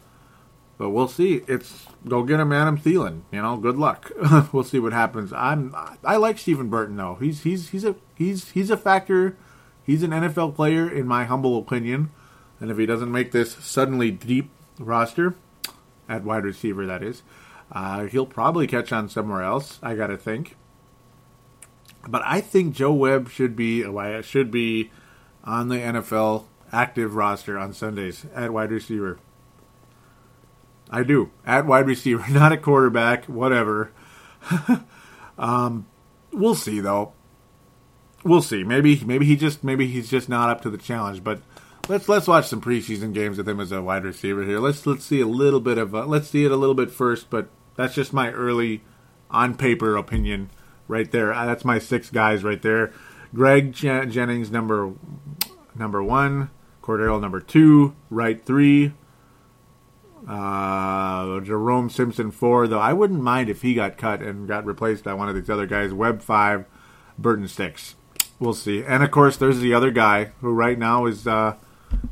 But 0.77 0.91
we'll 0.91 1.09
see. 1.09 1.43
It's 1.49 1.87
go 2.07 2.23
get 2.23 2.39
him, 2.39 2.53
Adam 2.53 2.79
Thielen. 2.79 3.23
You 3.33 3.43
know, 3.43 3.57
good 3.57 3.77
luck. 3.77 4.13
we'll 4.53 4.65
see 4.65 4.79
what 4.79 4.93
happens. 4.93 5.33
I'm 5.33 5.75
I 6.05 6.17
like 6.17 6.39
Stephen 6.39 6.69
Burton 6.69 6.97
though. 6.97 7.17
He's 7.17 7.43
he's 7.43 7.71
he's 7.71 7.85
a 7.85 7.97
he's 8.15 8.51
he's 8.51 8.71
a 8.71 8.77
factor. 8.77 9.37
He's 9.83 10.03
an 10.03 10.11
NFL 10.11 10.55
player 10.55 10.89
in 10.89 11.07
my 11.07 11.25
humble 11.25 11.59
opinion. 11.59 12.11
And 12.61 12.71
if 12.71 12.79
he 12.79 12.87
doesn't 12.87 13.11
make 13.11 13.33
this 13.33 13.55
suddenly 13.55 14.11
deep 14.11 14.51
roster 14.79 15.35
at 16.09 16.25
wide 16.25 16.45
receiver, 16.45 16.87
that 16.87 17.03
is, 17.03 17.23
uh, 17.73 18.05
he'll 18.05 18.27
probably 18.27 18.67
catch 18.67 18.93
on 18.93 19.09
somewhere 19.09 19.43
else. 19.43 19.79
I 19.83 19.95
got 19.95 20.09
to 20.09 20.17
think. 20.17 20.57
But 22.07 22.23
I 22.25 22.41
think 22.41 22.75
Joe 22.75 22.93
Webb 22.93 23.29
should 23.29 23.55
be 23.55 23.83
should 24.23 24.51
be 24.51 24.91
on 25.45 25.69
the 25.69 25.77
NFL 25.77 26.45
active 26.73 27.15
roster 27.15 27.59
on 27.59 27.73
Sundays 27.73 28.27
at 28.35 28.53
wide 28.53 28.71
receiver. 28.71 29.19
I 30.91 31.03
do 31.03 31.31
at 31.47 31.67
wide 31.67 31.87
receiver, 31.87 32.25
not 32.31 32.53
at 32.53 32.63
quarterback, 32.63 33.27
whatever. 33.27 33.93
um, 35.39 35.87
we'll 36.33 36.55
see 36.55 36.81
though. 36.81 37.13
We'll 38.25 38.43
see. 38.43 38.65
Maybe 38.65 39.03
maybe 39.05 39.27
he 39.27 39.37
just 39.37 39.63
maybe 39.63 39.87
he's 39.87 40.11
just 40.11 40.29
not 40.29 40.49
up 40.49 40.63
to 40.63 40.71
the 40.71 40.79
challenge. 40.79 41.23
But 41.23 41.41
let's 41.89 42.09
let's 42.09 42.29
watch 42.29 42.47
some 42.47 42.61
preseason 42.61 43.13
games 43.13 43.39
with 43.39 43.49
him 43.49 43.61
as 43.61 43.73
a 43.73 43.83
wide 43.83 44.05
receiver 44.05 44.45
here. 44.45 44.61
Let's 44.61 44.87
let's 44.87 45.05
see 45.05 45.21
a 45.21 45.27
little 45.27 45.61
bit 45.61 45.79
of 45.79 45.95
uh, 45.95 46.07
let's 46.07 46.29
see 46.29 46.45
it 46.45 46.53
a 46.53 46.57
little 46.57 46.75
bit 46.75 46.91
first. 46.91 47.31
But 47.31 47.49
that's 47.77 47.95
just 47.95 48.13
my 48.13 48.31
early 48.31 48.83
on 49.31 49.57
paper 49.57 49.97
opinion 49.97 50.51
right 50.87 51.11
there. 51.11 51.33
Uh, 51.33 51.47
that's 51.47 51.65
my 51.65 51.79
six 51.79 52.11
guys 52.11 52.45
right 52.45 52.63
there. 52.63 52.93
Greg 53.35 53.73
Jen- 53.73 54.11
Jennings 54.11 54.51
number 54.51 54.93
number 55.75 56.03
one, 56.03 56.51
Cordarrelle 56.83 57.21
number 57.21 57.41
two, 57.41 57.95
Wright 58.11 58.45
three, 58.45 58.93
uh, 60.27 61.41
Jerome 61.41 61.91
Simpson 61.91 62.31
four. 62.31 62.67
Though 62.67 62.81
I 62.81 62.93
wouldn't 62.93 63.23
mind 63.23 63.49
if 63.49 63.63
he 63.63 63.75
got 63.75 63.99
cut 63.99 64.21
and 64.23 64.49
got 64.49 64.65
replaced 64.65 65.05
by 65.05 65.15
one 65.15 65.29
of 65.29 65.35
these 65.35 65.51
other 65.51 65.67
guys. 65.67 65.93
Webb 65.93 66.23
five, 66.23 66.67
Burton 67.19 67.49
six. 67.49 67.97
We'll 68.41 68.55
see. 68.55 68.85
And 68.85 69.03
of 69.03 69.11
course, 69.11 69.37
there's 69.37 69.59
the 69.59 69.75
other 69.75 69.91
guy 69.91 70.27
who 70.41 70.53
right 70.53 70.79
now 70.79 71.07
is 71.07 71.27
uh, 71.27 71.57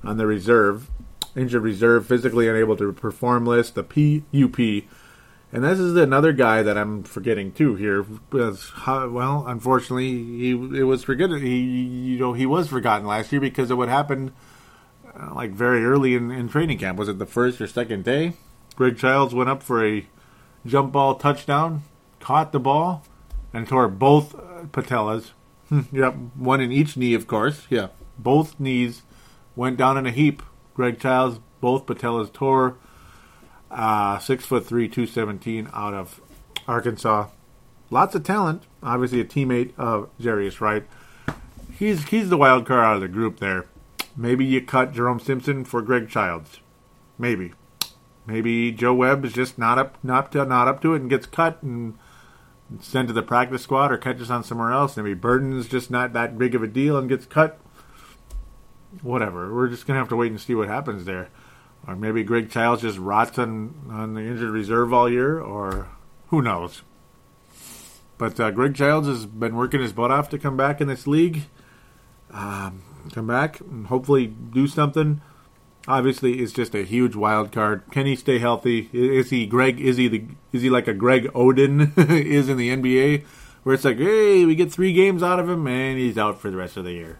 on 0.03 0.17
the 0.17 0.27
reserve, 0.27 0.91
injured 1.35 1.63
reserve, 1.63 2.07
physically 2.07 2.49
unable 2.49 2.77
to 2.77 2.93
perform 2.93 3.47
list, 3.47 3.75
the 3.75 3.83
PUP. 3.83 4.89
And 5.53 5.65
this 5.65 5.79
is 5.79 5.97
another 5.97 6.33
guy 6.33 6.63
that 6.63 6.77
I'm 6.77 7.03
forgetting 7.03 7.53
too 7.53 7.77
here. 7.77 8.03
Because, 8.03 8.73
well, 8.87 9.45
unfortunately, 9.47 10.09
he 10.09 10.51
it 10.51 10.83
was 10.85 11.05
forgotten. 11.05 11.41
He 11.41 11.61
you 11.61 12.19
know 12.19 12.33
he 12.33 12.47
was 12.47 12.69
forgotten 12.69 13.07
last 13.07 13.33
year 13.33 13.41
because 13.41 13.71
of 13.71 13.79
what 13.79 13.89
happened, 13.89 14.33
uh, 15.19 15.35
like 15.35 15.53
very 15.53 15.85
early 15.85 16.15
in, 16.15 16.31
in 16.31 16.49
training 16.49 16.79
camp. 16.79 16.99
Was 16.99 17.09
it 17.09 17.19
the 17.19 17.27
first 17.27 17.61
or 17.61 17.67
second 17.67 18.05
day? 18.05 18.35
Greg 18.75 18.99
Childs 18.99 19.35
went 19.35 19.49
up 19.49 19.63
for 19.63 19.87
a 19.87 20.07
jump 20.67 20.93
ball 20.93 21.15
touchdown, 21.15 21.83
caught 22.21 22.53
the 22.53 22.61
ball, 22.61 23.05
and 23.53 23.67
tore 23.67 23.89
both 23.89 24.35
uh, 24.35 24.65
patellas. 24.73 25.31
yep, 25.93 26.15
one 26.35 26.61
in 26.61 26.73
each 26.73 26.97
knee, 26.97 27.15
of 27.15 27.27
course. 27.27 27.67
Yeah, 27.71 27.89
both 28.19 28.59
knees 28.61 29.03
went 29.57 29.77
down 29.77 29.99
in 29.99 30.07
a 30.07 30.13
heap. 30.13 30.43
Greg 30.75 31.01
Childs, 31.01 31.41
both 31.61 31.87
patellas 31.87 32.33
tore. 32.33 32.77
Uh, 33.71 34.19
six 34.19 34.47
foot 34.47 34.65
three, 34.65 34.89
two 34.89 35.07
seventeen, 35.07 35.69
out 35.73 35.95
of 35.95 36.21
Arkansas. 36.69 37.29
Lots 37.91 38.15
of 38.15 38.23
talent. 38.23 38.63
Obviously, 38.83 39.21
a 39.21 39.25
teammate 39.25 39.73
of 39.77 40.09
Jarius 40.21 40.61
Wright. 40.61 40.85
He's 41.77 42.09
he's 42.09 42.29
the 42.29 42.37
wild 42.37 42.67
card 42.67 42.85
out 42.85 42.97
of 42.97 43.01
the 43.01 43.09
group 43.09 43.41
there. 43.41 43.67
Maybe 44.17 44.45
you 44.45 44.63
cut 44.63 44.93
Jerome 44.93 45.21
Simpson 45.21 45.65
for 45.65 45.83
Greg 45.83 46.09
Childs. 46.09 46.61
Maybe. 47.19 47.53
Maybe 48.27 48.73
Joe 48.73 48.95
Webb 48.95 49.25
is 49.25 49.33
just 49.33 49.59
not 49.59 49.79
up 49.79 49.99
not 50.03 50.33
to, 50.33 50.45
not 50.45 50.69
up 50.69 50.81
to 50.83 50.95
it 50.95 51.01
and 51.01 51.11
gets 51.11 51.27
cut 51.27 51.63
and 51.63 51.99
sent 52.81 53.09
to 53.09 53.15
the 53.15 53.23
practice 53.23 53.63
squad 53.63 53.93
or 53.93 53.99
catches 53.99 54.31
on 54.31 54.43
somewhere 54.43 54.73
else. 54.73 54.97
Maybe 54.97 55.15
Burton's 55.15 55.69
just 55.69 55.91
not 55.91 56.13
that 56.13 56.39
big 56.39 56.55
of 56.55 56.63
a 56.63 56.67
deal 56.67 56.97
and 56.99 57.09
gets 57.09 57.27
cut. 57.27 57.61
Whatever. 59.03 59.55
We're 59.55 59.69
just 59.69 59.87
gonna 59.87 59.99
have 59.99 60.09
to 60.11 60.17
wait 60.17 60.31
and 60.31 60.41
see 60.41 60.55
what 60.55 60.69
happens 60.69 61.05
there, 61.05 61.29
or 61.87 61.97
maybe 61.97 62.23
Greg 62.23 62.51
Childs 62.51 62.83
just 62.83 62.99
rots 62.99 63.39
on 63.39 63.75
on 63.91 64.15
the 64.15 64.21
injured 64.21 64.51
reserve 64.51 64.93
all 64.93 65.09
year, 65.09 65.41
or 65.41 65.89
who 66.29 66.43
knows. 66.43 66.83
But 68.19 68.41
uh, 68.41 68.51
Greg 68.51 68.75
Childs 68.75 69.07
has 69.09 69.27
been 69.27 69.57
working 69.57 69.81
his 69.81 69.93
butt 69.93 70.11
off 70.11 70.31
to 70.31 70.39
come 70.39 70.57
back 70.57 70.81
in 70.81 70.89
this 70.89 71.07
league. 71.07 71.43
Um, 72.31 72.83
come 73.13 73.27
back 73.27 73.61
and 73.61 73.87
hopefully 73.87 74.27
do 74.27 74.67
something. 74.67 75.21
Obviously, 75.89 76.41
it's 76.41 76.53
just 76.53 76.75
a 76.75 76.83
huge 76.83 77.15
wild 77.15 77.53
card. 77.53 77.83
Can 77.93 78.07
he 78.07 78.17
stay 78.17 78.39
healthy? 78.39 78.91
Is 78.93 79.31
he 79.31 79.47
Greg? 79.47 79.81
Is 79.81 79.97
he 79.97 80.09
the? 80.09 80.25
Is 80.53 80.63
he 80.63 80.71
like 80.71 80.89
a 80.89 80.95
Greg 80.95 81.25
Oden 81.33 81.97
is 82.11 82.49
in 82.49 82.57
the 82.57 82.71
NBA, 82.71 83.25
where 83.63 83.75
it's 83.75 83.85
like, 83.85 83.99
hey, 83.99 84.45
we 84.45 84.55
get 84.57 84.73
three 84.73 84.93
games 84.93 85.23
out 85.23 85.39
of 85.39 85.49
him 85.49 85.67
and 85.67 85.99
he's 85.99 86.19
out 86.19 86.41
for 86.41 86.51
the 86.51 86.57
rest 86.57 86.77
of 86.77 86.85
the 86.85 86.93
year. 86.93 87.19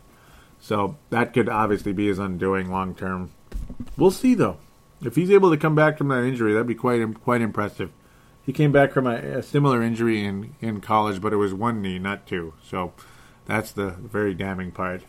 So 0.67 0.97
that 1.11 1.33
could 1.33 1.49
obviously 1.49 1.93
be 1.93 2.09
his 2.09 2.19
undoing 2.19 2.73
long 2.73 2.97
term. 2.97 3.31
We'll 3.97 4.11
see 4.11 4.35
though. 4.35 4.57
If 5.01 5.15
he's 5.15 5.31
able 5.31 5.51
to 5.51 5.57
come 5.57 5.77
back 5.77 5.97
from 5.97 6.09
that 6.09 6.25
injury, 6.25 6.55
that'd 6.55 6.67
be 6.67 6.75
quite 6.75 7.23
quite 7.23 7.41
impressive. 7.41 7.93
He 8.45 8.53
came 8.53 8.73
back 8.73 8.91
from 8.91 9.07
a, 9.07 9.15
a 9.15 9.43
similar 9.45 9.81
injury 9.81 10.25
in 10.25 10.57
in 10.61 10.81
college, 10.81 11.21
but 11.21 11.33
it 11.33 11.37
was 11.37 11.55
one 11.55 11.83
knee, 11.83 12.01
not 12.01 12.27
two. 12.27 12.53
So 12.65 12.95
that's 13.45 13.71
the 13.71 13.91
very 13.91 14.35
damning 14.35 14.73
part 14.73 15.03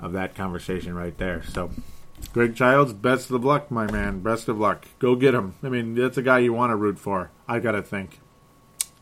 of 0.00 0.10
that 0.12 0.34
conversation 0.34 0.96
right 0.96 1.16
there. 1.18 1.44
So, 1.44 1.70
Greg 2.32 2.56
Childs, 2.56 2.92
best 2.92 3.30
of 3.30 3.44
luck, 3.44 3.70
my 3.70 3.88
man. 3.88 4.22
Best 4.22 4.48
of 4.48 4.58
luck. 4.58 4.88
Go 4.98 5.14
get 5.14 5.36
him. 5.36 5.54
I 5.62 5.68
mean, 5.68 5.94
that's 5.94 6.18
a 6.18 6.22
guy 6.22 6.40
you 6.40 6.52
want 6.52 6.72
to 6.72 6.76
root 6.76 6.98
for. 6.98 7.30
I 7.46 7.60
gotta 7.60 7.82
think. 7.82 8.18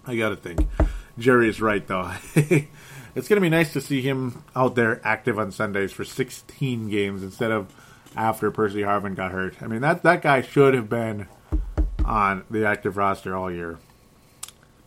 I 0.06 0.16
gotta 0.16 0.36
think. 0.36 0.68
Jarius 1.18 1.60
Wright 1.60 1.86
though. 1.86 2.12
it's 3.14 3.28
gonna 3.28 3.40
be 3.40 3.48
nice 3.50 3.72
to 3.72 3.80
see 3.80 4.02
him 4.02 4.44
out 4.56 4.74
there 4.74 5.00
active 5.04 5.38
on 5.38 5.52
Sundays 5.52 5.92
for 5.92 6.04
16 6.04 6.88
games 6.88 7.22
instead 7.22 7.50
of 7.50 7.74
after 8.16 8.50
Percy 8.50 8.80
Harvin 8.80 9.14
got 9.14 9.32
hurt. 9.32 9.62
I 9.62 9.66
mean, 9.66 9.80
that 9.80 10.02
that 10.02 10.22
guy 10.22 10.42
should 10.42 10.74
have 10.74 10.88
been 10.88 11.28
on 12.04 12.44
the 12.50 12.64
active 12.64 12.96
roster 12.96 13.36
all 13.36 13.50
year. 13.50 13.78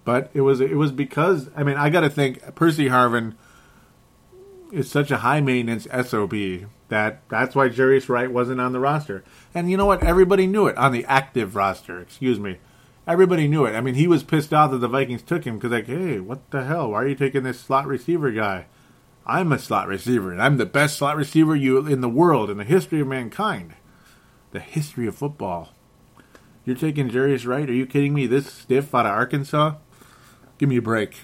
But 0.03 0.29
it 0.33 0.41
was 0.41 0.61
it 0.61 0.77
was 0.77 0.91
because 0.91 1.49
I 1.55 1.63
mean 1.63 1.77
I 1.77 1.89
got 1.89 2.01
to 2.01 2.09
think 2.09 2.55
Percy 2.55 2.85
Harvin 2.85 3.35
is 4.71 4.89
such 4.89 5.11
a 5.11 5.17
high 5.17 5.41
maintenance 5.41 5.87
sob 6.07 6.33
that 6.89 7.21
that's 7.29 7.55
why 7.55 7.69
Jarius 7.69 8.09
Wright 8.09 8.31
wasn't 8.31 8.61
on 8.61 8.71
the 8.71 8.79
roster. 8.79 9.23
And 9.53 9.71
you 9.71 9.77
know 9.77 9.85
what? 9.85 10.03
Everybody 10.03 10.45
knew 10.45 10.67
it 10.67 10.77
on 10.77 10.91
the 10.91 11.05
active 11.05 11.55
roster. 11.55 11.99
Excuse 11.99 12.39
me. 12.39 12.57
Everybody 13.07 13.47
knew 13.47 13.65
it. 13.65 13.75
I 13.75 13.81
mean, 13.81 13.95
he 13.95 14.07
was 14.07 14.23
pissed 14.23 14.53
off 14.53 14.71
that 14.71 14.79
the 14.79 14.87
Vikings 14.87 15.21
took 15.21 15.43
him 15.45 15.57
because 15.57 15.71
like, 15.71 15.87
hey, 15.87 16.19
what 16.19 16.49
the 16.49 16.63
hell? 16.63 16.91
Why 16.91 17.03
are 17.03 17.07
you 17.07 17.15
taking 17.15 17.43
this 17.43 17.59
slot 17.59 17.85
receiver 17.85 18.31
guy? 18.31 18.65
I'm 19.27 19.51
a 19.51 19.59
slot 19.59 19.87
receiver, 19.87 20.31
and 20.31 20.41
I'm 20.41 20.57
the 20.57 20.65
best 20.65 20.97
slot 20.97 21.15
receiver 21.15 21.55
you 21.55 21.85
in 21.87 22.01
the 22.01 22.09
world 22.09 22.49
in 22.49 22.57
the 22.57 22.63
history 22.63 22.99
of 22.99 23.07
mankind, 23.07 23.73
the 24.51 24.59
history 24.59 25.07
of 25.07 25.15
football. 25.15 25.69
You're 26.63 26.75
taking 26.75 27.09
Jarius 27.09 27.45
Wright? 27.45 27.69
Are 27.69 27.73
you 27.73 27.85
kidding 27.85 28.13
me? 28.13 28.25
This 28.25 28.51
stiff 28.51 28.93
out 28.93 29.05
of 29.05 29.11
Arkansas? 29.11 29.75
Give 30.57 30.69
me 30.69 30.77
a 30.77 30.81
break. 30.81 31.21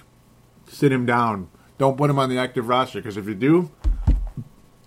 Sit 0.68 0.92
him 0.92 1.06
down. 1.06 1.48
Don't 1.78 1.96
put 1.96 2.10
him 2.10 2.18
on 2.18 2.28
the 2.28 2.38
active 2.38 2.68
roster 2.68 3.00
because 3.00 3.16
if 3.16 3.26
you 3.26 3.34
do, 3.34 3.70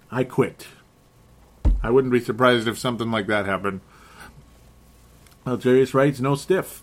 I 0.09 0.23
quit. 0.23 0.67
I 1.83 1.89
wouldn't 1.89 2.13
be 2.13 2.21
surprised 2.21 2.67
if 2.67 2.79
something 2.79 3.11
like 3.11 3.27
that 3.27 3.45
happened. 3.45 3.81
Well, 5.45 5.57
Jarius 5.57 5.93
Wright's 5.93 6.19
no 6.19 6.35
stiff. 6.35 6.81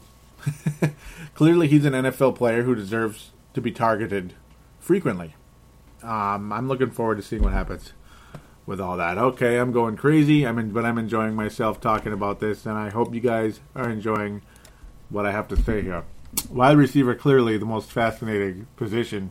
Clearly, 1.34 1.68
he's 1.68 1.84
an 1.84 1.92
NFL 1.92 2.36
player 2.36 2.62
who 2.62 2.74
deserves 2.74 3.32
to 3.54 3.60
be 3.60 3.70
targeted 3.70 4.34
frequently. 4.78 5.34
Um, 6.02 6.52
I'm 6.52 6.68
looking 6.68 6.90
forward 6.90 7.16
to 7.16 7.22
seeing 7.22 7.42
what 7.42 7.52
happens 7.52 7.92
with 8.66 8.80
all 8.80 8.96
that. 8.96 9.18
Okay, 9.18 9.58
I'm 9.58 9.72
going 9.72 9.96
crazy. 9.96 10.46
I'm 10.46 10.58
in, 10.58 10.70
but 10.70 10.84
I'm 10.84 10.98
enjoying 10.98 11.34
myself 11.34 11.80
talking 11.80 12.12
about 12.12 12.40
this, 12.40 12.66
and 12.66 12.76
I 12.76 12.90
hope 12.90 13.14
you 13.14 13.20
guys 13.20 13.60
are 13.74 13.88
enjoying 13.88 14.42
what 15.08 15.26
I 15.26 15.32
have 15.32 15.48
to 15.48 15.56
say 15.56 15.82
here. 15.82 16.04
Wide 16.50 16.76
receiver, 16.76 17.14
clearly 17.14 17.58
the 17.58 17.66
most 17.66 17.90
fascinating 17.90 18.66
position 18.76 19.30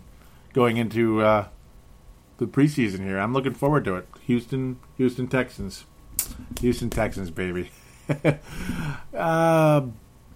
going 0.53 0.77
into 0.77 1.21
uh, 1.21 1.47
the 2.37 2.45
preseason 2.45 2.99
here. 2.99 3.19
I'm 3.19 3.33
looking 3.33 3.53
forward 3.53 3.85
to 3.85 3.95
it. 3.95 4.07
Houston, 4.25 4.79
Houston 4.97 5.27
Texans, 5.27 5.85
Houston 6.59 6.89
Texans, 6.89 7.31
baby. 7.31 7.71
uh, 9.13 9.81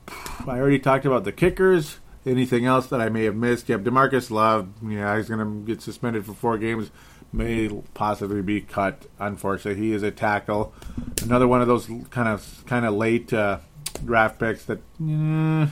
I 0.07 0.59
already 0.59 0.79
talked 0.79 1.05
about 1.05 1.23
the 1.23 1.31
kickers. 1.31 1.99
Anything 2.25 2.65
else 2.65 2.87
that 2.87 3.01
I 3.01 3.09
may 3.09 3.25
have 3.25 3.35
missed? 3.35 3.69
Yep, 3.69 3.81
Demarcus 3.81 4.31
Love. 4.31 4.69
Yeah, 4.83 5.15
he's 5.15 5.29
going 5.29 5.39
to 5.39 5.65
get 5.65 5.81
suspended 5.81 6.25
for 6.25 6.33
four 6.33 6.57
games 6.57 6.89
may 7.35 7.69
possibly 7.93 8.41
be 8.41 8.61
cut. 8.61 9.05
Unfortunately, 9.19 9.81
he 9.81 9.93
is 9.93 10.03
a 10.03 10.11
tackle. 10.11 10.73
Another 11.21 11.47
one 11.47 11.61
of 11.61 11.67
those 11.67 11.89
kind 12.09 12.27
of 12.27 12.63
kind 12.65 12.85
of 12.85 12.93
late 12.93 13.31
uh, 13.33 13.59
draft 14.03 14.39
picks 14.39 14.65
that 14.65 14.79
eh, 15.01 15.67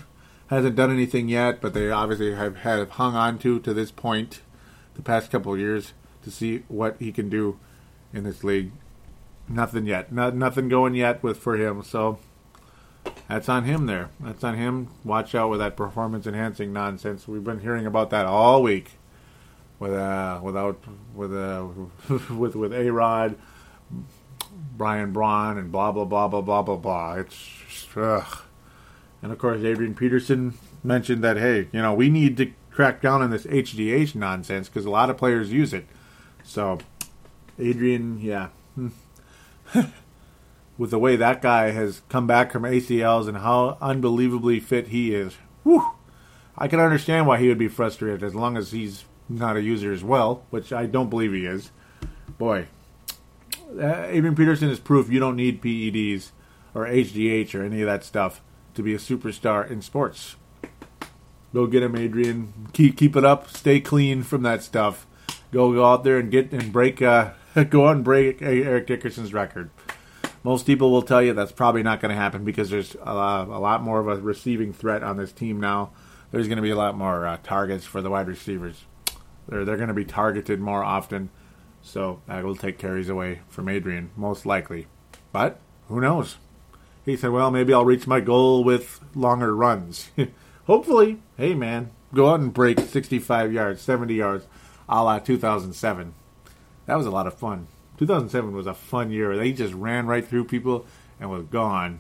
hasn't 0.48 0.76
done 0.76 0.92
anything 0.92 1.30
yet, 1.30 1.62
but 1.62 1.74
they 1.74 1.90
obviously 1.90 2.36
have 2.36 2.58
have 2.58 2.92
hung 2.92 3.16
on 3.16 3.40
to 3.40 3.60
to 3.62 3.74
this 3.74 3.92
point, 3.92 4.42
the 4.96 5.02
past 5.02 5.32
couple 5.32 5.58
years, 5.58 5.94
to 6.24 6.32
see 6.32 6.64
what 6.68 6.98
he 7.00 7.12
can 7.12 7.30
do 7.30 7.58
in 8.14 8.24
this 8.24 8.44
league. 8.44 8.72
Nothing 9.48 9.86
yet. 9.86 10.12
Not, 10.12 10.36
nothing 10.36 10.70
going 10.70 10.96
yet 10.96 11.22
with 11.24 11.38
for 11.38 11.58
him. 11.58 11.84
So 11.84 12.20
that's 13.28 13.50
on 13.50 13.64
him 13.64 13.86
there. 13.86 14.10
That's 14.20 14.44
on 14.44 14.56
him. 14.56 14.90
Watch 15.04 15.34
out 15.34 15.50
with 15.50 15.60
that 15.60 15.76
performance 15.76 16.28
enhancing 16.28 16.74
nonsense. 16.74 17.28
We've 17.28 17.44
been 17.44 17.62
hearing 17.62 17.86
about 17.86 18.10
that 18.12 18.26
all 18.26 18.62
week 18.62 18.92
with 19.80 19.94
uh, 19.94 20.40
without 20.44 20.84
with 21.16 21.34
uh, 21.34 21.66
with 22.34 22.56
with 22.56 22.74
A 22.74 22.90
Rod, 22.92 23.36
Ryan 24.78 25.12
Braun, 25.12 25.58
and 25.58 25.72
blah 25.72 25.92
blah 25.92 26.06
blah 26.06 26.28
blah 26.28 26.42
blah 26.42 26.62
blah 26.62 26.76
blah. 26.76 27.14
It's 27.16 27.88
ugh. 27.96 28.44
and 29.22 29.32
of 29.32 29.38
course 29.38 29.64
Adrian 29.64 29.96
Peterson 29.96 30.54
mentioned 30.84 31.24
that 31.24 31.38
hey, 31.38 31.70
you 31.72 31.82
know 31.82 31.94
we 31.94 32.10
need 32.10 32.38
to 32.38 32.52
crack 32.72 33.02
down 33.02 33.22
on 33.22 33.30
this 33.30 33.46
HGH 33.46 34.16
nonsense 34.16 34.68
because 34.68 34.86
a 34.86 34.90
lot 34.90 35.10
of 35.10 35.18
players 35.18 35.52
use 35.52 35.74
it. 35.74 35.86
So 36.44 36.80
Adrian, 37.60 38.20
yeah. 38.20 38.50
with 40.78 40.92
the 40.92 41.00
way 41.00 41.16
that 41.16 41.42
guy 41.42 41.72
has 41.72 42.02
come 42.10 42.28
back 42.28 42.52
from 42.52 42.64
ACLs 42.64 43.28
and 43.28 43.38
how 43.38 43.78
unbelievably 43.82 44.60
fit 44.60 44.88
he 44.88 45.14
is, 45.14 45.36
whew, 45.64 45.92
I 46.58 46.68
can 46.68 46.80
understand 46.80 47.28
why 47.28 47.40
he 47.40 47.48
would 47.48 47.58
be 47.58 47.68
frustrated 47.68 48.24
as 48.24 48.36
long 48.36 48.58
as 48.58 48.72
he's 48.72 49.06
not 49.30 49.56
a 49.56 49.62
user 49.62 49.92
as 49.92 50.04
well, 50.04 50.46
which 50.50 50.74
I 50.74 50.86
don't 50.86 51.10
believe 51.10 51.34
he 51.34 51.46
is. 51.46 51.72
Boy, 52.38 52.68
uh, 53.80 54.06
Adrian 54.08 54.36
Peterson 54.36 54.70
is 54.70 54.80
proof 54.80 55.10
you 55.10 55.20
don't 55.20 55.36
need 55.36 55.62
PEDs 55.62 56.32
or 56.74 56.86
HGH 56.86 57.56
or 57.56 57.64
any 57.64 57.82
of 57.82 57.88
that 57.88 58.04
stuff 58.04 58.42
to 58.76 58.84
be 58.84 58.94
a 58.94 58.98
superstar 58.98 59.70
in 59.70 59.82
sports. 59.82 60.36
Go 61.54 61.68
get 61.68 61.84
him, 61.84 61.96
Adrian. 61.96 62.70
Keep 62.74 62.98
keep 62.98 63.16
it 63.16 63.24
up. 63.24 63.50
Stay 63.50 63.80
clean 63.80 64.24
from 64.24 64.42
that 64.42 64.64
stuff. 64.64 65.06
Go 65.52 65.72
go 65.72 65.86
out 65.86 66.04
there 66.04 66.18
and 66.18 66.32
get 66.32 66.52
and 66.52 66.74
break. 66.74 67.02
Uh, 67.02 67.32
go 67.70 67.88
out 67.88 67.98
and 67.98 68.04
break 68.04 68.42
Eric 68.42 68.88
Dickerson's 68.88 69.34
record. 69.34 69.70
Most 70.44 70.66
people 70.66 70.92
will 70.92 71.02
tell 71.02 71.22
you 71.22 71.34
that's 71.34 71.54
probably 71.54 71.84
not 71.84 72.02
going 72.02 72.10
to 72.10 72.22
happen 72.22 72.44
because 72.44 72.70
there's 72.70 72.96
a, 72.96 73.12
a, 73.50 73.60
lot 73.60 73.82
more 73.82 74.00
of 74.00 74.08
a 74.08 74.22
receiving 74.22 74.74
threat 74.74 75.02
on 75.02 75.16
this 75.16 75.32
team 75.32 75.60
now. 75.60 75.92
There's 76.32 76.48
going 76.48 76.58
to 76.58 76.64
be 76.64 76.70
a 76.70 76.76
lot 76.76 76.98
more 76.98 77.26
uh, 77.26 77.38
targets 77.44 77.86
for 77.86 78.02
the 78.02 78.10
wide 78.10 78.28
receivers. 78.28 78.84
They're 79.48 79.64
they're 79.66 79.78
going 79.78 79.88
to 79.88 79.94
be 79.94 80.06
targeted 80.06 80.60
more 80.60 80.84
often, 80.84 81.30
so 81.82 82.22
that 82.28 82.44
will 82.44 82.56
take 82.56 82.78
carries 82.78 83.10
away 83.10 83.42
from 83.48 83.70
Adrian 83.70 84.12
most 84.16 84.46
likely. 84.46 84.88
But 85.32 85.60
who 85.88 86.02
knows? 86.02 86.38
He 87.06 87.16
said, 87.16 87.32
"Well, 87.32 87.52
maybe 87.52 87.74
I'll 87.74 87.86
reach 87.86 88.08
my 88.08 88.20
goal 88.20 88.64
with 88.64 89.00
longer 89.16 89.56
runs. 89.56 90.12
Hopefully, 90.66 91.22
hey 91.38 91.54
man, 91.54 91.92
go 92.14 92.30
out 92.30 92.40
and 92.40 92.54
break 92.54 92.80
65 92.80 93.52
yards, 93.52 93.82
70 93.82 94.14
yards, 94.14 94.46
a 94.88 95.04
la 95.04 95.20
2007. 95.20 96.14
That 96.86 96.96
was 96.96 97.06
a 97.06 97.12
lot 97.12 97.28
of 97.28 97.34
fun. 97.34 97.68
2007 97.98 98.54
was 98.54 98.68
a 98.68 98.74
fun 98.74 99.12
year. 99.12 99.36
They 99.38 99.54
just 99.54 99.74
ran 99.74 100.08
right 100.08 100.26
through 100.26 100.46
people 100.46 100.86
and 101.20 101.30
was 101.30 101.44
gone. 101.44 102.00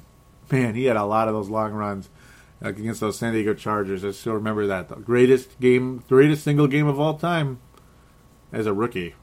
Man, 0.51 0.75
he 0.75 0.85
had 0.85 0.97
a 0.97 1.05
lot 1.05 1.27
of 1.27 1.33
those 1.33 1.49
long 1.49 1.73
runs 1.73 2.09
against 2.61 2.99
those 2.99 3.17
San 3.17 3.33
Diego 3.33 3.53
Chargers. 3.53 4.03
I 4.03 4.11
still 4.11 4.33
remember 4.33 4.67
that 4.67 4.89
the 4.89 4.95
greatest 4.95 5.59
game, 5.59 6.03
greatest 6.07 6.43
single 6.43 6.67
game 6.67 6.87
of 6.87 6.99
all 6.99 7.17
time 7.17 7.59
as 8.51 8.65
a 8.65 8.73
rookie. 8.73 9.15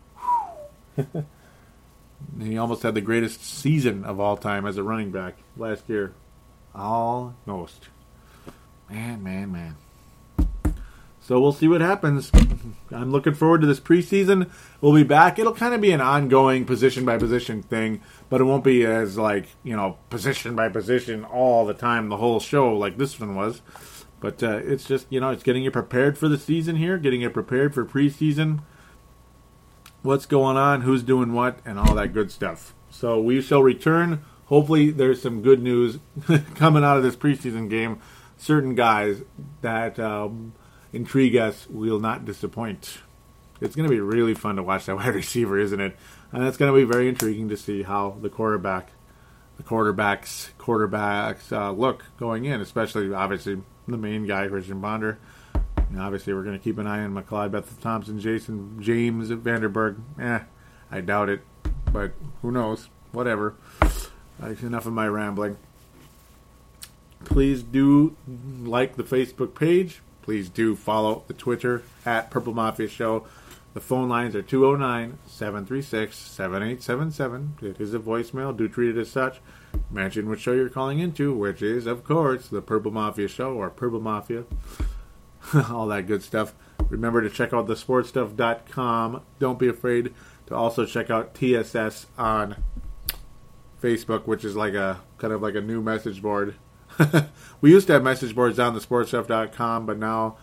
he 2.41 2.59
almost 2.59 2.83
had 2.83 2.95
the 2.95 3.01
greatest 3.01 3.43
season 3.43 4.05
of 4.05 4.21
all 4.21 4.37
time 4.37 4.67
as 4.67 4.77
a 4.77 4.83
running 4.83 5.11
back 5.11 5.37
last 5.57 5.89
year. 5.89 6.13
Almost. 6.75 7.89
Man, 8.89 9.23
man, 9.23 9.53
man. 9.53 9.77
So 11.23 11.39
we'll 11.39 11.53
see 11.53 11.69
what 11.69 11.81
happens. 11.81 12.33
I'm 12.91 13.13
looking 13.13 13.35
forward 13.35 13.61
to 13.61 13.67
this 13.67 13.79
preseason. 13.79 14.51
We'll 14.81 14.95
be 14.95 15.05
back. 15.05 15.39
It'll 15.39 15.55
kind 15.55 15.75
of 15.75 15.81
be 15.81 15.93
an 15.93 16.01
ongoing 16.01 16.65
position 16.65 17.05
by 17.05 17.19
position 17.19 17.63
thing, 17.63 18.01
but 18.29 18.41
it 18.41 18.45
won't 18.45 18.65
be 18.65 18.85
as 18.85 19.19
like, 19.19 19.47
you 19.63 19.77
know, 19.77 19.99
position 20.09 20.57
by 20.57 20.71
position 20.71 21.25
all 21.25 21.67
the 21.67 21.75
time, 21.75 22.09
the 22.09 22.17
whole 22.17 22.41
show 22.41 22.73
like 22.77 22.97
this 22.97 23.21
one 23.21 23.37
was. 23.37 23.61
But 24.19 24.43
uh, 24.43 24.59
it's 24.65 24.85
just, 24.85 25.07
you 25.11 25.21
know, 25.21 25.31
it's 25.31 25.43
getting 25.43 25.63
you 25.63 25.71
prepared 25.71 26.19
for 26.19 26.29
the 26.29 26.39
season 26.39 26.77
here, 26.77 26.99
getting 26.99 27.21
you 27.21 27.31
prepared 27.31 27.75
for 27.75 27.85
preseason. 27.85 28.61
what's 30.03 30.27
going 30.27 30.57
on, 30.57 30.83
who's 30.83 31.03
doing 31.03 31.33
what, 31.33 31.59
and 31.65 31.79
all 31.79 31.95
that 31.95 32.13
good 32.13 32.31
stuff. 32.31 32.75
So 32.91 33.21
we 33.21 33.41
shall 33.41 33.63
return. 33.63 34.25
Hopefully, 34.47 34.91
there's 34.91 35.23
some 35.23 35.43
good 35.43 35.63
news 35.63 35.99
coming 36.55 36.83
out 36.83 36.97
of 36.97 37.03
this 37.03 37.17
preseason 37.17 37.71
game. 37.71 38.01
Certain 38.37 38.75
guys 38.75 39.23
that 39.61 39.99
um, 39.99 40.55
intrigue 40.93 41.37
us 41.37 41.67
We'll 41.69 42.01
not 42.01 42.25
disappoint. 42.25 42.99
It's 43.61 43.77
going 43.77 43.89
to 43.89 43.95
be 43.95 44.01
really 44.01 44.35
fun 44.35 44.57
to 44.57 44.63
watch 44.63 44.87
that 44.87 44.97
wide 44.97 45.15
receiver, 45.15 45.59
isn't 45.59 45.81
it? 45.81 45.97
And 46.33 46.45
it's 46.45 46.57
going 46.57 46.73
to 46.73 46.79
be 46.79 46.85
very 46.85 47.09
intriguing 47.09 47.49
to 47.49 47.57
see 47.57 47.83
how 47.83 48.17
the 48.21 48.29
quarterback, 48.29 48.91
the 49.57 49.63
quarterbacks, 49.63 50.51
quarterbacks 50.59 51.53
uh, 51.53 51.73
look 51.73 52.05
going 52.19 52.45
in, 52.45 52.61
especially 52.61 53.13
obviously 53.13 53.61
the 53.87 53.99
main 53.99 54.27
guy, 54.27 54.49
Christian 54.49 54.81
Ponder. 54.81 55.19
And 55.77 56.01
obviously, 56.01 56.33
we're 56.33 56.45
going 56.45 56.57
to 56.57 56.63
keep 56.63 56.79
an 56.79 56.87
eye 56.87 57.03
on 57.03 57.13
McLeod, 57.13 57.51
Beth 57.51 57.81
Thompson, 57.81 58.21
Jason, 58.21 58.81
James, 58.81 59.31
Vandenberg. 59.31 59.99
Eh, 60.21 60.39
I 60.91 61.01
doubt 61.01 61.29
it, 61.29 61.41
but 61.93 62.13
who 62.43 62.53
knows? 62.53 62.89
Whatever. 63.11 63.57
That's 64.39 64.63
enough 64.63 64.87
of 64.87 64.93
my 64.93 65.09
rambling. 65.09 65.57
Please 67.25 67.63
do 67.63 68.17
like 68.63 68.97
the 68.97 69.03
Facebook 69.03 69.55
page. 69.55 70.01
Please 70.23 70.49
do 70.49 70.77
follow 70.77 71.25
the 71.27 71.35
Twitter 71.35 71.83
at 72.05 72.31
Purple 72.31 72.55
Mafia 72.55 72.89
Show. 72.89 73.27
The 73.73 73.81
phone 73.81 74.09
lines 74.09 74.35
are 74.35 74.43
209 74.43 75.19
736 75.27 76.17
7877. 76.17 77.59
It 77.63 77.81
is 77.81 77.95
a 77.95 77.99
voicemail. 77.99 78.57
Do 78.57 78.69
treat 78.69 78.97
it 78.97 79.01
as 79.01 79.11
such. 79.11 79.41
Mention 79.91 80.29
which 80.29 80.41
show 80.41 80.53
you're 80.53 80.69
calling 80.69 80.99
into, 80.99 81.33
which 81.33 81.63
is, 81.63 81.87
of 81.87 82.03
course, 82.03 82.49
the 82.49 82.63
Purple 82.63 82.91
Mafia 82.91 83.29
Show 83.29 83.55
or 83.55 83.71
Purple 83.71 84.01
Mafia. 84.01 84.45
All 85.71 85.87
that 85.87 86.07
good 86.07 86.23
stuff. 86.23 86.55
Remember 86.89 87.23
to 87.23 87.31
check 87.31 87.53
out 87.53 87.69
thesportstuff.com. 87.69 89.23
Don't 89.39 89.59
be 89.59 89.69
afraid 89.69 90.13
to 90.47 90.55
also 90.55 90.85
check 90.85 91.09
out 91.09 91.35
TSS 91.35 92.07
on 92.19 92.57
Facebook, 93.81 94.27
which 94.27 94.45
is 94.45 94.57
like 94.57 94.75
a 94.75 95.01
kind 95.19 95.33
of 95.33 95.41
like 95.43 95.55
a 95.55 95.61
new 95.61 95.81
message 95.81 96.21
board. 96.21 96.57
we 97.61 97.71
used 97.71 97.87
to 97.87 97.95
have 97.95 98.03
message 98.03 98.35
boards 98.35 98.59
on 98.59 98.75
the 98.75 98.81
sportstuff.com, 98.81 99.87
but 99.87 99.99
now 99.99 100.37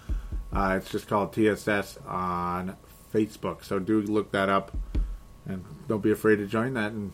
uh, 0.53 0.75
it's 0.77 0.89
just 0.89 1.07
called 1.07 1.33
TSS 1.33 1.97
on 2.07 2.75
Facebook. 3.13 3.63
So 3.63 3.79
do 3.79 4.01
look 4.01 4.31
that 4.31 4.49
up, 4.49 4.75
and 5.45 5.63
don't 5.87 6.01
be 6.01 6.11
afraid 6.11 6.37
to 6.37 6.47
join 6.47 6.73
that 6.73 6.91
and 6.91 7.11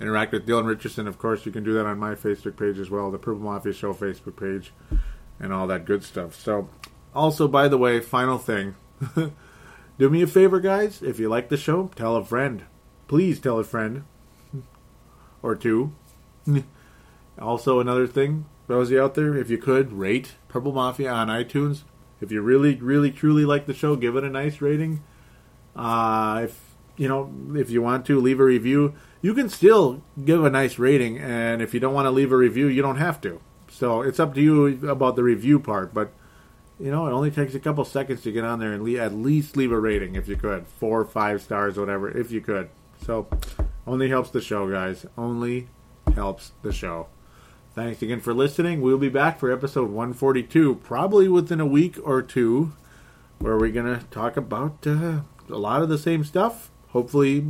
interact 0.00 0.32
with 0.32 0.46
Dylan 0.46 0.66
Richardson. 0.66 1.06
Of 1.06 1.18
course, 1.18 1.46
you 1.46 1.52
can 1.52 1.64
do 1.64 1.74
that 1.74 1.86
on 1.86 1.98
my 1.98 2.14
Facebook 2.14 2.56
page 2.56 2.78
as 2.78 2.90
well, 2.90 3.10
the 3.10 3.18
Purple 3.18 3.42
Mafia 3.42 3.72
Show 3.72 3.94
Facebook 3.94 4.36
page, 4.36 4.72
and 5.38 5.52
all 5.52 5.66
that 5.66 5.84
good 5.84 6.02
stuff. 6.02 6.34
So, 6.34 6.68
also 7.14 7.46
by 7.46 7.68
the 7.68 7.78
way, 7.78 8.00
final 8.00 8.38
thing. 8.38 8.74
do 9.98 10.10
me 10.10 10.22
a 10.22 10.26
favor, 10.26 10.60
guys. 10.60 11.02
If 11.02 11.18
you 11.18 11.28
like 11.28 11.48
the 11.48 11.56
show, 11.56 11.90
tell 11.94 12.16
a 12.16 12.24
friend. 12.24 12.64
Please 13.08 13.40
tell 13.40 13.58
a 13.58 13.64
friend 13.64 14.04
or 15.42 15.54
two. 15.54 15.92
also, 17.38 17.80
another 17.80 18.06
thing, 18.06 18.46
out 18.70 19.14
there, 19.14 19.36
if 19.36 19.50
you 19.50 19.58
could, 19.58 19.92
rate 19.92 20.34
Purple 20.48 20.72
Mafia 20.72 21.10
on 21.10 21.28
iTunes. 21.28 21.82
If 22.20 22.30
you 22.30 22.42
really, 22.42 22.74
really, 22.76 23.10
truly 23.10 23.44
like 23.44 23.66
the 23.66 23.74
show, 23.74 23.96
give 23.96 24.16
it 24.16 24.24
a 24.24 24.30
nice 24.30 24.60
rating. 24.60 25.02
Uh, 25.74 26.42
if 26.44 26.76
you 26.96 27.08
know, 27.08 27.32
if 27.58 27.70
you 27.70 27.80
want 27.80 28.04
to, 28.06 28.20
leave 28.20 28.40
a 28.40 28.44
review. 28.44 28.94
You 29.22 29.34
can 29.34 29.48
still 29.48 30.02
give 30.22 30.44
a 30.44 30.50
nice 30.50 30.78
rating, 30.78 31.18
and 31.18 31.62
if 31.62 31.72
you 31.72 31.80
don't 31.80 31.94
want 31.94 32.06
to 32.06 32.10
leave 32.10 32.32
a 32.32 32.36
review, 32.36 32.66
you 32.66 32.82
don't 32.82 32.96
have 32.98 33.20
to. 33.22 33.40
So 33.70 34.02
it's 34.02 34.20
up 34.20 34.34
to 34.34 34.40
you 34.40 34.88
about 34.88 35.16
the 35.16 35.22
review 35.22 35.58
part. 35.58 35.94
But 35.94 36.12
you 36.78 36.90
know, 36.90 37.06
it 37.06 37.12
only 37.12 37.30
takes 37.30 37.54
a 37.54 37.60
couple 37.60 37.84
seconds 37.84 38.22
to 38.22 38.32
get 38.32 38.44
on 38.44 38.58
there 38.58 38.72
and 38.72 38.82
le- 38.82 38.98
at 38.98 39.12
least 39.12 39.56
leave 39.56 39.72
a 39.72 39.80
rating 39.80 40.14
if 40.14 40.28
you 40.28 40.36
could, 40.36 40.66
four 40.66 41.00
or 41.00 41.04
five 41.04 41.42
stars, 41.42 41.78
whatever, 41.78 42.10
if 42.10 42.30
you 42.30 42.40
could. 42.40 42.70
So 43.04 43.28
only 43.86 44.08
helps 44.08 44.30
the 44.30 44.40
show, 44.40 44.70
guys. 44.70 45.06
Only 45.16 45.68
helps 46.14 46.52
the 46.62 46.72
show. 46.72 47.08
Thanks 47.72 48.02
again 48.02 48.20
for 48.20 48.34
listening. 48.34 48.80
We'll 48.80 48.98
be 48.98 49.08
back 49.08 49.38
for 49.38 49.52
episode 49.52 49.90
142, 49.90 50.76
probably 50.76 51.28
within 51.28 51.60
a 51.60 51.66
week 51.66 51.96
or 52.02 52.20
two, 52.20 52.72
where 53.38 53.56
we're 53.56 53.70
going 53.70 53.96
to 53.96 54.04
talk 54.06 54.36
about 54.36 54.84
uh, 54.84 55.20
a 55.48 55.56
lot 55.56 55.80
of 55.80 55.88
the 55.88 55.96
same 55.96 56.24
stuff. 56.24 56.72
Hopefully, 56.88 57.46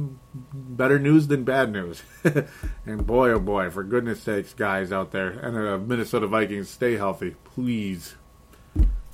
better 0.53 0.99
news 0.99 1.29
than 1.29 1.45
bad 1.45 1.73
news. 1.73 2.03
and 2.85 3.07
boy, 3.07 3.31
oh 3.31 3.39
boy, 3.39 3.71
for 3.71 3.83
goodness 3.83 4.23
sakes, 4.23 4.53
guys 4.53 4.93
out 4.93 5.11
there, 5.11 5.31
and 5.31 5.57
uh, 5.57 5.79
Minnesota 5.79 6.27
Vikings, 6.27 6.69
stay 6.69 6.97
healthy, 6.99 7.37
please. 7.45 8.17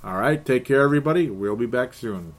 All 0.03 0.17
right, 0.17 0.45
take 0.45 0.65
care, 0.65 0.83
everybody. 0.83 1.31
We'll 1.31 1.55
be 1.55 1.67
back 1.67 1.95
soon. 1.95 2.35